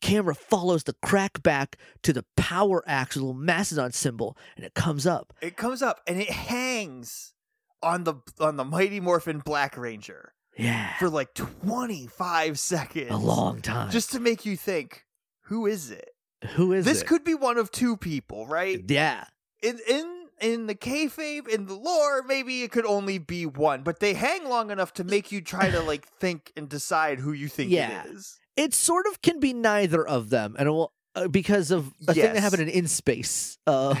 Camera 0.00 0.34
follows 0.34 0.82
the 0.84 0.94
crack 1.02 1.42
back 1.42 1.76
to 2.02 2.12
the 2.12 2.24
power 2.36 2.82
axe, 2.88 3.16
little 3.16 3.34
Mastodon 3.34 3.92
symbol, 3.92 4.36
and 4.56 4.64
it 4.64 4.74
comes 4.74 5.06
up. 5.06 5.32
It 5.40 5.56
comes 5.56 5.80
up 5.80 6.00
and 6.08 6.20
it 6.20 6.30
hangs 6.30 7.34
on 7.82 8.04
the 8.04 8.14
on 8.40 8.56
the 8.56 8.64
Mighty 8.64 8.98
Morphin 8.98 9.38
Black 9.40 9.76
Ranger 9.76 10.32
Yeah, 10.58 10.92
for 10.98 11.08
like 11.08 11.34
twenty 11.34 12.06
five 12.08 12.58
seconds, 12.58 13.10
a 13.10 13.16
long 13.16 13.60
time. 13.60 13.90
just 13.90 14.10
to 14.12 14.18
make 14.20 14.44
you 14.44 14.56
think, 14.56 15.04
who 15.42 15.66
is 15.66 15.90
it? 15.92 16.08
who 16.54 16.72
is 16.72 16.84
this 16.84 17.02
it? 17.02 17.06
could 17.06 17.22
be 17.22 17.34
one 17.34 17.56
of 17.58 17.70
two 17.70 17.96
people, 17.96 18.46
right? 18.46 18.82
yeah, 18.88 19.24
in 19.62 19.78
in 19.88 20.21
in 20.42 20.66
the 20.66 20.74
kayfabe 20.74 21.48
in 21.48 21.66
the 21.66 21.74
lore, 21.74 22.22
maybe 22.22 22.62
it 22.62 22.72
could 22.72 22.84
only 22.86 23.18
be 23.18 23.46
one, 23.46 23.82
but 23.82 24.00
they 24.00 24.12
hang 24.14 24.44
long 24.48 24.70
enough 24.70 24.92
to 24.94 25.04
make 25.04 25.32
you 25.32 25.40
try 25.40 25.70
to 25.70 25.80
like 25.80 26.06
think 26.20 26.52
and 26.56 26.68
decide 26.68 27.20
who 27.20 27.32
you 27.32 27.48
think 27.48 27.70
Yeah. 27.70 28.04
it 28.04 28.10
is. 28.10 28.38
it 28.56 28.74
sort 28.74 29.06
of 29.06 29.22
can 29.22 29.40
be 29.40 29.52
neither 29.54 30.06
of 30.06 30.28
them, 30.30 30.56
and 30.58 30.68
it 30.68 30.70
will 30.70 30.92
uh, 31.14 31.28
because 31.28 31.70
of 31.70 31.92
a 32.08 32.14
thing 32.14 32.32
that 32.34 32.40
happened 32.40 32.62
in 32.62 32.68
In 32.68 32.88
Space. 32.88 33.56
Um, 33.66 33.96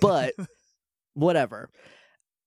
but 0.00 0.34
whatever. 1.14 1.70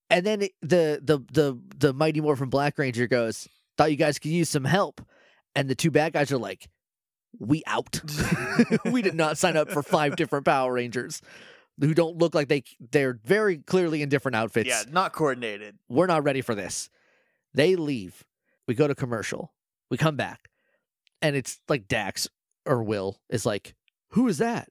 And 0.10 0.26
then 0.26 0.42
it, 0.44 0.52
the 0.62 1.00
the 1.04 1.20
the 1.32 1.60
the 1.78 1.94
Mighty 1.94 2.20
Morphin 2.22 2.50
Black 2.50 2.78
Ranger 2.78 3.08
goes, 3.08 3.48
"Thought 3.78 3.92
you 3.92 3.98
guys 3.98 4.20
could 4.20 4.32
use 4.32 4.50
some 4.50 4.66
help," 4.66 5.02
and 5.56 5.70
the 5.70 5.76
two 5.76 5.92
bad 5.92 6.14
guys 6.14 6.32
are 6.32 6.38
like, 6.40 6.68
"We 7.40 7.62
out. 7.68 8.02
we 8.86 9.02
did 9.04 9.14
not 9.16 9.38
sign 9.38 9.56
up 9.56 9.70
for 9.70 9.84
five 9.84 10.16
different 10.16 10.46
Power 10.46 10.74
Rangers." 10.74 11.22
Who 11.80 11.94
don't 11.94 12.18
look 12.18 12.36
like 12.36 12.48
they 12.50 12.64
they're 12.92 13.20
very 13.24 13.58
clearly 13.58 14.02
in 14.02 14.10
different 14.10 14.36
outfits 14.36 14.68
yeah, 14.70 14.84
not 14.90 15.14
coordinated. 15.14 15.78
we're 15.88 16.08
not 16.08 16.24
ready 16.24 16.42
for 16.42 16.54
this. 16.56 16.90
They 17.54 17.76
leave. 17.76 18.24
We 18.68 18.76
go 18.76 18.88
to 18.88 18.96
commercial. 18.96 19.54
We 19.90 19.98
come 19.98 20.16
back. 20.16 20.50
And 21.22 21.36
it's 21.36 21.60
like 21.68 21.88
Dax 21.88 22.28
or 22.66 22.84
Will 22.84 23.20
is 23.30 23.46
like, 23.46 23.76
who 24.10 24.28
is 24.28 24.38
that? 24.40 24.70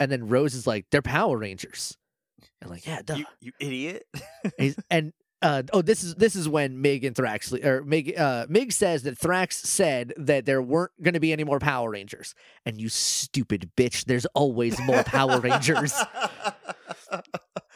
And 0.00 0.10
then 0.10 0.28
Rose 0.28 0.54
is 0.54 0.66
like, 0.66 0.86
they're 0.90 1.02
Power 1.02 1.36
Rangers. 1.38 1.96
And 2.60 2.70
like, 2.70 2.86
yeah, 2.86 3.02
duh. 3.04 3.16
You, 3.16 3.24
you 3.40 3.52
idiot. 3.60 4.04
And 4.44 4.52
he's- 4.58 4.76
and 4.90 5.12
uh, 5.42 5.62
oh, 5.72 5.82
this 5.82 6.02
is 6.02 6.14
this 6.14 6.34
is 6.34 6.48
when 6.48 6.80
Mig 6.80 7.04
and 7.04 7.14
Thrax 7.14 7.52
or 7.64 7.84
Mig 7.84 8.18
uh, 8.18 8.46
Mig 8.48 8.72
says 8.72 9.02
that 9.02 9.18
Thrax 9.18 9.52
said 9.52 10.14
that 10.16 10.46
there 10.46 10.62
weren't 10.62 10.92
going 11.02 11.14
to 11.14 11.20
be 11.20 11.32
any 11.32 11.44
more 11.44 11.58
Power 11.58 11.90
Rangers. 11.90 12.34
And 12.64 12.80
you 12.80 12.88
stupid 12.88 13.70
bitch, 13.76 14.06
there's 14.06 14.26
always 14.26 14.80
more 14.80 15.02
Power 15.02 15.40
Rangers. 15.40 15.94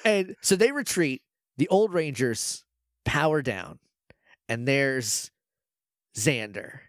And 0.04 0.36
so 0.40 0.56
they 0.56 0.72
retreat. 0.72 1.22
The 1.58 1.68
old 1.68 1.92
Rangers 1.92 2.64
power 3.04 3.42
down, 3.42 3.80
and 4.48 4.66
there's 4.66 5.30
Xander 6.16 6.80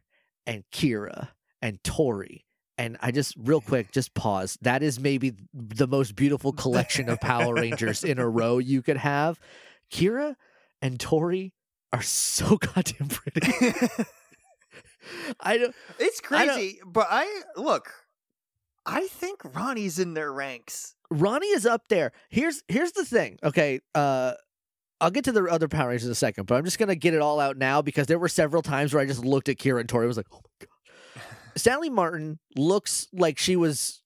and 0.45 0.63
Kira 0.71 1.29
and 1.61 1.83
Tori. 1.83 2.45
And 2.77 2.97
I 3.01 3.11
just 3.11 3.35
real 3.37 3.59
quick, 3.59 3.91
just 3.91 4.13
pause. 4.13 4.57
That 4.61 4.81
is 4.81 4.99
maybe 4.99 5.33
the 5.53 5.87
most 5.87 6.15
beautiful 6.15 6.53
collection 6.53 7.09
of 7.09 7.19
Power 7.19 7.53
Rangers 7.53 8.03
in 8.03 8.17
a 8.17 8.27
row 8.27 8.59
you 8.59 8.81
could 8.81 8.97
have. 8.97 9.39
Kira 9.91 10.35
and 10.81 10.99
Tori 10.99 11.53
are 11.93 12.01
so 12.01 12.57
goddamn 12.73 13.07
pretty. 13.09 13.41
I 15.39 15.57
don't. 15.57 15.75
It's 15.99 16.21
I 16.31 16.45
don't- 16.45 16.55
crazy, 16.55 16.79
but 16.85 17.07
I 17.09 17.41
look. 17.55 17.91
I 18.85 19.07
think 19.07 19.41
Ronny's 19.55 19.99
in 19.99 20.13
their 20.15 20.31
ranks. 20.33 20.95
Ronny 21.11 21.47
is 21.47 21.65
up 21.65 21.83
there. 21.89 22.11
Here's 22.29 22.63
here's 22.67 22.93
the 22.93 23.05
thing. 23.05 23.37
Okay, 23.43 23.79
uh, 23.93 24.33
I'll 24.99 25.11
get 25.11 25.23
to 25.25 25.31
the 25.31 25.43
other 25.45 25.67
Power 25.67 25.89
Rangers 25.89 26.05
in 26.05 26.11
a 26.11 26.15
second, 26.15 26.45
but 26.47 26.55
I'm 26.55 26.65
just 26.65 26.79
gonna 26.79 26.95
get 26.95 27.13
it 27.13 27.21
all 27.21 27.39
out 27.39 27.57
now 27.57 27.81
because 27.81 28.07
there 28.07 28.17
were 28.19 28.29
several 28.29 28.61
times 28.61 28.93
where 28.93 29.01
I 29.03 29.05
just 29.05 29.23
looked 29.25 29.49
at 29.49 29.57
Kira 29.57 29.79
and 29.81 29.89
Tori 29.89 30.05
and 30.05 30.07
was 30.09 30.17
like, 30.17 30.27
"Oh 30.31 30.39
my 30.43 30.65
god." 30.65 31.23
Sally 31.57 31.89
Martin 31.89 32.39
looks 32.55 33.07
like 33.13 33.37
she 33.37 33.55
was 33.55 34.01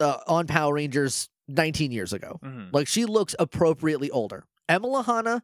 uh, 0.00 0.18
on 0.26 0.46
Power 0.46 0.74
Rangers 0.74 1.28
19 1.48 1.92
years 1.92 2.12
ago. 2.12 2.40
Like 2.72 2.88
she 2.88 3.04
looks 3.04 3.34
appropriately 3.38 4.10
older. 4.10 4.44
Emma 4.68 4.88
Lahana 4.88 5.42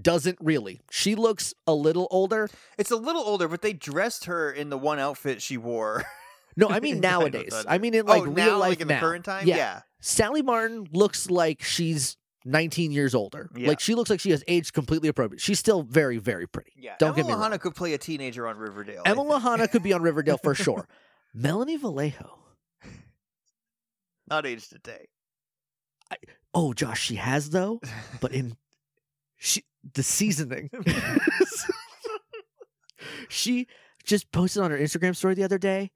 doesn't 0.00 0.38
really. 0.40 0.80
She 0.90 1.14
looks 1.14 1.54
a 1.66 1.74
little 1.74 2.08
older. 2.10 2.48
It's 2.78 2.90
a 2.90 2.96
little 2.96 3.22
older, 3.22 3.48
but 3.48 3.62
they 3.62 3.72
dressed 3.72 4.24
her 4.26 4.50
in 4.50 4.70
the 4.70 4.78
one 4.78 4.98
outfit 4.98 5.42
she 5.42 5.56
wore. 5.56 6.04
No, 6.56 6.68
I 6.68 6.78
mean 6.78 7.00
nowadays. 7.00 7.52
I 7.66 7.78
mean 7.78 7.94
in 7.94 8.06
like 8.06 8.22
oh, 8.22 8.26
real 8.26 8.34
now, 8.46 8.58
life 8.58 8.68
like 8.68 8.80
in 8.80 8.86
now. 8.86 8.94
the 8.94 9.00
current 9.00 9.24
time. 9.24 9.48
Yeah. 9.48 9.56
Yeah, 9.56 9.80
Sally 10.00 10.40
Martin 10.40 10.86
looks 10.92 11.28
like 11.28 11.64
she's 11.64 12.16
19 12.44 12.92
years 12.92 13.12
older. 13.12 13.50
Yeah. 13.56 13.66
Like 13.66 13.80
she 13.80 13.96
looks 13.96 14.08
like 14.08 14.20
she 14.20 14.30
has 14.30 14.44
aged 14.46 14.72
completely 14.72 15.08
appropriate. 15.08 15.40
She's 15.40 15.58
still 15.58 15.82
very, 15.82 16.18
very 16.18 16.46
pretty. 16.46 16.70
yeah. 16.76 16.94
Don't 17.00 17.08
Emma 17.08 17.16
get 17.16 17.26
me 17.26 17.32
Lahana 17.32 17.50
wrong. 17.50 17.58
could 17.58 17.74
play 17.74 17.94
a 17.94 17.98
teenager 17.98 18.46
on 18.46 18.56
Riverdale. 18.56 19.02
I 19.04 19.10
Emma. 19.10 19.24
Lahana 19.24 19.68
could 19.68 19.82
be 19.82 19.92
on 19.92 20.02
Riverdale 20.02 20.38
for 20.38 20.54
sure. 20.54 20.86
Melanie 21.34 21.76
Vallejo. 21.76 22.38
not 24.28 24.46
aged 24.46 24.72
a 24.74 24.78
day. 24.78 25.08
Oh, 26.54 26.72
Josh, 26.72 27.02
she 27.02 27.16
has 27.16 27.50
though, 27.50 27.80
but 28.20 28.32
in 28.32 28.56
she 29.36 29.64
the 29.94 30.02
seasoning. 30.02 30.70
she 33.28 33.66
just 34.04 34.30
posted 34.32 34.62
on 34.62 34.70
her 34.70 34.78
Instagram 34.78 35.14
story 35.14 35.34
the 35.34 35.44
other 35.44 35.58
day. 35.58 35.90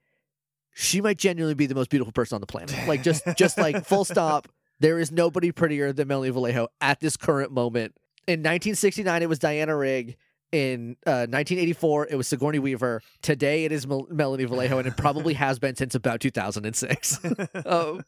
She 0.74 1.00
might 1.00 1.18
genuinely 1.18 1.54
be 1.54 1.66
the 1.66 1.74
most 1.74 1.90
beautiful 1.90 2.12
person 2.12 2.36
on 2.36 2.40
the 2.40 2.46
planet. 2.46 2.74
Like 2.86 3.02
just 3.02 3.24
just 3.36 3.58
like 3.58 3.84
full 3.84 4.04
stop. 4.04 4.48
There 4.80 5.00
is 5.00 5.10
nobody 5.10 5.50
prettier 5.50 5.92
than 5.92 6.06
Melanie 6.06 6.30
Vallejo 6.30 6.68
at 6.80 7.00
this 7.00 7.16
current 7.16 7.50
moment. 7.50 7.96
In 8.28 8.38
1969, 8.42 9.22
it 9.24 9.28
was 9.28 9.40
Diana 9.40 9.76
Rigg. 9.76 10.16
In 10.52 10.96
uh, 11.04 11.26
1984, 11.26 12.06
it 12.10 12.14
was 12.14 12.28
Sigourney 12.28 12.60
Weaver. 12.60 13.02
Today, 13.20 13.64
it 13.64 13.72
is 13.72 13.88
Mel- 13.88 14.06
Melanie 14.08 14.44
Vallejo, 14.44 14.78
and 14.78 14.86
it 14.86 14.96
probably 14.96 15.34
has 15.34 15.58
been 15.58 15.74
since 15.74 15.96
about 15.96 16.20
2006. 16.20 17.18
oh, 17.66 18.02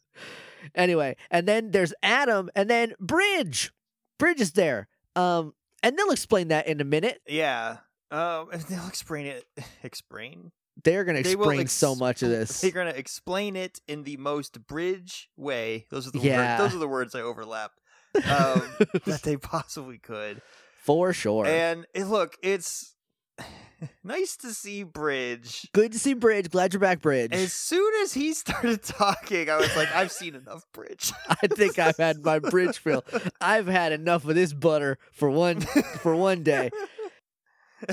anyway, 0.77 1.17
and 1.29 1.49
then 1.49 1.73
there's 1.73 1.93
Adam, 2.05 2.49
and 2.55 2.71
then 2.71 2.95
Bridge. 3.01 3.73
Bridge 4.21 4.41
is 4.41 4.53
there. 4.53 4.87
Um, 5.17 5.55
and 5.83 5.99
they'll 5.99 6.11
explain 6.11 6.49
that 6.49 6.67
in 6.67 6.81
a 6.81 6.85
minute. 6.85 7.21
Yeah. 7.29 7.79
Um, 8.11 8.49
and 8.53 8.63
they'll 8.63 8.89
explain 8.89 9.27
it. 9.27 9.45
Explain. 9.83 10.51
They're 10.83 11.05
gonna 11.05 11.19
explain 11.21 11.67
so 11.67 11.95
much 11.95 12.23
of 12.23 12.31
this. 12.31 12.61
They're 12.61 12.71
gonna 12.71 12.91
explain 12.91 13.55
it 13.57 13.81
in 13.87 14.05
the 14.05 14.17
most 14.17 14.67
bridge 14.67 15.29
way. 15.37 15.87
Those 15.91 16.07
are 16.09 16.11
the 16.11 16.19
Yeah. 16.21 16.59
words. 16.59 16.73
Those 16.73 16.77
are 16.77 16.81
the 16.81 16.89
words 16.89 17.15
I 17.15 17.21
overlapped. 17.21 17.79
Um, 18.15 18.63
that 19.05 19.21
they 19.23 19.37
possibly 19.37 19.99
could. 19.99 20.43
For 20.83 21.13
sure. 21.13 21.47
And 21.47 21.87
it, 21.95 22.05
look, 22.07 22.37
it's 22.43 22.95
nice 24.05 24.37
to 24.39 24.53
see 24.55 24.83
Bridge. 24.83 25.69
Good 25.73 25.93
to 25.93 25.99
see 25.99 26.15
Bridge. 26.15 26.51
Glad 26.51 26.73
you're 26.73 26.81
back, 26.81 27.01
Bridge. 27.03 27.33
As 27.33 27.53
soon 27.53 27.90
as 28.03 28.13
he 28.15 28.33
started 28.35 28.83
talking, 28.85 29.49
I 29.51 29.57
was 29.57 29.75
like, 29.77 29.95
I've 29.95 30.13
seen 30.13 30.35
enough 30.35 30.65
Bridge. 30.73 31.13
I 31.29 31.47
think 31.47 31.79
I've 31.79 31.97
had 31.97 32.25
my 32.25 32.39
Bridge 32.51 32.79
fill. 32.79 33.05
I've 33.41 33.67
had 33.67 33.93
enough 33.93 34.25
of 34.27 34.35
this 34.35 34.53
butter 34.53 34.99
for 35.13 35.31
one 35.31 35.61
for 35.61 36.15
one 36.15 36.43
day. 36.43 36.71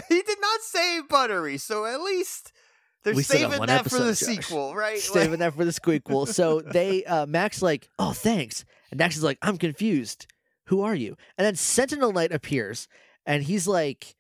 he 0.10 0.22
did 0.22 0.38
not 0.42 0.62
say 0.62 1.02
buttery, 1.10 1.58
so 1.58 1.86
at 1.86 2.02
least 2.02 2.52
they're 3.04 3.14
We 3.16 3.24
saving 3.24 3.66
that 3.68 3.90
for 3.90 4.00
the 4.00 4.12
Josh. 4.12 4.18
sequel, 4.20 4.76
right? 4.76 5.00
Saving 5.00 5.40
that 5.40 5.54
for 5.56 5.64
the 5.64 5.72
squeakquel. 5.72 6.28
So 6.28 6.60
they 6.62 7.06
uh 7.06 7.26
Max 7.26 7.62
like, 7.62 7.88
oh 7.98 8.12
thanks. 8.12 8.66
And 8.92 8.98
Max 8.98 9.16
is 9.16 9.24
like, 9.24 9.38
I'm 9.42 9.58
confused. 9.58 10.28
Who 10.66 10.82
are 10.82 10.96
you? 10.96 11.16
And 11.38 11.46
then 11.46 11.56
Sentinel 11.56 12.12
Knight 12.12 12.34
appears 12.34 12.90
and 13.26 13.44
he's 13.44 13.66
like, 13.68 14.17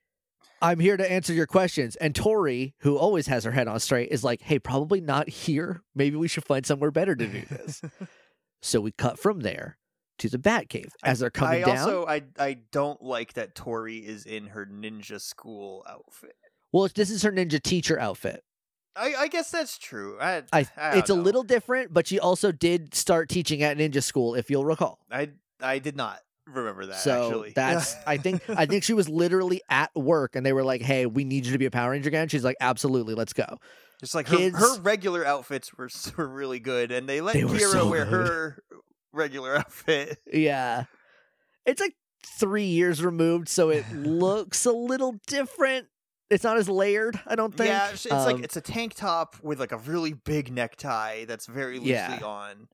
I'm 0.61 0.79
here 0.79 0.97
to 0.97 1.11
answer 1.11 1.33
your 1.33 1.45
questions. 1.45 1.95
And 1.97 2.15
Tori, 2.15 2.73
who 2.79 2.97
always 2.97 3.27
has 3.27 3.43
her 3.43 3.51
head 3.51 3.67
on 3.67 3.79
straight, 3.79 4.09
is 4.09 4.23
like, 4.23 4.41
hey, 4.41 4.59
probably 4.59 5.01
not 5.01 5.29
here. 5.29 5.81
Maybe 5.95 6.15
we 6.15 6.27
should 6.27 6.45
find 6.45 6.65
somewhere 6.65 6.91
better 6.91 7.15
to 7.15 7.27
do 7.27 7.41
this. 7.49 7.81
so 8.61 8.81
we 8.81 8.91
cut 8.91 9.19
from 9.19 9.41
there 9.41 9.77
to 10.19 10.29
the 10.29 10.37
Batcave 10.37 10.91
as 11.03 11.19
they're 11.19 11.29
coming 11.29 11.63
I 11.63 11.65
down. 11.65 11.77
also 11.77 12.05
I 12.07 12.23
I 12.39 12.57
don't 12.71 13.01
like 13.01 13.33
that 13.33 13.55
Tori 13.55 13.97
is 13.97 14.25
in 14.25 14.47
her 14.47 14.65
ninja 14.65 15.21
school 15.21 15.85
outfit. 15.87 16.35
well, 16.71 16.87
this 16.93 17.09
is 17.09 17.21
her 17.21 17.31
ninja 17.31 17.61
teacher 17.61 17.99
outfit. 17.99 18.43
I, 18.95 19.13
I 19.13 19.27
guess 19.27 19.51
that's 19.51 19.77
true. 19.77 20.17
I, 20.19 20.41
I, 20.51 20.67
I 20.75 20.97
it's 20.97 21.11
a 21.11 21.15
little 21.15 21.43
different, 21.43 21.93
but 21.93 22.07
she 22.07 22.19
also 22.19 22.51
did 22.51 22.95
start 22.95 23.29
teaching 23.29 23.61
at 23.61 23.77
ninja 23.77 24.01
school, 24.01 24.33
if 24.33 24.49
you'll 24.49 24.65
recall. 24.65 24.99
I 25.11 25.29
I 25.61 25.79
did 25.79 25.95
not 25.95 26.21
remember 26.47 26.85
that. 26.87 26.97
so 26.99 27.25
actually. 27.27 27.51
that's 27.55 27.95
I 28.05 28.17
think 28.23 28.41
I 28.49 28.65
think 28.65 28.83
she 28.83 28.93
was 28.93 29.07
literally 29.09 29.61
at 29.69 29.91
work 29.95 30.35
and 30.35 30.45
they 30.45 30.53
were 30.53 30.63
like, 30.63 30.81
"Hey, 30.81 31.05
we 31.05 31.23
need 31.23 31.45
you 31.45 31.51
to 31.53 31.57
be 31.57 31.65
a 31.65 31.71
Power 31.71 31.91
Ranger 31.91 32.07
again." 32.09 32.27
She's 32.29 32.43
like, 32.43 32.57
"Absolutely, 32.59 33.13
let's 33.13 33.33
go." 33.33 33.57
just 33.99 34.13
like 34.13 34.27
her, 34.27 34.37
kids- 34.37 34.57
her 34.59 34.79
regular 34.81 35.25
outfits 35.25 35.73
were 35.75 35.89
were 36.17 36.27
really 36.27 36.59
good, 36.59 36.91
and 36.91 37.07
they 37.09 37.19
let 37.21 37.33
They 37.33 37.41
Kira 37.41 37.71
so 37.71 37.89
wear 37.89 38.05
good. 38.05 38.13
her 38.13 38.63
regular 39.11 39.55
outfit. 39.59 40.19
Yeah, 40.31 40.83
it's 41.65 41.81
like 41.81 41.95
three 42.39 42.65
years 42.65 43.03
removed, 43.03 43.49
so 43.49 43.69
it 43.69 43.89
looks 43.91 44.65
a 44.65 44.71
little 44.71 45.15
different. 45.27 45.87
It's 46.29 46.43
not 46.43 46.57
as 46.57 46.67
layered, 46.69 47.19
I 47.25 47.35
don't 47.35 47.55
think. 47.55 47.69
Yeah, 47.69 47.89
it's 47.89 48.05
Um, 48.11 48.25
like 48.25 48.43
it's 48.43 48.57
a 48.57 48.61
tank 48.61 48.93
top 48.95 49.35
with 49.41 49.59
like 49.59 49.71
a 49.71 49.77
really 49.77 50.13
big 50.13 50.51
necktie 50.51 51.25
that's 51.25 51.45
very 51.47 51.77
loosely 51.77 51.91
Yeah. 51.93 52.19
on, 52.23 52.67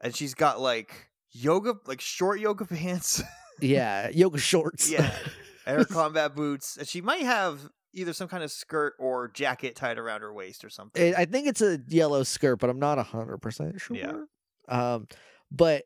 and 0.00 0.14
she's 0.14 0.34
got 0.34 0.60
like 0.60 1.07
yoga 1.32 1.74
like 1.86 2.00
short 2.00 2.40
yoga 2.40 2.64
pants. 2.66 3.22
yeah, 3.60 4.08
yoga 4.10 4.38
shorts. 4.38 4.90
Yeah. 4.90 5.10
her 5.66 5.84
combat 5.84 6.34
boots, 6.34 6.76
and 6.78 6.88
she 6.88 7.00
might 7.02 7.22
have 7.22 7.60
either 7.92 8.12
some 8.12 8.28
kind 8.28 8.42
of 8.42 8.50
skirt 8.50 8.94
or 8.98 9.28
jacket 9.28 9.76
tied 9.76 9.98
around 9.98 10.20
her 10.22 10.32
waist 10.32 10.64
or 10.64 10.70
something. 10.70 11.02
It- 11.08 11.14
I 11.16 11.24
think 11.26 11.46
it's 11.46 11.60
a 11.62 11.78
yellow 11.88 12.22
skirt, 12.22 12.56
but 12.56 12.70
I'm 12.70 12.78
not 12.78 12.98
hundred 13.06 13.38
percent 13.38 13.80
sure. 13.80 13.96
Yeah. 13.96 14.12
Um, 14.68 15.08
but 15.50 15.84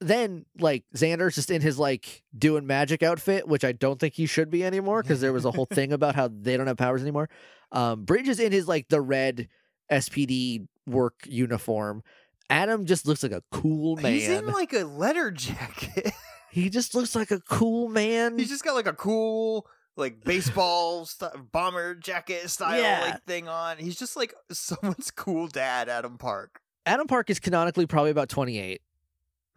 then 0.00 0.44
like 0.58 0.84
Xander's 0.94 1.34
just 1.36 1.50
in 1.50 1.62
his 1.62 1.78
like 1.78 2.22
doing 2.36 2.66
magic 2.66 3.02
outfit, 3.02 3.46
which 3.48 3.64
I 3.64 3.72
don't 3.72 3.98
think 3.98 4.14
he 4.14 4.26
should 4.26 4.50
be 4.50 4.64
anymore 4.64 5.02
because 5.02 5.20
there 5.20 5.32
was 5.32 5.44
a 5.46 5.50
whole 5.50 5.66
thing 5.66 5.92
about 5.92 6.14
how 6.14 6.28
they 6.28 6.56
don't 6.56 6.66
have 6.66 6.76
powers 6.76 7.00
anymore. 7.00 7.30
Um, 7.72 8.04
Bridge 8.04 8.28
is 8.28 8.40
in 8.40 8.52
his 8.52 8.68
like 8.68 8.88
the 8.88 9.00
red 9.00 9.48
SPD 9.90 10.66
work 10.86 11.14
uniform. 11.26 12.02
Adam 12.50 12.84
just 12.86 13.06
looks 13.06 13.22
like 13.22 13.32
a 13.32 13.42
cool 13.50 13.96
man. 13.96 14.12
He's 14.12 14.28
in 14.28 14.46
like 14.46 14.72
a 14.72 14.84
letter 14.84 15.30
jacket. 15.30 16.12
he 16.50 16.68
just 16.70 16.94
looks 16.94 17.14
like 17.14 17.30
a 17.30 17.40
cool 17.40 17.88
man. 17.88 18.38
He's 18.38 18.48
just 18.48 18.64
got 18.64 18.74
like 18.74 18.86
a 18.86 18.92
cool 18.92 19.66
like 19.96 20.22
baseball 20.24 21.04
st- 21.06 21.52
bomber 21.52 21.94
jacket 21.94 22.48
style 22.50 22.80
Yeah. 22.80 23.00
like 23.02 23.24
thing 23.24 23.48
on. 23.48 23.78
He's 23.78 23.96
just 23.98 24.16
like 24.16 24.34
someone's 24.52 25.10
cool 25.10 25.46
dad, 25.48 25.88
Adam 25.88 26.18
Park. 26.18 26.60
Adam 26.86 27.06
Park 27.06 27.30
is 27.30 27.40
canonically 27.40 27.86
probably 27.86 28.10
about 28.10 28.28
28, 28.28 28.82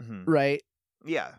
Mhm. 0.02 0.24
right? 0.26 0.64
Yeah, 1.06 1.32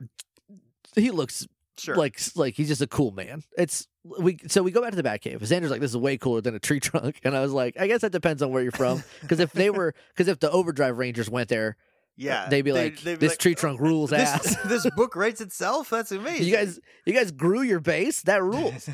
He 0.94 1.10
looks 1.10 1.46
sure. 1.78 1.96
like 1.96 2.18
like 2.36 2.54
he's 2.54 2.68
just 2.68 2.82
a 2.82 2.86
cool 2.86 3.10
man. 3.12 3.42
It's 3.56 3.86
we 4.04 4.38
so 4.46 4.62
we 4.62 4.70
go 4.70 4.80
back 4.80 4.90
to 4.90 4.96
the 4.96 5.02
Batcave. 5.02 5.40
Xander's 5.40 5.70
like 5.70 5.80
this 5.80 5.90
is 5.90 5.96
way 5.96 6.16
cooler 6.18 6.40
than 6.40 6.54
a 6.54 6.58
tree 6.58 6.80
trunk, 6.88 7.20
and 7.24 7.36
I 7.36 7.40
was 7.40 7.52
like, 7.52 7.78
I 7.78 7.86
guess 7.86 8.00
that 8.02 8.12
depends 8.12 8.42
on 8.42 8.50
where 8.50 8.62
you're 8.62 8.72
from. 8.72 9.02
Because 9.20 9.40
if 9.40 9.52
they 9.52 9.70
were, 9.70 9.94
because 10.10 10.28
if 10.28 10.38
the 10.40 10.50
Overdrive 10.50 10.98
Rangers 10.98 11.28
went 11.30 11.48
there, 11.48 11.76
yeah, 12.16 12.48
they'd 12.48 12.62
be 12.62 12.70
They- 12.72 12.84
like, 12.90 13.00
they'd 13.00 13.18
be 13.18 13.26
this 13.26 13.32
like, 13.32 13.38
tree 13.38 13.54
trunk 13.54 13.80
rules 13.80 14.10
this, 14.10 14.20
ass. 14.20 14.56
this 14.64 14.86
book 14.96 15.14
writes 15.14 15.40
itself. 15.40 15.90
That's 15.90 16.10
amazing. 16.12 16.46
you 16.46 16.52
guys, 16.52 16.80
you 17.06 17.12
guys 17.12 17.30
grew 17.30 17.62
your 17.62 17.80
base. 17.80 18.22
That 18.22 18.42
rules. 18.42 18.88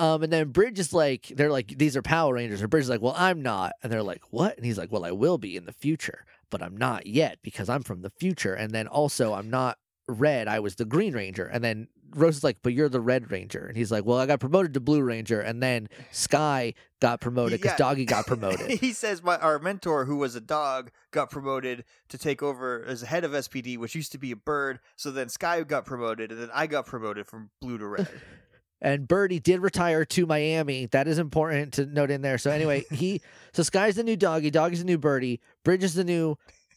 Um, 0.00 0.22
and 0.24 0.32
then 0.32 0.48
Bridge 0.48 0.78
is 0.80 0.92
like, 0.92 1.28
they're 1.36 1.50
like, 1.52 1.78
these 1.78 1.96
are 1.96 2.02
Power 2.02 2.34
Rangers. 2.34 2.60
And 2.60 2.68
Bridge 2.70 2.82
is 2.84 2.88
like, 2.90 3.00
well, 3.02 3.14
I'm 3.16 3.40
not. 3.40 3.72
And 3.82 3.92
they're 3.92 4.02
like, 4.02 4.22
what? 4.30 4.56
And 4.56 4.66
he's 4.66 4.76
like, 4.76 4.90
well, 4.90 5.04
I 5.04 5.12
will 5.12 5.38
be 5.38 5.56
in 5.56 5.64
the 5.64 5.72
future, 5.72 6.24
but 6.50 6.60
I'm 6.60 6.76
not 6.76 7.06
yet 7.06 7.38
because 7.42 7.68
I'm 7.68 7.82
from 7.82 8.02
the 8.02 8.10
future. 8.10 8.52
And 8.54 8.72
then 8.72 8.88
also, 8.88 9.32
I'm 9.32 9.48
not 9.48 9.78
red. 10.08 10.48
I 10.48 10.58
was 10.58 10.74
the 10.74 10.84
Green 10.86 11.14
Ranger. 11.14 11.46
And 11.46 11.62
then 11.62 11.86
Rose 12.14 12.36
is 12.38 12.44
like, 12.44 12.58
but 12.62 12.72
you're 12.72 12.88
the 12.88 13.00
Red 13.00 13.30
Ranger. 13.30 13.66
And 13.66 13.76
he's 13.76 13.90
like, 13.90 14.04
well, 14.04 14.18
I 14.18 14.26
got 14.26 14.40
promoted 14.40 14.74
to 14.74 14.80
Blue 14.80 15.02
Ranger. 15.02 15.40
And 15.40 15.62
then 15.62 15.88
Sky 16.10 16.74
got 17.00 17.20
promoted 17.20 17.60
because 17.60 17.72
Yeah. 17.72 17.76
Doggy 17.88 18.04
got 18.04 18.26
promoted. 18.28 18.70
he 18.80 18.92
says 18.92 19.22
my 19.22 19.36
our 19.38 19.58
mentor, 19.58 20.04
who 20.04 20.16
was 20.16 20.34
a 20.34 20.40
dog, 20.40 20.90
got 21.10 21.30
promoted 21.30 21.84
to 22.08 22.18
take 22.18 22.42
over 22.42 22.84
as 22.86 23.02
head 23.02 23.24
of 23.24 23.32
SPD, 23.32 23.76
which 23.78 23.94
used 23.94 24.12
to 24.12 24.18
be 24.18 24.30
a 24.32 24.36
bird. 24.36 24.78
So 24.96 25.10
then 25.10 25.28
Sky 25.28 25.62
got 25.62 25.84
promoted, 25.84 26.30
and 26.32 26.40
then 26.40 26.50
I 26.54 26.66
got 26.66 26.86
promoted 26.86 27.26
from 27.26 27.50
blue 27.60 27.78
to 27.78 27.86
red. 27.86 28.08
and 28.80 29.06
Birdie 29.08 29.40
did 29.40 29.60
retire 29.60 30.04
to 30.04 30.26
Miami. 30.26 30.86
That 30.86 31.06
is 31.08 31.18
important 31.18 31.72
to 31.74 31.86
note 31.86 32.10
in 32.10 32.22
there. 32.22 32.38
So 32.38 32.50
anyway, 32.50 32.84
he 32.90 33.20
so 33.52 33.62
Sky's 33.62 33.96
the 33.96 34.02
new 34.04 34.16
doggy, 34.16 34.50
doggy's 34.50 34.80
the 34.80 34.84
new 34.86 34.98
Birdie, 34.98 35.40
Bridge 35.64 35.84
is 35.84 35.94
the 35.94 36.04
new 36.04 36.36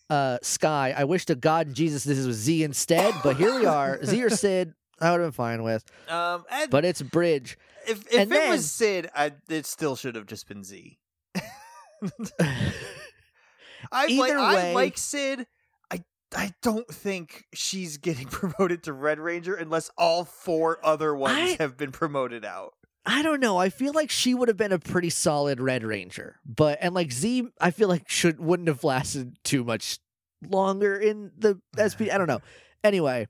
uh 0.09 0.37
Sky. 0.43 0.93
I 0.95 1.03
wish 1.05 1.25
to 1.25 1.35
God 1.35 1.67
and 1.67 1.75
Jesus 1.75 2.03
this 2.03 2.23
was 2.25 2.37
Z 2.37 2.63
instead, 2.63 3.13
but 3.23 3.37
here 3.37 3.55
we 3.59 3.65
are. 3.65 4.03
Z 4.05 4.23
or 4.23 4.29
Sid. 4.29 4.73
I 5.01 5.11
would 5.11 5.19
have 5.21 5.27
been 5.27 5.31
fine 5.33 5.63
with. 5.63 5.83
Um, 6.09 6.45
and 6.49 6.69
But 6.71 6.85
it's 6.85 7.01
Bridge. 7.01 7.57
if 7.87 8.05
if 8.07 8.13
it 8.13 8.29
then- 8.29 8.49
was 8.51 8.71
Sid, 8.71 9.09
I, 9.15 9.33
it 9.49 9.65
still 9.65 9.95
should 9.95 10.15
have 10.15 10.25
just 10.25 10.47
been 10.47 10.63
Z. 10.63 10.97
I 13.91 14.07
like 14.07 14.31
Either 14.31 14.37
I 14.39 14.73
like 14.73 14.97
Sid. 14.97 15.45
I 15.91 16.03
I 16.35 16.51
don't 16.61 16.87
think 16.87 17.45
she's 17.53 17.97
getting 17.97 18.27
promoted 18.31 18.83
to 18.83 18.93
Red 18.93 19.19
Ranger 19.19 19.55
unless 19.55 19.91
all 19.97 20.25
four 20.25 20.79
other 20.83 21.13
ones 21.15 21.37
I- 21.37 21.63
have 21.63 21.77
been 21.77 21.91
promoted 21.91 22.43
out. 22.45 22.73
I 23.07 23.21
don't 23.21 23.39
know. 23.39 23.57
I 23.59 23.69
feel 23.69 23.93
like 23.93 24.09
she 24.09 24.33
would 24.33 24.47
have 24.47 24.57
been 24.57 24.71
a 24.71 24.79
pretty 24.79 25.11
solid 25.11 25.61
Red 25.61 25.83
Ranger, 25.83 26.37
but 26.43 26.79
and 26.81 26.95
like 26.95 27.11
Z, 27.11 27.47
I 27.61 27.69
feel 27.69 27.87
like 27.87 28.09
should 28.09 28.39
wouldn't 28.39 28.67
have 28.67 28.83
lasted 28.83 29.37
too 29.43 29.63
much 29.63 29.99
longer 30.49 30.95
in 30.97 31.31
the 31.37 31.59
SP. 31.77 32.09
I 32.11 32.17
don't 32.17 32.25
know. 32.25 32.41
Anyway, 32.83 33.27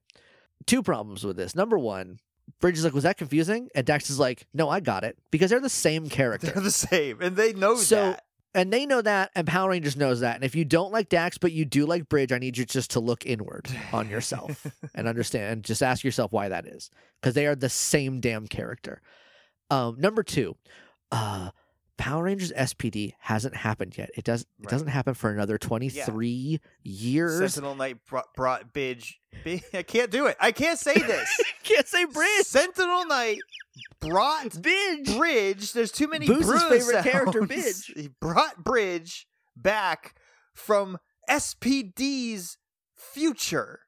two 0.68 0.82
problems 0.84 1.24
with 1.24 1.38
this. 1.38 1.56
Number 1.56 1.78
one, 1.78 2.20
Bridge 2.60 2.78
is 2.78 2.84
like, 2.84 2.94
"Was 2.94 3.04
that 3.04 3.18
confusing?" 3.18 3.70
And 3.76 3.86
Dax 3.86 4.10
is 4.10 4.20
like, 4.20 4.48
"No, 4.54 4.70
I 4.70 4.80
got 4.80 5.04
it 5.04 5.18
because 5.32 5.50
they're 5.50 5.60
the 5.60 5.70
same 5.70 6.10
character." 6.10 6.48
They're 6.52 6.64
the 6.64 6.72
same, 6.72 7.22
and 7.22 7.36
they 7.36 7.54
know 7.54 7.76
So- 7.76 7.96
that. 8.12 8.24
and 8.54 8.72
they 8.72 8.86
know 8.86 9.02
that, 9.02 9.32
and 9.36 9.46
Power 9.48 9.72
Rangers 9.72 9.98
knows 9.98 10.22
that. 10.22 10.36
And 10.36 10.44
if 10.44 10.56
you 10.56 10.64
don't 10.64 10.92
like 10.94 11.10
Dax, 11.10 11.38
but 11.38 11.52
you 11.52 11.66
do 11.66 11.86
like 11.86 12.08
Bridge, 12.08 12.32
I 12.32 12.38
need 12.38 12.58
you 12.58 12.66
just 12.66 12.92
to 12.92 13.00
look 13.00 13.26
inward 13.26 13.68
on 13.92 14.10
yourself 14.10 14.66
and 14.96 15.08
understand, 15.08 15.52
and 15.52 15.64
just 15.64 15.84
ask 15.84 16.04
yourself 16.04 16.32
why 16.32 16.48
that 16.50 16.66
is, 16.66 16.90
because 17.22 17.34
they 17.34 17.48
are 17.48 17.56
the 17.56 17.70
same 17.70 18.20
damn 18.22 18.48
character. 18.48 19.02
Um, 19.70 20.00
number 20.00 20.24
two, 20.24 20.56
uh, 21.12 21.50
Power 21.98 22.24
Rangers 22.24 22.52
SPD 22.52 23.14
hasn't 23.20 23.56
happened 23.56 23.98
yet. 23.98 24.10
It 24.18 24.26
does. 24.26 24.42
It 24.42 24.48
Right. 24.66 24.70
doesn't 24.72 24.88
happen 24.90 25.14
for 25.14 25.30
another 25.32 25.58
twenty 25.58 25.90
three 25.90 26.60
years. 26.84 27.40
Sentinel 27.54 27.76
Knight 27.76 27.98
brought, 28.06 28.34
brought 28.36 28.74
Bidge. 28.74 29.14
I 29.74 29.84
can't 29.84 30.12
do 30.12 30.26
it. 30.28 30.36
I 30.40 30.52
can't 30.52 30.78
say 30.80 30.94
this. 30.94 31.30
Can't 31.64 31.88
say 31.88 32.06
Bridge. 32.06 32.46
Sentinel 32.46 33.06
Knight 33.06 33.40
brought 34.00 34.62
Bridge. 34.62 35.18
Bridge. 35.18 35.74
There's 35.74 35.92
too 35.92 36.08
many 36.08 36.28
Booze's 36.28 36.64
favorite 36.64 37.04
character, 37.12 37.40
sounds. 37.40 37.52
Bidge. 37.52 37.98
He 37.98 38.10
brought 38.22 38.64
Bridge 38.64 39.26
back 39.56 40.16
from 40.54 40.98
SPD's 41.30 42.58
future. 42.96 43.80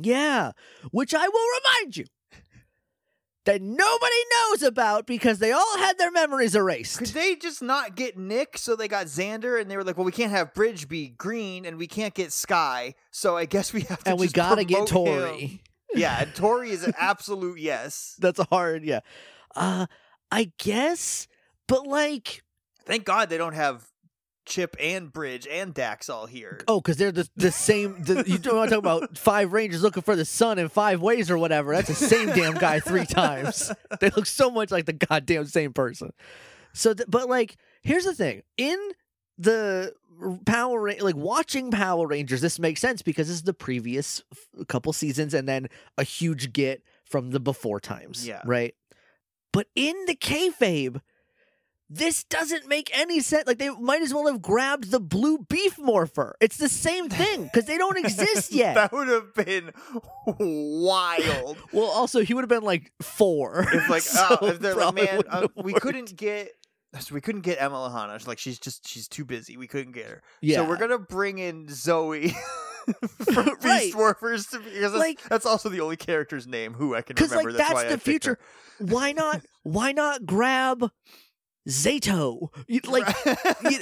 Yeah, 0.00 0.52
which 0.92 1.14
I 1.14 1.26
will 1.28 1.46
remind 1.82 1.96
you 1.96 2.04
that 3.46 3.62
nobody 3.62 4.16
knows 4.34 4.62
about 4.62 5.06
because 5.06 5.38
they 5.38 5.52
all 5.52 5.78
had 5.78 5.98
their 5.98 6.10
memories 6.10 6.54
erased. 6.54 6.98
Could 6.98 7.08
they 7.08 7.36
just 7.36 7.62
not 7.62 7.96
get 7.96 8.18
Nick? 8.18 8.58
So 8.58 8.76
they 8.76 8.88
got 8.88 9.06
Xander, 9.06 9.60
and 9.60 9.70
they 9.70 9.76
were 9.76 9.84
like, 9.84 9.96
"Well, 9.96 10.04
we 10.04 10.12
can't 10.12 10.30
have 10.32 10.54
Bridge 10.54 10.88
be 10.88 11.08
green, 11.08 11.64
and 11.64 11.78
we 11.78 11.86
can't 11.86 12.14
get 12.14 12.32
Sky. 12.32 12.94
So 13.10 13.36
I 13.36 13.46
guess 13.46 13.72
we 13.72 13.82
have 13.82 14.04
to." 14.04 14.10
and 14.10 14.20
we 14.20 14.28
gotta 14.28 14.64
get 14.64 14.86
promote 14.88 15.08
him." 15.08 15.20
Tori. 15.20 15.62
Yeah, 15.94 16.22
and 16.22 16.34
Tori 16.34 16.70
is 16.70 16.84
an 16.84 16.94
absolute 16.98 17.58
yes. 17.60 18.16
That's 18.18 18.38
a 18.38 18.44
hard, 18.44 18.84
yeah. 18.84 19.00
Uh, 19.56 19.86
I 20.30 20.52
guess, 20.58 21.26
but 21.66 21.86
like, 21.86 22.42
Thank 22.86 23.04
God 23.04 23.28
they 23.28 23.38
don't 23.38 23.54
have 23.54 23.86
Chip 24.50 24.76
and 24.78 25.10
Bridge 25.10 25.46
and 25.50 25.72
Dax 25.72 26.10
all 26.10 26.26
here. 26.26 26.60
oh, 26.68 26.80
because 26.80 26.98
they're 26.98 27.12
the 27.12 27.26
the 27.36 27.50
same. 27.50 28.02
The, 28.02 28.24
you 28.26 28.36
don't 28.36 28.56
want 28.56 28.68
to 28.68 28.74
talk 28.76 28.78
about 28.84 29.16
five 29.18 29.52
Rangers 29.54 29.82
looking 29.82 30.02
for 30.02 30.16
the 30.16 30.26
sun 30.26 30.58
in 30.58 30.68
five 30.68 31.00
ways 31.00 31.30
or 31.30 31.38
whatever. 31.38 31.72
That's 31.74 31.88
the 31.88 31.94
same 31.94 32.26
damn 32.28 32.54
guy 32.54 32.80
three 32.80 33.06
times. 33.06 33.72
They 34.00 34.10
look 34.10 34.26
so 34.26 34.50
much 34.50 34.70
like 34.70 34.84
the 34.84 34.92
goddamn 34.92 35.46
same 35.46 35.72
person. 35.72 36.12
So, 36.74 36.92
th- 36.92 37.08
but 37.08 37.28
like, 37.28 37.56
here's 37.82 38.04
the 38.04 38.14
thing: 38.14 38.42
in 38.58 38.78
the 39.38 39.94
Power 40.44 40.80
Ra- 40.82 40.94
like 41.00 41.16
watching 41.16 41.70
Power 41.70 42.06
Rangers, 42.06 42.40
this 42.42 42.58
makes 42.58 42.80
sense 42.80 43.00
because 43.02 43.28
this 43.28 43.36
is 43.36 43.42
the 43.44 43.54
previous 43.54 44.22
f- 44.32 44.66
couple 44.68 44.92
seasons, 44.92 45.32
and 45.32 45.48
then 45.48 45.68
a 45.96 46.04
huge 46.04 46.52
get 46.52 46.82
from 47.04 47.30
the 47.30 47.40
before 47.40 47.80
times. 47.80 48.26
Yeah. 48.26 48.42
right. 48.44 48.74
But 49.52 49.66
in 49.74 49.94
the 50.06 50.14
kayfabe, 50.14 51.00
this 51.92 52.22
doesn't 52.24 52.68
make 52.68 52.88
any 52.96 53.18
sense. 53.20 53.46
Like 53.48 53.58
they 53.58 53.68
might 53.70 54.00
as 54.00 54.14
well 54.14 54.26
have 54.28 54.40
grabbed 54.40 54.92
the 54.92 55.00
blue 55.00 55.38
beef 55.48 55.76
morpher. 55.78 56.36
It's 56.40 56.56
the 56.56 56.68
same 56.68 57.08
thing 57.10 57.44
because 57.44 57.64
they 57.66 57.76
don't 57.76 57.98
exist 57.98 58.52
yet. 58.54 58.74
that 58.76 58.92
would 58.92 59.08
have 59.08 59.34
been 59.34 59.72
wild. 60.38 61.56
well, 61.72 61.86
also 61.90 62.22
he 62.22 62.34
would 62.34 62.42
have 62.42 62.48
been 62.48 62.62
like 62.62 62.92
four. 63.02 63.66
If 63.72 63.88
like, 63.88 64.02
So 64.02 64.38
oh, 64.40 64.46
if 64.48 64.60
they're 64.60 64.74
like, 64.74 64.94
man, 64.94 65.22
uh, 65.28 65.48
we 65.56 65.72
worked." 65.72 65.82
couldn't 65.82 66.16
get. 66.16 66.50
So 66.98 67.14
we 67.14 67.20
couldn't 67.20 67.42
get 67.42 67.60
Emma 67.60 67.76
Lahana. 67.76 68.18
She's 68.18 68.26
like 68.28 68.38
she's 68.38 68.58
just 68.58 68.88
she's 68.88 69.06
too 69.08 69.24
busy. 69.24 69.56
We 69.56 69.66
couldn't 69.68 69.92
get 69.92 70.06
her. 70.06 70.22
Yeah. 70.42 70.56
So 70.58 70.68
we're 70.68 70.76
gonna 70.78 70.98
bring 70.98 71.38
in 71.38 71.68
Zoe 71.68 72.34
from 73.32 73.44
Beast 73.44 73.64
Right. 73.64 73.92
Morphers 73.94 74.50
to 74.50 74.58
because 74.58 74.80
that's, 74.92 74.94
Like- 74.94 75.22
that's 75.28 75.46
also 75.46 75.68
the 75.68 75.80
only 75.80 75.96
character's 75.96 76.46
name 76.48 76.72
who 76.74 76.94
I 76.94 77.02
can 77.02 77.14
Because 77.14 77.30
remember. 77.30 77.52
like 77.52 77.58
that's, 77.58 77.82
that's, 77.82 77.94
the 77.94 77.98
future. 78.00 78.38
Why 78.78 79.12
not? 79.12 79.42
Why 79.62 79.92
not 79.92 80.24
grab 80.26 80.90
Zayto? 81.70 82.48
You, 82.68 82.80
like 82.88 83.06
you 83.24 83.78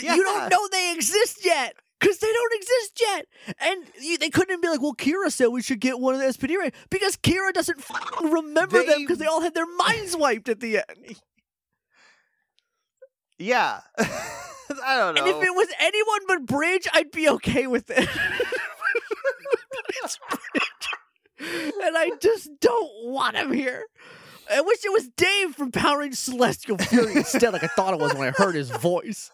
Yeah. 0.00 0.16
don't 0.16 0.50
know 0.50 0.68
they 0.72 0.92
exist 0.94 1.44
yet. 1.44 1.74
Because 1.98 2.18
they 2.18 2.30
don't 2.30 2.52
exist 2.54 3.00
yet. 3.00 3.26
And 3.58 3.84
you, 4.02 4.18
they 4.18 4.28
couldn't 4.28 4.60
be 4.60 4.68
like, 4.68 4.82
well, 4.82 4.94
Kira 4.94 5.32
said 5.32 5.46
we 5.46 5.62
should 5.62 5.80
get 5.80 5.98
one 5.98 6.14
of 6.14 6.20
the 6.20 6.26
SPD. 6.26 6.70
Because 6.90 7.16
Kira 7.16 7.54
doesn't 7.54 7.82
remember 8.22 8.84
them 8.84 9.00
because 9.00 9.16
they 9.16 9.24
all 9.26 9.40
had 9.40 9.54
their 9.54 9.66
minds 9.66 10.14
wiped 10.18 10.50
at 10.50 10.60
the 10.60 10.76
end. 10.78 11.16
Yeah, 13.38 13.80
I 13.98 14.96
don't 14.96 15.14
know. 15.14 15.24
And 15.24 15.28
if 15.28 15.42
it 15.42 15.54
was 15.54 15.68
anyone 15.80 16.20
but 16.26 16.46
Bridge, 16.46 16.86
I'd 16.92 17.10
be 17.10 17.28
okay 17.30 17.66
with 17.66 17.90
it. 17.90 18.08
But 18.08 19.84
it's 20.02 20.18
Bridge. 20.30 21.72
And 21.82 21.96
I 21.96 22.10
just 22.20 22.48
don't 22.60 22.90
want 23.04 23.36
him 23.36 23.52
here. 23.52 23.84
I 24.50 24.60
wish 24.60 24.84
it 24.84 24.92
was 24.92 25.08
Dave 25.16 25.54
from 25.54 25.72
Power 25.72 26.00
Rangers 26.00 26.18
Celestial 26.18 26.78
Fury 26.78 27.16
instead, 27.16 27.52
like 27.52 27.64
I 27.64 27.68
thought 27.68 27.94
it 27.94 28.00
was 28.00 28.14
when 28.14 28.28
I 28.28 28.30
heard 28.30 28.54
his 28.54 28.70
voice. 28.70 29.30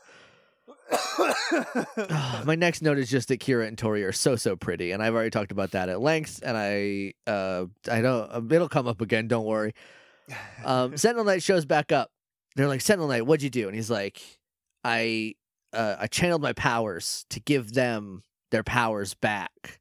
My 2.44 2.54
next 2.54 2.82
note 2.82 2.98
is 2.98 3.10
just 3.10 3.28
that 3.28 3.40
Kira 3.40 3.66
and 3.66 3.76
Tori 3.78 4.04
are 4.04 4.12
so 4.12 4.36
so 4.36 4.56
pretty, 4.56 4.92
and 4.92 5.02
I've 5.02 5.14
already 5.14 5.30
talked 5.30 5.52
about 5.52 5.72
that 5.72 5.88
at 5.88 6.00
length. 6.00 6.40
And 6.42 6.56
I, 6.56 7.14
uh, 7.26 7.66
I 7.90 8.00
don't. 8.02 8.52
It'll 8.52 8.68
come 8.68 8.86
up 8.86 9.00
again. 9.00 9.28
Don't 9.28 9.46
worry. 9.46 9.74
Um, 10.64 10.96
Sentinel 10.96 11.24
Knight 11.24 11.42
shows 11.42 11.64
back 11.64 11.92
up. 11.92 12.10
They're 12.56 12.68
like, 12.68 12.80
Sentinel 12.80 13.08
Knight, 13.08 13.26
what'd 13.26 13.42
you 13.42 13.50
do? 13.50 13.66
And 13.66 13.74
he's 13.74 13.90
like, 13.90 14.20
I, 14.84 15.34
uh, 15.72 15.96
I 16.00 16.06
channeled 16.06 16.42
my 16.42 16.52
powers 16.52 17.24
to 17.30 17.40
give 17.40 17.72
them 17.72 18.22
their 18.50 18.62
powers 18.62 19.14
back. 19.14 19.80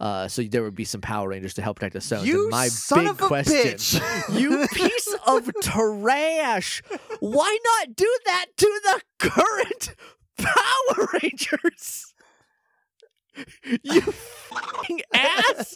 Uh, 0.00 0.26
so 0.26 0.42
there 0.42 0.62
would 0.62 0.74
be 0.74 0.84
some 0.84 1.02
Power 1.02 1.28
Rangers 1.28 1.52
to 1.54 1.62
help 1.62 1.78
protect 1.78 1.92
the 1.92 2.16
and 2.16 2.50
my 2.50 2.68
son 2.68 3.00
big 3.00 3.10
of 3.10 3.20
a 3.20 3.26
question, 3.26 3.74
bitch. 3.74 4.38
you 4.40 4.66
piece 4.72 5.14
of 5.26 5.50
trash. 5.62 6.82
Why 7.20 7.58
not 7.64 7.94
do 7.94 8.18
that 8.24 8.46
to 8.56 8.80
the 8.82 9.02
current 9.18 9.94
Power 10.38 11.08
Rangers? 11.22 12.14
You 13.82 14.00
fucking 14.00 15.02
ass. 15.12 15.74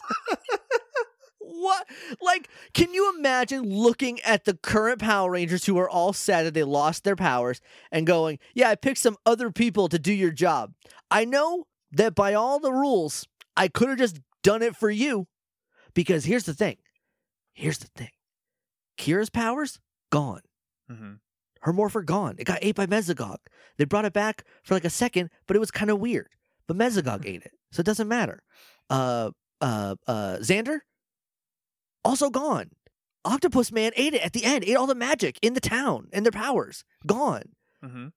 What? 1.39 1.85
Like, 2.19 2.49
can 2.73 2.93
you 2.93 3.13
imagine 3.15 3.61
looking 3.63 4.19
at 4.21 4.45
the 4.45 4.55
current 4.55 4.99
Power 4.99 5.29
Rangers 5.29 5.65
who 5.65 5.77
are 5.77 5.89
all 5.89 6.13
sad 6.13 6.47
that 6.47 6.55
they 6.55 6.63
lost 6.63 7.03
their 7.03 7.15
powers 7.15 7.61
and 7.91 8.07
going, 8.07 8.39
Yeah, 8.55 8.69
I 8.69 8.75
picked 8.75 8.97
some 8.97 9.17
other 9.25 9.51
people 9.51 9.87
to 9.89 9.99
do 9.99 10.11
your 10.11 10.31
job. 10.31 10.73
I 11.11 11.25
know 11.25 11.67
that 11.91 12.15
by 12.15 12.33
all 12.33 12.59
the 12.59 12.73
rules, 12.73 13.27
I 13.57 13.67
could 13.67 13.89
have 13.89 13.97
just 13.97 14.19
done 14.43 14.61
it 14.61 14.75
for 14.75 14.89
you. 14.89 15.27
Because 15.93 16.25
here's 16.25 16.43
the 16.43 16.53
thing. 16.53 16.77
Here's 17.53 17.77
the 17.77 17.87
thing. 17.95 18.09
Kira's 18.97 19.29
powers 19.29 19.79
gone. 20.11 20.41
Mhm. 20.91 21.19
Her 21.61 21.73
morpher 21.73 22.03
gone. 22.03 22.35
It 22.37 22.43
got 22.43 22.59
ate 22.61 22.75
by 22.75 22.85
Mesogog. 22.85 23.37
They 23.77 23.85
brought 23.85 24.05
it 24.05 24.13
back 24.13 24.43
for 24.63 24.73
like 24.73 24.85
a 24.85 24.89
second, 24.89 25.29
but 25.47 25.55
it 25.55 25.59
was 25.59 25.71
kind 25.71 25.89
of 25.89 25.99
weird. 25.99 26.29
But 26.67 26.77
Mesogog 26.77 27.25
ate 27.25 27.43
it, 27.43 27.53
so 27.71 27.79
it 27.79 27.85
doesn't 27.85 28.07
matter. 28.07 28.43
Uh, 28.89 29.31
uh, 29.61 29.95
uh, 30.05 30.37
Xander 30.41 30.79
also 32.03 32.29
gone. 32.29 32.71
Octopus 33.23 33.71
Man 33.71 33.91
ate 33.95 34.13
it 34.13 34.21
at 34.21 34.33
the 34.33 34.43
end. 34.43 34.63
Ate 34.65 34.75
all 34.75 34.85
the 34.85 34.93
magic 34.95 35.39
in 35.41 35.53
the 35.53 35.59
town 35.61 36.09
and 36.13 36.23
their 36.25 36.31
powers 36.31 36.83
gone. 37.07 37.55
Mhm. 37.83 38.11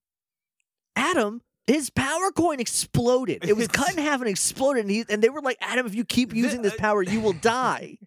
Adam, 0.96 1.40
his 1.68 1.90
power 1.90 2.30
coin 2.32 2.60
exploded. 2.60 3.44
It 3.44 3.56
was 3.56 3.68
cut 3.72 3.92
in 3.92 3.98
half 3.98 4.20
and 4.20 4.28
exploded. 4.28 4.82
And, 4.86 4.90
he, 4.90 5.04
and 5.08 5.22
they 5.22 5.28
were 5.28 5.42
like, 5.42 5.58
Adam, 5.60 5.86
if 5.86 5.94
you 5.94 6.04
keep 6.04 6.34
using 6.34 6.62
this 6.62 6.72
uh, 6.74 6.78
power, 6.78 7.02
you 7.02 7.20
will 7.20 7.32
die. 7.40 7.98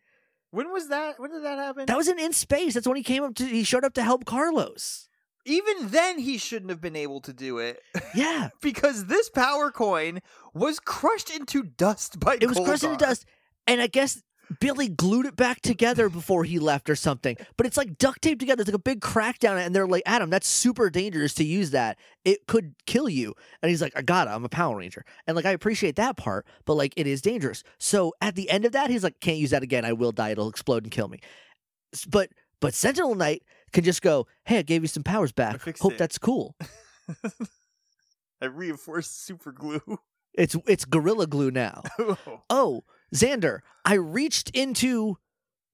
When 0.49 0.71
was 0.71 0.89
that? 0.89 1.19
When 1.19 1.31
did 1.31 1.43
that 1.43 1.57
happen? 1.57 1.85
That 1.85 1.95
was 1.95 2.07
in 2.07 2.19
In 2.19 2.33
Space. 2.33 2.73
That's 2.73 2.88
when 2.88 2.97
he 2.97 3.03
came 3.03 3.23
up 3.23 3.35
to, 3.35 3.45
he 3.45 3.63
showed 3.63 3.85
up 3.85 3.93
to 3.93 4.03
help 4.03 4.25
Carlos. 4.25 5.07
Even 5.45 5.89
then, 5.89 6.19
he 6.19 6.38
shouldn't 6.38 6.69
have 6.69 6.81
been 6.81 6.95
able 6.95 7.21
to 7.21 7.33
do 7.33 7.57
it 7.57 7.79
Yeah. 8.13 8.49
because 8.61 9.05
this 9.05 9.29
power 9.29 9.71
coin 9.71 10.21
was 10.53 10.79
crushed 10.79 11.29
into 11.29 11.63
dust 11.63 12.19
by. 12.19 12.38
It 12.39 12.47
was 12.47 12.59
crushed 12.59 12.83
into 12.83 12.97
dust. 12.97 13.25
And 13.65 13.79
I 13.81 13.88
guess 13.88 14.21
Billy 14.59 14.89
glued 14.89 15.25
it 15.25 15.35
back 15.35 15.61
together 15.61 16.09
before 16.09 16.43
he 16.43 16.59
left 16.59 16.89
or 16.89 16.95
something. 16.95 17.37
But 17.57 17.65
it's 17.65 17.77
like 17.77 17.97
duct 17.97 18.21
taped 18.21 18.39
together. 18.39 18.61
It's 18.61 18.69
like 18.69 18.75
a 18.75 18.79
big 18.79 19.01
crack 19.01 19.39
down 19.39 19.57
it. 19.57 19.63
And 19.63 19.75
they're 19.75 19.87
like, 19.87 20.03
Adam, 20.05 20.29
that's 20.29 20.47
super 20.47 20.89
dangerous 20.89 21.33
to 21.35 21.43
use 21.43 21.71
that. 21.71 21.97
It 22.25 22.47
could 22.47 22.75
kill 22.85 23.09
you. 23.09 23.33
And 23.61 23.69
he's 23.69 23.81
like, 23.81 23.93
I 23.95 24.01
got 24.01 24.27
it. 24.27 24.31
I'm 24.31 24.43
a 24.43 24.49
Power 24.49 24.77
Ranger. 24.77 25.05
And 25.27 25.35
like, 25.35 25.45
I 25.45 25.51
appreciate 25.51 25.95
that 25.95 26.17
part, 26.17 26.45
but 26.65 26.75
like, 26.75 26.93
it 26.97 27.07
is 27.07 27.21
dangerous. 27.21 27.63
So 27.77 28.13
at 28.21 28.35
the 28.35 28.49
end 28.49 28.65
of 28.65 28.71
that, 28.73 28.89
he's 28.89 29.03
like, 29.03 29.19
can't 29.19 29.37
use 29.37 29.51
that 29.51 29.63
again. 29.63 29.85
I 29.85 29.93
will 29.93 30.11
die. 30.11 30.31
It'll 30.31 30.49
explode 30.49 30.83
and 30.83 30.91
kill 30.91 31.07
me. 31.07 31.19
But 32.07 32.29
but 32.59 32.73
Sentinel 32.73 33.15
Knight 33.15 33.43
can 33.73 33.83
just 33.83 34.01
go, 34.01 34.27
hey, 34.45 34.59
I 34.59 34.61
gave 34.61 34.83
you 34.83 34.87
some 34.87 35.03
powers 35.03 35.31
back. 35.31 35.61
Hope 35.79 35.93
it." 35.93 35.97
that's 35.97 36.17
cool. 36.17 36.55
I 38.41 38.45
reinforced 38.45 39.25
super 39.25 39.51
glue. 39.51 39.99
It's 40.33 40.55
it's 40.67 40.85
Gorilla 40.85 41.27
Glue 41.27 41.51
now. 41.51 41.83
oh, 41.99 42.41
oh 42.49 42.83
Xander, 43.15 43.59
I 43.85 43.95
reached 43.95 44.49
into 44.51 45.17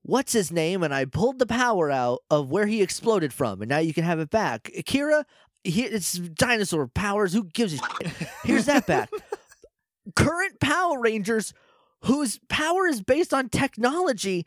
what's 0.04 0.34
his 0.34 0.52
name 0.52 0.84
and 0.84 0.94
I 0.94 1.06
pulled 1.06 1.40
the 1.40 1.46
power 1.46 1.92
out 1.92 2.20
of 2.30 2.50
where 2.50 2.66
he 2.68 2.82
exploded 2.82 3.34
from, 3.34 3.62
and 3.62 3.70
now 3.70 3.80
you 3.80 3.94
can 3.94 4.04
have 4.04 4.20
it 4.20 4.30
back. 4.30 4.72
Akira, 4.78 5.26
he, 5.64 5.84
it's 5.84 6.14
dinosaur 6.14 6.88
powers. 6.88 7.34
Who 7.34 7.44
gives 7.46 7.74
a 7.74 7.78
shit? 7.78 8.14
Here's 8.44 8.66
that 8.66 8.88
back. 8.88 9.10
Current 10.16 10.60
Power 10.60 11.00
Rangers, 11.02 11.54
whose 12.04 12.40
power 12.50 12.88
is 12.88 13.02
based 13.02 13.34
on 13.34 13.50
technology, 13.50 14.46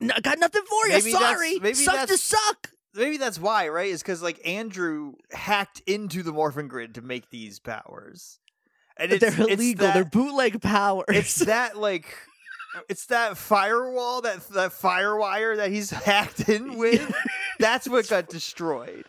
n- 0.00 0.10
got 0.22 0.38
nothing 0.38 0.62
for 0.68 0.86
you. 0.86 0.92
Maybe 0.94 1.10
Sorry, 1.12 1.58
maybe 1.58 1.74
suck 1.74 2.08
to 2.08 2.16
suck. 2.16 2.70
Maybe 2.94 3.18
that's 3.18 3.38
why, 3.38 3.68
right? 3.68 3.90
Is 3.90 4.02
because 4.02 4.22
like 4.22 4.40
Andrew 4.46 5.12
hacked 5.30 5.82
into 5.86 6.22
the 6.22 6.32
morphin 6.32 6.68
grid 6.68 6.94
to 6.94 7.02
make 7.02 7.28
these 7.30 7.58
powers, 7.58 8.38
and 8.96 9.12
they're 9.12 9.28
it's 9.28 9.38
illegal. 9.38 9.86
that- 9.86 9.94
They're 9.94 10.04
bootleg 10.06 10.62
powers. 10.62 11.04
it's 11.08 11.34
that 11.36 11.76
like 11.76 12.06
it's 12.88 13.06
that 13.06 13.36
firewall 13.36 14.22
that 14.22 14.46
that 14.50 14.72
firewire 14.72 15.56
that 15.56 15.70
he's 15.70 15.90
hacked 15.90 16.48
in 16.48 16.76
with. 16.76 17.14
That's 17.58 17.88
what 17.88 18.08
got 18.08 18.28
destroyed. 18.28 19.04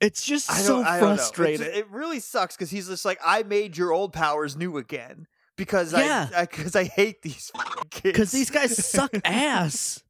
It's 0.00 0.24
just 0.24 0.50
I 0.50 0.54
so 0.54 0.82
I 0.82 0.98
know. 1.00 1.12
It 1.12 1.16
frustrating. 1.16 1.66
It, 1.66 1.90
really 1.90 2.20
sucks 2.20 2.56
because 2.56 2.70
he's 2.70 2.88
just 2.88 3.04
like, 3.04 3.18
I 3.24 3.42
made 3.42 3.76
your 3.76 3.92
old 3.92 4.12
powers 4.14 4.56
new 4.56 4.78
again 4.78 5.26
because 5.56 5.92
Yeah. 5.92 6.28
I 6.34 6.46
because 6.46 6.74
I, 6.74 6.84
hate 6.84 7.20
these 7.22 7.50
kids. 7.90 8.02
Because 8.02 8.32
these 8.32 8.50
guys 8.50 8.84
suck 8.84 9.10
ass. 9.24 10.02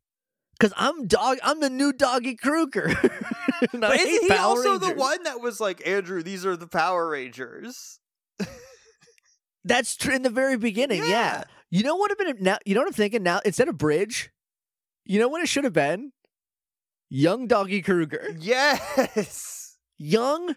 Because 0.58 0.72
I'm 0.76 1.06
dog. 1.06 1.38
I'm 1.42 1.58
the 1.60 1.70
new 1.70 1.92
Doggie 1.92 2.36
Cruger. 2.36 2.94
But 3.74 4.00
isn't 4.00 4.22
he 4.22 4.28
Power 4.30 4.56
also 4.56 4.78
the 4.78 4.94
one 4.94 5.22
that 5.24 5.42
was 5.42 5.60
like, 5.60 5.86
Andrew, 5.86 6.22
these 6.22 6.46
are 6.46 6.56
the 6.56 6.66
Power 6.66 7.10
Rangers? 7.10 8.00
That's 9.64 9.96
true 9.96 10.14
in 10.14 10.22
the 10.22 10.30
very 10.30 10.56
beginning. 10.56 11.00
Yeah. 11.00 11.08
Yeah. 11.08 11.44
You 11.70 11.82
know 11.84 11.96
what 11.96 12.10
have 12.10 12.18
been 12.18 12.42
now? 12.42 12.58
You 12.64 12.74
know 12.74 12.80
what 12.80 12.88
I'm 12.88 12.92
thinking 12.94 13.22
now? 13.22 13.40
Instead 13.44 13.68
of 13.68 13.78
Bridge, 13.78 14.30
you 15.04 15.18
know 15.18 15.28
what 15.28 15.42
it 15.42 15.48
should 15.48 15.64
have 15.64 15.72
been? 15.72 16.12
Young 17.08 17.46
Doggie 17.46 17.82
Cruger. 17.82 18.28
Yes. 18.38 19.76
Young 19.98 20.54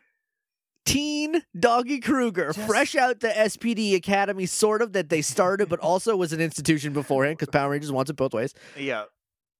teen 0.85 1.44
Doggie 1.57 1.99
Cruger, 1.99 2.52
Just- 2.53 2.68
fresh 2.68 2.95
out 2.95 3.19
the 3.22 3.30
SPD 3.30 3.95
Academy, 3.95 4.45
sort 4.45 4.81
of 4.81 4.94
that 4.94 5.10
they 5.10 5.22
started, 5.22 5.69
but 5.69 5.80
also 5.81 6.15
was 6.15 6.34
an 6.34 6.41
institution 6.41 6.94
beforehand 6.94 7.38
because 7.38 7.52
Power 7.52 7.72
Rangers 7.72 7.91
wants 7.91 8.10
it 8.11 8.15
both 8.15 8.34
ways. 8.34 8.53
Yeah. 8.77 9.06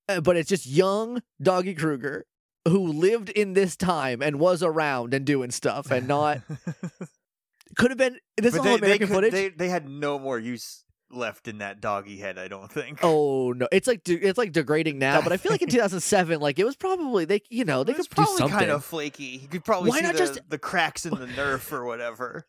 Uh, 0.08 0.20
but 0.20 0.36
it's 0.36 0.48
just 0.48 0.66
young 0.66 1.22
Doggie 1.40 1.74
Cruger 1.74 2.26
who 2.68 2.86
lived 2.86 3.30
in 3.30 3.52
this 3.54 3.76
time 3.76 4.22
and 4.22 4.38
was 4.38 4.62
around 4.62 5.14
and 5.14 5.24
doing 5.24 5.50
stuff 5.50 5.90
and 5.90 6.06
not 6.08 6.40
could 7.76 7.90
have 7.90 7.98
been 7.98 8.18
this 8.36 8.54
is 8.54 8.58
all 8.58 8.64
they, 8.64 8.70
they, 8.72 8.76
American 8.86 9.06
could- 9.08 9.14
footage. 9.14 9.32
they 9.32 9.48
they 9.48 9.68
had 9.68 9.88
no 9.88 10.18
more 10.18 10.38
use 10.38 10.83
left 11.10 11.46
in 11.48 11.58
that 11.58 11.80
doggy 11.80 12.16
head. 12.18 12.38
I 12.38 12.48
don't 12.48 12.70
think. 12.70 13.00
Oh 13.04 13.52
no, 13.52 13.68
it's 13.70 13.86
like 13.86 14.02
de- 14.04 14.14
it's 14.26 14.38
like 14.38 14.52
degrading 14.52 14.98
now, 14.98 15.20
but 15.20 15.32
I 15.32 15.36
feel 15.36 15.52
like 15.52 15.62
in 15.62 15.68
2007, 15.70 16.40
like 16.40 16.58
it 16.58 16.64
was 16.64 16.76
probably 16.76 17.24
they, 17.24 17.40
you 17.50 17.64
know, 17.64 17.84
they 17.84 17.92
It 17.92 17.96
could 17.96 18.10
probably 18.10 18.48
kind 18.48 18.70
of 18.70 18.84
flaky. 18.84 19.38
You 19.42 19.48
could 19.48 19.64
probably 19.64 19.90
Why 19.90 19.98
see 19.98 20.02
not 20.04 20.12
the, 20.14 20.18
just- 20.18 20.40
the 20.48 20.58
cracks 20.58 21.04
in 21.06 21.14
the 21.14 21.26
nerf 21.36 21.70
or 21.72 21.84
whatever. 21.84 22.46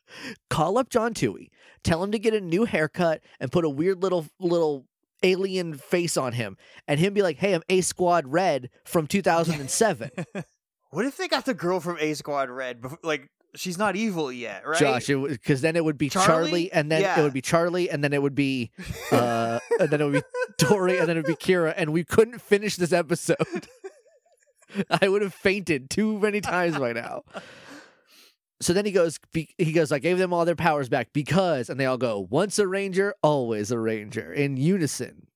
Call 0.49 0.77
up 0.77 0.89
John 0.89 1.13
Tui, 1.13 1.51
tell 1.83 2.03
him 2.03 2.11
to 2.11 2.19
get 2.19 2.33
a 2.33 2.41
new 2.41 2.65
haircut 2.65 3.21
and 3.39 3.51
put 3.51 3.65
a 3.65 3.69
weird 3.69 4.01
little 4.01 4.25
little 4.39 4.85
alien 5.23 5.73
face 5.75 6.17
on 6.17 6.33
him, 6.33 6.57
and 6.87 6.99
him 6.99 7.13
be 7.13 7.21
like, 7.21 7.37
"Hey, 7.37 7.53
I'm 7.55 7.63
A 7.69 7.81
Squad 7.81 8.27
Red 8.27 8.69
from 8.85 9.07
2007." 9.07 10.11
What 10.91 11.05
if 11.05 11.17
they 11.17 11.27
got 11.27 11.45
the 11.45 11.53
girl 11.53 11.79
from 11.81 11.97
A 11.99 12.13
Squad 12.13 12.49
Red? 12.49 12.85
Like 13.03 13.29
she's 13.55 13.77
not 13.77 13.95
evil 13.95 14.31
yet, 14.31 14.65
right? 14.67 14.77
Josh, 14.77 15.07
because 15.07 15.61
then 15.61 15.75
it 15.75 15.83
would 15.83 15.97
be 15.97 16.09
Charlie, 16.09 16.25
Charlie? 16.25 16.71
and 16.71 16.91
then 16.91 17.19
it 17.19 17.23
would 17.23 17.33
be 17.33 17.41
Charlie, 17.41 17.89
and 17.89 18.03
then 18.03 18.13
it 18.13 18.21
would 18.21 18.35
be, 18.35 18.71
uh, 19.11 19.59
and 19.79 19.89
then 19.89 20.01
it 20.01 20.03
would 20.05 20.13
be 20.13 20.21
Tori, 20.57 20.97
and 20.97 21.07
then 21.07 21.17
it 21.17 21.25
would 21.25 21.37
be 21.39 21.43
Kira, 21.45 21.73
and 21.75 21.91
we 21.91 22.03
couldn't 22.03 22.39
finish 22.39 22.75
this 22.75 22.93
episode. 22.93 23.37
I 25.01 25.07
would 25.07 25.21
have 25.21 25.33
fainted 25.33 25.89
too 25.89 26.19
many 26.19 26.41
times 26.41 26.77
by 26.77 26.93
now. 26.93 27.23
So 28.61 28.73
then 28.73 28.85
he 28.85 28.91
goes, 28.91 29.19
be, 29.33 29.53
he 29.57 29.73
goes, 29.73 29.91
I 29.91 29.99
gave 29.99 30.17
them 30.17 30.33
all 30.33 30.45
their 30.45 30.55
powers 30.55 30.89
back 30.89 31.09
because, 31.13 31.69
and 31.69 31.79
they 31.79 31.85
all 31.85 31.97
go, 31.97 32.27
once 32.29 32.57
a 32.57 32.67
ranger, 32.67 33.13
always 33.21 33.69
a 33.69 33.77
ranger, 33.77 34.31
in 34.33 34.57
unison. 34.57 35.27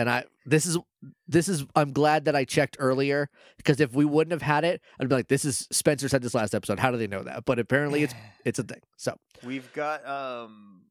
And 0.00 0.08
I, 0.08 0.24
this 0.46 0.64
is, 0.64 0.78
this 1.28 1.46
is, 1.46 1.66
I'm 1.76 1.92
glad 1.92 2.24
that 2.24 2.34
I 2.34 2.46
checked 2.46 2.78
earlier 2.80 3.28
because 3.58 3.80
if 3.80 3.92
we 3.92 4.06
wouldn't 4.06 4.32
have 4.32 4.40
had 4.40 4.64
it, 4.64 4.80
I'd 4.98 5.10
be 5.10 5.14
like, 5.14 5.28
this 5.28 5.44
is 5.44 5.68
Spencer 5.70 6.08
said 6.08 6.22
this 6.22 6.34
last 6.34 6.54
episode. 6.54 6.78
How 6.78 6.90
do 6.90 6.96
they 6.96 7.06
know 7.06 7.22
that? 7.22 7.44
But 7.44 7.58
apparently, 7.58 8.02
it's 8.02 8.14
it's 8.46 8.58
a 8.58 8.62
thing. 8.62 8.80
So, 8.96 9.18
We've 9.44 9.70
got 9.74 10.06
um 10.08 10.84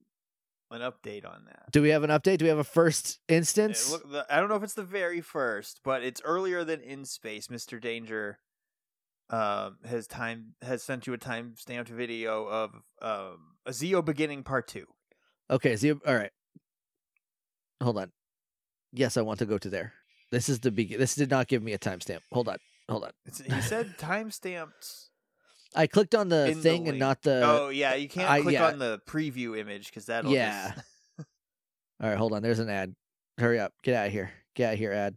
an 0.70 0.82
update 0.82 1.26
on 1.26 1.46
that. 1.48 1.72
do 1.72 1.82
we 1.82 1.90
have 1.90 2.04
an 2.04 2.12
update? 2.12 2.38
Do 2.38 2.46
we 2.46 2.50
have 2.50 2.60
a 2.60 2.64
first 2.64 3.20
instance? 3.28 3.90
look, 3.92 4.12
the, 4.12 4.28
I 4.30 4.40
don't 4.40 4.48
know 4.48 4.56
if 4.58 4.62
it's 4.62 4.76
the 4.76 4.84
very 4.84 5.22
first, 5.22 5.80
but 5.84 6.04
it's 6.04 6.22
earlier 6.24 6.64
than 6.64 6.80
in 6.82 7.04
space. 7.06 7.50
Mister 7.50 7.80
Danger 7.80 8.38
um 9.32 9.78
has 9.86 10.06
time 10.06 10.54
has 10.62 10.84
sent 10.84 11.08
you 11.08 11.14
a 11.14 11.18
time 11.18 11.56
stamped 11.58 11.90
video 11.90 12.46
of 12.46 12.76
um 13.02 13.56
a 13.66 13.72
Zeo 13.72 14.06
beginning 14.06 14.44
part 14.44 14.68
two. 14.68 14.86
Okay, 15.50 15.76
so 15.78 16.00
all 16.06 16.14
right. 16.16 16.32
Hold 17.82 17.98
on. 17.98 18.12
Yes, 18.92 19.18
I 19.18 19.22
want 19.22 19.40
to 19.40 19.46
go 19.46 19.58
to 19.58 19.70
there. 19.70 19.94
This 20.32 20.50
is 20.50 20.60
the 20.60 20.72
begin. 20.72 21.00
This 21.00 21.16
did 21.16 21.30
not 21.30 21.48
give 21.48 21.62
me 21.64 21.74
a 21.74 21.80
timestamp. 21.80 22.20
Hold 22.32 22.50
on. 22.50 22.58
Hold 22.88 23.04
on. 23.06 23.12
It's, 23.26 23.40
he 23.40 23.62
said 23.62 23.98
time 24.00 24.32
stamped. 24.32 24.88
I 25.76 25.86
clicked 25.88 26.16
on 26.16 26.30
the 26.30 26.48
In 26.50 26.58
the 26.58 26.64
thing 26.64 26.88
and 26.88 26.98
not 26.98 27.22
the. 27.22 27.42
oh 27.46 27.70
yeah, 27.70 27.94
you 27.94 28.10
can't 28.10 28.30
I- 28.30 28.42
click 28.42 28.54
yeah. 28.54 28.68
on 28.68 28.80
the 28.80 29.00
preview 29.08 29.58
image 29.58 29.88
because 29.88 30.06
that'll 30.06 30.32
Yeah. 30.32 30.74
just- 30.74 30.86
All 32.02 32.10
right, 32.10 32.18
hold 32.18 32.34
on. 32.34 32.42
There's 32.42 32.60
an 32.60 32.70
ad. 32.70 32.96
Hurry 33.38 33.60
up. 33.60 33.74
Get 33.84 33.96
out 33.96 34.08
of 34.08 34.14
here. 34.14 34.32
Get 34.56 34.68
out 34.70 34.74
of 34.74 34.80
here, 34.80 34.92
ad. 34.94 35.16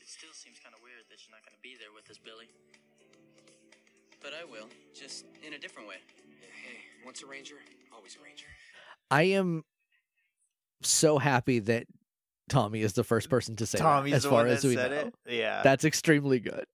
It 0.00 0.08
still 0.08 0.32
seems 0.32 0.58
kind 0.58 0.74
of 0.74 0.82
weird 0.82 1.04
that 1.10 1.18
you're 1.24 1.30
not 1.34 1.44
going 1.44 1.54
to 1.54 1.62
be 1.62 1.76
there 1.78 1.92
with 1.94 2.10
us, 2.10 2.18
Billy. 2.18 2.46
But 4.22 4.32
I 4.34 4.44
will, 4.50 4.68
just 4.94 5.24
in 5.46 5.52
a 5.54 5.58
different 5.58 5.88
way. 5.88 5.96
Hey, 6.64 6.78
once 7.04 7.22
a 7.22 7.26
ranger, 7.26 7.56
always 7.94 8.16
a 8.20 8.24
ranger. 8.24 8.46
I 9.10 9.22
am 9.24 9.64
so 10.82 11.18
happy 11.18 11.58
that 11.60 11.86
Tommy 12.52 12.82
is 12.82 12.92
the 12.92 13.02
first 13.04 13.28
person 13.30 13.56
to 13.56 13.66
say 13.66 13.78
that, 13.78 13.84
Tommy's 13.84 14.12
as 14.14 14.24
far 14.26 14.46
as 14.46 14.62
we 14.62 14.74
know. 14.76 14.82
it. 14.84 15.14
Yeah, 15.26 15.62
That's 15.62 15.84
extremely 15.84 16.38
good. 16.38 16.66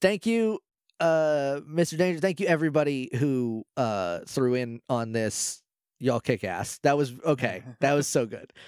Thank 0.00 0.26
you, 0.26 0.60
uh, 1.00 1.60
Mr. 1.66 1.96
Danger. 1.96 2.20
Thank 2.20 2.38
you, 2.40 2.46
everybody 2.46 3.08
who 3.16 3.64
uh, 3.78 4.20
threw 4.26 4.54
in 4.54 4.80
on 4.90 5.12
this. 5.12 5.62
Y'all 5.98 6.20
kick 6.20 6.44
ass. 6.44 6.78
That 6.82 6.98
was 6.98 7.14
okay. 7.24 7.62
That 7.80 7.94
was 7.94 8.06
so 8.06 8.26
good. 8.26 8.52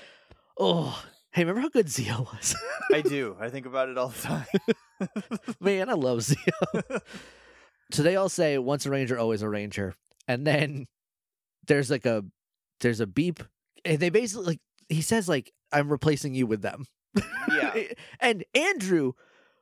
Oh, 0.61 1.01
hey, 1.31 1.43
remember 1.45 1.61
how 1.61 1.69
good 1.69 1.87
Zeo 1.87 2.19
was? 2.33 2.57
I 2.93 3.01
do. 3.01 3.37
I 3.39 3.49
think 3.49 3.65
about 3.65 3.89
it 3.91 3.97
all 3.97 4.09
the 4.09 4.21
time. 4.21 4.47
Man, 5.61 5.89
I 5.89 5.93
love 5.93 6.19
Zeo. 6.19 7.01
so 7.93 8.03
they 8.03 8.17
all 8.17 8.29
say 8.29 8.59
once 8.59 8.85
a 8.85 8.91
ranger, 8.91 9.17
always 9.17 9.43
a 9.43 9.49
ranger, 9.49 9.95
and 10.27 10.45
then 10.45 10.89
there's 11.69 11.93
like 11.93 12.07
a 12.07 12.25
there's 12.81 12.99
a 12.99 13.07
beep, 13.07 13.39
and 13.85 14.01
they 14.01 14.11
basically 14.11 14.47
like 14.47 14.61
he 14.89 15.01
says 15.01 15.29
like 15.29 15.53
I'm 15.73 15.91
replacing 15.91 16.35
you 16.35 16.47
with 16.47 16.63
them. 16.63 16.87
yeah, 17.53 17.75
and 18.21 18.45
Andrew, 18.55 19.13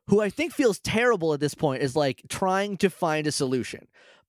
who 0.08 0.20
I 0.20 0.30
think 0.30 0.52
feels 0.52 0.78
terrible 0.78 1.32
at 1.32 1.40
this 1.40 1.54
point, 1.54 1.82
is 1.82 1.96
like 1.96 2.22
trying 2.28 2.76
to 2.78 2.90
find 2.90 3.26
a 3.26 3.32
solution. 3.32 3.86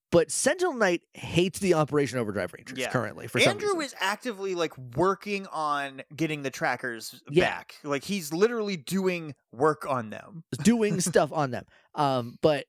But 0.10 0.32
Sentinel 0.32 0.74
Knight 0.74 1.02
hates 1.16 1.60
the 1.60 1.74
Operation 1.74 2.18
Overdrive 2.18 2.54
Rangers 2.54 2.78
Yeah. 2.80 2.90
currently 2.90 3.28
for 3.28 3.42
some 3.42 3.50
Andrew 3.52 3.78
is 3.82 3.94
actively 4.00 4.56
like 4.56 4.72
working 4.96 5.48
on 5.48 6.02
getting 6.16 6.44
the 6.44 6.50
trackers 6.50 7.22
Yeah. 7.30 7.44
back. 7.50 7.76
Like 7.84 8.06
he's 8.06 8.32
literally 8.32 8.78
doing 8.78 9.36
work 9.52 9.86
on 9.86 10.10
them. 10.10 10.46
doing 10.64 11.02
stuff 11.02 11.34
on 11.34 11.52
them. 11.52 11.66
Um, 11.94 12.38
but 12.42 12.68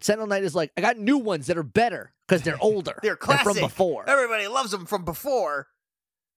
Sentinel 0.00 0.28
Knight 0.28 0.44
is 0.44 0.54
like, 0.54 0.70
I 0.76 0.80
got 0.80 0.96
new 0.96 1.18
ones 1.18 1.48
that 1.48 1.58
are 1.58 1.64
better 1.64 2.12
because 2.28 2.42
they're 2.42 2.58
older. 2.60 2.94
They're 3.02 3.16
classic. 3.16 3.44
from 3.44 3.56
before. 3.58 4.08
Everybody 4.08 4.46
loves 4.46 4.70
them 4.70 4.86
from 4.86 5.04
before. 5.04 5.66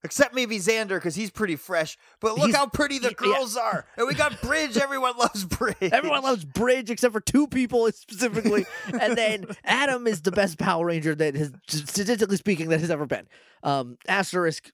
Except 0.03 0.34
maybe 0.34 0.59
Xander 0.59 0.95
because 0.95 1.15
he's 1.15 1.30
pretty 1.30 1.57
fresh. 1.57 1.97
But 2.21 2.35
look 2.38 2.47
He's- 2.47 2.55
how 2.57 2.67
pretty 2.67 2.99
the 2.99 3.09
y- 3.19 3.27
yeah. 3.27 3.34
girls 3.38 3.57
are. 3.57 3.85
And 3.97 4.07
we 4.07 4.13
got 4.13 4.41
Bridge. 4.41 4.77
Everyone 4.77 5.17
loves 5.17 5.43
Bridge. 5.43 5.76
Everyone 5.81 6.23
loves 6.23 6.45
Bridge 6.45 6.89
except 6.89 7.11
for 7.13 7.19
two 7.19 7.47
people 7.47 7.91
specifically. 7.91 8.65
and 8.97 9.17
then 9.17 9.45
Adam 9.65 10.07
is 10.07 10.21
the 10.21 10.31
best 10.31 10.57
Power 10.57 10.85
Ranger 10.85 11.15
that 11.15 11.35
has, 11.35 11.51
statistically 11.67 12.38
speaking, 12.38 12.69
that 12.69 12.80
has 12.80 12.89
ever 12.89 13.05
been. 13.05 13.27
Um, 13.61 13.97
asterisk 14.07 14.71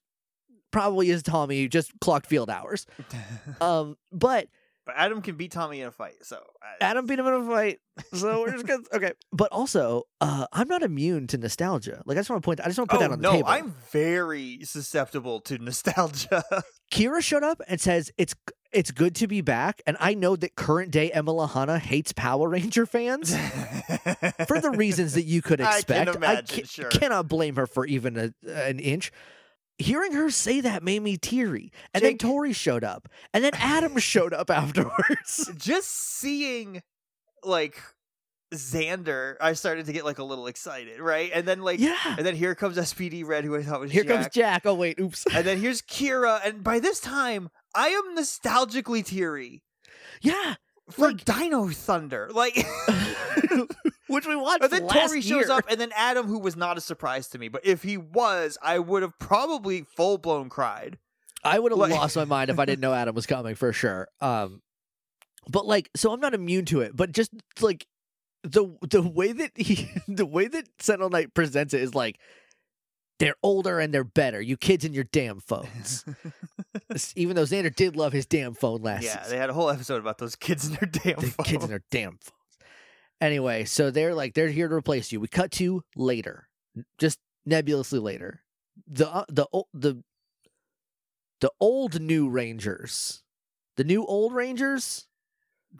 probably 0.69 1.10
is 1.10 1.23
Tommy, 1.23 1.68
just 1.69 1.91
clocked 2.02 2.27
field 2.27 2.49
hours. 2.52 2.85
Um, 3.61 3.97
but 4.11 4.47
but 4.86 4.95
Adam 4.98 5.22
can 5.22 5.36
beat 5.36 5.52
Tommy 5.52 5.82
in 5.82 5.88
a 5.88 5.91
fight, 5.91 6.16
so 6.24 6.41
I- 6.62 6.84
Adam 6.84 7.06
beat 7.06 7.18
him 7.20 7.26
in 7.26 7.34
a 7.34 7.45
fight, 7.45 7.80
so 8.14 8.41
we're 8.41 8.52
just 8.52 8.68
gonna 8.68 8.84
okay. 8.94 9.12
But 9.32 9.52
also, 9.52 10.03
uh, 10.22 10.48
I'm 10.53 10.68
not 10.68 10.84
immune 10.84 11.28
to 11.28 11.38
nostalgia. 11.38 12.03
Like 12.06 12.18
I 12.18 12.20
just 12.20 12.30
want 12.30 12.41
to 12.44 12.45
point, 12.45 12.62
I 12.62 12.66
just 12.66 12.78
want 12.78 12.90
to 12.91 12.98
put 12.98 13.03
oh 13.03 13.07
that 13.07 13.14
on 13.14 13.20
the 13.22 13.24
no, 13.24 13.32
table. 13.34 13.48
I'm 13.48 13.74
very 13.91 14.60
susceptible 14.64 15.40
to 15.41 15.57
nostalgia. 15.57 16.44
Kira 16.91 17.22
showed 17.22 17.44
up 17.44 17.62
and 17.68 17.82
says 17.82 18.12
it's 18.18 18.36
it's 18.72 18.91
good 18.91 19.16
to 19.16 19.28
be 19.28 19.41
back, 19.41 19.82
and 19.88 19.98
I 19.99 20.14
know 20.14 20.36
that 20.36 20.56
current 20.56 20.91
day 20.91 21.12
Emma 21.12 21.34
Lahana 21.34 21.80
hates 21.80 22.12
Power 22.14 22.49
Ranger 22.49 22.86
fans 22.86 23.36
for 24.48 24.60
the 24.60 24.74
reasons 24.76 25.14
that 25.14 25.24
you 25.24 25.41
could 25.41 25.60
expect. 25.62 26.10
I 26.10 26.12
can 26.12 26.16
imagine, 26.16 26.60
ca- 26.60 26.68
sure. 26.68 26.90
cannot 26.90 27.28
blame 27.28 27.56
her 27.56 27.66
for 27.68 27.86
even 27.86 28.18
a, 28.18 28.34
an 28.49 28.80
inch. 28.80 29.12
Hearing 29.77 30.14
her 30.14 30.30
say 30.30 30.61
that 30.61 30.84
made 30.84 31.02
me 31.02 31.18
teary, 31.18 31.72
and 31.93 32.03
then 32.03 32.18
Tori 32.18 32.53
showed 32.53 32.84
up, 32.84 33.10
and 33.34 33.43
then 33.43 33.52
Adam 33.56 33.97
showed 33.99 34.34
up 34.34 34.49
afterwards. 34.49 35.52
Just 35.57 35.89
seeing 35.91 36.81
like 37.43 37.81
Xander, 38.53 39.35
I 39.41 39.52
started 39.53 39.85
to 39.88 39.93
get 39.93 40.06
like 40.06 40.19
a 40.19 40.23
little 40.23 40.47
excited, 40.47 41.02
right? 41.02 41.30
And 41.34 41.45
then 41.45 41.61
like 41.61 41.80
yeah. 41.80 42.15
and 42.18 42.26
then 42.26 42.35
here 42.35 42.56
comes 42.56 42.77
SPD 42.77 43.26
Red, 43.26 43.43
who 43.43 43.56
I 43.56 43.64
thought 43.64 43.81
was 43.81 43.91
Here 43.91 44.03
Jack. 44.03 44.14
comes 44.14 44.34
Jack. 44.34 44.65
Oh 44.65 44.76
wait, 44.76 44.97
oops. 44.99 45.26
and 45.34 45.45
then 45.45 45.57
here's 45.61 45.81
Kira, 45.81 46.39
and 46.45 46.64
by 46.64 46.80
this 46.80 47.02
time 47.02 47.49
I 47.76 47.89
am 47.89 48.15
nostalgically 48.15 49.06
teary 49.06 49.61
yeah, 50.22 50.56
for 50.91 51.07
Like- 51.07 51.26
Dino 51.26 51.68
Thunder. 51.70 52.30
Like 52.34 52.56
which 54.07 54.28
we 54.28 54.36
watched 54.36 54.64
And 54.64 54.72
then 54.72 54.86
last 54.86 55.07
Tori 55.07 55.22
shows 55.22 55.49
up, 55.49 55.66
and 55.70 55.80
then 55.80 55.91
Adam, 55.95 56.28
who 56.28 56.40
was 56.40 56.56
not 56.56 56.78
a 56.78 56.82
surprise 56.82 57.28
to 57.30 57.38
me, 57.40 57.48
but 57.48 57.66
if 57.66 57.84
he 57.84 57.98
was, 57.98 58.57
I 58.62 58.80
would 58.80 59.02
have 59.02 59.18
probably 59.20 59.82
full 59.84 60.18
blown 60.18 60.49
cried. 60.49 60.98
I 61.44 61.60
would 61.60 61.72
have 61.72 61.80
Like- 61.80 61.91
lost 61.91 62.16
my 62.16 62.26
mind 62.26 62.49
if 62.49 62.60
I 62.60 62.66
didn't 62.66 62.82
know 62.82 62.94
Adam 62.95 63.16
was 63.16 63.26
coming 63.26 63.56
for 63.56 63.72
sure. 63.74 64.07
Um, 64.22 64.62
but 65.48 65.66
like, 65.66 65.90
so 65.95 66.12
I'm 66.12 66.20
not 66.20 66.34
immune 66.34 66.66
to 66.66 66.82
it. 66.82 66.95
But 66.95 67.12
just 67.12 67.32
like 67.62 67.86
the 68.44 68.76
the 68.90 69.02
way 69.02 69.32
that 69.32 69.52
he, 69.56 69.90
the 70.07 70.26
way 70.26 70.48
that 70.48 70.66
Sentinel 70.80 71.10
Knight 71.10 71.34
presents 71.34 71.74
it 71.74 71.82
is 71.82 71.94
like 71.95 72.18
they're 73.20 73.36
older 73.44 73.80
and 73.80 73.94
they're 73.94 74.03
better. 74.03 74.41
You 74.41 74.57
kids 74.57 74.86
and 74.86 74.94
your 74.95 75.03
damn 75.06 75.40
phones. 75.40 76.03
Even 77.16 77.36
though 77.36 77.44
Xander 77.44 77.74
did 77.74 77.95
love 77.95 78.14
his 78.14 78.26
damn 78.26 78.53
phone 78.53 78.82
last 78.82 79.03
yeah, 79.03 79.18
season. 79.18 79.32
they 79.32 79.38
had 79.38 79.49
a 79.49 79.53
whole 79.53 79.70
episode 79.70 79.99
about 79.99 80.18
those 80.18 80.36
kids 80.36 80.66
and 80.68 80.76
their 80.78 80.90
damn 80.90 81.20
the 81.20 81.28
phones. 81.28 81.49
kids 81.49 81.64
and 81.64 81.72
their 81.72 81.84
damn 81.91 82.12
phones. 82.12 82.32
Anyway, 83.22 83.64
so 83.66 83.91
they're 83.91 84.14
like 84.14 84.34
they're 84.34 84.49
here 84.49 84.68
to 84.68 84.76
replace 84.76 85.12
you. 85.12 85.20
We 85.20 85.28
cut 85.28 85.52
to 85.53 85.84
later, 85.95 86.48
just 86.99 87.20
nebulously 87.45 87.99
later. 87.99 88.44
The 88.88 89.10
uh, 89.10 89.26
the 89.30 89.48
the 89.74 90.03
the 91.41 91.52
old 91.60 92.02
new 92.02 92.30
Rangers, 92.30 93.24
the 93.78 93.84
new 93.84 94.06
old 94.06 94.34
Rangers, 94.34 95.07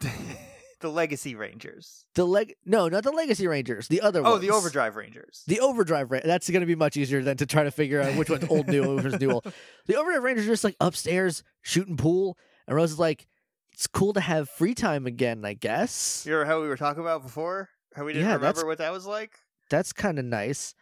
the 0.80 0.90
Legacy 0.90 1.34
Rangers. 1.34 2.04
the 2.14 2.24
leg 2.26 2.54
no, 2.64 2.88
not 2.88 3.02
the 3.02 3.10
Legacy 3.10 3.46
Rangers, 3.46 3.88
the 3.88 4.00
other 4.00 4.20
Oh, 4.24 4.32
ones. 4.32 4.42
the 4.42 4.50
Overdrive 4.50 4.96
Rangers. 4.96 5.42
The 5.46 5.60
Overdrive 5.60 6.10
Ra- 6.10 6.20
That's 6.24 6.48
going 6.50 6.60
to 6.60 6.66
be 6.66 6.74
much 6.74 6.96
easier 6.96 7.22
than 7.22 7.36
to 7.38 7.46
try 7.46 7.64
to 7.64 7.70
figure 7.70 8.00
out 8.02 8.14
which 8.16 8.28
one's 8.30 8.44
old 8.48 8.68
new, 8.68 8.96
which 8.96 9.04
one's 9.04 9.20
new 9.20 9.30
old. 9.32 9.44
The 9.86 9.96
Overdrive 9.96 10.22
Rangers 10.22 10.46
are 10.46 10.50
just 10.50 10.64
like 10.64 10.76
upstairs 10.80 11.42
shooting 11.62 11.96
pool, 11.96 12.36
and 12.66 12.76
Rose 12.76 12.92
is 12.92 12.98
like, 12.98 13.26
"It's 13.72 13.86
cool 13.86 14.12
to 14.14 14.20
have 14.20 14.48
free 14.50 14.74
time 14.74 15.06
again, 15.06 15.44
I 15.44 15.54
guess." 15.54 16.24
You 16.26 16.32
remember 16.34 16.52
how 16.52 16.60
we 16.62 16.68
were 16.68 16.76
talking 16.76 17.02
about 17.02 17.22
before? 17.22 17.70
How 17.94 18.04
we 18.04 18.12
didn't 18.12 18.28
Yeah, 18.28 18.34
remember 18.34 18.66
what 18.66 18.78
that 18.78 18.92
was 18.92 19.06
like? 19.06 19.32
that's 19.70 19.92
kind 19.92 20.18
of 20.18 20.24
nice. 20.24 20.74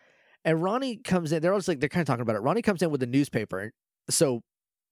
And 0.45 0.63
Ronny 0.63 0.97
comes 0.99 1.33
in. 1.33 1.41
They're 1.41 1.53
always 1.53 1.69
like 1.69 1.81
they're 1.81 1.89
kind 1.89 2.03
of 2.03 2.07
talking 2.07 2.23
about 2.23 2.37
it. 2.37 2.41
Ronny 2.41 2.61
comes 2.63 2.83
in 2.83 2.91
with 2.91 3.03
a 3.03 3.07
newspaper, 3.07 3.73
so 4.11 4.43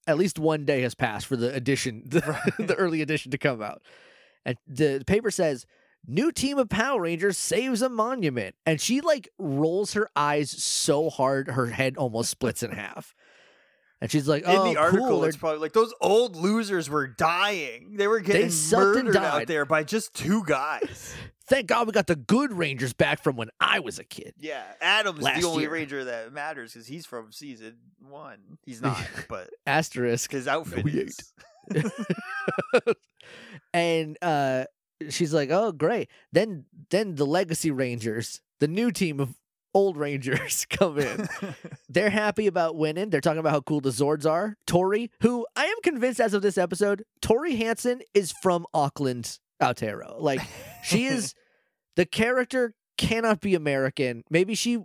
at 0.06 0.16
least 0.18 0.38
one 0.38 0.64
day 0.64 0.82
has 0.82 0.94
passed 0.94 1.26
for 1.26 1.36
the 1.36 1.52
edition, 1.54 2.02
the, 2.06 2.20
the 2.58 2.74
early 2.76 3.02
edition 3.02 3.30
to 3.32 3.38
come 3.38 3.60
out. 3.62 3.82
And 4.44 4.56
the 4.66 5.02
paper 5.06 5.30
says, 5.30 5.66
"New 6.06 6.32
team 6.32 6.58
of 6.58 6.68
Power 6.68 7.02
Rangers 7.02 7.38
saves 7.38 7.82
a 7.82 7.88
monument," 7.88 8.54
and 8.66 8.80
she 8.80 9.00
like 9.00 9.28
rolls 9.38 9.92
her 9.94 10.08
eyes 10.16 10.50
so 10.50 11.10
hard 11.10 11.48
her 11.48 11.66
head 11.66 11.96
almost 11.96 12.30
splits 12.30 12.62
in 12.62 12.72
half. 12.72 13.14
And 14.00 14.10
she's 14.10 14.26
like, 14.26 14.42
In 14.42 14.50
"Oh, 14.50 14.64
the 14.64 14.76
article, 14.80 15.06
cool. 15.06 15.24
it's 15.24 15.36
probably 15.36 15.60
like 15.60 15.74
those 15.74 15.94
old 16.00 16.34
losers 16.34 16.90
were 16.90 17.06
dying. 17.06 17.94
They 17.96 18.08
were 18.08 18.18
getting 18.18 18.46
and 18.50 18.70
murdered 18.72 19.16
out 19.16 19.46
there 19.46 19.64
by 19.64 19.84
just 19.84 20.12
two 20.12 20.42
guys. 20.44 21.14
Thank 21.46 21.66
God 21.68 21.86
we 21.86 21.92
got 21.92 22.06
the 22.08 22.16
good 22.16 22.52
Rangers 22.52 22.92
back 22.92 23.22
from 23.22 23.36
when 23.36 23.50
I 23.60 23.78
was 23.78 24.00
a 24.00 24.04
kid." 24.04 24.34
yeah, 24.40 24.64
Adam's 24.80 25.20
Last 25.22 25.42
the 25.42 25.46
only 25.46 25.62
year. 25.62 25.72
ranger 25.72 26.04
that 26.04 26.32
matters 26.32 26.72
because 26.72 26.88
he's 26.88 27.06
from 27.06 27.30
season 27.30 27.76
one. 28.00 28.38
He's 28.66 28.82
not, 28.82 29.00
but 29.28 29.50
Asterisk. 29.68 30.32
his 30.32 30.48
outfit 30.48 30.84
is. 30.88 31.16
and 33.74 34.18
uh 34.22 34.64
she's 35.10 35.32
like, 35.34 35.50
"Oh, 35.50 35.72
great." 35.72 36.08
Then 36.32 36.64
then 36.90 37.14
the 37.14 37.26
Legacy 37.26 37.70
Rangers, 37.70 38.40
the 38.60 38.68
new 38.68 38.90
team 38.90 39.20
of 39.20 39.34
old 39.74 39.96
Rangers 39.96 40.66
come 40.70 40.98
in. 40.98 41.28
They're 41.88 42.10
happy 42.10 42.46
about 42.46 42.76
winning. 42.76 43.10
They're 43.10 43.20
talking 43.20 43.38
about 43.38 43.52
how 43.52 43.60
cool 43.60 43.80
the 43.80 43.90
Zords 43.90 44.28
are. 44.30 44.56
Tori, 44.66 45.10
who 45.20 45.46
I 45.56 45.66
am 45.66 45.76
convinced 45.82 46.20
as 46.20 46.34
of 46.34 46.42
this 46.42 46.58
episode, 46.58 47.04
Tori 47.20 47.56
Hanson 47.56 48.02
is 48.14 48.32
from 48.42 48.66
Auckland, 48.74 49.38
Aotearoa. 49.62 50.20
Like 50.20 50.40
she 50.82 51.06
is 51.06 51.34
the 51.96 52.06
character 52.06 52.74
cannot 52.98 53.40
be 53.40 53.54
American. 53.54 54.22
Maybe 54.30 54.54
she 54.54 54.78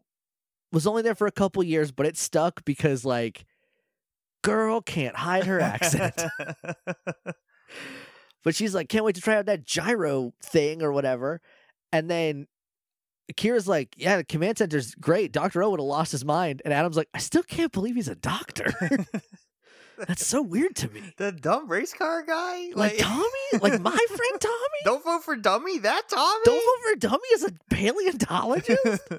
was 0.71 0.87
only 0.87 1.01
there 1.01 1.15
for 1.15 1.27
a 1.27 1.31
couple 1.31 1.63
years, 1.63 1.91
but 1.91 2.05
it 2.05 2.17
stuck 2.17 2.63
because 2.65 3.05
like 3.05 3.45
girl 4.47 4.81
can't 4.81 5.15
hide 5.15 5.45
her 5.45 5.59
accent. 5.59 6.23
But 8.43 8.55
she's 8.55 8.73
like, 8.73 8.87
can't 8.87 9.03
wait 9.03 9.15
to 9.15 9.21
try 9.21 9.35
out 9.35 9.47
that 9.47 9.65
gyro 9.65 10.31
thing 10.41 10.81
or 10.81 10.93
whatever. 10.93 11.41
And 11.91 12.09
then 12.09 12.47
Kira's 13.35 13.67
like, 13.67 13.93
yeah, 13.97 14.15
the 14.17 14.23
command 14.23 14.57
center's 14.59 14.95
great. 14.95 15.33
Dr. 15.33 15.63
O 15.63 15.71
would 15.71 15.81
have 15.81 15.85
lost 15.85 16.13
his 16.13 16.23
mind. 16.23 16.61
And 16.63 16.73
Adam's 16.73 16.95
like, 16.95 17.09
I 17.13 17.17
still 17.17 17.43
can't 17.43 17.73
believe 17.73 17.95
he's 17.95 18.07
a 18.07 18.15
doctor. 18.15 18.71
That's 20.07 20.25
so 20.25 20.41
weird 20.41 20.77
to 20.77 20.87
me. 20.89 21.01
the 21.17 21.33
dumb 21.33 21.67
race 21.69 21.93
car 21.93 22.23
guy? 22.23 22.69
Like, 22.73 22.97
Tommy? 22.99 23.25
Like 23.59 23.81
my 23.81 23.97
friend 24.07 24.31
Tommy? 24.39 24.81
don't 24.85 25.03
vote 25.03 25.23
for 25.25 25.35
dummy. 25.35 25.79
That 25.79 26.03
Tommy? 26.07 26.39
Don't 26.45 26.55
vote 26.55 26.89
for 26.89 26.95
Dummy 26.99 27.29
as 27.33 27.43
a 27.43 27.51
paleontologist? 27.69 29.09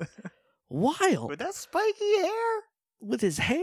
Wild. 0.71 1.29
with 1.29 1.41
that 1.41 1.55
spiky 1.55 2.17
hair. 2.23 2.63
With 3.03 3.21
his 3.21 3.37
hair? 3.37 3.59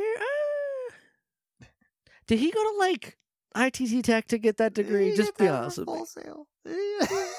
Did 2.27 2.39
he 2.39 2.51
go 2.51 2.63
to 2.63 2.77
like 2.79 3.17
ITT 3.55 4.03
Tech 4.03 4.27
to 4.27 4.37
get 4.37 4.57
that 4.57 4.73
degree? 4.73 5.11
He 5.11 5.17
Just 5.17 5.37
be 5.37 5.47
honest 5.47 5.79
with 5.79 5.87
me. 5.87 6.05
Sale. 6.05 6.47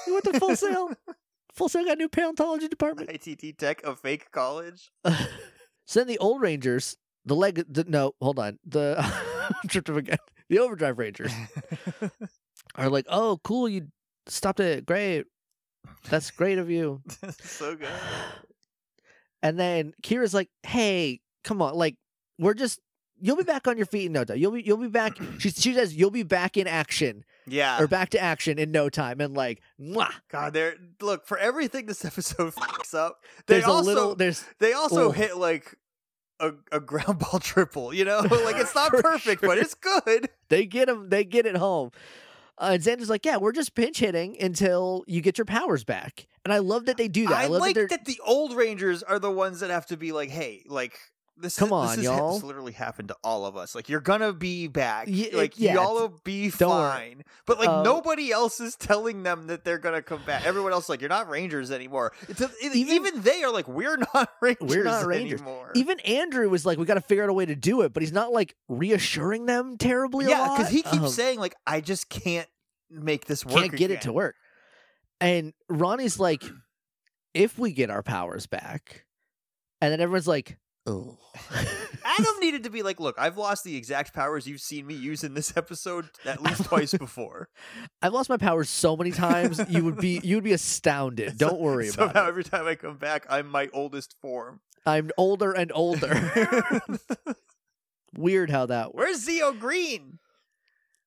He 0.05 0.11
went 0.11 0.23
to 0.25 0.39
Full 0.39 0.55
Sail. 0.55 0.89
Full 1.53 1.69
Sail 1.69 1.83
got 1.83 1.93
a 1.93 1.95
new 1.97 2.07
paleontology 2.09 2.67
department. 2.67 3.09
ITT 3.09 3.57
Tech, 3.57 3.83
a 3.83 3.95
fake 3.95 4.31
college. 4.31 4.91
so 5.85 5.99
then 5.99 6.07
the 6.07 6.17
old 6.19 6.41
Rangers, 6.41 6.95
the 7.25 7.35
leg, 7.35 7.63
the, 7.67 7.83
no, 7.83 8.13
hold 8.21 8.39
on, 8.39 8.59
the 8.65 9.03
tripped 9.67 9.89
up 9.89 9.97
again. 9.97 10.17
The 10.49 10.59
Overdrive 10.59 10.97
Rangers 10.97 11.33
are 12.75 12.89
like, 12.89 13.05
oh, 13.09 13.39
cool, 13.43 13.67
you 13.67 13.87
stopped 14.27 14.61
it, 14.61 14.85
great, 14.85 15.25
that's 16.09 16.31
great 16.31 16.57
of 16.57 16.69
you. 16.69 17.01
so 17.41 17.75
good. 17.75 17.89
And 19.43 19.59
then 19.59 19.93
Kira's 20.01 20.33
like, 20.33 20.49
hey, 20.63 21.19
come 21.43 21.61
on, 21.61 21.75
like 21.75 21.95
we're 22.39 22.55
just. 22.55 22.79
You'll 23.19 23.35
be 23.37 23.43
back 23.43 23.67
on 23.67 23.77
your 23.77 23.85
feet 23.85 24.05
in 24.05 24.13
no 24.13 24.23
time. 24.23 24.37
You'll 24.37 24.51
be 24.51 24.61
you'll 24.61 24.77
be 24.77 24.87
back. 24.87 25.17
She 25.39 25.49
she 25.51 25.73
says 25.73 25.95
you'll 25.95 26.11
be 26.11 26.23
back 26.23 26.57
in 26.57 26.67
action 26.67 27.23
Yeah. 27.47 27.79
or 27.81 27.87
back 27.87 28.09
to 28.11 28.19
action 28.19 28.57
in 28.59 28.71
no 28.71 28.89
time. 28.89 29.21
And 29.21 29.35
like, 29.35 29.61
mwah, 29.79 30.11
God, 30.29 30.53
there. 30.53 30.75
Look 31.01 31.27
for 31.27 31.37
everything 31.37 31.85
this 31.85 32.03
episode 32.11 32.53
fucks 32.53 32.93
up. 32.93 33.23
They 33.45 33.55
there's 33.55 33.65
also 33.65 33.81
a 33.81 33.93
little 33.93 34.15
there's 34.15 34.43
they 34.59 34.73
also 34.73 35.11
hit 35.11 35.37
like 35.37 35.75
a, 36.39 36.53
a 36.71 36.79
ground 36.79 37.19
ball 37.31 37.39
triple. 37.39 37.93
You 37.93 38.05
know, 38.05 38.19
like 38.45 38.57
it's 38.57 38.75
not 38.75 38.91
perfect, 38.91 39.41
but 39.41 39.57
it's 39.57 39.73
good. 39.73 40.29
they 40.49 40.65
get 40.65 40.87
them. 40.87 41.09
they 41.09 41.23
get 41.23 41.45
it 41.45 41.57
home 41.57 41.91
uh, 42.59 42.69
and 42.73 42.81
xander's 42.83 43.09
like 43.09 43.25
yeah 43.25 43.37
we're 43.37 43.51
just 43.51 43.75
pinch 43.75 43.99
hitting 43.99 44.35
until 44.41 45.03
you 45.07 45.21
get 45.21 45.37
your 45.37 45.45
powers 45.45 45.83
back 45.83 46.25
and 46.43 46.51
i 46.53 46.57
love 46.57 46.85
that 46.85 46.97
they 46.97 47.07
do 47.07 47.27
that 47.27 47.37
i, 47.37 47.43
I, 47.43 47.47
like 47.47 47.75
that 47.75 47.89
that 47.89 48.05
the 48.05 48.19
old 48.25 48.55
Rangers 48.55 49.03
are 49.03 49.19
the 49.19 49.29
ones 49.31 49.59
that 49.59 49.69
have 49.69 49.85
to 49.87 49.97
be 49.97 50.11
like, 50.11 50.29
hey, 50.29 50.63
like. 50.67 50.97
This 51.39 51.57
Come 51.59 51.67
is, 51.67 51.71
on, 51.73 51.87
this 51.89 51.97
is, 51.99 52.03
y'all. 52.05 52.33
This 52.33 52.43
literally 52.43 52.71
happened 52.71 53.09
to 53.09 53.15
all 53.23 53.45
of 53.45 53.55
us. 53.55 53.75
Like 53.75 53.89
you're 53.89 53.99
gonna 54.01 54.33
be 54.33 54.67
back. 54.67 55.07
Ye- 55.07 55.29
like 55.31 55.53
yeah, 55.59 55.75
y'all 55.75 55.93
will 55.93 56.19
be 56.23 56.49
don't 56.49 56.69
worry. 56.71 56.91
fine. 56.91 57.23
But 57.45 57.59
like 57.59 57.69
Uh, 57.69 57.83
nobody 57.83 58.31
else 58.31 58.59
is 58.59 58.75
telling 58.75 59.21
them 59.21 59.45
that 59.47 59.63
they're 59.63 59.77
gonna 59.77 60.01
come 60.01 60.23
back. 60.25 60.45
Everyone 60.47 60.71
else 60.73 60.85
is 60.85 60.89
like 60.89 60.99
you're 61.01 61.09
not 61.09 61.29
Rangers 61.29 61.69
anymore. 61.69 62.11
A- 62.27 62.31
it- 62.61 62.75
Even- 62.75 62.93
even, 63.07 63.21
they 63.21 63.43
are 63.43 63.51
like 63.51 63.67
we're 63.67 63.97
not 63.97 64.29
Rangers. 64.41 64.67
we're 64.67 64.83
not 64.83 65.05
rangers 65.05 65.41
anymore. 65.41 65.71
even 65.75 65.99
andrew 65.99 66.49
was 66.49 66.65
like 66.65 66.77
we 66.79 66.85
got 66.85 66.95
to 66.95 67.01
figure 67.01 67.23
out 67.23 67.29
a 67.29 67.33
way 67.33 67.45
to 67.45 67.55
do 67.55 67.81
it 67.81 67.93
but 67.93 68.01
he's 68.01 68.11
not 68.11 68.31
like 68.31 68.55
reassuring 68.67 69.45
them 69.45 69.77
terribly 69.77 70.25
yeah, 70.27 70.55
because 70.57 70.71
he 70.71 70.81
keeps 70.81 70.97
Um, 71.03 71.07
saying 71.09 71.39
like 71.39 71.53
I 71.67 71.81
just 71.81 72.09
can't 72.09 72.47
make 72.89 73.25
this 73.25 73.45
work. 73.45 73.55
can't 73.55 73.75
get 73.75 73.91
it 73.91 74.01
to 74.01 74.13
work 74.13 74.35
and 75.21 75.53
ronny's 75.69 76.19
like 76.19 76.43
if 77.33 77.59
we 77.59 77.71
get 77.73 77.89
our 77.89 78.01
powers 78.03 78.47
back 78.47 79.05
and 79.81 79.91
then 79.91 79.99
everyone's 80.01 80.27
like 80.27 80.57
oh 80.87 81.17
Adam 82.03 82.33
needed 82.39 82.63
to 82.63 82.69
be 82.71 82.81
like, 82.81 82.99
look, 82.99 83.15
I've 83.19 83.37
lost 83.37 83.63
the 83.63 83.75
exact 83.75 84.13
powers 84.13 84.47
you've 84.47 84.61
seen 84.61 84.87
me 84.87 84.95
use 84.95 85.23
in 85.23 85.33
this 85.35 85.55
episode 85.55 86.09
at 86.25 86.41
least 86.43 86.63
twice 86.65 86.93
before. 86.93 87.49
I've 88.01 88.13
lost 88.13 88.29
my 88.29 88.37
powers 88.37 88.69
so 88.69 88.97
many 88.97 89.11
times. 89.11 89.61
You 89.69 89.83
would 89.83 89.97
be 89.97 90.19
you 90.23 90.37
would 90.37 90.43
be 90.43 90.53
astounded. 90.53 91.37
Don't 91.37 91.59
worry 91.59 91.89
about 91.89 92.09
it. 92.09 92.13
Somehow 92.13 92.25
it. 92.25 92.29
every 92.29 92.43
time 92.43 92.65
I 92.65 92.75
come 92.75 92.97
back, 92.97 93.27
I'm 93.29 93.47
my 93.47 93.67
oldest 93.73 94.15
form. 94.21 94.61
I'm 94.85 95.11
older 95.17 95.51
and 95.51 95.71
older. 95.75 96.31
Weird 98.15 98.49
how 98.49 98.65
that 98.67 98.95
works. 98.95 99.05
Where's 99.05 99.27
Zeo 99.27 99.57
Green? 99.59 100.19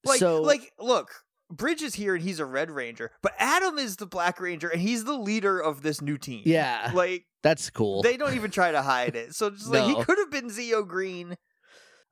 Like, 0.04 0.18
So- 0.20 0.42
like, 0.42 0.72
look, 0.78 1.10
Bridge 1.50 1.82
is 1.82 1.94
here 1.94 2.14
and 2.14 2.22
he's 2.22 2.38
a 2.38 2.44
Red 2.46 2.70
Ranger, 2.70 3.10
but 3.22 3.32
Adam 3.38 3.78
is 3.78 3.96
the 3.96 4.06
Black 4.06 4.38
Ranger 4.40 4.68
and 4.68 4.80
he's 4.80 5.04
the 5.04 5.16
leader 5.18 5.58
of 5.58 5.82
this 5.82 6.00
new 6.00 6.16
team. 6.18 6.42
Yeah, 6.44 6.92
like 6.94 7.24
that's 7.42 7.70
cool. 7.70 8.02
they 8.02 8.16
don't 8.16 8.34
even 8.34 8.50
try 8.50 8.72
to 8.72 8.82
hide 8.82 9.16
it. 9.16 9.34
So 9.34 9.50
just 9.50 9.68
like 9.68 9.84
he 9.84 9.94
could 10.04 10.18
have 10.18 10.30
been 10.30 10.48
Zeo 10.50 10.86
Green. 10.86 11.36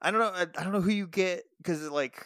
I 0.00 0.10
don't 0.10 0.20
know. 0.20 0.32
I, 0.34 0.42
I 0.42 0.62
don't 0.64 0.72
know 0.72 0.80
who 0.80 0.90
you 0.92 1.06
get 1.06 1.42
because 1.58 1.88
like 1.90 2.24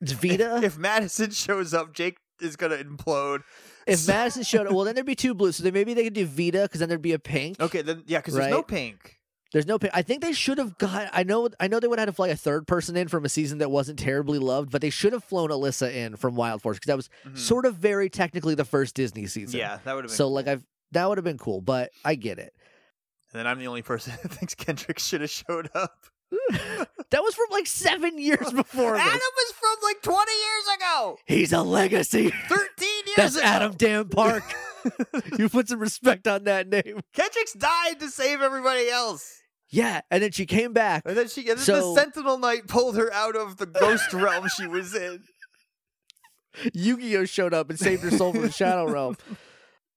It's 0.00 0.12
Vida. 0.12 0.60
if 0.62 0.76
Madison 0.78 1.30
shows 1.30 1.72
up, 1.74 1.92
Jake 1.94 2.18
is 2.40 2.56
gonna 2.56 2.76
implode. 2.76 3.40
If 3.86 4.00
So- 4.00 4.12
Madison 4.14 4.42
showed 4.42 4.66
up, 4.66 4.72
well, 4.74 4.84
then 4.84 4.94
there'd 4.94 5.06
be 5.06 5.14
two 5.14 5.34
blues. 5.34 5.56
So 5.56 5.62
then 5.64 5.72
maybe 5.72 5.94
they 5.94 6.04
could 6.04 6.12
do 6.14 6.26
Vida 6.26 6.62
because 6.62 6.80
then 6.80 6.88
there'd 6.88 7.00
be 7.02 7.12
a 7.14 7.18
pink. 7.18 7.58
Okay, 7.60 7.82
then 7.82 8.02
yeah, 8.06 8.18
because 8.18 8.34
there's 8.34 8.50
no 8.50 8.62
pink. 8.62 9.14
There's 9.52 9.66
no 9.66 9.78
pink. 9.78 9.92
I 9.96 10.02
think 10.02 10.22
they 10.22 10.32
should 10.32 10.58
have 10.58 10.76
got. 10.76 11.08
I 11.12 11.22
know. 11.22 11.48
I 11.60 11.68
know 11.68 11.80
they 11.80 11.86
would 11.86 11.98
have 11.98 12.08
had 12.08 12.12
to 12.12 12.16
fly 12.16 12.28
a 12.28 12.36
third 12.36 12.66
person 12.66 12.96
in 12.96 13.08
from 13.08 13.24
a 13.24 13.28
season 13.28 13.58
that 13.58 13.70
wasn't 13.70 13.98
terribly 13.98 14.38
loved, 14.40 14.70
but 14.70 14.82
they 14.82 14.90
should 14.90 15.12
have 15.14 15.24
flown 15.24 15.48
Alyssa 15.50 15.90
in 15.94 16.16
from 16.16 16.34
Wild 16.34 16.60
Force 16.62 16.76
because 16.76 16.88
that 16.88 16.96
was 16.96 17.08
Mhm. 17.26 17.38
sort 17.38 17.64
of 17.64 17.76
very 17.76 18.10
technically 18.10 18.54
the 18.56 18.64
first 18.64 18.94
Disney 18.96 19.26
season. 19.26 19.58
Yeah, 19.58 19.78
that 19.84 19.94
would 19.94 20.04
have 20.04 20.10
been. 20.10 20.16
So 20.16 20.28
like 20.28 20.48
I've 20.48 20.64
that 20.92 21.08
would 21.08 21.18
have 21.18 21.24
been 21.24 21.38
cool, 21.38 21.60
but 21.60 21.90
I 22.04 22.14
get 22.14 22.38
it. 22.38 22.52
and 23.32 23.38
then 23.40 23.46
I'm 23.46 23.58
the 23.58 23.66
only 23.68 23.82
person 23.82 24.12
that 24.22 24.30
thinks 24.32 24.54
Kendrix 24.54 25.00
should 25.00 25.20
have 25.20 25.30
showed 25.30 25.70
up. 25.74 25.92
That 27.10 27.22
was 27.22 27.36
from 27.36 27.46
like 27.52 27.68
seven 27.68 28.18
years 28.18 28.50
before. 28.52 28.96
Adam 28.96 29.12
this. 29.12 29.22
was 29.36 29.52
from 29.60 29.76
like 29.84 30.02
20 30.02 30.32
years 30.32 30.76
ago. 30.76 31.16
He's 31.24 31.52
a 31.52 31.62
legacy. 31.62 32.30
13 32.48 32.58
years 33.06 33.16
That's 33.16 33.36
ago. 33.36 33.44
Adam 33.46 33.72
Dan 33.76 34.08
Park. 34.08 34.42
you 35.38 35.48
put 35.48 35.68
some 35.68 35.78
respect 35.78 36.26
on 36.26 36.42
that 36.44 36.68
name. 36.68 37.00
Kendrix 37.16 37.56
died 37.56 38.00
to 38.00 38.10
save 38.10 38.40
everybody 38.42 38.88
else. 38.88 39.40
Yeah, 39.70 40.00
and 40.10 40.20
then 40.20 40.32
she 40.32 40.46
came 40.46 40.72
back. 40.72 41.04
And 41.06 41.16
then 41.16 41.28
she 41.28 41.42
and 41.48 41.58
then 41.58 41.64
So- 41.64 41.94
the 41.94 42.00
Sentinel 42.00 42.38
Knight 42.38 42.66
pulled 42.66 42.96
her 42.96 43.12
out 43.12 43.36
of 43.36 43.56
the 43.58 43.66
ghost 43.66 44.12
realm 44.12 44.48
she 44.56 44.66
was 44.66 44.92
in. 44.96 45.22
Yu-Gi-Oh 46.72 47.24
showed 47.26 47.54
up 47.54 47.70
and 47.70 47.78
saved 47.78 48.02
her 48.02 48.10
soul 48.10 48.32
from 48.32 48.42
the 48.42 48.50
Shadow 48.50 48.90
Realm. 48.90 49.16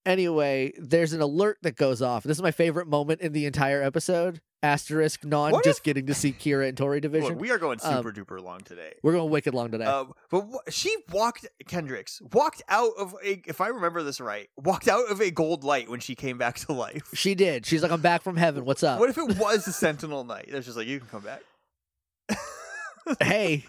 Anyway, 0.10 0.73
there's 0.80 1.14
an 1.14 1.22
alert 1.22 1.60
that 1.61 1.76
goes 1.76 2.02
off. 2.02 2.23
This 2.23 2.36
is 2.38 2.41
my 2.41 2.49
favorite 2.49 2.88
moment 2.88 3.22
in 3.22 3.31
the 3.31 3.45
entire 3.45 3.84
episode. 3.84 4.41
Asterisk 4.64 5.23
non 5.23 5.52
What 5.52 5.64
just 5.64 5.80
if- 5.80 5.84
getting 5.84 6.07
to 6.07 6.15
see 6.15 6.34
Kira 6.34 6.68
and 6.68 6.76
Tori 6.76 6.99
division. 6.99 7.30
Look, 7.30 7.40
we 7.40 7.52
are 7.52 7.60
going 7.60 7.80
Um, 7.84 7.98
super 7.98 8.11
duper 8.11 8.41
long 8.44 8.61
today. 8.61 8.94
We're 9.03 9.14
going 9.14 9.30
wicked 9.30 9.53
long 9.53 9.69
today. 9.72 9.86
Um, 9.86 10.14
but 10.31 10.41
wh- 10.52 10.72
she 10.72 10.94
walked 11.11 11.48
Kendrix 11.65 12.22
walked 12.34 12.64
out 12.68 12.91
of 12.98 13.15
a 13.23 13.41
if 13.45 13.61
I 13.61 13.68
remember 13.68 14.02
this 14.02 14.19
right 14.19 14.49
walked 14.57 14.88
out 14.88 15.10
of 15.11 15.22
a 15.22 15.30
gold 15.31 15.64
light 15.64 15.90
when 15.90 15.99
she 15.99 16.15
came 16.15 16.38
back 16.40 16.57
to 16.61 16.73
life. 16.73 17.07
she 17.14 17.36
did. 17.36 17.65
She's 17.68 17.84
like, 17.84 17.91
I'm 17.91 18.02
back 18.02 18.23
from 18.23 18.36
heaven. 18.36 18.65
What's 18.65 18.81
up? 18.84 18.99
What 18.99 19.10
if 19.11 19.18
it 19.19 19.38
was 19.38 19.64
the 19.65 19.72
Sentinel 19.72 20.23
Knight? 20.23 20.49
They're 20.52 20.61
just 20.61 20.76
like 20.76 20.88
you 20.88 20.99
can 20.99 21.07
come 21.07 21.22
back. 21.22 21.41
hey, 23.22 23.64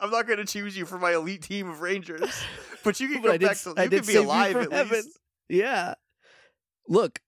I'm 0.00 0.10
not 0.10 0.26
going 0.26 0.38
to 0.38 0.44
choose 0.44 0.76
you 0.76 0.84
for 0.84 0.98
my 0.98 1.14
elite 1.14 1.42
team 1.42 1.68
of 1.70 1.80
Rangers, 1.80 2.30
but 2.84 3.00
you 3.00 3.08
can 3.08 3.22
But 3.22 3.28
go 3.28 3.32
I 3.34 3.36
did 3.38 3.46
back 3.46 3.52
s- 3.52 3.64
to 3.64 3.70
you 3.70 3.88
did 3.88 4.02
can 4.02 4.06
be 4.06 4.16
alive 4.16 4.56
at 4.56 4.72
heaven. 4.72 4.96
least. 4.98 5.18
Yeah. 5.48 5.94
Look, 6.88 7.20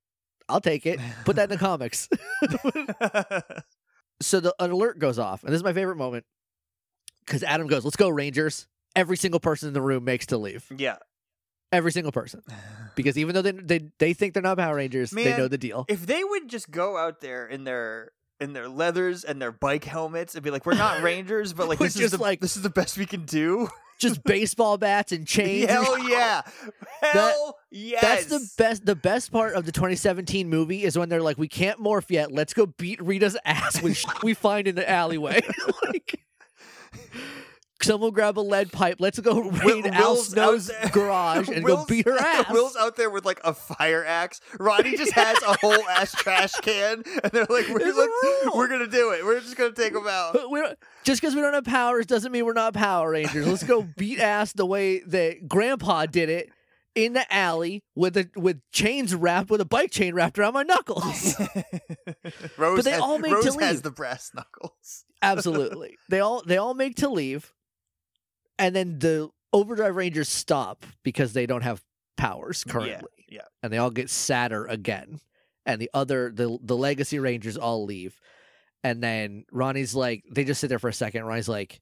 I'll 0.48 0.60
take 0.60 0.86
it. 0.86 0.98
Put 1.24 1.36
that 1.36 1.44
in 1.44 1.50
the 1.50 1.58
comics. 1.64 2.08
so 4.20 4.40
the 4.40 4.54
an 4.58 4.70
alert 4.70 4.98
goes 4.98 5.18
off, 5.18 5.42
and 5.42 5.52
this 5.52 5.58
is 5.58 5.64
my 5.64 5.72
favorite 5.72 5.96
moment 5.96 6.24
because 7.24 7.42
Adam 7.42 7.66
goes, 7.66 7.84
"Let's 7.84 7.96
go, 7.96 8.08
Rangers!" 8.08 8.66
Every 8.96 9.16
single 9.16 9.38
person 9.40 9.68
in 9.68 9.74
the 9.74 9.82
room 9.82 10.04
makes 10.04 10.26
to 10.26 10.38
leave. 10.38 10.66
yeah. 10.76 10.96
Every 11.72 11.92
single 11.92 12.10
person, 12.10 12.42
because 12.96 13.16
even 13.16 13.32
though 13.34 13.42
they 13.42 13.52
they, 13.52 13.90
they 14.00 14.12
think 14.12 14.34
they're 14.34 14.42
not 14.42 14.58
Power 14.58 14.74
Rangers, 14.74 15.12
they 15.12 15.36
know 15.36 15.46
the 15.46 15.56
deal. 15.58 15.84
If 15.88 16.04
they 16.04 16.24
would 16.24 16.48
just 16.48 16.68
go 16.70 16.96
out 16.96 17.20
there 17.20 17.46
in 17.46 17.62
their 17.62 18.10
in 18.40 18.52
their 18.52 18.68
leathers 18.68 19.24
and 19.24 19.40
their 19.40 19.52
bike 19.52 19.84
helmets 19.84 20.34
and 20.34 20.42
be 20.42 20.50
like, 20.50 20.66
"We're 20.66 20.74
not 20.74 21.02
Rangers, 21.02 21.52
but 21.52 21.68
like 21.68 21.78
this 21.78 21.98
is 21.98 22.12
the 22.12 22.18
like- 22.18 22.40
this 22.40 22.56
is 22.56 22.62
the 22.62 22.70
best 22.70 22.98
we 22.98 23.06
can 23.06 23.24
do." 23.24 23.68
Just 23.98 24.24
baseball 24.24 24.78
bats 24.78 25.12
and 25.12 25.26
chains. 25.26 25.70
Hell 25.70 25.98
yeah! 26.08 26.42
Hell 27.02 27.58
yes! 27.70 28.00
That's 28.02 28.26
the 28.26 28.50
best. 28.56 28.86
The 28.86 28.96
best 28.96 29.30
part 29.30 29.54
of 29.54 29.66
the 29.66 29.72
2017 29.72 30.48
movie 30.48 30.84
is 30.84 30.96
when 30.96 31.08
they're 31.08 31.22
like, 31.22 31.38
"We 31.38 31.48
can't 31.48 31.78
morph 31.78 32.10
yet. 32.10 32.32
Let's 32.32 32.54
go 32.54 32.66
beat 32.66 33.02
Rita's 33.02 33.36
ass 33.44 33.82
with 33.82 34.02
we 34.22 34.34
find 34.34 34.66
in 34.66 34.74
the 34.74 34.88
alleyway." 34.88 35.42
like, 35.86 36.20
someone 37.82 38.10
grab 38.12 38.38
a 38.38 38.40
lead 38.40 38.70
pipe. 38.72 38.96
Let's 38.98 39.18
go 39.20 39.40
raid 39.40 39.86
Al 39.86 40.14
Will's 40.14 40.18
out 40.20 40.32
Snow's 40.32 40.66
there. 40.68 40.88
garage 40.92 41.48
and 41.48 41.64
Will's- 41.64 41.80
go 41.80 41.86
beat 41.86 42.06
her 42.06 42.18
ass. 42.20 42.50
Will's 42.50 42.76
out 42.76 42.96
there 42.96 43.10
with 43.10 43.24
like 43.24 43.40
a 43.44 43.54
fire 43.54 44.04
axe. 44.04 44.40
Ronny 44.58 44.96
just 44.96 45.12
has 45.12 45.36
a 45.42 45.56
whole 45.60 45.88
ass 45.88 46.12
trash 46.12 46.52
can, 46.62 47.02
and 47.22 47.32
they're 47.32 47.46
like, 47.48 47.68
"We're, 47.68 47.78
There's 47.78 47.96
a 47.96 48.00
like, 48.00 48.08
rule. 48.22 48.52
we're 48.56 48.68
gonna 48.68 48.86
do 48.86 49.10
it. 49.12 49.24
We're 49.24 49.40
just 49.40 49.56
gonna 49.56 49.72
take 49.72 49.92
them 49.92 50.06
out." 50.08 50.32
But 50.34 50.50
we 50.50 50.60
don't- 50.60 50.78
just 51.04 51.20
because 51.20 51.34
we 51.34 51.40
don't 51.40 51.54
have 51.54 51.64
powers 51.64 52.06
doesn't 52.06 52.30
mean 52.32 52.44
we're 52.44 52.52
not 52.52 52.74
Power 52.74 53.10
Rangers. 53.10 53.46
Let's 53.46 53.62
go 53.64 53.82
beat 53.96 54.18
ass 54.20 54.52
the 54.52 54.66
way 54.66 55.00
that 55.00 55.48
Grandpa 55.48 56.06
did 56.06 56.28
it 56.28 56.50
in 56.94 57.12
the 57.12 57.32
alley 57.32 57.82
with 57.94 58.16
a, 58.16 58.28
with 58.36 58.60
chains 58.72 59.14
wrapped 59.14 59.48
with 59.48 59.60
a 59.60 59.64
bike 59.64 59.90
chain 59.92 60.12
wrapped 60.12 60.38
around 60.38 60.52
my 60.54 60.64
knuckles. 60.64 61.36
Rose, 62.58 62.76
But 62.76 62.84
they 62.84 62.90
has, 62.92 63.00
all 63.00 63.18
make 63.18 63.32
Rose 63.32 63.44
to 63.54 63.60
has 63.64 63.74
leave. 63.76 63.82
the 63.82 63.90
brass 63.90 64.30
knuckles. 64.34 65.04
Absolutely. 65.22 65.96
They 66.08 66.20
all 66.20 66.42
they 66.44 66.56
all 66.56 66.74
make 66.74 66.96
to 66.96 67.08
leave, 67.08 67.52
and 68.60 68.76
then 68.76 68.98
the 69.00 69.28
Overdrive 69.52 69.96
Rangers 69.96 70.28
stop 70.28 70.86
because 71.02 71.32
they 71.32 71.46
don't 71.46 71.62
have 71.62 71.82
powers 72.16 72.62
currently, 72.62 73.08
Yeah, 73.28 73.42
and 73.62 73.72
they 73.72 73.78
all 73.78 73.90
get 73.90 74.08
sadder 74.10 74.66
again. 74.66 75.18
And 75.66 75.80
the 75.80 75.90
other 75.92 76.30
the 76.32 76.58
the 76.62 76.76
Legacy 76.76 77.18
Rangers 77.18 77.56
all 77.56 77.84
leave, 77.84 78.20
and 78.84 79.02
then 79.02 79.44
Ronny's 79.50 79.94
like 79.94 80.24
they 80.30 80.44
just 80.44 80.60
sit 80.60 80.68
there 80.68 80.78
for 80.78 80.88
a 80.88 80.92
second. 80.92 81.24
Ronny's 81.24 81.48
like, 81.48 81.80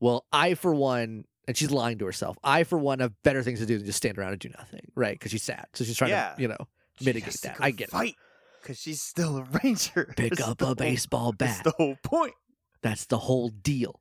"Well, 0.00 0.26
I 0.32 0.54
for 0.54 0.74
one." 0.74 1.24
And 1.48 1.56
she's 1.56 1.70
lying 1.70 1.98
to 1.98 2.04
herself. 2.06 2.36
I, 2.42 2.64
for 2.64 2.76
one, 2.76 2.98
have 2.98 3.12
better 3.22 3.40
things 3.40 3.60
to 3.60 3.66
do 3.66 3.76
than 3.78 3.86
just 3.86 3.98
stand 3.98 4.18
around 4.18 4.32
and 4.32 4.40
do 4.40 4.48
nothing, 4.58 4.90
right? 4.96 5.14
Because 5.14 5.30
she's 5.30 5.44
sad, 5.44 5.66
so 5.74 5.84
she's 5.84 5.96
trying 5.96 6.10
Yeah. 6.10 6.34
to, 6.34 6.42
you 6.42 6.48
know, 6.48 6.56
mitigate 7.00 7.40
that. 7.44 7.58
I 7.60 7.70
get 7.70 7.90
fight 7.90 8.16
because 8.60 8.80
she's 8.80 9.00
still 9.00 9.36
a 9.36 9.44
ranger. 9.62 10.12
Pick 10.16 10.30
That's 10.34 10.42
up 10.48 10.60
a 10.60 10.64
whole- 10.66 10.74
baseball 10.74 11.32
bat. 11.32 11.38
That's 11.48 11.62
the 11.62 11.70
whole 11.70 11.96
point. 12.02 12.34
That's 12.82 13.06
the 13.06 13.18
whole 13.18 13.48
deal. 13.50 14.00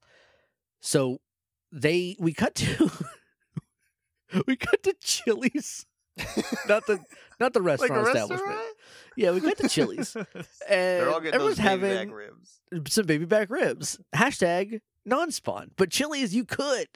So 0.82 1.20
they 1.76 2.16
we 2.20 2.34
cut 2.34 2.56
to 2.56 2.90
we 4.48 4.56
cut 4.56 4.82
to 4.84 4.96
Chili's. 5.02 5.86
not 6.70 6.88
the 6.88 7.00
not 7.42 7.52
the 7.52 7.60
Like 7.60 7.80
restaurant 7.80 8.08
a 8.08 8.12
establishment. 8.12 8.60
Yeah, 9.18 9.32
we 9.32 9.42
cut 9.42 9.58
to 9.58 9.68
Chili's. 9.68 10.16
And 10.26 10.26
They're 10.70 11.10
all 11.10 11.20
getting 11.20 11.36
everyone's 11.36 11.58
having 11.58 12.14
some 12.88 13.06
baby 13.06 13.26
back 13.26 13.50
ribs. 13.50 14.00
Hashtag 14.16 14.80
non-spawn. 15.06 15.72
But 15.76 15.92
Chili's, 15.92 16.34
you 16.34 16.46
could. 16.46 16.88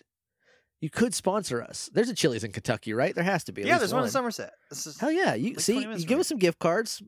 You 0.82 0.90
could 0.90 1.14
sponsor 1.14 1.62
us. 1.62 1.90
There's 1.94 2.08
a 2.08 2.14
Chili's 2.14 2.46
in 2.46 2.54
Kentucky, 2.54 2.94
right? 2.94 3.14
There 3.14 3.24
has 3.24 3.44
to 3.46 3.52
be. 3.52 3.64
Yeah, 3.64 3.78
there's 3.78 3.94
one 3.94 4.06
in 4.06 4.10
Somerset. 4.10 4.54
Hell 5.00 5.12
yeah! 5.12 5.34
You 5.34 5.52
like 5.52 5.60
see, 5.60 5.82
you 5.82 6.06
give 6.06 6.20
us 6.20 6.30
some 6.30 6.38
gift 6.38 6.60
cards. 6.60 7.04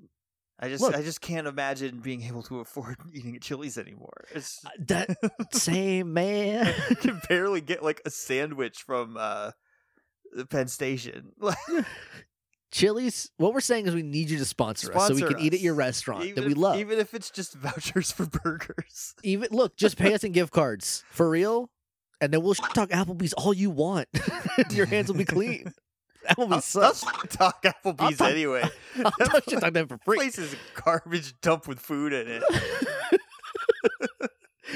I 0.61 0.69
just 0.69 0.83
Look. 0.83 0.95
I 0.95 1.01
just 1.01 1.21
can't 1.21 1.47
imagine 1.47 1.99
being 1.99 2.21
able 2.23 2.43
to 2.43 2.59
afford 2.59 2.97
eating 3.13 3.35
at 3.35 3.41
Chili's 3.41 3.77
anymore. 3.77 4.25
It's 4.33 4.63
That 4.79 5.17
same 5.53 6.13
man. 6.13 6.73
I 6.89 6.93
can 6.93 7.19
barely 7.27 7.61
get 7.61 7.83
like 7.83 8.01
a 8.05 8.09
sandwich 8.09 8.83
from 8.83 9.17
uh 9.17 9.51
the 10.33 10.45
Penn 10.45 10.67
Station. 10.67 11.31
Chili's. 12.71 13.29
What 13.37 13.53
we're 13.53 13.59
saying 13.59 13.87
is 13.87 13.95
we 13.95 14.01
need 14.01 14.29
you 14.29 14.37
to 14.37 14.45
sponsor, 14.45 14.95
us 14.95 15.07
so 15.07 15.13
we 15.13 15.19
Sponsor 15.19 15.35
can 15.35 15.43
eat 15.45 15.53
at 15.53 15.59
your 15.59 15.73
restaurant 15.73 16.23
even 16.23 16.35
that 16.35 16.45
we 16.45 16.51
if- 16.53 16.57
love. 16.57 16.77
Even 16.79 16.99
if 16.99 17.13
it's 17.13 17.29
just 17.29 17.53
vouchers 17.55 18.11
for 18.11 18.25
burgers. 18.27 19.13
Even 19.23 19.49
look, 19.51 19.75
just 19.75 19.97
pay 19.97 20.13
us 20.13 20.23
in 20.23 20.31
gift 20.31 20.53
cards 20.53 21.03
for 21.09 21.29
real, 21.29 21.69
and 22.21 22.31
then 22.31 22.41
we'll 22.43 22.53
talk 22.53 22.89
Applebee's 22.89 23.33
all 23.33 23.53
you 23.53 23.71
want. 23.71 24.07
Your 24.69 24.85
hands 24.85 25.09
will 25.09 25.17
be 25.17 25.25
clean. 25.25 25.73
I'll, 26.29 26.47
Applebee's 26.47 26.75
I'll 26.75 26.93
talk 27.27 27.63
Applebee's 27.63 28.17
talk- 28.19 28.31
anyway. 28.31 28.63
I'll 29.03 29.11
touch 29.11 29.47
it 29.53 29.63
on 29.63 29.73
that 29.73 29.87
for 29.89 29.97
free. 29.99 30.17
Place 30.17 30.37
is 30.37 30.53
a 30.53 30.81
garbage 30.81 31.39
dump 31.41 31.67
with 31.67 31.79
food 31.79 32.13
in 32.13 32.27
it. 32.27 32.43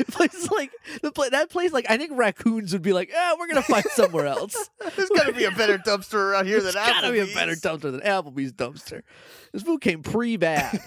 Place 0.09 0.51
like 0.51 0.71
the 1.03 1.11
pla- 1.11 1.29
that 1.29 1.49
place, 1.49 1.71
like 1.71 1.85
I 1.89 1.95
think 1.97 2.11
raccoons 2.15 2.73
would 2.73 2.81
be 2.81 2.91
like, 2.91 3.11
"Ah, 3.15 3.35
we're 3.39 3.47
gonna 3.47 3.61
find 3.61 3.85
somewhere 3.85 4.25
else." 4.25 4.69
There's 4.95 5.07
got 5.09 5.27
to 5.27 5.31
be 5.31 5.45
a 5.45 5.51
better 5.51 5.77
dumpster 5.77 6.15
around 6.15 6.47
here 6.47 6.59
than 6.59 6.73
There's 6.73 6.85
Applebee's. 6.87 7.01
gotta 7.01 7.13
be 7.13 7.19
a 7.19 7.33
better 7.33 7.53
dumpster 7.53 7.91
than 7.93 8.01
Applebee's 8.01 8.51
dumpster. 8.51 9.03
This 9.53 9.61
food 9.63 9.79
came 9.79 10.01
pre 10.03 10.35
bad. 10.35 10.81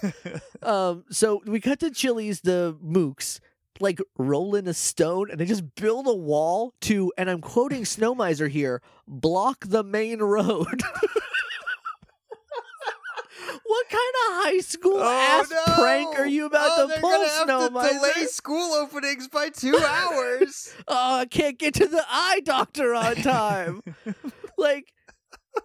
um, 0.62 1.04
so 1.10 1.40
we 1.46 1.58
cut 1.60 1.80
to 1.80 1.90
Chili's, 1.90 2.42
the 2.42 2.76
mooks, 2.84 3.40
like 3.80 4.00
rolling 4.16 4.66
a 4.68 4.74
stone, 4.74 5.30
and 5.30 5.38
they 5.40 5.44
just 5.46 5.74
build 5.76 6.06
a 6.06 6.14
wall 6.14 6.74
to, 6.82 7.12
and 7.18 7.28
I'm 7.30 7.40
quoting 7.40 7.82
Snowmiser 7.84 8.48
here, 8.50 8.82
block 9.06 9.64
the 9.66 9.82
main 9.84 10.20
road. 10.20 10.82
what 13.64 13.88
kind 13.88 14.14
of 14.26 14.44
high 14.44 14.58
school 14.60 14.96
Oh, 14.98 15.40
ass 15.40 15.50
no. 15.50 15.74
prank 15.74 16.18
are 16.18 16.26
you 16.26 16.46
about 16.46 16.70
oh, 16.72 16.88
to 16.88 17.00
pull, 17.00 17.10
gonna 17.10 17.28
have 17.28 17.44
Snow 17.44 17.68
to 17.68 17.70
Miser? 17.74 17.94
delay 17.94 18.24
school 18.26 18.72
openings 18.74 19.28
by 19.28 19.48
two 19.50 19.76
hours. 19.86 20.74
oh, 20.86 21.18
I 21.18 21.26
can't 21.26 21.58
get 21.58 21.74
to 21.74 21.86
the 21.86 22.04
eye 22.08 22.40
doctor 22.44 22.94
on 22.94 23.16
time. 23.16 23.82
like, 24.58 24.92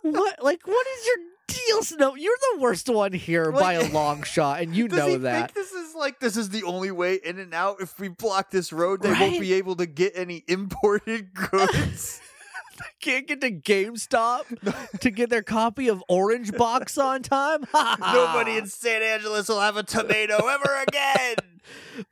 what? 0.02 0.44
Like, 0.44 0.66
what 0.68 0.88
is 1.00 1.06
your 1.08 1.18
deal, 1.48 1.84
Snow? 1.84 2.16
You're 2.16 2.38
the 2.54 2.62
worst 2.62 2.90
one 2.90 3.14
here 3.14 3.52
by 3.52 3.74
a 3.74 3.92
long 3.92 4.24
shot, 4.24 4.62
and 4.62 4.76
you 4.76 4.88
Does 4.88 4.98
know 5.00 5.08
he 5.08 5.16
that. 5.18 5.52
think 5.52 5.54
this 5.54 5.72
is 5.74 5.96
like 5.96 6.20
this 6.20 6.38
is 6.38 6.50
the 6.50 6.64
only 6.64 6.92
way 6.92 7.16
in 7.24 7.40
and 7.40 7.54
out? 7.54 7.78
If 7.82 8.00
we 8.00 8.08
block 8.10 8.52
this 8.52 8.72
road, 8.74 9.02
they 9.02 9.12
Right? 9.12 9.22
won't 9.22 9.40
be 9.40 9.54
able 9.54 9.76
to 9.78 9.86
get 9.86 10.14
any 10.16 10.44
imported 10.48 11.34
goods. 11.52 12.22
Can't 13.00 13.28
get 13.28 13.40
to 13.42 13.52
GameStop 13.52 15.00
to 15.00 15.12
get 15.12 15.30
their 15.30 15.44
copy 15.44 15.90
of 15.90 16.04
Orange 16.10 16.52
Box 16.54 16.98
on 16.98 17.22
time. 17.22 17.66
Nobody 17.72 18.58
in 18.58 18.66
San 18.66 19.04
Angeles 19.04 19.48
will 19.48 19.60
have 19.62 19.78
a 19.78 19.84
tomato 19.84 20.48
ever 20.48 20.84
again. 20.88 21.36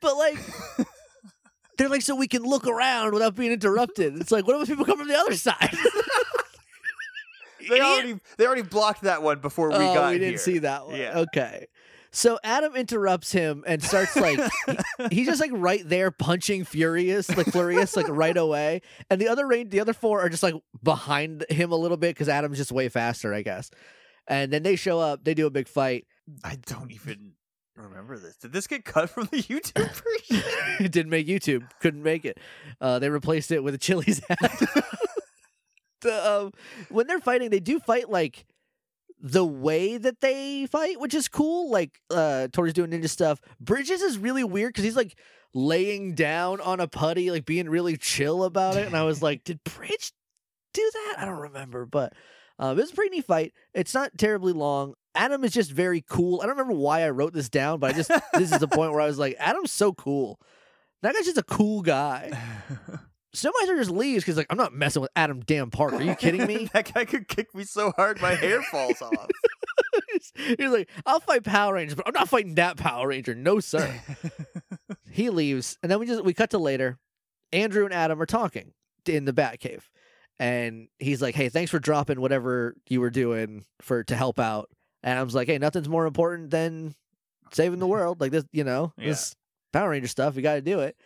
But 0.00 0.16
like, 0.16 0.36
they're 1.76 1.88
like, 1.88 2.02
so 2.02 2.14
we 2.14 2.28
can 2.28 2.42
look 2.44 2.66
around 2.68 3.12
without 3.12 3.34
being 3.34 3.50
interrupted. 3.50 4.16
It's 4.20 4.30
like, 4.30 4.46
what 4.46 4.60
if 4.60 4.68
people 4.68 4.84
come 4.84 4.98
from 4.98 5.08
the 5.08 5.18
other 5.18 5.34
side? 5.34 5.76
They 7.68 7.80
already 7.80 8.18
they 8.36 8.46
already 8.46 8.62
blocked 8.62 9.02
that 9.02 9.22
one 9.22 9.40
before 9.40 9.70
we 9.70 9.76
oh, 9.76 9.94
got 9.94 10.12
we 10.12 10.18
didn't 10.18 10.30
here. 10.30 10.38
see 10.38 10.58
that 10.58 10.86
one. 10.86 10.96
Yeah. 10.96 11.18
Okay. 11.20 11.66
So 12.14 12.38
Adam 12.44 12.76
interrupts 12.76 13.32
him 13.32 13.64
and 13.66 13.82
starts 13.82 14.14
like 14.16 14.38
he- 14.66 14.76
he's 15.10 15.26
just 15.26 15.40
like 15.40 15.50
right 15.54 15.82
there 15.88 16.10
punching 16.10 16.64
furious 16.64 17.34
like 17.34 17.46
furious 17.50 17.96
like 17.96 18.06
right 18.08 18.36
away, 18.36 18.82
and 19.08 19.18
the 19.20 19.28
other 19.28 19.46
rain 19.46 19.70
the 19.70 19.80
other 19.80 19.94
four 19.94 20.20
are 20.20 20.28
just 20.28 20.42
like 20.42 20.54
behind 20.82 21.46
him 21.48 21.72
a 21.72 21.76
little 21.76 21.96
bit 21.96 22.10
because 22.14 22.28
Adam's 22.28 22.58
just 22.58 22.70
way 22.70 22.88
faster, 22.90 23.32
I 23.32 23.40
guess. 23.42 23.70
And 24.28 24.52
then 24.52 24.62
they 24.62 24.76
show 24.76 25.00
up, 25.00 25.24
they 25.24 25.34
do 25.34 25.46
a 25.46 25.50
big 25.50 25.68
fight. 25.68 26.06
I 26.44 26.56
don't 26.66 26.92
even 26.92 27.32
remember 27.76 28.18
this. 28.18 28.36
Did 28.36 28.52
this 28.52 28.66
get 28.66 28.84
cut 28.84 29.08
from 29.10 29.24
the 29.32 29.38
YouTube 29.42 29.90
version? 30.30 30.44
it 30.84 30.92
didn't 30.92 31.10
make 31.10 31.26
YouTube, 31.26 31.68
couldn't 31.80 32.02
make 32.02 32.24
it. 32.24 32.38
Uh, 32.80 32.98
they 32.98 33.08
replaced 33.08 33.50
it 33.50 33.64
with 33.64 33.74
a 33.74 33.78
Chili's 33.78 34.20
hat. 34.28 34.60
um, 36.06 36.52
when 36.88 37.06
they're 37.06 37.20
fighting, 37.20 37.50
they 37.50 37.60
do 37.60 37.80
fight 37.80 38.10
like 38.10 38.46
the 39.20 39.44
way 39.44 39.96
that 39.96 40.20
they 40.20 40.66
fight, 40.66 41.00
which 41.00 41.14
is 41.14 41.28
cool. 41.28 41.70
Like 41.70 42.00
uh, 42.10 42.48
Tori's 42.52 42.74
doing 42.74 42.90
ninja 42.90 43.08
stuff. 43.08 43.40
Bridges 43.60 44.02
is 44.02 44.18
really 44.18 44.44
weird 44.44 44.72
because 44.72 44.84
he's 44.84 44.96
like 44.96 45.16
laying 45.54 46.14
down 46.14 46.60
on 46.60 46.80
a 46.80 46.88
putty, 46.88 47.30
like 47.30 47.44
being 47.44 47.68
really 47.68 47.96
chill 47.96 48.44
about 48.44 48.76
it. 48.76 48.86
And 48.86 48.96
I 48.96 49.04
was 49.04 49.22
like, 49.22 49.44
did 49.44 49.62
Bridge 49.64 50.12
do 50.74 50.90
that? 50.92 51.16
I 51.18 51.24
don't 51.24 51.40
remember, 51.40 51.86
but 51.86 52.12
um, 52.58 52.78
it 52.78 52.82
was 52.82 52.92
a 52.92 52.94
pretty 52.94 53.16
neat 53.16 53.26
fight. 53.26 53.52
It's 53.74 53.94
not 53.94 54.18
terribly 54.18 54.52
long. 54.52 54.94
Adam 55.14 55.44
is 55.44 55.52
just 55.52 55.70
very 55.70 56.02
cool. 56.08 56.40
I 56.40 56.46
don't 56.46 56.56
remember 56.56 56.78
why 56.78 57.02
I 57.02 57.10
wrote 57.10 57.32
this 57.32 57.48
down, 57.48 57.78
but 57.78 57.90
I 57.90 57.92
just 57.92 58.10
this 58.34 58.50
is 58.50 58.58
the 58.58 58.68
point 58.68 58.92
where 58.92 59.00
I 59.00 59.06
was 59.06 59.18
like, 59.18 59.36
Adam's 59.38 59.70
so 59.70 59.92
cool. 59.92 60.40
That 61.02 61.14
guy's 61.14 61.24
just 61.24 61.38
a 61.38 61.42
cool 61.42 61.82
guy. 61.82 62.32
Snowmiser 63.34 63.78
just 63.78 63.90
leaves 63.90 64.22
because 64.24 64.36
like 64.36 64.46
I'm 64.50 64.58
not 64.58 64.74
messing 64.74 65.02
with 65.02 65.10
Adam 65.16 65.40
damn 65.40 65.70
Park. 65.70 65.94
Are 65.94 66.02
you 66.02 66.14
kidding 66.14 66.46
me? 66.46 66.68
that 66.74 66.92
guy 66.92 67.04
could 67.04 67.28
kick 67.28 67.54
me 67.54 67.64
so 67.64 67.92
hard 67.96 68.20
my 68.20 68.34
hair 68.34 68.62
falls 68.62 69.00
off. 69.02 69.26
He's 70.36 70.58
like, 70.58 70.88
I'll 71.06 71.20
fight 71.20 71.42
Power 71.44 71.74
Rangers, 71.74 71.94
but 71.94 72.06
I'm 72.06 72.12
not 72.14 72.28
fighting 72.28 72.54
that 72.56 72.76
Power 72.76 73.08
Ranger. 73.08 73.34
No, 73.34 73.60
sir. 73.60 74.00
he 75.10 75.30
leaves, 75.30 75.78
and 75.82 75.90
then 75.90 75.98
we 75.98 76.06
just 76.06 76.24
we 76.24 76.34
cut 76.34 76.50
to 76.50 76.58
later. 76.58 76.98
Andrew 77.52 77.84
and 77.84 77.92
Adam 77.94 78.20
are 78.20 78.26
talking 78.26 78.72
in 79.06 79.24
the 79.24 79.32
Batcave, 79.32 79.82
and 80.38 80.88
he's 80.98 81.20
like, 81.22 81.34
"Hey, 81.34 81.48
thanks 81.48 81.70
for 81.70 81.78
dropping 81.78 82.20
whatever 82.20 82.74
you 82.88 83.00
were 83.00 83.10
doing 83.10 83.64
for 83.80 84.04
to 84.04 84.16
help 84.16 84.38
out." 84.38 84.68
And 85.02 85.12
Adam's 85.18 85.34
like, 85.34 85.48
"Hey, 85.48 85.58
nothing's 85.58 85.88
more 85.88 86.06
important 86.06 86.50
than 86.50 86.94
saving 87.52 87.78
the 87.78 87.86
world. 87.86 88.20
Like 88.20 88.32
this, 88.32 88.44
you 88.52 88.64
know, 88.64 88.92
Yeah. 88.98 89.08
this 89.08 89.34
Power 89.72 89.90
Ranger 89.90 90.08
stuff. 90.08 90.34
We 90.34 90.42
got 90.42 90.54
to 90.54 90.62
do 90.62 90.80
it." 90.80 90.96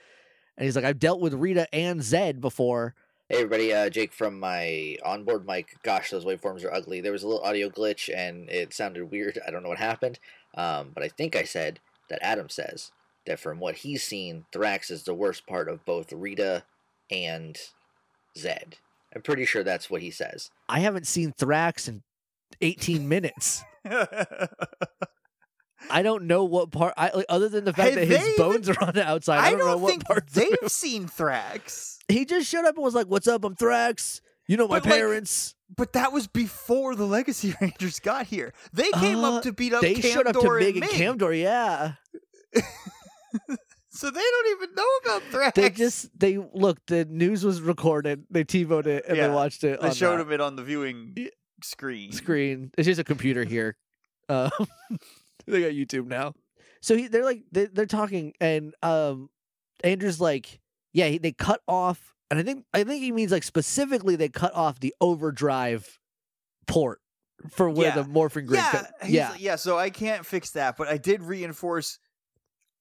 And 0.57 0.65
he's 0.65 0.77
like, 0.77 0.85
"I've 0.85 0.99
dealt 0.99 1.21
with 1.21 1.35
Rita 1.35 1.73
and 1.75 2.01
Zedd 2.01 2.41
before." 2.41 2.95
Hey 3.29 3.39
everybody, 3.39 3.73
uh, 3.73 3.91
Jake 3.91 4.13
from 4.13 4.39
my 4.39 4.97
onboard 5.05 5.47
mic. 5.47 5.77
Gosh, 5.83 6.11
those 6.11 6.25
waveforms 6.25 6.65
are 6.65 6.73
ugly. 6.73 7.01
There 7.01 7.11
was 7.11 7.25
a 7.25 7.29
little 7.29 7.43
audio 7.43 7.69
glitch 7.69 8.09
and 8.15 8.49
it 8.49 8.73
sounded 8.73 9.11
weird. 9.11 9.41
I 9.45 9.51
don't 9.51 9.65
know 9.65 9.69
what 9.69 9.79
happened, 9.79 10.21
um, 10.55 10.93
but 10.95 11.03
I 11.03 11.09
think 11.09 11.35
I 11.35 11.43
said 11.43 11.81
that 12.09 12.21
Adam 12.23 12.49
says 12.49 12.93
that 13.27 13.41
from 13.41 13.59
what 13.59 13.75
he's 13.77 14.05
seen, 14.05 14.47
Thrax 14.53 14.93
is 14.93 15.03
the 15.03 15.13
worst 15.13 15.45
part 15.47 15.69
of 15.69 15.85
both 15.85 16.13
Rita 16.13 16.63
and 17.11 17.59
Zedd. 18.39 18.75
I'm 19.13 19.23
pretty 19.23 19.45
sure 19.45 19.65
that's 19.65 19.91
what 19.91 20.03
he 20.03 20.13
says. 20.13 20.51
I 20.69 20.79
haven't 20.79 21.09
seen 21.09 21.33
Thrax 21.33 21.89
in 21.89 22.05
18 22.61 23.09
minutes. 23.09 23.65
I 25.91 26.03
don't 26.03 26.25
know 26.25 26.45
what 26.45 26.71
part. 26.71 26.95
I 26.97 27.11
like, 27.15 27.27
other 27.29 27.49
than 27.49 27.65
the 27.65 27.73
fact 27.73 27.97
Have 27.97 28.09
that 28.09 28.09
his 28.09 28.23
even- 28.29 28.37
bones 28.37 28.69
are 28.71 28.83
on 28.85 28.93
the 28.95 29.07
outside. 29.07 29.39
I, 29.39 29.47
I 29.47 29.51
don't, 29.51 29.59
know 29.61 29.67
don't 29.73 29.83
what 29.83 29.91
think 29.91 30.05
parts. 30.07 30.33
they've 30.33 30.57
of 30.63 30.71
seen 30.73 31.07
Thrax. 31.07 31.99
He 32.09 32.25
just 32.25 32.49
showed 32.49 32.65
up 32.65 32.77
and 32.77 32.85
was 32.85 32.95
like, 32.95 33.07
"What's 33.09 33.27
up? 33.29 33.45
I'm 33.45 33.55
Thrax. 33.57 34.21
You 34.47 34.57
know 34.57 34.69
my 34.69 34.79
But, 34.81 34.87
like, 34.91 34.95
parents." 35.01 35.55
But 35.77 35.95
that 35.95 36.13
was 36.13 36.29
before 36.29 36.95
the 36.95 37.05
Legacy 37.07 37.55
Rangers 37.61 37.99
got 37.99 38.27
here. 38.27 38.53
They 38.73 38.91
came 38.93 39.19
Uh, 39.19 39.33
up 39.39 39.43
to 39.43 39.53
beat 39.53 39.73
up 39.73 39.83
they 39.83 39.97
Kamdor 39.97 40.13
showed 40.13 40.27
up 40.29 40.35
to 40.41 40.51
and 40.51 40.59
Meg 40.61 40.77
and. 40.77 40.85
Kamdor. 40.87 41.37
Yeah, 41.41 41.95
So 43.91 44.11
they 44.11 44.21
don't 44.21 44.57
even 44.63 44.75
know 44.75 44.87
about 45.05 45.23
Thrax. 45.33 45.55
they 45.55 45.71
just 45.71 46.19
they 46.19 46.37
look. 46.53 46.79
The 46.87 47.07
news 47.07 47.45
was 47.45 47.61
recorded. 47.63 48.25
They 48.31 48.45
TiVoed 48.45 48.87
it 48.87 49.07
and 49.09 49.17
Yeah, 49.17 49.29
they 49.29 49.35
watched 49.35 49.65
it. 49.65 49.81
they 49.81 49.93
showed 49.95 50.19
that 50.19 50.23
him 50.27 50.33
it 50.33 50.41
on 50.43 50.55
the 50.57 50.63
viewing 50.63 51.17
screen. 51.63 52.13
screen. 52.13 52.71
It's 52.77 52.87
just 52.87 53.01
a 53.01 53.05
computer 53.05 53.43
here. 53.45 53.77
Um, 54.29 54.51
they 55.53 55.61
got 55.63 55.73
YouTube 55.73 56.07
now. 56.07 56.35
So 56.81 56.97
he, 56.97 57.09
they're 57.09 57.25
like 57.25 57.43
they, 57.53 57.67
they're 57.67 57.87
talking, 57.87 58.33
and 58.41 58.75
um, 58.83 59.29
Andrew's 59.83 60.21
like, 60.21 60.61
yeah, 60.93 61.07
he, 61.09 61.19
they 61.19 61.33
cut 61.33 61.61
off, 61.67 62.15
and 62.31 62.39
I 62.39 62.43
think 62.43 62.65
I 62.73 62.85
think 62.85 63.03
he 63.03 63.13
means 63.13 63.33
like 63.33 63.43
specifically 63.45 64.17
they 64.17 64.29
cut 64.29 64.55
off 64.55 64.79
the 64.81 64.95
overdrive 65.01 65.99
port 66.67 67.01
for 67.51 67.69
where 67.71 67.89
Yeah. 67.89 67.95
the 67.97 68.05
morphing 68.05 68.47
grid. 68.47 68.59
Yeah, 68.61 68.71
cut- 68.71 68.93
yeah. 69.09 69.31
like- 69.31 69.41
yeah. 69.41 69.57
So 69.57 69.79
I 69.79 69.91
can't 69.91 70.25
fix 70.25 70.51
that, 70.53 70.77
but 70.77 70.89
I 70.89 70.97
did 70.97 71.23
reinforce 71.23 71.99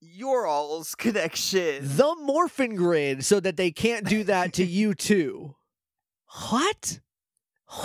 your 0.02 0.46
all's 0.46 0.94
connection. 0.98 1.80
the 1.82 2.16
morphing 2.28 2.76
grid, 2.76 3.26
so 3.26 3.40
that 3.40 3.58
they 3.58 3.72
can't 3.72 4.06
do 4.08 4.24
that 4.26 4.54
to 4.54 4.66
you 4.66 4.94
too. 4.94 5.56
What? 6.50 7.00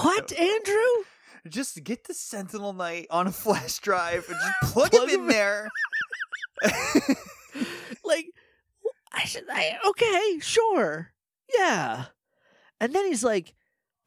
What, 0.03 0.33
Andrew? 0.33 1.05
Just 1.49 1.83
get 1.85 2.05
the 2.05 2.15
Sentinel 2.15 2.73
Knight 2.73 3.07
on 3.11 3.27
a 3.27 3.33
flash 3.33 3.79
drive 3.79 4.27
and 4.29 4.37
just 4.39 4.55
plug, 4.73 4.91
Plug 4.91 5.09
him 5.09 5.21
in 5.21 5.27
there. 5.29 5.69
like 8.05 8.27
I 9.13 9.25
should 9.25 9.45
I 9.49 9.79
okay, 9.89 10.39
sure. 10.41 11.13
Yeah. 11.57 12.07
And 12.81 12.95
then 12.95 13.07
he's 13.07 13.25
like, 13.25 13.55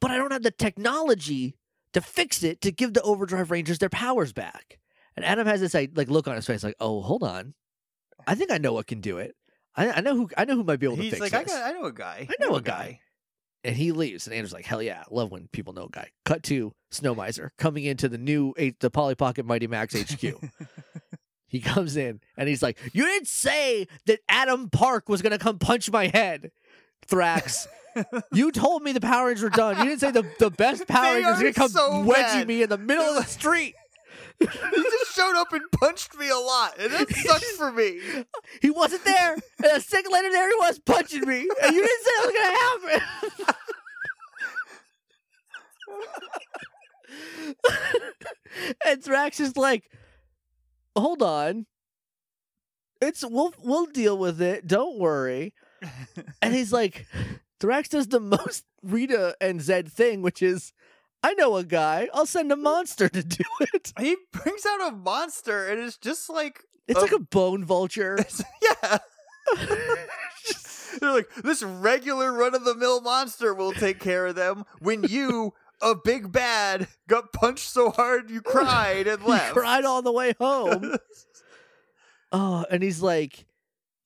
but 0.00 0.10
I 0.10 0.16
don't 0.16 0.32
have 0.32 0.42
the 0.42 0.50
technology 0.50 1.56
to 1.92 2.00
fix 2.00 2.42
it 2.42 2.60
to 2.62 2.72
give 2.72 2.94
the 2.94 3.02
overdrive 3.02 3.50
rangers 3.50 3.78
their 3.78 3.88
powers 3.88 4.32
back. 4.32 4.78
And 5.16 5.24
Adam 5.24 5.46
has 5.46 5.60
this 5.60 5.74
like, 5.74 6.10
look 6.10 6.26
on 6.26 6.34
his 6.36 6.46
face 6.46 6.64
like, 6.64 6.76
oh, 6.80 7.00
hold 7.00 7.22
on. 7.22 7.54
I 8.26 8.34
think 8.34 8.50
I 8.50 8.58
know 8.58 8.72
what 8.72 8.86
can 8.86 9.00
do 9.00 9.18
it. 9.18 9.34
I, 9.76 9.92
I 9.92 10.00
know 10.00 10.14
who 10.16 10.28
I 10.36 10.44
know 10.44 10.54
who 10.56 10.64
might 10.64 10.78
be 10.78 10.86
able 10.86 10.96
to 10.96 11.02
He's 11.02 11.12
fix 11.12 11.20
like, 11.20 11.34
I, 11.34 11.42
this. 11.44 11.52
got, 11.52 11.68
I 11.68 11.72
know 11.72 11.84
a 11.86 11.92
guy. 11.92 12.28
I 12.30 12.44
know 12.44 12.54
a 12.54 12.62
guy. 12.62 13.00
And 13.64 13.74
he 13.76 13.92
leaves, 13.92 14.26
and 14.26 14.34
Andrew's 14.34 14.52
like, 14.52 14.64
"Hell 14.66 14.82
yeah, 14.82 15.02
love 15.10 15.30
when 15.32 15.48
people 15.52 15.72
know 15.72 15.84
a 15.84 15.90
guy." 15.90 16.08
Cut 16.24 16.42
to 16.44 16.72
Snow 16.90 17.14
Miser 17.14 17.52
coming 17.58 17.84
into 17.84 18.08
the 18.08 18.18
new 18.18 18.52
H- 18.56 18.76
the 18.80 18.90
Polly 18.90 19.14
Pocket 19.14 19.46
Mighty 19.46 19.66
Max 19.66 19.94
HQ. 19.94 20.22
he 21.46 21.60
comes 21.60 21.96
in, 21.96 22.20
and 22.36 22.48
he's 22.48 22.62
like, 22.62 22.78
"You 22.92 23.04
didn't 23.04 23.28
say 23.28 23.88
that 24.06 24.20
Adam 24.28 24.70
Park 24.70 25.08
was 25.08 25.22
gonna 25.22 25.38
come 25.38 25.58
punch 25.58 25.90
my 25.90 26.08
head, 26.08 26.50
Thrax. 27.08 27.66
you 28.32 28.50
told 28.50 28.82
me 28.82 28.92
the 28.92 29.00
Power 29.00 29.28
Rangers 29.28 29.44
were 29.44 29.50
done. 29.50 29.78
You 29.78 29.84
didn't 29.84 30.00
say 30.00 30.10
the 30.10 30.28
the 30.38 30.50
best 30.50 30.86
Power 30.86 31.14
Rangers 31.14 31.38
are 31.38 31.42
gonna 31.42 31.52
come 31.52 31.68
so 31.68 32.00
wedging 32.00 32.40
bad. 32.40 32.48
me 32.48 32.62
in 32.62 32.68
the 32.68 32.78
middle 32.78 33.04
of 33.04 33.16
the 33.16 33.22
street." 33.30 33.74
He 34.40 34.46
just 34.46 35.14
showed 35.14 35.36
up 35.36 35.52
and 35.52 35.62
punched 35.72 36.16
me 36.18 36.28
a 36.28 36.36
lot, 36.36 36.74
and 36.78 36.92
that 36.92 37.08
sucks 37.10 37.56
for 37.56 37.72
me. 37.72 38.00
He 38.60 38.70
wasn't 38.70 39.04
there, 39.04 39.34
and 39.34 39.72
a 39.72 39.80
second 39.80 40.12
later, 40.12 40.30
there 40.30 40.48
he 40.48 40.56
was 40.56 40.78
punching 40.78 41.26
me, 41.26 41.48
and 41.62 41.74
you 41.74 41.82
didn't 41.82 42.04
say 42.04 42.10
it 42.10 42.26
was 42.26 42.34
gonna 42.34 42.96
happen. 42.96 43.54
and 48.86 49.02
Thrax 49.02 49.40
is 49.40 49.56
like, 49.56 49.90
"Hold 50.96 51.22
on, 51.22 51.66
it's 53.02 53.24
we'll 53.24 53.52
we'll 53.62 53.86
deal 53.86 54.16
with 54.16 54.40
it. 54.40 54.66
Don't 54.66 54.98
worry." 54.98 55.54
And 56.42 56.54
he's 56.54 56.72
like, 56.72 57.06
Thrax 57.60 57.88
does 57.88 58.08
the 58.08 58.20
most 58.20 58.64
Rita 58.82 59.36
and 59.40 59.60
Zedd 59.60 59.90
thing, 59.90 60.22
which 60.22 60.42
is, 60.42 60.72
"I 61.24 61.34
know 61.34 61.56
a 61.56 61.64
guy. 61.64 62.08
I'll 62.14 62.26
send 62.26 62.52
a 62.52 62.56
monster 62.56 63.08
to 63.08 63.22
do 63.22 63.44
it." 63.60 63.92
He 63.98 64.16
brings 64.32 64.64
out 64.66 64.88
a 64.88 64.94
monster, 64.94 65.66
and 65.68 65.80
it's 65.80 65.96
just 65.96 66.28
like 66.28 66.62
It's 66.86 67.00
like 67.00 67.12
a 67.12 67.18
bone 67.18 67.64
vulture. 67.64 68.18
yeah. 68.82 68.98
They're 71.00 71.12
like, 71.12 71.28
this 71.42 71.62
regular 71.62 72.32
run 72.32 72.54
of 72.54 72.64
the 72.64 72.74
mill 72.74 73.00
monster 73.00 73.52
will 73.52 73.72
take 73.72 73.98
care 73.98 74.26
of 74.26 74.36
them 74.36 74.64
when 74.78 75.02
you, 75.02 75.52
a 75.82 75.94
big 75.94 76.30
bad 76.30 76.86
got 77.08 77.32
punched 77.32 77.68
so 77.68 77.90
hard 77.90 78.30
you 78.30 78.40
cried 78.40 79.06
and 79.08 79.22
left. 79.26 79.52
cried 79.54 79.84
all 79.84 80.02
the 80.02 80.12
way 80.12 80.34
home. 80.38 80.94
oh, 82.32 82.64
and 82.70 82.82
he's 82.82 83.02
like, 83.02 83.44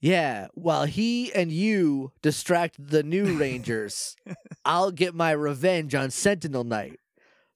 "Yeah, 0.01 0.47
while 0.55 0.86
he 0.86 1.32
and 1.35 1.53
you 1.53 2.12
distract 2.23 2.77
the 2.78 3.03
new 3.03 3.36
Rangers, 3.39 4.16
I'll 4.65 4.90
get 4.90 5.15
my 5.15 5.32
revenge 5.32 5.95
on 5.95 6.11
Sentinel 6.11 6.65
Knight." 6.65 6.99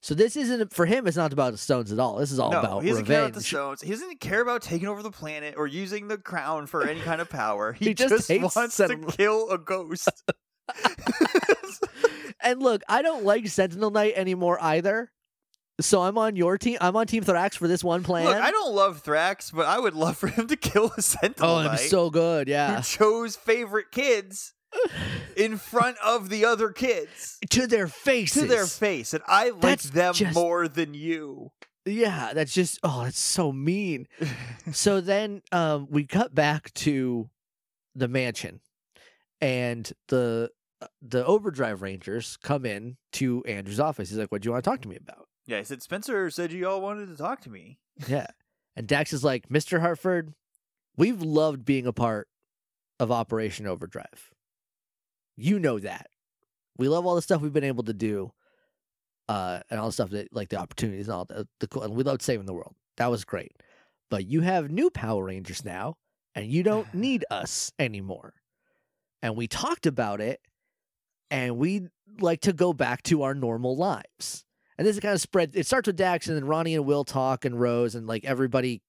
So 0.03 0.13
this 0.13 0.35
isn't 0.35 0.73
for 0.73 0.85
him. 0.85 1.07
It's 1.07 1.15
not 1.15 1.31
about 1.31 1.53
the 1.53 1.57
stones 1.57 1.89
at 1.93 1.97
all. 1.97 2.17
This 2.17 2.33
is 2.33 2.37
all 2.37 2.51
no, 2.51 2.59
about 2.59 2.83
he 2.83 2.89
doesn't 2.89 3.05
care 3.05 3.19
about 3.21 3.27
the 3.27 3.37
revenge. 3.37 3.47
stones. 3.47 3.81
He 3.81 3.89
doesn't 3.89 4.19
care 4.19 4.41
about 4.41 4.61
taking 4.61 4.89
over 4.89 5.01
the 5.01 5.09
planet 5.09 5.55
or 5.57 5.65
using 5.65 6.09
the 6.09 6.17
crown 6.17 6.67
for 6.67 6.85
any 6.85 6.99
kind 6.99 7.21
of 7.21 7.29
power. 7.29 7.71
He, 7.79 7.85
He 7.85 7.93
just 7.93 8.27
just, 8.27 8.55
wants 8.57 8.75
Sentinel. 8.75 9.11
to 9.11 9.17
kill 9.17 9.49
a 9.49 9.57
ghost. 9.57 10.09
and 12.41 12.61
look, 12.61 12.81
I 12.89 13.01
don't 13.01 13.23
like 13.23 13.47
Sentinel 13.47 13.91
Knight 13.91 14.13
anymore 14.17 14.61
either. 14.61 15.09
So 15.79 16.01
I'm 16.01 16.17
on 16.17 16.35
your 16.35 16.57
team. 16.57 16.77
I'm 16.81 16.97
on 16.97 17.07
Team 17.07 17.23
Thrax 17.23 17.55
for 17.55 17.69
this 17.69 17.81
one 17.81 18.03
plan. 18.03 18.25
Look, 18.25 18.35
I 18.35 18.51
don't 18.51 18.75
love 18.75 19.03
Thrax, 19.03 19.53
but 19.53 19.67
I 19.67 19.79
would 19.79 19.95
love 19.95 20.17
for 20.17 20.27
him 20.27 20.47
to 20.47 20.57
kill 20.57 20.91
a 20.97 21.01
Sentinel 21.01 21.49
oh, 21.49 21.63
Knight 21.63 21.79
so 21.79 22.09
good. 22.09 22.47
who 22.47 22.51
Yeah, 22.51 22.81
chose 22.81 23.37
favorite 23.37 23.91
kids 23.91 24.53
in 25.35 25.57
front 25.57 25.97
of 26.03 26.29
the 26.29 26.45
other 26.45 26.69
kids 26.69 27.39
to 27.49 27.67
their 27.67 27.87
faces. 27.87 28.41
to 28.43 28.47
their 28.47 28.65
face, 28.65 29.13
and 29.13 29.23
I 29.27 29.49
like 29.49 29.81
them 29.81 30.13
just- 30.13 30.35
more 30.35 30.67
than 30.67 30.93
you. 30.93 31.51
Yeah, 31.85 32.31
that's 32.33 32.53
just 32.53 32.79
oh, 32.83 33.03
that's 33.03 33.19
so 33.19 33.51
mean. 33.51 34.07
so 34.71 35.01
then 35.01 35.41
um 35.51 35.87
we 35.89 36.05
cut 36.05 36.33
back 36.33 36.73
to 36.75 37.29
the 37.93 38.07
mansion 38.07 38.61
and 39.41 39.91
the 40.07 40.49
uh, 40.81 40.87
the 41.01 41.25
overdrive 41.25 41.81
rangers 41.81 42.37
come 42.41 42.65
in 42.65 42.95
to 43.13 43.43
Andrew's 43.43 43.79
office. 43.81 44.09
He's 44.09 44.17
like, 44.17 44.31
"What 44.31 44.41
do 44.41 44.47
you 44.47 44.51
want 44.53 44.63
to 44.63 44.69
talk 44.69 44.81
to 44.83 44.87
me 44.87 44.95
about?" 44.95 45.27
Yeah, 45.45 45.57
he 45.57 45.65
said 45.65 45.83
Spencer 45.83 46.29
said 46.29 46.53
you 46.53 46.69
all 46.69 46.79
wanted 46.81 47.07
to 47.09 47.17
talk 47.17 47.41
to 47.41 47.49
me. 47.49 47.79
Yeah. 48.07 48.27
And 48.77 48.87
Dax 48.87 49.11
is 49.11 49.23
like, 49.23 49.49
"Mr. 49.49 49.81
Hartford, 49.81 50.33
we've 50.95 51.21
loved 51.21 51.65
being 51.65 51.85
a 51.85 51.91
part 51.93 52.29
of 52.99 53.11
Operation 53.11 53.67
Overdrive. 53.67 54.31
You 55.35 55.59
know 55.59 55.79
that. 55.79 56.07
We 56.77 56.87
love 56.87 57.05
all 57.05 57.15
the 57.15 57.21
stuff 57.21 57.41
we've 57.41 57.53
been 57.53 57.63
able 57.63 57.83
to 57.83 57.93
do 57.93 58.31
uh 59.29 59.61
and 59.69 59.79
all 59.79 59.87
the 59.87 59.93
stuff 59.93 60.09
that 60.09 60.27
like 60.33 60.49
the 60.49 60.57
opportunities 60.57 61.07
and 61.07 61.15
all 61.15 61.23
the, 61.23 61.47
the 61.61 61.67
cool 61.67 61.83
and 61.83 61.95
we 61.95 62.03
loved 62.03 62.21
saving 62.21 62.45
the 62.45 62.53
world. 62.53 62.75
That 62.97 63.09
was 63.11 63.23
great. 63.23 63.53
But 64.09 64.25
you 64.25 64.41
have 64.41 64.69
new 64.69 64.89
Power 64.89 65.23
Rangers 65.23 65.63
now 65.63 65.95
and 66.35 66.47
you 66.47 66.63
don't 66.63 66.93
need 66.93 67.25
us 67.31 67.71
anymore. 67.79 68.33
And 69.21 69.35
we 69.37 69.47
talked 69.47 69.85
about 69.85 70.19
it 70.19 70.41
and 71.31 71.57
we 71.57 71.87
like 72.19 72.41
to 72.41 72.53
go 72.53 72.73
back 72.73 73.01
to 73.03 73.23
our 73.23 73.33
normal 73.33 73.75
lives. 73.75 74.45
And 74.77 74.87
this 74.87 74.95
is 74.95 74.99
kind 74.99 75.13
of 75.13 75.21
spread. 75.21 75.51
It 75.55 75.65
starts 75.65 75.87
with 75.87 75.95
Dax, 75.95 76.27
and 76.27 76.35
then 76.35 76.45
Ronny 76.45 76.75
and 76.75 76.85
Will 76.85 77.03
talk, 77.03 77.45
and 77.45 77.59
Rose, 77.59 77.95
and 77.95 78.07
like 78.07 78.25
everybody 78.25 78.81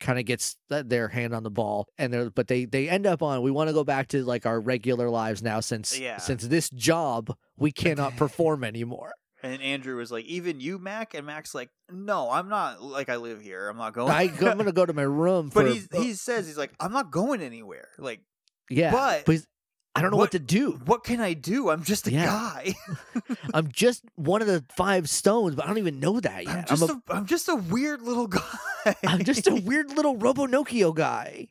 kind 0.00 0.18
of 0.18 0.24
gets 0.24 0.56
their 0.68 1.08
hand 1.08 1.34
on 1.34 1.42
the 1.42 1.50
ball. 1.50 1.86
And 1.98 2.12
they're, 2.12 2.30
but 2.30 2.48
they 2.48 2.64
they 2.64 2.88
end 2.88 3.06
up 3.06 3.22
on 3.22 3.42
we 3.42 3.50
want 3.50 3.68
to 3.68 3.74
go 3.74 3.84
back 3.84 4.08
to 4.08 4.24
like 4.24 4.46
our 4.46 4.58
regular 4.60 5.08
lives 5.10 5.42
now 5.42 5.60
since 5.60 5.98
Yeah. 5.98 6.16
since 6.16 6.42
this 6.46 6.70
job 6.70 7.34
we 7.56 7.70
cannot 7.72 8.16
perform 8.16 8.64
anymore. 8.64 9.12
And 9.42 9.62
Andrew 9.62 9.96
was 9.96 10.12
like, 10.12 10.26
"Even 10.26 10.60
you, 10.60 10.78
Mac?" 10.78 11.14
And 11.14 11.24
Mac's 11.26 11.54
like, 11.54 11.70
"No, 11.90 12.30
I'm 12.30 12.50
not. 12.50 12.82
Like, 12.82 13.08
I 13.08 13.16
live 13.16 13.40
here. 13.40 13.70
I'm 13.70 13.78
not 13.78 13.94
going." 13.94 14.12
I, 14.12 14.24
I'm 14.24 14.36
gonna 14.58 14.70
go 14.70 14.84
to 14.84 14.92
my 14.92 15.00
room. 15.24 15.48
For, 15.48 15.62
but 15.62 15.72
he's, 15.72 15.88
he 15.94 16.12
says 16.12 16.46
he's 16.46 16.58
like, 16.58 16.72
"I'm 16.78 16.92
not 16.92 17.10
going 17.10 17.40
anywhere. 17.40 17.88
Like, 17.98 18.20
yeah, 18.68 18.90
but 18.92 19.26
he's- 19.26 19.46
I 19.94 20.02
don't 20.02 20.12
know 20.12 20.16
what, 20.18 20.30
to 20.32 20.38
do. 20.38 20.80
what 20.84 21.02
can 21.04 21.20
I 21.20 21.32
do? 21.34 21.68
I'm 21.68 21.82
just 21.82 22.06
a 22.06 22.12
Yeah. 22.12 22.26
guy. 22.26 22.74
I'm 23.54 23.68
just 23.72 24.04
one 24.14 24.40
of 24.40 24.46
the 24.46 24.64
five 24.76 25.10
stones, 25.10 25.56
but 25.56 25.64
I 25.64 25.68
don't 25.68 25.78
even 25.78 25.98
know 25.98 26.20
that 26.20 26.46
I'm 26.46 26.56
yet. 26.58 26.68
just 26.68 26.82
I'm, 26.82 26.90
a, 27.08 27.12
I'm 27.12 27.26
just 27.26 27.48
a 27.48 27.56
weird 27.56 28.00
little 28.02 28.26
guy. 28.28 28.94
I'm 29.06 29.24
just 29.24 29.48
a 29.48 29.54
weird 29.54 29.90
little 29.90 30.16
Robo 30.16 30.46
Nokio 30.46 30.94
guy, 30.94 31.48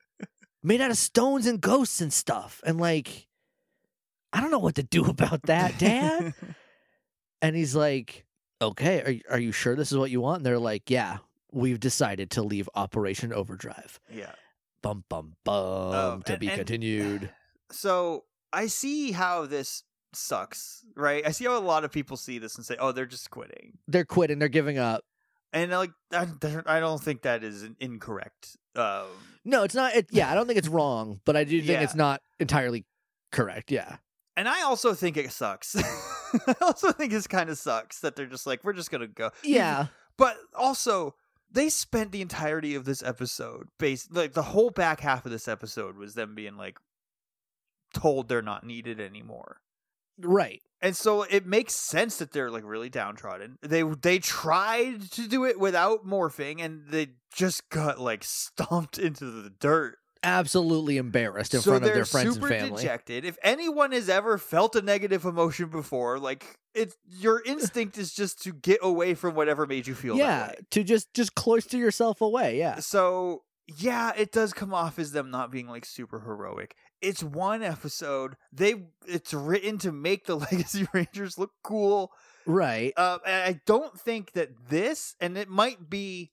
made 0.63 0.79
out 0.79 0.89
of 0.89 0.97
stones 0.97 1.47
and 1.47 1.59
ghosts 1.59 1.99
and 2.01 2.13
stuff. 2.13 2.61
And 2.65 2.79
like, 2.79 3.27
I 4.31 4.39
don't 4.41 4.51
know 4.51 4.59
what 4.59 4.75
to 4.75 4.83
do 4.83 5.05
about 5.09 5.43
that, 5.43 5.77
Dad. 5.77 6.33
And 7.41 7.55
he's 7.55 7.75
like, 7.75 8.25
"Okay, 8.61 9.01
are 9.01 9.11
you- 9.11 9.21
are 9.29 9.39
you 9.39 9.51
sure 9.51 9.75
this 9.75 9.91
is 9.91 9.97
what 9.97 10.11
you 10.11 10.21
want?" 10.21 10.37
And 10.37 10.45
they're 10.45 10.59
like, 10.59 10.89
"Yeah, 10.89 11.17
we've 11.51 11.79
decided 11.79 12.31
to 12.31 12.41
leave 12.41 12.69
Operation 12.75 13.33
Overdrive." 13.33 13.99
yeah. 14.13 14.31
Bum 14.81 15.03
bum 15.09 15.35
bum. 15.43 15.91
Um, 15.93 16.21
to 16.23 16.33
and- 16.33 16.39
be 16.39 16.47
and- 16.47 16.57
continued. 16.57 17.31
So 17.71 18.23
I 18.53 18.67
see 18.67 19.11
how 19.11 19.45
this 19.45 19.83
sucks, 20.13 20.83
right? 20.95 21.25
I 21.25 21.31
see 21.31 21.45
how 21.45 21.57
a 21.57 21.59
lot 21.59 21.83
of 21.83 21.91
people 21.91 22.17
see 22.17 22.39
this 22.39 22.55
and 22.55 22.65
say, 22.65 22.75
"Oh, 22.79 22.91
they're 22.91 23.05
just 23.05 23.29
quitting," 23.29 23.77
They're 23.87 24.05
quitting. 24.05 24.39
They're 24.39 24.47
giving 24.49 24.77
up. 24.77 25.03
and 25.53 25.71
like 25.71 25.91
I, 26.13 26.27
I 26.65 26.79
don't 26.79 27.01
think 27.01 27.23
that 27.23 27.43
is 27.43 27.65
incorrect. 27.79 28.57
Um, 28.75 29.05
No, 29.45 29.63
it's 29.63 29.75
not. 29.75 29.95
It, 29.95 30.07
yeah, 30.11 30.31
I 30.31 30.35
don't 30.35 30.47
think 30.47 30.59
it's 30.59 30.67
wrong, 30.67 31.21
but 31.25 31.35
I 31.35 31.43
do 31.43 31.57
think 31.59 31.69
Yeah. 31.71 31.81
it's 31.81 31.95
not 31.95 32.21
entirely 32.39 32.85
correct. 33.31 33.71
Yeah. 33.71 33.97
and 34.37 34.47
I 34.47 34.61
also 34.63 34.93
think 34.93 35.17
it 35.17 35.31
sucks. 35.31 35.75
I 36.47 36.55
also 36.61 36.91
think 36.91 37.11
this 37.11 37.27
kind 37.27 37.49
of 37.49 37.57
sucks 37.57 37.99
that 38.01 38.15
they're 38.15 38.25
just 38.27 38.45
like, 38.47 38.63
"We're 38.63 38.73
just 38.73 38.91
gonna 38.91 39.07
go." 39.07 39.31
Yeah. 39.43 39.87
But 40.17 40.37
also, 40.53 41.15
they 41.51 41.69
spent 41.69 42.11
the 42.11 42.21
entirety 42.21 42.75
of 42.75 42.85
this 42.85 43.01
episode 43.03 43.69
based 43.79 44.13
like 44.13 44.33
the 44.33 44.43
whole 44.43 44.69
back 44.69 44.99
half 44.99 45.25
of 45.25 45.31
this 45.31 45.47
episode 45.47 45.97
was 45.97 46.13
them 46.13 46.35
being 46.35 46.55
like 46.57 46.77
told 47.93 48.27
they're 48.27 48.41
not 48.41 48.65
needed 48.65 48.99
anymore. 48.99 49.57
Right. 50.21 50.61
And 50.81 50.95
so 50.95 51.23
it 51.23 51.45
makes 51.45 51.73
sense 51.75 52.17
that 52.17 52.31
they're 52.31 52.51
like 52.51 52.63
really 52.65 52.89
downtrodden. 52.89 53.57
They 53.61 53.83
they 53.83 54.19
tried 54.19 55.11
to 55.11 55.27
do 55.27 55.45
it 55.45 55.59
without 55.59 56.05
morphing 56.05 56.63
and 56.63 56.87
they 56.87 57.09
just 57.33 57.69
got 57.69 57.99
like 57.99 58.23
stomped 58.23 58.97
into 58.97 59.25
the 59.25 59.49
dirt. 59.49 59.97
Absolutely 60.21 60.97
embarrassed 60.97 61.53
in 61.53 61.61
so 61.61 61.71
front 61.71 61.85
of 61.85 61.93
their 61.93 62.03
friends 62.03 62.33
super 62.33 62.47
and 62.47 62.61
family. 62.61 62.81
dejected. 62.81 63.23
If 63.23 63.37
anyone 63.41 63.93
has 63.93 64.09
ever 64.09 64.37
felt 64.37 64.75
a 64.75 64.81
negative 64.81 65.23
emotion 65.23 65.69
before, 65.69 66.19
like 66.19 66.45
it's 66.73 66.95
your 67.07 67.41
instinct 67.45 67.97
is 67.97 68.13
just 68.13 68.41
to 68.43 68.53
get 68.53 68.79
away 68.81 69.13
from 69.13 69.35
whatever 69.35 69.65
made 69.65 69.87
you 69.87 69.95
feel 69.95 70.17
that 70.17 70.19
yeah, 70.19 70.51
to 70.71 70.83
just 70.83 71.13
just 71.13 71.35
cloister 71.35 71.77
yourself 71.77 72.21
away. 72.21 72.57
Yeah. 72.57 72.79
So 72.79 73.43
yeah, 73.77 74.11
it 74.17 74.31
does 74.31 74.53
come 74.53 74.73
off 74.73 74.97
as 74.99 75.11
them 75.11 75.29
not 75.29 75.51
being 75.51 75.67
like 75.67 75.85
super 75.85 76.19
heroic. 76.21 76.75
It's 77.01 77.23
one 77.23 77.63
episode. 77.63 78.35
They 78.51 78.75
it's 79.07 79.33
written 79.33 79.77
to 79.79 79.91
make 79.91 80.25
the 80.25 80.35
Legacy 80.51 80.87
Rangers 80.93 81.37
look 81.37 81.51
cool. 81.63 82.11
Right. 82.45 82.93
Uh, 82.97 83.19
and 83.25 83.43
I 83.55 83.61
don't 83.65 83.99
think 83.99 84.31
that 84.33 84.49
this, 84.69 85.15
and 85.19 85.37
it 85.37 85.49
might 85.49 85.89
be 85.89 86.31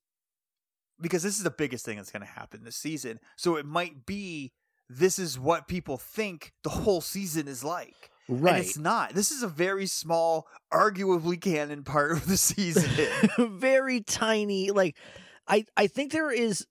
because 1.01 1.22
this 1.22 1.36
is 1.36 1.44
the 1.44 1.51
biggest 1.51 1.84
thing 1.84 1.97
that's 1.97 2.10
going 2.10 2.22
to 2.22 2.26
happen 2.32 2.64
this 2.64 2.76
season. 2.76 3.20
So 3.36 3.56
it 3.56 3.66
might 3.66 4.06
be 4.06 4.52
this 4.88 5.18
is 5.18 5.38
what 5.38 5.68
people 5.68 5.98
think 5.98 6.52
the 6.62 6.70
whole 6.70 7.01
season 7.01 7.48
is 7.48 7.62
like. 7.64 8.10
And 8.28 8.43
Right. 8.43 8.60
it's 8.60 8.78
not. 8.78 9.14
This 9.14 9.30
is 9.30 9.43
a 9.44 9.48
very 9.48 9.86
small, 9.86 10.48
arguably 10.72 11.40
canon 11.40 11.84
part 11.84 12.10
of 12.12 12.26
the 12.26 12.36
season. 12.36 12.90
Very 13.38 14.01
tiny. 14.01 14.72
Like, 14.72 14.97
I 15.47 15.64
I 15.76 15.86
think 15.86 16.10
there 16.10 16.32
is 16.32 16.66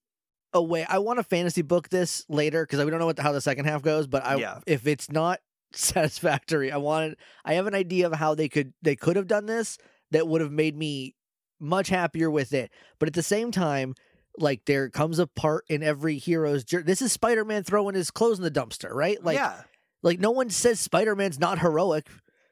a 0.55 0.61
way. 0.63 0.85
I 0.89 0.97
want 0.97 1.19
to 1.19 1.23
fantasy 1.23 1.61
book 1.61 1.89
this 1.89 2.25
later 2.29 2.65
because 2.65 2.83
we 2.83 2.89
don't 2.89 2.99
know 2.99 3.05
what 3.05 3.17
the, 3.17 3.21
how 3.23 3.31
the 3.31 3.41
second 3.41 3.65
half 3.65 3.83
goes. 3.83 4.07
But 4.07 4.25
I 4.25 4.35
Yeah. 4.37 4.59
if 4.65 4.87
it's 4.87 5.11
not 5.11 5.39
satisfactory, 5.73 6.71
I 6.71 6.77
wanted. 6.77 7.17
I 7.43 7.53
have 7.53 7.67
an 7.67 7.75
idea 7.75 8.07
of 8.07 8.13
how 8.13 8.35
they 8.35 8.49
could 8.49 8.73
they 8.81 8.95
could 8.95 9.15
have 9.15 9.27
done 9.27 9.45
this 9.45 9.77
that 10.11 10.27
would 10.27 10.41
have 10.41 10.51
made 10.51 10.75
me 10.75 11.15
much 11.59 11.89
happier 11.89 12.29
with 12.31 12.53
it. 12.53 12.71
But 12.99 13.07
at 13.07 13.13
the 13.13 13.23
same 13.23 13.51
time. 13.51 13.93
Like 14.37 14.65
there 14.65 14.89
comes 14.89 15.17
a 15.17 15.27
part 15.27 15.63
in 15.69 15.81
every 15.81 16.17
hero's 16.17 16.65
journey. 16.65 16.83
This 16.83 17.01
is 17.01 17.13
Spider-Man 17.13 17.63
throwing 17.63 17.95
his 17.95 18.11
clothes 18.11 18.37
in 18.37 18.43
the 18.43 18.51
dumpster, 18.51 18.93
right? 18.93 19.23
Like, 19.23 19.37
yeah. 19.37 19.61
like 20.03 20.19
no 20.19 20.31
one 20.31 20.49
says 20.49 20.77
Spider-Man's 20.81 21.39
not 21.39 21.57
heroic 21.59 22.05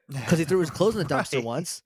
because 0.08 0.38
he 0.38 0.46
threw 0.46 0.60
his 0.60 0.70
clothes 0.70 0.96
in 0.96 1.06
the 1.06 1.14
dumpster 1.14 1.34
Right. 1.34 1.44
once. 1.44 1.82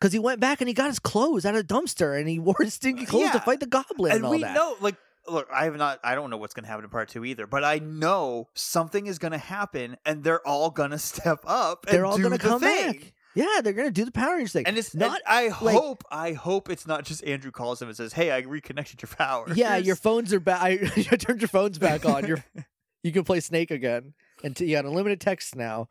Because 0.00 0.14
he 0.14 0.18
went 0.18 0.40
back 0.40 0.62
and 0.62 0.68
he 0.68 0.72
got 0.72 0.86
his 0.86 0.98
clothes 0.98 1.44
out 1.44 1.54
of 1.54 1.68
the 1.68 1.74
dumpster 1.74 2.18
and 2.18 2.26
he 2.26 2.38
wore 2.46 2.56
his 2.60 2.72
stinky 2.72 3.04
clothes 3.04 3.30
to 3.32 3.40
fight 3.40 3.60
the 3.60 3.66
goblin 3.66 4.12
and, 4.12 4.16
and 4.16 4.24
all 4.24 4.30
we 4.30 4.40
that. 4.40 4.54
know 4.54 4.74
like 4.80 4.96
look 5.28 5.48
i 5.52 5.64
have 5.64 5.76
not 5.76 5.98
i 6.04 6.14
don't 6.14 6.30
know 6.30 6.36
what's 6.36 6.54
going 6.54 6.64
to 6.64 6.68
happen 6.68 6.84
in 6.84 6.90
part 6.90 7.08
two 7.08 7.24
either 7.24 7.46
but 7.46 7.64
i 7.64 7.78
know 7.78 8.48
something 8.54 9.06
is 9.06 9.18
going 9.18 9.32
to 9.32 9.38
happen 9.38 9.96
and 10.04 10.22
they're 10.24 10.46
all 10.46 10.70
going 10.70 10.90
to 10.92 10.98
step 10.98 11.40
up 11.46 11.86
and 11.86 11.94
They're 11.94 12.06
all 12.06 12.18
gonna 12.18 12.38
come 12.38 12.60
thing. 12.60 12.92
back. 12.92 13.12
Yeah, 13.34 13.60
they're 13.62 13.74
gonna 13.74 13.90
do 13.90 14.06
the 14.06 14.10
Power 14.12 14.36
Rangers 14.36 14.52
thing. 14.54 14.66
and 14.66 14.78
it's 14.78 14.94
not. 14.94 15.08
not 15.10 15.20
i 15.26 15.48
like- 15.60 15.76
hope 15.76 16.04
i 16.10 16.32
hope 16.32 16.70
it's 16.70 16.86
not 16.86 17.04
just 17.04 17.22
andrew 17.24 17.50
calls 17.50 17.82
him 17.82 17.88
and 17.88 17.96
says 17.96 18.14
hey 18.14 18.30
i 18.30 18.38
reconnected 18.38 19.02
your 19.02 19.10
power 19.14 19.44
yeah, 19.54 19.76
your 19.76 19.96
phones 19.96 20.32
are 20.32 20.40
back. 20.40 20.62
I 20.62 20.76
turned 21.18 21.42
your 21.42 21.48
phones 21.48 21.78
back 21.78 22.06
on. 22.06 22.26
You're 22.26 22.42
you 23.02 23.12
can 23.12 23.24
play 23.24 23.40
Snake 23.40 23.70
again, 23.70 24.14
and 24.42 24.56
t- 24.56 24.64
you 24.66 24.74
got 24.74 24.84
unlimited 24.86 25.20
text 25.20 25.54
now. 25.54 25.88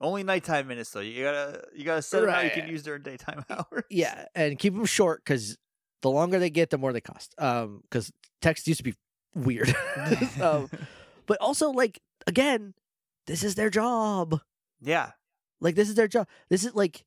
only 0.00 0.22
nighttime 0.24 0.66
minutes 0.66 0.90
though 0.90 1.00
you 1.00 1.22
gotta 1.22 1.62
you 1.74 1.84
gotta 1.84 2.02
set 2.02 2.20
them 2.20 2.30
out 2.30 2.44
you 2.44 2.50
can 2.50 2.68
use 2.68 2.82
during 2.82 3.02
daytime 3.02 3.44
hours 3.50 3.84
Yeah, 3.90 4.26
and 4.34 4.58
keep 4.58 4.74
them 4.74 4.84
short 4.84 5.24
because 5.24 5.56
the 6.04 6.10
longer 6.10 6.38
they 6.38 6.50
get, 6.50 6.68
the 6.68 6.76
more 6.76 6.92
they 6.92 7.00
cost. 7.00 7.34
Um, 7.38 7.80
because 7.82 8.12
text 8.42 8.68
used 8.68 8.78
to 8.78 8.84
be 8.84 8.94
weird. 9.34 9.74
um, 10.40 10.68
but 11.26 11.40
also 11.40 11.70
like 11.70 11.98
again, 12.26 12.74
this 13.26 13.42
is 13.42 13.54
their 13.54 13.70
job. 13.70 14.40
yeah 14.82 15.12
Like 15.62 15.76
this 15.76 15.88
is 15.88 15.94
their 15.94 16.06
job. 16.06 16.28
This 16.50 16.64
is 16.64 16.74
like 16.74 17.04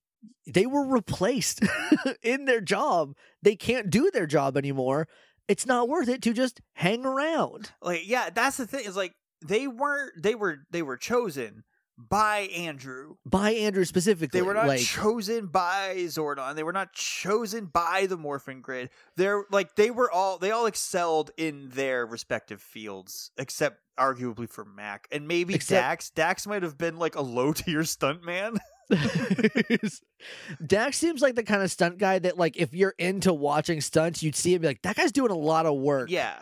they 0.47 0.65
were 0.65 0.83
replaced 0.83 1.61
in 2.23 2.45
their 2.45 2.59
job. 2.59 3.15
They 3.43 3.55
can't 3.55 3.91
do 3.91 4.09
their 4.11 4.25
job 4.25 4.57
anymore. 4.57 5.07
It's 5.47 5.67
not 5.67 5.87
worth 5.87 6.09
it 6.09 6.23
to 6.23 6.33
just 6.33 6.59
hang 6.73 7.05
around. 7.05 7.71
Like, 7.81 8.01
yeah, 8.09 8.31
that's 8.31 8.57
the 8.57 8.65
thing. 8.65 8.83
Is 8.83 8.97
like 8.97 9.13
they 9.45 9.67
weren't. 9.67 10.11
They 10.21 10.33
were. 10.33 10.57
They 10.71 10.81
were 10.81 10.97
chosen 10.97 11.63
by 11.97 12.41
Andrew. 12.55 13.15
By 13.25 13.51
Andrew 13.51 13.83
specifically. 13.85 14.39
They 14.39 14.45
were 14.45 14.53
not 14.53 14.67
like, 14.67 14.81
chosen 14.81 15.47
by 15.47 15.95
Zordon. 16.07 16.55
They 16.55 16.63
were 16.63 16.73
not 16.73 16.93
chosen 16.93 17.65
by 17.65 18.05
the 18.07 18.17
Morphin 18.17 18.61
Grid. 18.61 18.89
They're 19.15 19.45
like 19.51 19.75
they 19.75 19.89
were 19.89 20.11
all. 20.11 20.37
They 20.37 20.51
all 20.51 20.65
excelled 20.67 21.31
in 21.37 21.69
their 21.69 22.05
respective 22.05 22.61
fields, 22.61 23.31
except 23.37 23.81
arguably 23.99 24.47
for 24.47 24.63
Mac 24.63 25.07
and 25.11 25.27
maybe 25.27 25.55
Except- 25.55 25.81
Dax. 25.81 26.09
Dax 26.11 26.45
might 26.45 26.61
have 26.63 26.77
been 26.77 26.97
like 26.97 27.15
a 27.15 27.21
low 27.21 27.51
tier 27.53 27.81
stuntman. 27.81 28.57
Dax 30.65 30.97
seems 30.97 31.21
like 31.21 31.35
the 31.35 31.43
kind 31.43 31.61
of 31.61 31.71
stunt 31.71 31.97
guy 31.97 32.19
that, 32.19 32.37
like, 32.37 32.57
if 32.57 32.73
you're 32.73 32.93
into 32.97 33.33
watching 33.33 33.81
stunts, 33.81 34.23
you'd 34.23 34.35
see 34.35 34.53
him 34.53 34.61
be 34.61 34.67
like, 34.67 34.81
that 34.83 34.95
guy's 34.95 35.11
doing 35.11 35.31
a 35.31 35.37
lot 35.37 35.65
of 35.65 35.75
work. 35.75 36.09
yeah, 36.09 36.39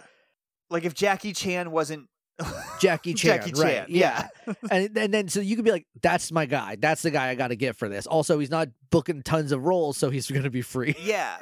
like 0.70 0.84
if 0.84 0.94
Jackie 0.94 1.34
Chan 1.34 1.72
wasn't 1.72 2.08
Jackie 2.80 3.14
Chan. 3.14 3.40
Jackie 3.40 3.54
right, 3.62 3.76
Chan, 3.78 3.86
Yeah. 3.90 4.28
and, 4.72 4.98
and 4.98 5.14
then 5.14 5.28
so 5.30 5.40
you 5.40 5.56
could 5.56 5.66
be 5.66 5.72
like, 5.72 5.86
that's 6.02 6.32
my 6.32 6.46
guy. 6.46 6.76
That's 6.80 7.02
the 7.02 7.12
guy 7.12 7.30
I 7.30 7.36
got 7.36 7.48
to 7.50 7.56
get 7.56 7.76
for 7.76 7.88
this. 7.90 8.06
Also, 8.08 8.40
he's 8.40 8.50
not 8.50 8.70
booking 8.92 9.22
tons 9.24 9.52
of 9.52 9.64
roles, 9.64 9.98
so 9.98 10.10
he's 10.10 10.30
going 10.32 10.44
to 10.44 10.50
be 10.50 10.62
free. 10.62 10.96
yeah. 11.02 11.38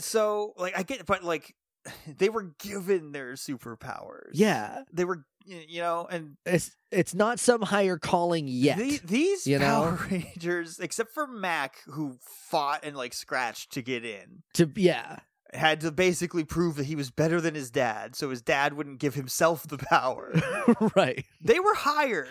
So 0.00 0.52
like 0.56 0.76
I 0.78 0.82
get, 0.82 1.06
but 1.06 1.22
like 1.24 1.54
they 2.18 2.28
were 2.28 2.52
given 2.58 3.12
their 3.12 3.32
superpowers. 3.34 4.30
Yeah. 4.32 4.82
they 4.92 5.04
were, 5.04 5.24
you 5.44 5.80
know, 5.80 6.06
and 6.10 6.36
It's 6.44 6.74
it's 6.90 7.14
not 7.14 7.38
some 7.38 7.62
higher 7.62 7.96
calling 7.98 8.46
yet. 8.48 8.78
the- 8.78 9.00
these 9.04 9.46
you 9.46 9.58
know? 9.58 9.66
Power 9.96 10.06
Rangers, 10.10 10.78
except 10.80 11.12
for 11.14 11.26
Mac, 11.26 11.76
who 11.86 12.18
fought 12.50 12.80
and 12.84 12.96
like 12.96 13.14
scratched 13.14 13.72
to 13.72 13.82
get 13.82 14.04
in, 14.04 14.42
to 14.54 14.68
yeah. 14.76 15.18
Had 15.56 15.80
to 15.82 15.90
basically 15.92 16.44
prove 16.44 16.76
that 16.76 16.84
he 16.86 16.96
was 16.96 17.10
better 17.10 17.40
than 17.40 17.54
his 17.54 17.70
dad, 17.70 18.14
so 18.16 18.30
his 18.30 18.42
dad 18.42 18.74
wouldn't 18.74 18.98
give 19.00 19.14
himself 19.14 19.66
the 19.66 19.78
power. 19.78 20.32
right. 20.96 21.24
they 21.40 21.58
were 21.60 21.74
hired, 21.74 22.28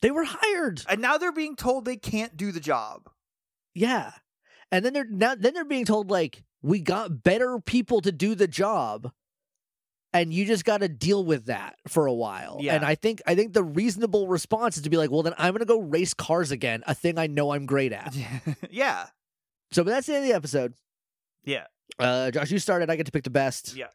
They 0.00 0.10
were 0.10 0.24
hired. 0.26 0.82
and 0.88 1.00
now 1.00 1.18
they're 1.18 1.32
being 1.32 1.56
told 1.56 1.84
they 1.84 1.96
can't 1.96 2.36
do 2.36 2.52
the 2.52 2.60
job. 2.60 3.08
Yeah. 3.74 4.12
And 4.70 4.84
then 4.84 4.92
they're 4.92 5.04
now 5.08 5.34
then 5.34 5.54
they're 5.54 5.64
being 5.64 5.84
told 5.84 6.10
like 6.10 6.44
we 6.62 6.80
got 6.80 7.22
better 7.22 7.58
people 7.60 8.00
to 8.02 8.12
do 8.12 8.34
the 8.34 8.46
job 8.48 9.10
and 10.14 10.32
you 10.32 10.44
just 10.44 10.64
got 10.64 10.78
to 10.82 10.88
deal 10.88 11.24
with 11.24 11.46
that 11.46 11.76
for 11.88 12.06
a 12.06 12.12
while. 12.12 12.58
Yeah. 12.60 12.74
And 12.76 12.84
I 12.84 12.94
think 12.94 13.20
I 13.26 13.34
think 13.34 13.52
the 13.54 13.62
reasonable 13.64 14.28
response 14.28 14.76
is 14.76 14.82
to 14.84 14.90
be 14.90 14.96
like, 14.96 15.10
well 15.10 15.22
then 15.22 15.34
I'm 15.38 15.52
going 15.52 15.60
to 15.60 15.64
go 15.66 15.80
race 15.80 16.14
cars 16.14 16.50
again, 16.50 16.82
a 16.86 16.94
thing 16.94 17.18
I 17.18 17.26
know 17.26 17.52
I'm 17.52 17.66
great 17.66 17.92
at. 17.92 18.14
yeah, 18.70 19.06
So 19.72 19.84
but 19.84 19.90
that's 19.90 20.06
the 20.06 20.14
end 20.14 20.24
of 20.24 20.28
the 20.28 20.36
episode. 20.36 20.74
yeah, 21.44 21.64
Uh 21.98 22.30
Josh, 22.30 22.50
you 22.50 22.58
started, 22.58 22.90
I 22.90 22.96
get 22.96 23.06
to 23.06 23.12
pick 23.12 23.24
the 23.24 23.30
best. 23.30 23.76
yeah. 23.76 23.86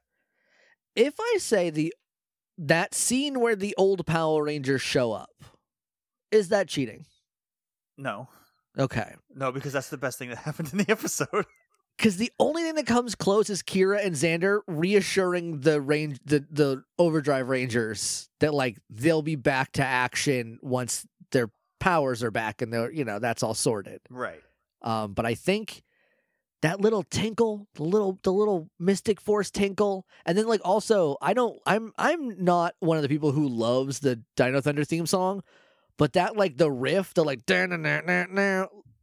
If 0.95 1.15
I 1.19 1.35
say 1.39 1.69
the 1.69 1.93
that 2.57 2.93
scene 2.95 3.39
where 3.39 3.55
the 3.55 3.75
old 3.77 4.05
Power 4.05 4.43
Rangers 4.43 4.81
show 4.81 5.11
up, 5.11 5.29
is 6.31 6.49
that 6.49 6.67
cheating? 6.67 7.05
No, 7.97 8.27
Okay. 8.77 9.13
no, 9.35 9.51
because 9.51 9.73
that's 9.73 9.89
the 9.89 9.97
best 9.97 10.17
thing 10.19 10.29
that 10.29 10.37
happened 10.49 10.69
in 10.71 10.79
the 10.79 10.89
episode. 10.91 11.27
Because 11.97 12.17
the 12.17 12.31
only 12.39 12.61
thing 12.61 12.75
that 12.75 12.85
comes 12.85 13.15
close 13.15 13.49
is 13.49 13.63
Kira 13.63 14.05
and 14.05 14.13
Xander 14.13 14.59
reassuring 14.67 15.61
the 15.61 15.81
range, 15.81 16.19
the 16.23 16.45
the 16.51 16.83
Overdrive 16.99 17.49
Rangers 17.49 18.29
that 18.39 18.53
like 18.53 18.77
they'll 18.87 19.23
be 19.23 19.35
back 19.35 19.71
to 19.71 19.83
action 19.83 20.59
once 20.61 21.07
their 21.31 21.49
powers 21.79 22.21
are 22.23 22.29
back 22.29 22.61
and 22.61 22.71
they're 22.71 22.91
you 22.91 23.03
know 23.03 23.17
that's 23.17 23.41
all 23.41 23.55
sorted. 23.55 23.99
right. 24.11 24.41
Um, 24.83 25.13
but 25.13 25.25
I 25.25 25.33
think 25.33 25.81
that 26.61 26.81
little 26.81 27.03
tinkle, 27.03 27.67
the 27.75 27.83
little 27.83 28.19
the 28.23 28.33
little 28.33 28.69
Mystic 28.79 29.21
Force 29.21 29.51
tinkle, 29.51 30.05
and 30.25 30.37
then 30.37 30.47
like 30.47 30.61
also 30.63 31.17
I 31.21 31.33
don't 31.33 31.59
I'm 31.65 31.93
I'm 31.97 32.43
not 32.43 32.75
one 32.79 32.97
of 32.97 33.03
the 33.03 33.09
people 33.09 33.31
who 33.31 33.47
loves 33.47 33.99
the 33.99 34.21
Dino 34.35 34.61
Thunder 34.61 34.83
theme 34.83 35.05
song, 35.05 35.43
but 35.97 36.13
that 36.13 36.35
like 36.35 36.57
the 36.57 36.71
riff, 36.71 37.13
the 37.13 37.23
like 37.23 37.45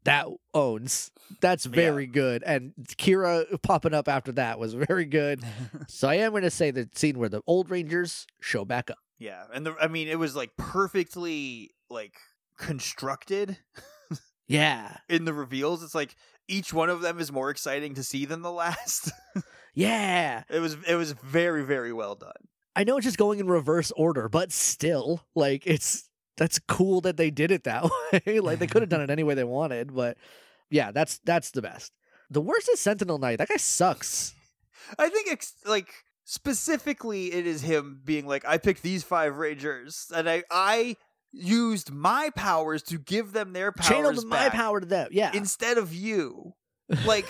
that 0.05 0.27
owns. 0.53 1.11
That's 1.41 1.65
very 1.65 2.07
good, 2.07 2.43
and 2.45 2.73
Kira 2.99 3.61
popping 3.63 3.95
up 3.95 4.09
after 4.09 4.33
that 4.33 4.59
was 4.59 4.75
very 4.75 5.07
good. 5.07 5.43
so 5.89 6.09
I 6.09 6.17
am 6.17 6.33
going 6.33 6.43
to 6.43 6.51
say 6.51 6.71
the 6.71 6.89
scene 6.95 7.19
where 7.19 7.31
the 7.31 7.41
old 7.47 7.71
Rangers 7.71 8.27
show 8.41 8.65
back 8.65 8.91
up. 8.91 8.99
Yeah, 9.19 9.45
and 9.53 9.65
the 9.65 9.75
I 9.81 9.89
mean 9.89 10.09
it 10.09 10.19
was 10.19 10.37
like 10.37 10.51
perfectly 10.57 11.71
like 11.89 12.17
constructed 12.59 13.59
Yeah, 14.47 14.97
in 15.09 15.25
the 15.25 15.33
reveals. 15.33 15.83
It's 15.83 15.95
like 15.95 16.15
each 16.49 16.73
one 16.73 16.91
of 16.91 17.01
them 17.01 17.19
is 17.19 17.33
more 17.33 17.51
exciting 17.51 17.95
to 17.95 18.03
see 18.03 18.25
than 18.25 18.43
the 18.43 18.53
last. 18.53 19.11
yeah. 19.75 20.43
it 20.49 20.61
was 20.61 20.77
it 20.87 20.95
was 20.95 21.13
very 21.13 21.65
very 21.65 21.93
well 21.93 22.15
done. 22.15 22.33
I 22.77 22.85
know 22.85 22.97
it's 22.97 23.05
just 23.05 23.19
going 23.19 23.39
in 23.39 23.47
reverse 23.47 23.93
order, 23.93 24.29
but 24.29 24.53
still, 24.53 25.23
like 25.35 25.67
it's 25.67 26.09
that's 26.37 26.59
cool 26.59 27.01
that 27.03 27.17
they 27.17 27.31
did 27.31 27.51
it 27.51 27.65
that 27.65 27.85
way. 28.27 28.41
like 28.41 28.59
they 28.59 28.67
could 28.67 28.83
have 28.83 28.89
done 28.89 29.01
it 29.01 29.11
any 29.11 29.23
way 29.23 29.35
they 29.35 29.45
wanted, 29.45 29.95
but 29.95 30.17
yeah, 30.71 30.91
that's 30.91 31.19
that's 31.25 31.51
the 31.51 31.63
best. 31.63 31.93
The 32.31 32.41
worst 32.41 32.69
is 32.73 32.81
Sentinel 32.81 33.19
Knight. 33.19 33.39
That 33.39 33.49
guy 33.49 33.57
sucks. 33.57 34.35
I 34.99 35.09
think 35.09 35.31
ex- 35.31 35.55
like 35.65 35.89
specifically 36.25 37.33
it 37.33 37.47
is 37.47 37.63
him 37.63 38.01
being 38.05 38.27
like 38.27 38.45
I 38.47 38.59
picked 38.59 38.83
these 38.83 39.05
five 39.05 39.37
rangers 39.37 40.11
and 40.15 40.29
I 40.29 40.43
I 40.51 40.97
used 41.35 41.91
my 41.93 42.31
powers 42.37 42.83
to 42.85 42.99
give 42.99 43.33
them 43.33 43.53
their 43.53 43.73
powers 43.73 43.89
Channeled 43.89 44.27
my 44.27 44.49
power 44.49 44.81
to 44.81 44.87
them. 44.87 45.09
Yeah. 45.11 45.31
instead 45.35 45.79
of 45.79 45.93
you. 45.93 46.55
Like 47.07 47.27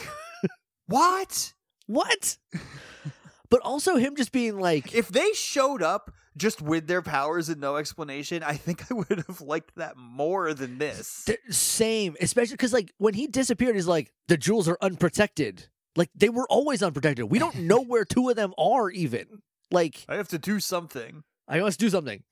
what? 0.87 1.55
what? 1.87 2.37
but 3.51 3.61
also 3.61 3.97
him 3.97 4.17
just 4.17 4.33
being 4.33 4.59
like 4.59 4.95
If 4.95 5.09
they 5.09 5.33
showed 5.33 5.83
up 5.83 6.11
just 6.37 6.61
with 6.61 6.87
their 6.89 7.03
powers 7.03 7.49
and 7.49 7.61
no 7.61 7.77
explanation, 7.77 8.43
I 8.43 8.55
think 8.55 8.91
I 8.91 8.95
would 8.95 9.25
have 9.29 9.41
liked 9.41 9.77
that 9.77 9.97
more 9.97 10.53
than 10.55 10.79
this. 10.79 11.25
th- 11.27 11.39
same, 11.51 12.17
especially 12.21 12.55
because 12.55 12.73
like 12.73 12.93
when 12.99 13.15
he 13.15 13.27
disappeared, 13.29 13.77
he's 13.77 13.87
like 13.87 14.11
the 14.29 14.37
jewels 14.37 14.69
are 14.69 14.79
unprotected. 14.81 15.69
Like 15.97 16.11
they 16.17 16.29
were 16.29 16.47
always 16.51 16.83
unprotected. 16.83 17.31
We 17.31 17.39
don't 17.39 17.55
know 17.61 17.81
where 17.81 18.05
two 18.05 18.29
of 18.29 18.37
them 18.37 18.53
are 18.59 18.91
even. 18.91 19.43
Like 19.71 20.05
I 20.09 20.17
have 20.17 20.29
to 20.29 20.39
do 20.39 20.59
something. 20.59 21.23
I 21.47 21.61
must 21.61 21.79
do 21.79 21.89
something. 21.91 22.25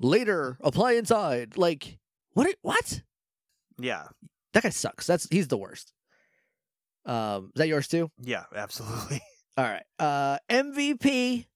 Later, 0.00 0.56
apply 0.62 0.92
inside. 0.92 1.56
Like 1.56 1.98
what? 2.32 2.54
What? 2.62 3.02
Yeah. 3.78 4.04
That 4.54 4.62
guy 4.64 4.70
sucks. 4.70 5.06
That's 5.06 5.28
he's 5.30 5.48
the 5.48 5.58
worst. 5.58 5.92
Um, 7.06 7.46
is 7.54 7.58
that 7.60 7.68
yours 7.68 7.86
too? 7.88 8.10
Yeah, 8.20 8.44
absolutely. 8.54 9.20
All 9.56 9.64
right. 9.64 9.82
Uh, 9.98 10.38
MVP. 10.50 11.46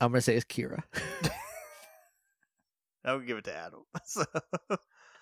I'm 0.00 0.10
gonna 0.12 0.20
say 0.20 0.34
it's 0.36 0.44
Kira. 0.44 0.82
I 3.04 3.14
would 3.14 3.26
give 3.26 3.38
it 3.38 3.44
to 3.44 3.54
Adam. 3.54 3.80
So- 4.04 4.24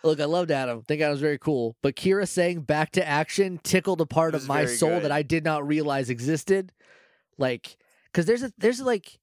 Look, 0.05 0.21
I 0.21 0.25
loved 0.27 0.51
Adam. 0.53 0.83
Think 0.83 1.01
Adam's 1.03 1.21
very 1.21 1.39
cool. 1.39 1.75
But 1.83 1.97
Kira 1.97 2.29
saying 2.29 2.61
"back 2.63 2.93
to 2.93 3.05
action" 3.07 3.59
tickled 3.65 4.01
a 4.01 4.07
part 4.07 4.35
of 4.37 4.47
my 4.47 4.67
soul 4.67 4.91
good. 4.91 5.05
that 5.05 5.11
I 5.13 5.23
did 5.23 5.43
not 5.43 5.67
realize 5.67 6.11
existed. 6.11 6.71
Like, 7.39 7.77
because 8.05 8.25
there's 8.27 8.43
a 8.45 8.53
there's 8.59 8.81
like 8.81 9.19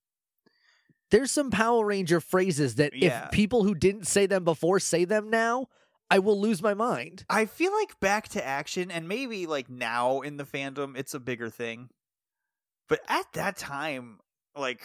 there's 1.14 1.32
some 1.32 1.50
Power 1.52 1.86
Ranger 1.86 2.20
phrases 2.20 2.76
that 2.76 2.94
Yeah. 2.94 3.26
if 3.26 3.32
people 3.32 3.64
who 3.64 3.76
didn't 3.76 4.08
say 4.08 4.26
them 4.26 4.44
before 4.44 4.80
say 4.80 5.06
them 5.06 5.30
now, 5.30 5.68
I 6.10 6.20
will 6.20 6.40
lose 6.42 6.62
my 6.62 6.74
mind. 6.74 7.24
I 7.30 7.46
feel 7.46 7.72
like 7.72 8.00
back 8.00 8.28
to 8.30 8.44
action, 8.46 8.92
and 8.92 9.08
maybe 9.08 9.46
like 9.46 9.70
now 9.70 10.22
in 10.22 10.38
the 10.38 10.44
fandom, 10.44 10.98
it's 10.98 11.14
a 11.14 11.20
bigger 11.20 11.50
thing. 11.50 11.90
But 12.90 13.00
at 13.08 13.32
that 13.34 13.58
time, 13.58 14.20
like 14.56 14.82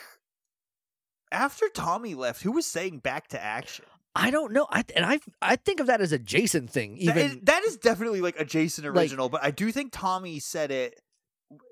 after 1.32 1.68
Tommy 1.68 2.14
left, 2.14 2.42
who 2.42 2.52
was 2.52 2.66
saying 2.66 2.98
back 2.98 3.28
to 3.28 3.42
action? 3.42 3.84
I 4.14 4.30
don't 4.30 4.52
know. 4.52 4.66
I 4.70 4.84
and 4.96 5.04
I 5.04 5.20
I 5.42 5.56
think 5.56 5.80
of 5.80 5.86
that 5.86 6.00
as 6.00 6.12
a 6.12 6.18
Jason 6.18 6.66
thing. 6.68 6.96
Even 6.98 7.18
is, 7.18 7.36
that 7.42 7.62
is 7.64 7.76
definitely 7.76 8.20
like 8.20 8.38
a 8.40 8.44
Jason 8.44 8.84
Like- 8.84 8.94
original, 9.04 9.28
but 9.28 9.44
I 9.44 9.50
do 9.50 9.70
think 9.72 9.92
Tommy 9.92 10.38
said 10.40 10.70
it 10.70 11.00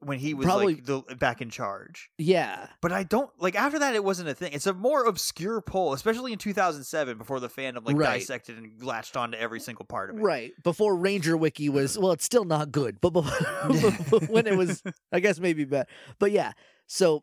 when 0.01 0.19
he 0.19 0.33
was 0.33 0.47
Probably- 0.47 0.75
like 0.77 0.85
the 0.87 1.03
back 1.17 1.41
in 1.43 1.51
charge. 1.51 2.09
yeah. 2.19 2.69
But 2.81 2.93
I 2.93 3.03
don't 3.03 3.31
like 3.39 3.55
after 3.55 3.79
that. 3.81 3.95
It 3.95 4.03
wasn't 4.03 4.29
a 4.29 4.35
thing. 4.35 4.53
It's 4.53 4.67
a 4.67 4.73
more 4.73 5.05
obscure 5.05 5.61
poll, 5.61 5.93
especially 5.93 6.33
in 6.33 6.39
2007, 6.39 7.19
before 7.19 7.41
the 7.41 7.49
fandom 7.49 7.85
like 7.85 7.97
Right. 7.97 8.19
dissected 8.21 8.57
and 8.57 8.83
latched 8.83 9.17
onto 9.17 9.37
every 9.37 9.61
single 9.61 9.85
part 9.85 10.11
of 10.11 10.17
it. 10.17 10.23
Right. 10.23 10.53
Before 10.63 10.97
Ranger 10.97 11.37
Wiki 11.37 11.69
was, 11.69 11.99
well, 11.99 12.13
it's 12.13 12.25
still 12.25 12.45
not 12.45 12.73
good, 12.73 13.01
but 13.01 13.11
before, 13.11 14.21
when 14.29 14.47
it 14.47 14.57
was, 14.57 14.83
I 15.13 15.21
guess 15.21 15.39
maybe 15.39 15.65
bad. 15.65 15.89
But 16.19 16.33
yeah, 16.33 16.53
so 16.87 17.23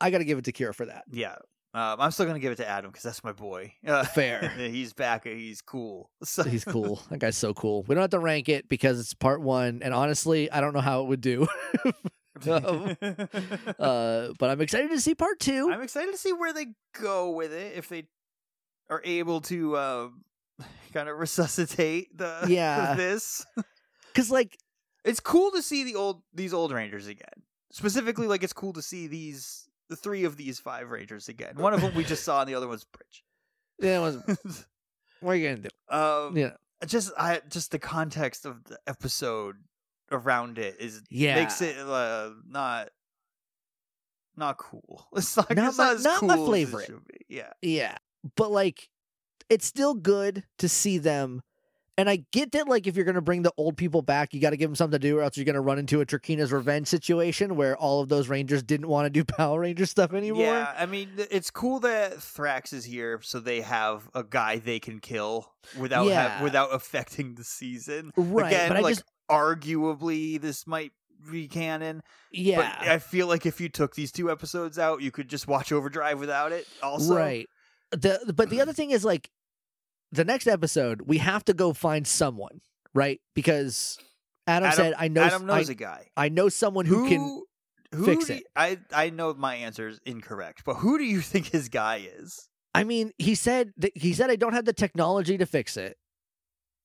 I 0.00 0.10
got 0.10 0.18
to 0.18 0.24
give 0.24 0.38
it 0.38 0.44
to 0.46 0.52
Kira 0.52 0.74
for 0.74 0.86
that. 0.86 1.04
Yeah. 1.10 1.36
Um, 1.76 2.00
I'm 2.00 2.10
still 2.10 2.24
gonna 2.24 2.38
give 2.38 2.52
it 2.52 2.56
to 2.56 2.66
Adam 2.68 2.90
because 2.90 3.02
that's 3.04 3.22
my 3.22 3.32
boy. 3.32 3.74
Uh, 3.86 4.02
Fair. 4.04 4.48
he's 4.56 4.92
back. 4.94 5.24
He's 5.24 5.60
cool. 5.60 6.10
So 6.24 6.42
He's 6.42 6.64
cool. 6.64 7.02
That 7.10 7.18
guy's 7.18 7.36
so 7.36 7.52
cool. 7.52 7.82
We 7.86 7.94
don't 7.94 8.02
have 8.02 8.10
to 8.10 8.18
rank 8.18 8.48
it 8.48 8.68
because 8.68 8.98
it's 8.98 9.12
part 9.14 9.40
one. 9.42 9.80
And 9.82 9.92
honestly, 9.92 10.50
I 10.50 10.60
don't 10.62 10.72
know 10.72 10.80
how 10.80 11.02
it 11.02 11.08
would 11.08 11.20
do. 11.20 11.46
Um, 12.46 12.96
uh, 13.78 14.28
but 14.38 14.50
I'm 14.50 14.60
excited 14.60 14.90
to 14.90 15.00
see 15.00 15.14
part 15.14 15.40
two. 15.40 15.70
I'm 15.72 15.80
excited 15.82 16.12
to 16.12 16.18
see 16.18 16.32
where 16.32 16.52
they 16.52 16.66
go 17.00 17.30
with 17.30 17.52
it. 17.52 17.74
If 17.76 17.88
they 17.88 18.04
are 18.90 19.00
able 19.04 19.40
to 19.42 19.76
uh, 19.76 20.08
kind 20.92 21.08
of 21.08 21.18
resuscitate 21.18 22.16
the 22.16 22.46
Yeah. 22.48 22.94
this. 22.94 23.44
Because 24.12 24.30
like 24.30 24.56
It's 25.04 25.20
cool 25.20 25.50
to 25.52 25.62
see 25.62 25.84
the 25.84 25.94
old 25.94 26.22
these 26.34 26.52
old 26.54 26.72
Rangers 26.72 27.06
again. 27.06 27.42
Specifically, 27.72 28.26
like 28.26 28.42
it's 28.42 28.52
cool 28.52 28.72
to 28.74 28.82
see 28.82 29.06
these 29.06 29.65
the 29.88 29.96
three 29.96 30.24
of 30.24 30.36
these 30.36 30.58
five 30.58 30.90
Rangers 30.90 31.28
again. 31.28 31.54
One 31.56 31.72
of 31.74 31.80
them 31.80 31.94
we 31.94 32.04
just 32.04 32.24
saw, 32.24 32.40
and 32.40 32.48
the 32.48 32.54
other 32.54 32.68
one's 32.68 32.84
Bridge. 32.84 33.24
yeah, 33.80 33.98
it 33.98 34.00
was, 34.00 34.66
what 35.20 35.32
are 35.32 35.34
you 35.36 35.48
gonna 35.48 35.68
do? 35.68 35.94
um, 35.96 36.36
Yeah. 36.36 36.52
just 36.86 37.12
I 37.18 37.40
just 37.48 37.70
the 37.70 37.78
context 37.78 38.44
of 38.46 38.64
the 38.64 38.78
episode 38.86 39.56
around 40.10 40.58
it 40.58 40.76
is 40.80 41.02
Yeah. 41.10 41.36
makes 41.36 41.60
it 41.62 41.76
uh, 41.78 42.30
not 42.48 42.88
not 44.36 44.58
cool. 44.58 45.06
It's 45.16 45.36
not, 45.36 45.54
Not 45.54 45.68
it's 45.68 45.78
my- 45.78 45.92
not 45.94 46.22
not 46.22 46.36
cool 46.36 46.46
my 46.50 46.52
favorite. 46.64 47.06
be. 47.08 47.26
Yeah, 47.28 47.52
Yeah. 47.62 47.96
But 48.36 48.50
like 48.50 48.88
it's 49.48 49.66
still 49.66 49.94
good 49.94 50.44
to 50.58 50.68
see 50.68 50.98
them. 50.98 51.42
And 51.98 52.10
I 52.10 52.24
get 52.30 52.52
that 52.52 52.68
like 52.68 52.86
if 52.86 52.94
you're 52.94 53.06
gonna 53.06 53.22
bring 53.22 53.40
the 53.42 53.52
old 53.56 53.76
people 53.78 54.02
back, 54.02 54.34
you 54.34 54.40
gotta 54.40 54.56
give 54.58 54.68
them 54.68 54.76
something 54.76 55.00
to 55.00 55.08
do, 55.08 55.18
or 55.18 55.22
else 55.22 55.36
you're 55.36 55.46
gonna 55.46 55.62
run 55.62 55.78
into 55.78 56.00
a 56.02 56.06
Trakeena's 56.06 56.52
revenge 56.52 56.88
situation 56.88 57.56
where 57.56 57.74
all 57.76 58.00
of 58.02 58.08
those 58.10 58.28
Rangers 58.28 58.62
didn't 58.62 58.88
want 58.88 59.06
to 59.06 59.10
do 59.10 59.24
Power 59.36 59.60
Ranger 59.60 59.86
stuff 59.86 60.12
anymore. 60.12 60.42
yeah. 60.44 60.74
I 60.76 60.84
mean, 60.86 61.08
it's 61.30 61.50
cool 61.50 61.80
that 61.80 62.16
Thrax 62.18 62.72
is 62.74 62.84
here, 62.84 63.20
so 63.22 63.40
they 63.40 63.62
have 63.62 64.10
a 64.14 64.22
guy 64.24 64.58
they 64.58 64.78
can 64.78 65.00
kill 65.00 65.50
without 65.78 66.02
have- 66.08 66.10
Yeah. 66.38 66.42
without 66.42 66.74
affecting 66.74 67.34
the 67.34 67.44
season. 67.44 68.12
Right. 68.16 68.48
Again, 68.52 68.68
but 68.68 68.76
I 68.76 68.80
like 68.80 68.94
just 68.96 69.04
arguably 69.30 70.40
this 70.40 70.66
might 70.66 70.92
be 71.30 71.48
canon. 71.48 72.02
yeah. 72.30 72.76
But 72.78 72.88
I 72.88 72.98
feel 72.98 73.26
like 73.26 73.46
if 73.46 73.60
you 73.60 73.68
took 73.68 73.94
these 73.94 74.12
two 74.12 74.30
episodes 74.30 74.78
out, 74.78 75.00
you 75.00 75.10
could 75.10 75.28
just 75.28 75.48
watch 75.48 75.72
Overdrive 75.72 76.20
without 76.20 76.52
it. 76.52 76.66
Also, 76.82 77.16
Right. 77.16 77.48
The 77.92 78.32
but 78.34 78.50
the 78.50 78.60
other 78.60 78.72
thing 78.72 78.90
is 78.90 79.04
like 79.04 79.30
the 80.12 80.24
next 80.24 80.46
episode, 80.46 81.02
we 81.02 81.18
have 81.18 81.44
to 81.46 81.52
go 81.54 81.72
find 81.72 82.06
someone, 82.06 82.60
right? 82.94 83.20
Because 83.34 83.98
Adam, 84.46 84.68
Adam- 84.68 84.76
said, 84.76 84.94
"I 84.98 85.08
know, 85.08 85.22
Adam 85.22 85.46
knows 85.46 85.68
I, 85.68 85.72
a 85.72 85.76
guy 85.76 86.06
I 86.16 86.28
know 86.28 86.48
someone 86.48 86.86
who, 86.86 87.08
can." 87.08 87.42
who 87.94 88.04
fix 88.04 88.28
it. 88.30 88.38
you- 88.40 88.44
I 88.56 88.78
I 88.92 89.10
know 89.10 89.32
my 89.34 89.54
answer 89.56 89.88
is 89.88 90.00
incorrect, 90.04 90.62
but 90.64 90.74
who 90.74 90.98
do 90.98 91.04
you 91.04 91.20
think 91.32 91.46
his 91.46 91.68
guy 91.68 92.06
is? 92.18 92.48
I 92.74 92.84
mean, 92.84 93.12
he 93.18 93.34
said 93.34 93.72
that 93.78 93.96
he 93.96 94.12
said 94.12 94.30
I 94.30 94.36
don't 94.36 94.52
have 94.52 94.64
the 94.66 94.72
technology 94.72 95.38
to 95.38 95.46
fix 95.46 95.76
it, 95.76 95.96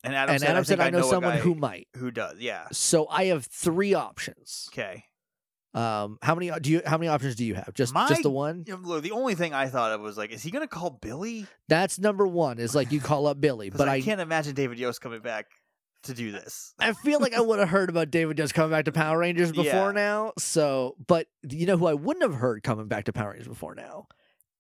And 0.03 0.15
Adam 0.15 0.33
and 0.35 0.41
said, 0.41 0.49
Adam 0.51 0.59
I, 0.59 0.63
said 0.63 0.79
I 0.79 0.89
know, 0.89 0.99
a 0.99 1.03
someone 1.03 1.37
who 1.37 1.53
might. 1.55 1.87
who 1.97 2.11
does. 2.11 2.39
Yeah. 2.39 2.67
So 2.71 3.07
I 3.09 3.25
have 3.25 3.45
three 3.45 3.93
options. 3.93 4.69
Okay. 4.71 5.03
Um, 5.73 6.17
how 6.21 6.35
many 6.35 6.51
do 6.59 6.69
you? 6.69 6.81
How 6.85 6.97
many 6.97 7.07
options 7.07 7.35
do 7.35 7.45
you 7.45 7.55
have? 7.55 7.73
Just 7.73 7.93
My- 7.93 8.07
just 8.09 8.23
the 8.23 8.29
one. 8.29 8.65
Look, 8.83 9.03
the 9.03 9.11
only 9.11 9.35
thing 9.35 9.53
I 9.53 9.67
thought 9.67 9.91
of 9.93 10.01
was 10.01 10.17
like, 10.17 10.31
is 10.31 10.43
he 10.43 10.51
gonna 10.51 10.67
call 10.67 10.89
Billy? 10.89 11.47
That's 11.69 11.97
number 11.97 12.27
one. 12.27 12.59
Is 12.59 12.75
like 12.75 12.91
you 12.91 12.99
call 12.99 13.27
up 13.27 13.39
Billy, 13.39 13.69
but 13.75 13.87
I, 13.87 13.95
I 13.95 14.01
can't 14.01 14.19
imagine 14.21 14.53
David 14.53 14.79
Yost 14.79 14.99
coming 14.99 15.21
back 15.21 15.45
to 16.03 16.13
do 16.13 16.31
this. 16.31 16.73
I 16.79 16.93
feel 16.93 17.19
like 17.19 17.33
I 17.33 17.39
would 17.41 17.59
have 17.59 17.69
heard 17.69 17.89
about 17.89 18.11
David 18.11 18.37
Yost 18.37 18.53
coming 18.53 18.71
back 18.71 18.85
to 18.85 18.91
Power 18.91 19.17
Rangers 19.19 19.51
before 19.51 19.65
Yeah. 19.65 19.91
now. 19.91 20.33
So, 20.37 20.95
but 21.07 21.27
you 21.49 21.65
know 21.65 21.77
who 21.77 21.85
I 21.87 21.93
wouldn't 21.93 22.23
have 22.23 22.33
heard 22.39 22.63
coming 22.63 22.87
back 22.87 23.05
to 23.05 23.13
Power 23.13 23.29
Rangers 23.31 23.47
before 23.47 23.75
now? 23.75 24.07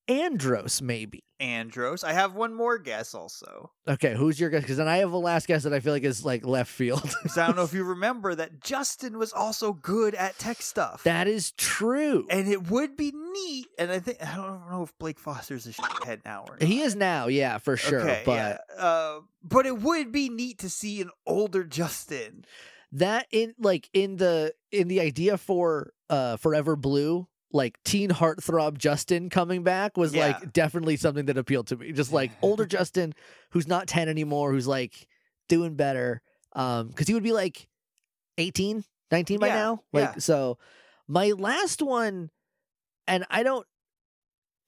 Andros, 0.07 0.81
maybe. 0.81 1.23
Andros. 1.39 2.03
I 2.03 2.13
have 2.13 2.35
one 2.35 2.53
more 2.53 2.77
guess 2.77 3.15
also. 3.15 3.71
Okay, 3.87 4.13
who's 4.15 4.39
your 4.39 4.49
guess? 4.51 4.61
Because 4.61 4.77
then 4.77 4.87
I 4.87 4.97
have 4.97 5.11
a 5.11 5.17
last 5.17 5.47
guess 5.47 5.63
that 5.63 5.73
I 5.73 5.79
feel 5.79 5.93
like 5.93 6.03
is 6.03 6.23
like 6.23 6.45
left 6.45 6.69
field. 6.71 7.09
I 7.35 7.47
don't 7.47 7.55
know 7.55 7.63
if 7.63 7.73
you 7.73 7.83
remember 7.83 8.35
that 8.35 8.59
Justin 8.61 9.17
was 9.17 9.33
also 9.33 9.73
good 9.73 10.13
at 10.13 10.37
tech 10.37 10.61
stuff. 10.61 11.03
that 11.03 11.27
is 11.27 11.51
true. 11.53 12.27
and 12.29 12.47
it 12.47 12.69
would 12.69 12.95
be 12.95 13.11
neat. 13.11 13.67
And 13.79 13.91
I 13.91 13.99
think 13.99 14.23
I 14.23 14.35
don't 14.35 14.69
know 14.69 14.83
if 14.83 14.95
Blake 14.99 15.17
Foster's 15.19 15.65
a 15.65 15.71
shithead 15.71 16.23
now 16.25 16.45
or 16.47 16.57
not. 16.59 16.63
He 16.67 16.81
is 16.81 16.95
now, 16.95 17.27
yeah, 17.27 17.57
for 17.57 17.75
sure. 17.75 18.01
Okay, 18.01 18.21
but 18.25 18.33
yeah. 18.77 18.83
Uh, 18.83 19.19
but 19.43 19.65
it 19.65 19.79
would 19.79 20.11
be 20.11 20.29
neat 20.29 20.59
to 20.59 20.69
see 20.69 21.01
an 21.01 21.09
older 21.25 21.63
Justin. 21.63 22.45
that 22.91 23.25
in 23.31 23.55
like 23.57 23.89
in 23.93 24.17
the 24.17 24.53
in 24.71 24.89
the 24.89 24.99
idea 24.99 25.37
for 25.37 25.93
uh 26.09 26.37
Forever 26.37 26.75
Blue, 26.75 27.27
like 27.53 27.77
teen 27.83 28.09
heartthrob 28.09 28.77
Justin 28.77 29.29
coming 29.29 29.63
back 29.63 29.97
was 29.97 30.13
Yeah. 30.13 30.27
like 30.39 30.53
definitely 30.53 30.97
something 30.97 31.25
that 31.25 31.37
appealed 31.37 31.67
to 31.67 31.75
me. 31.77 31.91
Just 31.91 32.11
like 32.13 32.31
older 32.41 32.65
Justin 32.65 33.13
who's 33.51 33.67
not 33.67 33.87
10 33.87 34.07
anymore, 34.09 34.51
who's 34.51 34.67
like 34.67 35.07
doing 35.49 35.75
better. 35.75 36.21
Um 36.53 36.91
cuz 36.93 37.07
he 37.07 37.13
would 37.13 37.23
be 37.23 37.33
like 37.33 37.67
18, 38.37 38.83
19 39.11 39.39
by 39.39 39.47
Yeah, 39.47 39.55
now. 39.55 39.83
Like 39.93 40.03
yeah. 40.15 40.19
so 40.19 40.57
my 41.07 41.31
last 41.31 41.81
one 41.81 42.29
and 43.07 43.25
I 43.29 43.43
don't 43.43 43.65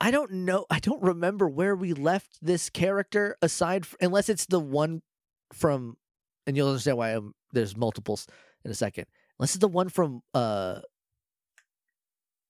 I 0.01 0.11
don't 0.11 0.31
know. 0.31 0.65
I 0.69 0.79
don't 0.79 1.01
remember 1.01 1.47
where 1.47 1.75
we 1.77 1.93
left 1.93 2.37
this 2.41 2.69
character 2.69 3.37
aside 3.41 3.83
f- 3.83 3.95
unless 4.01 4.27
it's 4.27 4.45
the 4.47 4.59
one 4.59 5.01
from 5.53 5.95
and 6.45 6.57
you'll 6.57 6.67
understand 6.67 6.97
why 6.97 7.11
I'm, 7.11 7.33
there's 7.53 7.77
multiples 7.77 8.27
in 8.65 8.71
a 8.71 8.73
second. 8.73 9.05
Unless 9.39 9.51
it's 9.55 9.61
the 9.61 9.67
one 9.69 9.87
from 9.87 10.21
uh 10.33 10.81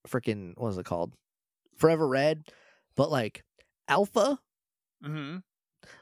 freaking 0.08 0.54
what 0.58 0.70
is 0.70 0.78
it 0.78 0.86
called? 0.86 1.14
Forever 1.78 2.08
Red, 2.08 2.44
but 2.96 3.12
like 3.12 3.44
Alpha. 3.88 4.40
Mm-hmm. 5.04 5.38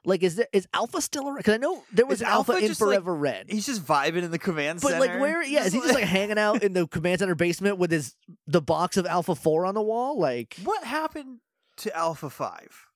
Like 0.05 0.21
is 0.23 0.35
there 0.35 0.47
is 0.53 0.67
Alpha 0.73 1.01
still 1.01 1.27
around? 1.27 1.37
Because 1.37 1.55
I 1.55 1.57
know 1.57 1.83
there 1.91 2.05
was 2.05 2.21
Alpha, 2.21 2.53
Alpha 2.53 2.63
in 2.63 2.67
just, 2.67 2.81
like, 2.81 2.89
Forever 2.89 3.15
Red. 3.15 3.47
He's 3.49 3.65
just 3.65 3.83
vibing 3.83 4.23
in 4.23 4.31
the 4.31 4.39
command 4.39 4.81
But 4.81 4.91
center. 4.91 5.05
like 5.05 5.19
where? 5.19 5.43
Yeah, 5.43 5.65
is 5.65 5.73
he 5.73 5.79
just 5.79 5.93
like 5.93 6.03
hanging 6.03 6.37
out 6.37 6.63
in 6.63 6.73
the 6.73 6.87
command 6.87 7.19
center 7.19 7.35
basement 7.35 7.77
with 7.77 7.91
his 7.91 8.15
the 8.47 8.61
box 8.61 8.97
of 8.97 9.05
Alpha 9.05 9.35
Four 9.35 9.65
on 9.65 9.73
the 9.73 9.81
wall? 9.81 10.19
Like 10.19 10.57
what 10.63 10.83
happened 10.83 11.39
to 11.77 11.95
Alpha 11.95 12.29
Five? 12.29 12.87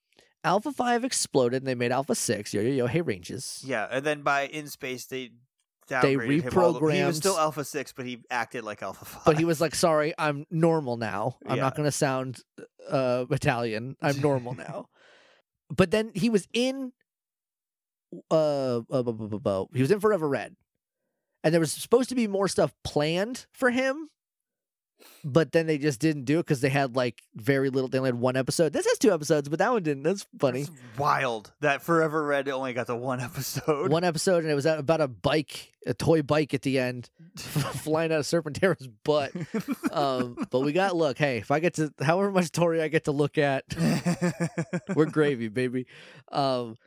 Alpha 0.43 0.71
Five 0.71 1.03
exploded 1.03 1.63
and 1.63 1.67
they 1.67 1.73
made 1.73 1.91
Alpha 1.91 2.13
Six. 2.13 2.53
Yo 2.53 2.61
yo 2.61 2.69
yo, 2.69 2.87
hey 2.87 3.01
ranges. 3.01 3.63
Yeah, 3.65 3.87
and 3.89 4.05
then 4.05 4.21
by 4.21 4.45
in 4.45 4.67
space 4.67 5.05
they 5.05 5.31
They 5.87 6.15
downgraded 6.15 6.27
him 6.43 6.91
He 6.91 7.03
was 7.03 7.17
still 7.17 7.37
Alpha 7.37 7.63
Six, 7.63 7.93
but 7.93 8.05
he 8.05 8.23
acted 8.29 8.63
like 8.63 8.81
Alpha 8.81 9.05
Five. 9.05 9.25
But 9.25 9.37
he 9.37 9.45
was 9.45 9.61
like, 9.61 9.75
"Sorry, 9.75 10.13
I'm 10.17 10.45
normal 10.49 10.97
now. 10.97 11.37
I'm 11.45 11.59
not 11.59 11.75
going 11.75 11.87
to 11.87 11.91
sound 11.91 12.41
uh 12.89 13.25
Italian. 13.29 13.95
I'm 14.01 14.19
normal 14.21 14.53
now." 14.55 14.87
but 15.75 15.91
then 15.91 16.11
he 16.13 16.29
was 16.29 16.47
in 16.53 16.91
uh, 18.31 18.81
uh 18.89 19.65
he 19.73 19.81
was 19.81 19.91
in 19.91 19.99
Forever 19.99 20.27
Red. 20.27 20.55
And 21.43 21.53
there 21.53 21.59
was 21.61 21.71
supposed 21.71 22.09
to 22.09 22.15
be 22.15 22.27
more 22.27 22.47
stuff 22.47 22.73
planned 22.83 23.45
for 23.53 23.69
him. 23.69 24.09
But 25.23 25.51
then 25.51 25.65
they 25.67 25.77
just 25.77 25.99
didn't 25.99 26.25
do 26.25 26.39
it 26.39 26.43
because 26.45 26.61
they 26.61 26.69
had 26.69 26.95
like 26.95 27.21
very 27.35 27.69
little. 27.69 27.87
They 27.87 27.97
only 27.97 28.09
had 28.09 28.19
one 28.19 28.35
episode. 28.35 28.73
This 28.73 28.85
has 28.85 28.97
two 28.99 29.11
episodes, 29.13 29.49
but 29.49 29.59
that 29.59 29.71
one 29.71 29.83
didn't. 29.83 30.03
That's 30.03 30.25
funny. 30.39 30.61
It's 30.61 30.71
wild 30.97 31.51
that 31.61 31.81
Forever 31.81 32.23
Red 32.23 32.47
only 32.49 32.73
got 32.73 32.87
the 32.87 32.95
one 32.95 33.19
episode. 33.21 33.91
One 33.91 34.03
episode, 34.03 34.43
and 34.43 34.51
it 34.51 34.55
was 34.55 34.65
about 34.65 35.01
a 35.01 35.07
bike, 35.07 35.73
a 35.85 35.93
toy 35.93 36.21
bike 36.21 36.53
at 36.53 36.61
the 36.61 36.79
end, 36.79 37.09
flying 37.37 38.11
out 38.11 38.19
of 38.19 38.25
Serpentera's 38.25 38.87
butt. 39.03 39.31
Um, 39.91 40.37
but 40.51 40.61
we 40.61 40.71
got 40.73 40.95
look. 40.95 41.17
Hey, 41.17 41.37
if 41.37 41.51
I 41.51 41.59
get 41.59 41.75
to 41.75 41.91
however 42.01 42.31
much 42.31 42.51
Tori 42.51 42.81
I 42.81 42.87
get 42.87 43.05
to 43.05 43.11
look 43.11 43.37
at, 43.37 43.63
we're 44.95 45.05
gravy, 45.05 45.47
baby. 45.49 45.87
Um, 46.31 46.77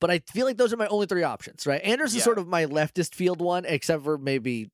but 0.00 0.10
I 0.10 0.18
feel 0.18 0.46
like 0.46 0.56
those 0.56 0.72
are 0.72 0.76
my 0.76 0.88
only 0.88 1.06
three 1.06 1.22
options, 1.22 1.66
right? 1.66 1.80
Andros 1.82 2.14
Yeah. 2.14 2.18
is 2.18 2.24
sort 2.24 2.38
of 2.38 2.48
my 2.48 2.66
leftist 2.66 3.14
field 3.14 3.40
one, 3.40 3.64
except 3.64 4.02
for 4.02 4.18
maybe 4.18 4.70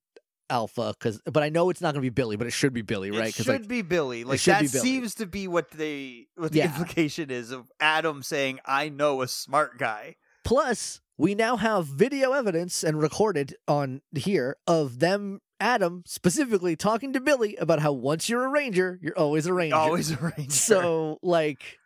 Alpha, 0.50 0.94
because 0.98 1.20
but 1.24 1.42
I 1.42 1.48
know 1.48 1.70
it's 1.70 1.80
not 1.80 1.94
going 1.94 2.02
to 2.02 2.06
be 2.06 2.08
Billy, 2.10 2.36
but 2.36 2.46
it 2.46 2.52
should 2.52 2.72
be 2.72 2.82
Billy, 2.82 3.10
right? 3.10 3.28
It 3.28 3.34
should 3.34 3.46
like, 3.46 3.68
be 3.68 3.82
Billy. 3.82 4.24
Like 4.24 4.40
that 4.42 4.60
Billy. 4.60 4.68
seems 4.68 5.14
to 5.16 5.26
be 5.26 5.46
what 5.48 5.70
they 5.70 6.28
what 6.36 6.52
the 6.52 6.58
Yeah. 6.58 6.66
implication 6.66 7.30
is 7.30 7.50
of 7.50 7.70
Adam 7.80 8.22
saying, 8.22 8.60
"I 8.64 8.88
know 8.88 9.22
a 9.22 9.28
smart 9.28 9.78
guy." 9.78 10.16
Plus, 10.44 11.00
we 11.16 11.34
now 11.34 11.56
have 11.56 11.86
video 11.86 12.32
evidence 12.32 12.82
and 12.82 13.00
recorded 13.00 13.54
on 13.66 14.00
here 14.16 14.56
of 14.66 15.00
them, 15.00 15.40
Adam 15.60 16.02
specifically 16.06 16.76
talking 16.76 17.12
to 17.12 17.20
Billy 17.20 17.56
about 17.56 17.80
how 17.80 17.92
once 17.92 18.28
you're 18.28 18.44
a 18.44 18.48
ranger, 18.48 18.98
you're 19.02 19.18
always 19.18 19.46
a 19.46 19.52
ranger. 19.52 19.76
Always 19.76 20.10
a 20.12 20.16
ranger. 20.38 20.50
So, 20.50 21.18
like, 21.22 21.78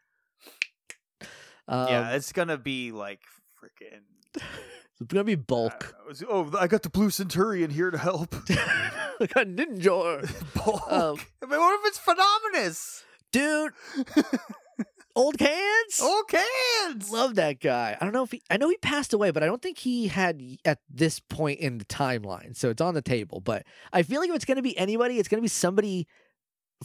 um, 1.69 1.89
yeah, 1.89 2.11
it's 2.15 2.33
gonna 2.33 2.59
be 2.59 2.93
like 2.93 3.21
freaking. 3.63 4.43
It's 5.03 5.13
gonna 5.13 5.25
be 5.25 5.35
bulk. 5.35 5.95
Oh, 6.29 6.51
I 6.59 6.67
got 6.67 6.83
the 6.83 6.91
Blue 6.91 7.11
Centurion 7.11 7.71
here 7.71 7.91
to 7.91 7.99
help. 7.99 8.35
I 8.51 9.27
got 9.33 9.47
Ninja, 9.47 10.55
Bulk. 10.55 10.91
Um, 10.91 11.17
I 11.43 11.47
mean, 11.47 11.61
what 11.61 11.81
if 11.81 11.87
it's 11.87 11.99
Phenomenus? 11.99 13.05
dude. 13.33 13.73
Old 15.15 15.37
cans. 15.39 16.01
Old 16.01 16.27
cans. 16.29 17.11
Love 17.11 17.35
that 17.35 17.61
guy. 17.61 17.97
I 18.01 18.05
don't 18.05 18.15
know 18.15 18.23
if 18.23 18.31
he. 18.33 18.43
I 18.51 18.57
know 18.57 18.71
he 18.71 18.79
passed 18.79 19.13
away, 19.13 19.31
but 19.31 19.43
I 19.43 19.47
don't 19.47 19.61
think 19.61 19.77
he 19.77 20.09
had 20.09 20.41
at 20.65 20.79
this 20.89 21.21
point 21.21 21.61
in 21.61 21.77
the 21.77 21.85
timeline. 21.85 22.57
So 22.57 22.71
it's 22.71 22.81
on 22.81 22.95
the 22.95 23.03
table. 23.03 23.41
But 23.41 23.65
I 23.93 24.05
feel 24.05 24.21
like 24.21 24.31
if 24.31 24.37
it's 24.37 24.47
to 24.57 24.63
be 24.63 24.77
anybody, 24.79 25.19
it's 25.19 25.29
to 25.29 25.43
be 25.43 25.49
somebody 25.49 26.07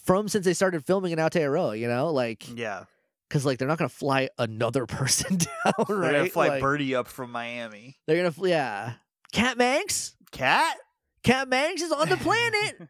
from 0.04 0.28
since 0.28 0.44
they 0.44 0.54
started 0.54 0.86
filming 0.86 1.14
in 1.14 1.20
Aotearoa. 1.20 1.80
You 1.80 1.88
know, 1.88 2.12
like 2.12 2.46
Yeah, 2.54 2.84
because 3.28 3.46
like 3.46 3.58
they're 3.60 3.68
not 3.68 3.78
going 3.78 3.90
to 3.90 3.96
fly 3.96 4.30
another 4.38 4.86
person 4.88 5.38
down, 5.38 5.74
right? 5.78 5.88
they're 5.88 6.12
gonna 6.14 6.30
fly 6.30 6.48
Like, 6.50 6.62
Birdie 6.62 6.96
up 6.96 7.08
from 7.08 7.32
Miami. 7.32 7.98
They're 8.08 8.18
gonna, 8.18 8.32
fl- 8.32 8.48
yeah. 8.48 8.94
Cat 9.32 9.58
Manx. 9.58 10.16
Cat. 10.32 10.78
Cat 11.24 11.50
Manx 11.50 11.82
is 11.82 11.92
on 11.92 12.10
the 12.10 12.18
planet. 12.18 12.88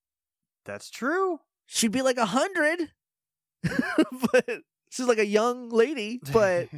That's 0.64 0.88
true. 0.90 1.40
She'd 1.66 1.92
be 1.92 2.02
like 2.02 2.16
a 2.16 2.24
hundred, 2.26 2.90
but 3.62 4.60
she's 4.90 5.06
like 5.06 5.18
a 5.18 5.26
young 5.26 5.68
lady. 5.70 6.20
But 6.32 6.68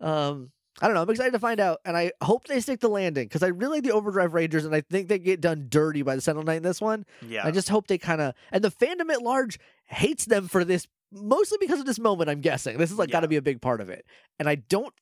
um, 0.00 0.50
I 0.80 0.86
don't 0.86 0.94
know. 0.94 1.02
I'm 1.02 1.10
excited 1.10 1.32
to 1.32 1.38
find 1.38 1.60
out, 1.60 1.80
and 1.84 1.96
I 1.96 2.12
hope 2.22 2.46
they 2.46 2.60
stick 2.60 2.80
the 2.80 2.88
landing 2.88 3.26
because 3.26 3.42
I 3.42 3.48
really 3.48 3.76
like 3.78 3.84
the 3.84 3.92
Overdrive 3.92 4.32
Rangers, 4.34 4.64
and 4.64 4.74
I 4.74 4.80
think 4.82 5.08
they 5.08 5.18
get 5.18 5.40
done 5.40 5.66
dirty 5.68 6.02
by 6.02 6.14
the 6.14 6.20
Sentinel 6.22 6.44
Knight 6.44 6.58
in 6.58 6.62
this 6.62 6.80
one. 6.80 7.04
Yeah. 7.26 7.44
I 7.46 7.50
just 7.50 7.68
hope 7.68 7.86
they 7.86 7.98
kind 7.98 8.20
of 8.20 8.34
and 8.52 8.64
the 8.64 8.70
fandom 8.70 9.10
at 9.12 9.22
large 9.22 9.58
hates 9.86 10.24
them 10.24 10.48
for 10.48 10.64
this 10.64 10.86
mostly 11.12 11.58
because 11.60 11.80
of 11.80 11.86
this 11.86 11.98
moment. 11.98 12.30
I'm 12.30 12.40
guessing 12.40 12.78
this 12.78 12.90
is 12.90 12.98
like 12.98 13.10
got 13.10 13.20
to 13.20 13.28
be 13.28 13.36
a 13.36 13.42
big 13.42 13.60
part 13.60 13.80
of 13.80 13.88
it, 13.90 14.04
and 14.38 14.48
I 14.48 14.56
don't, 14.56 14.92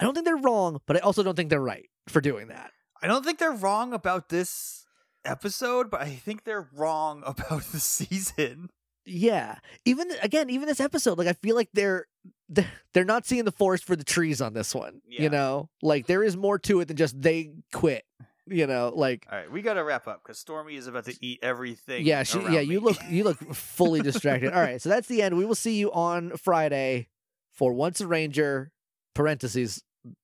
I 0.00 0.04
don't 0.04 0.14
think 0.14 0.26
they're 0.26 0.36
wrong, 0.36 0.80
but 0.86 0.96
I 0.96 1.00
also 1.00 1.22
don't 1.22 1.34
think 1.36 1.50
they're 1.50 1.60
right 1.60 1.88
for 2.08 2.20
doing 2.20 2.48
that. 2.48 2.70
I 3.02 3.06
don't 3.06 3.24
think 3.24 3.38
they're 3.38 3.52
wrong 3.52 3.92
about 3.92 4.28
this 4.28 4.86
episode, 5.24 5.90
but 5.90 6.00
I 6.00 6.10
think 6.10 6.44
they're 6.44 6.68
wrong 6.72 7.22
about 7.26 7.64
the 7.64 7.80
season. 7.80 8.70
Yeah, 9.04 9.56
even 9.84 10.08
again, 10.22 10.48
even 10.48 10.68
this 10.68 10.78
episode, 10.80 11.18
like 11.18 11.26
I 11.26 11.32
feel 11.32 11.56
like 11.56 11.68
they're 11.72 12.06
they're- 12.48 12.70
they're 12.94 13.04
not 13.04 13.26
seeing 13.26 13.44
the 13.44 13.50
forest 13.52 13.84
for 13.84 13.96
the 13.96 14.04
trees 14.04 14.40
on 14.42 14.52
this 14.52 14.74
one. 14.74 15.00
Yeah. 15.08 15.22
You 15.22 15.30
know, 15.30 15.70
like 15.82 16.06
there 16.06 16.22
is 16.22 16.36
more 16.36 16.58
to 16.60 16.80
it 16.80 16.88
than 16.88 16.96
just 16.96 17.20
they 17.20 17.50
quit. 17.72 18.04
You 18.46 18.66
know, 18.66 18.92
like 18.94 19.26
All 19.30 19.38
right, 19.38 19.50
we 19.50 19.62
got 19.62 19.74
to 19.74 19.84
wrap 19.84 20.08
up 20.08 20.22
because 20.22 20.38
Stormy 20.38 20.74
is 20.74 20.88
about 20.88 21.04
to 21.04 21.16
eat 21.20 21.38
everything. 21.42 22.04
yeah, 22.04 22.24
she, 22.24 22.40
yeah. 22.40 22.60
You 22.60 22.80
look 22.80 22.96
you 23.08 23.22
look 23.22 23.38
fully 23.54 24.00
distracted. 24.00 24.52
All 24.52 24.60
right, 24.60 24.82
so 24.82 24.88
that's 24.88 25.06
the 25.06 25.22
end. 25.22 25.36
We 25.36 25.44
will 25.44 25.54
see 25.54 25.76
you 25.76 25.92
on 25.92 26.36
Friday 26.36 27.08
for 27.52 27.72
once 27.72 28.00
a 28.00 28.06
ranger 28.06 28.72
parentheses 29.14 29.82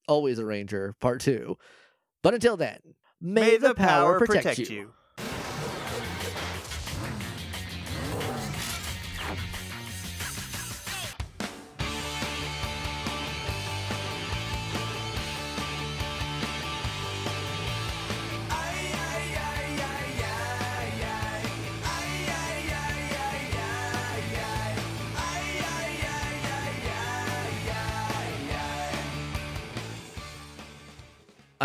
always 0.09 0.39
a 0.39 0.45
ranger 0.45 0.95
part 1.01 1.21
two. 1.21 1.57
But 2.23 2.35
until 2.35 2.57
then, 2.57 2.79
may, 3.21 3.57
the, 3.57 3.75
power, 3.75 4.19
protect, 4.19 4.59
you. 4.59 4.93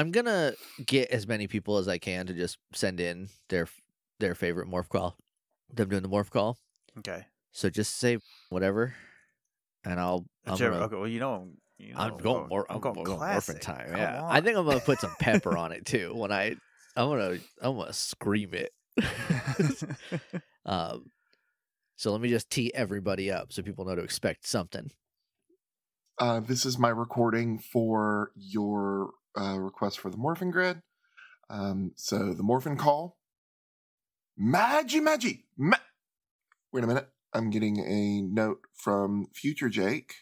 I'm 0.04 0.12
gonna 0.12 0.54
get 0.86 1.12
as 1.12 1.26
many 1.26 1.48
people 1.48 1.78
as 1.78 1.88
I 1.88 1.98
can 1.98 2.28
to 2.28 2.34
just 2.34 2.58
send 2.74 3.00
in 3.00 3.30
their 3.48 3.70
their 4.20 4.36
favorite 4.36 4.68
morph 4.68 4.90
call. 4.90 5.16
Them 5.74 5.88
doing 5.88 6.04
the 6.04 6.10
morph 6.10 6.30
call. 6.30 6.58
Okay. 6.98 7.24
So 7.54 7.70
just 7.70 7.96
say 7.96 8.18
whatever, 8.50 8.94
and 9.86 9.98
I'll. 10.02 10.26
I'm, 10.46 10.54
Whichever- 10.54 10.72
gonna- 10.74 10.86
okay. 10.88 10.96
Well, 10.98 11.08
you 11.08 11.22
know, 11.22 11.34
I'm, 11.36 11.58
you 11.78 11.94
know, 11.94 12.00
I'm 12.02 12.18
going 12.18 12.50
more. 12.50 12.66
I'm 12.70 12.82
going 12.82 12.96
morphin 12.96 13.16
classic. 13.18 13.62
time. 13.62 13.92
Come 13.92 13.98
Yeah, 13.98 14.22
I 14.26 14.42
think. 14.42 14.58
I'm 14.58 14.66
gonna 14.66 14.82
put 14.82 15.00
some 15.00 15.16
pepper 15.22 15.58
on 15.58 15.72
it 15.72 15.86
too. 15.86 16.14
When 16.14 16.34
I, 16.34 16.58
I'm 16.98 17.08
gonna, 17.08 17.38
I'm 17.62 17.78
gonna 17.78 17.94
scream 17.94 18.54
it. 18.54 18.72
um, 20.66 21.06
so 21.96 22.12
let 22.12 22.20
me 22.20 22.28
just 22.28 22.50
tee 22.50 22.74
everybody 22.76 23.32
up 23.32 23.54
so 23.54 23.62
people 23.62 23.86
know 23.86 23.96
to 23.96 24.04
expect 24.04 24.46
something. 24.48 24.92
Uh, 26.20 26.42
this 26.42 26.66
is 26.66 26.78
my 26.78 26.90
recording 26.90 27.58
for 27.58 28.32
your 28.36 29.12
uh, 29.40 29.60
request 29.60 30.00
for 30.00 30.10
the 30.10 30.18
Morphin 30.18 30.52
Grid. 30.52 30.82
Um, 31.50 31.92
so 31.96 32.34
the 32.34 32.44
Morphin 32.44 32.78
call. 32.78 33.18
Magi, 34.38 35.00
Magi, 35.00 35.34
ma- 35.58 35.78
Wait 36.72 36.84
a 36.84 36.88
minute. 36.88 37.08
I'm 37.34 37.50
getting 37.50 37.80
a 37.80 38.22
note 38.22 38.62
from 38.74 39.28
Future 39.34 39.70
Jake 39.70 40.14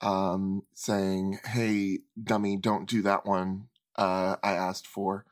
um, 0.00 0.62
saying, 0.74 1.38
hey, 1.44 2.00
dummy, 2.22 2.56
don't 2.56 2.88
do 2.88 3.02
that 3.02 3.26
one. 3.26 3.68
Uh, 3.96 4.36
I 4.42 4.52
asked 4.52 4.86
for 4.86 5.24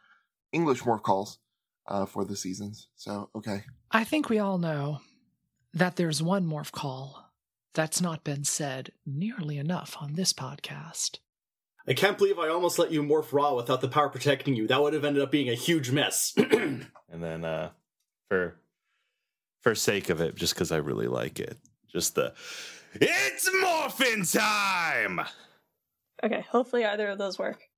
English 0.52 0.82
morph 0.82 1.02
calls 1.02 1.38
uh, 1.86 2.06
for 2.06 2.24
the 2.24 2.36
seasons. 2.36 2.88
So, 2.96 3.30
okay. 3.34 3.64
I 3.90 4.04
think 4.04 4.28
we 4.28 4.38
all 4.38 4.58
know 4.58 5.00
that 5.72 5.96
there's 5.96 6.22
one 6.22 6.46
morph 6.46 6.72
call 6.72 7.30
that's 7.74 8.00
not 8.00 8.24
been 8.24 8.44
said 8.44 8.92
nearly 9.06 9.58
enough 9.58 9.96
on 10.00 10.14
this 10.14 10.32
podcast. 10.32 11.18
I 11.86 11.94
can't 11.94 12.18
believe 12.18 12.38
I 12.38 12.48
almost 12.48 12.78
let 12.78 12.92
you 12.92 13.02
morph 13.02 13.32
raw 13.32 13.54
without 13.54 13.80
the 13.80 13.88
power 13.88 14.08
protecting 14.08 14.54
you. 14.54 14.66
That 14.66 14.82
would 14.82 14.92
have 14.92 15.04
ended 15.04 15.22
up 15.22 15.30
being 15.30 15.48
a 15.48 15.54
huge 15.54 15.90
mess. 15.90 16.32
and 16.36 16.86
then 17.10 17.44
uh 17.44 17.70
for 18.28 18.56
for 19.60 19.74
sake 19.74 20.08
of 20.08 20.20
it, 20.20 20.34
just 20.34 20.54
because 20.54 20.72
I 20.72 20.76
really 20.76 21.08
like 21.08 21.40
it, 21.40 21.56
just 21.88 22.14
the 22.14 22.32
it's 22.94 23.48
morphin 23.60 24.24
time. 24.24 25.20
Okay, 26.22 26.44
hopefully 26.50 26.84
either 26.84 27.08
of 27.08 27.18
those 27.18 27.38
work. 27.38 27.69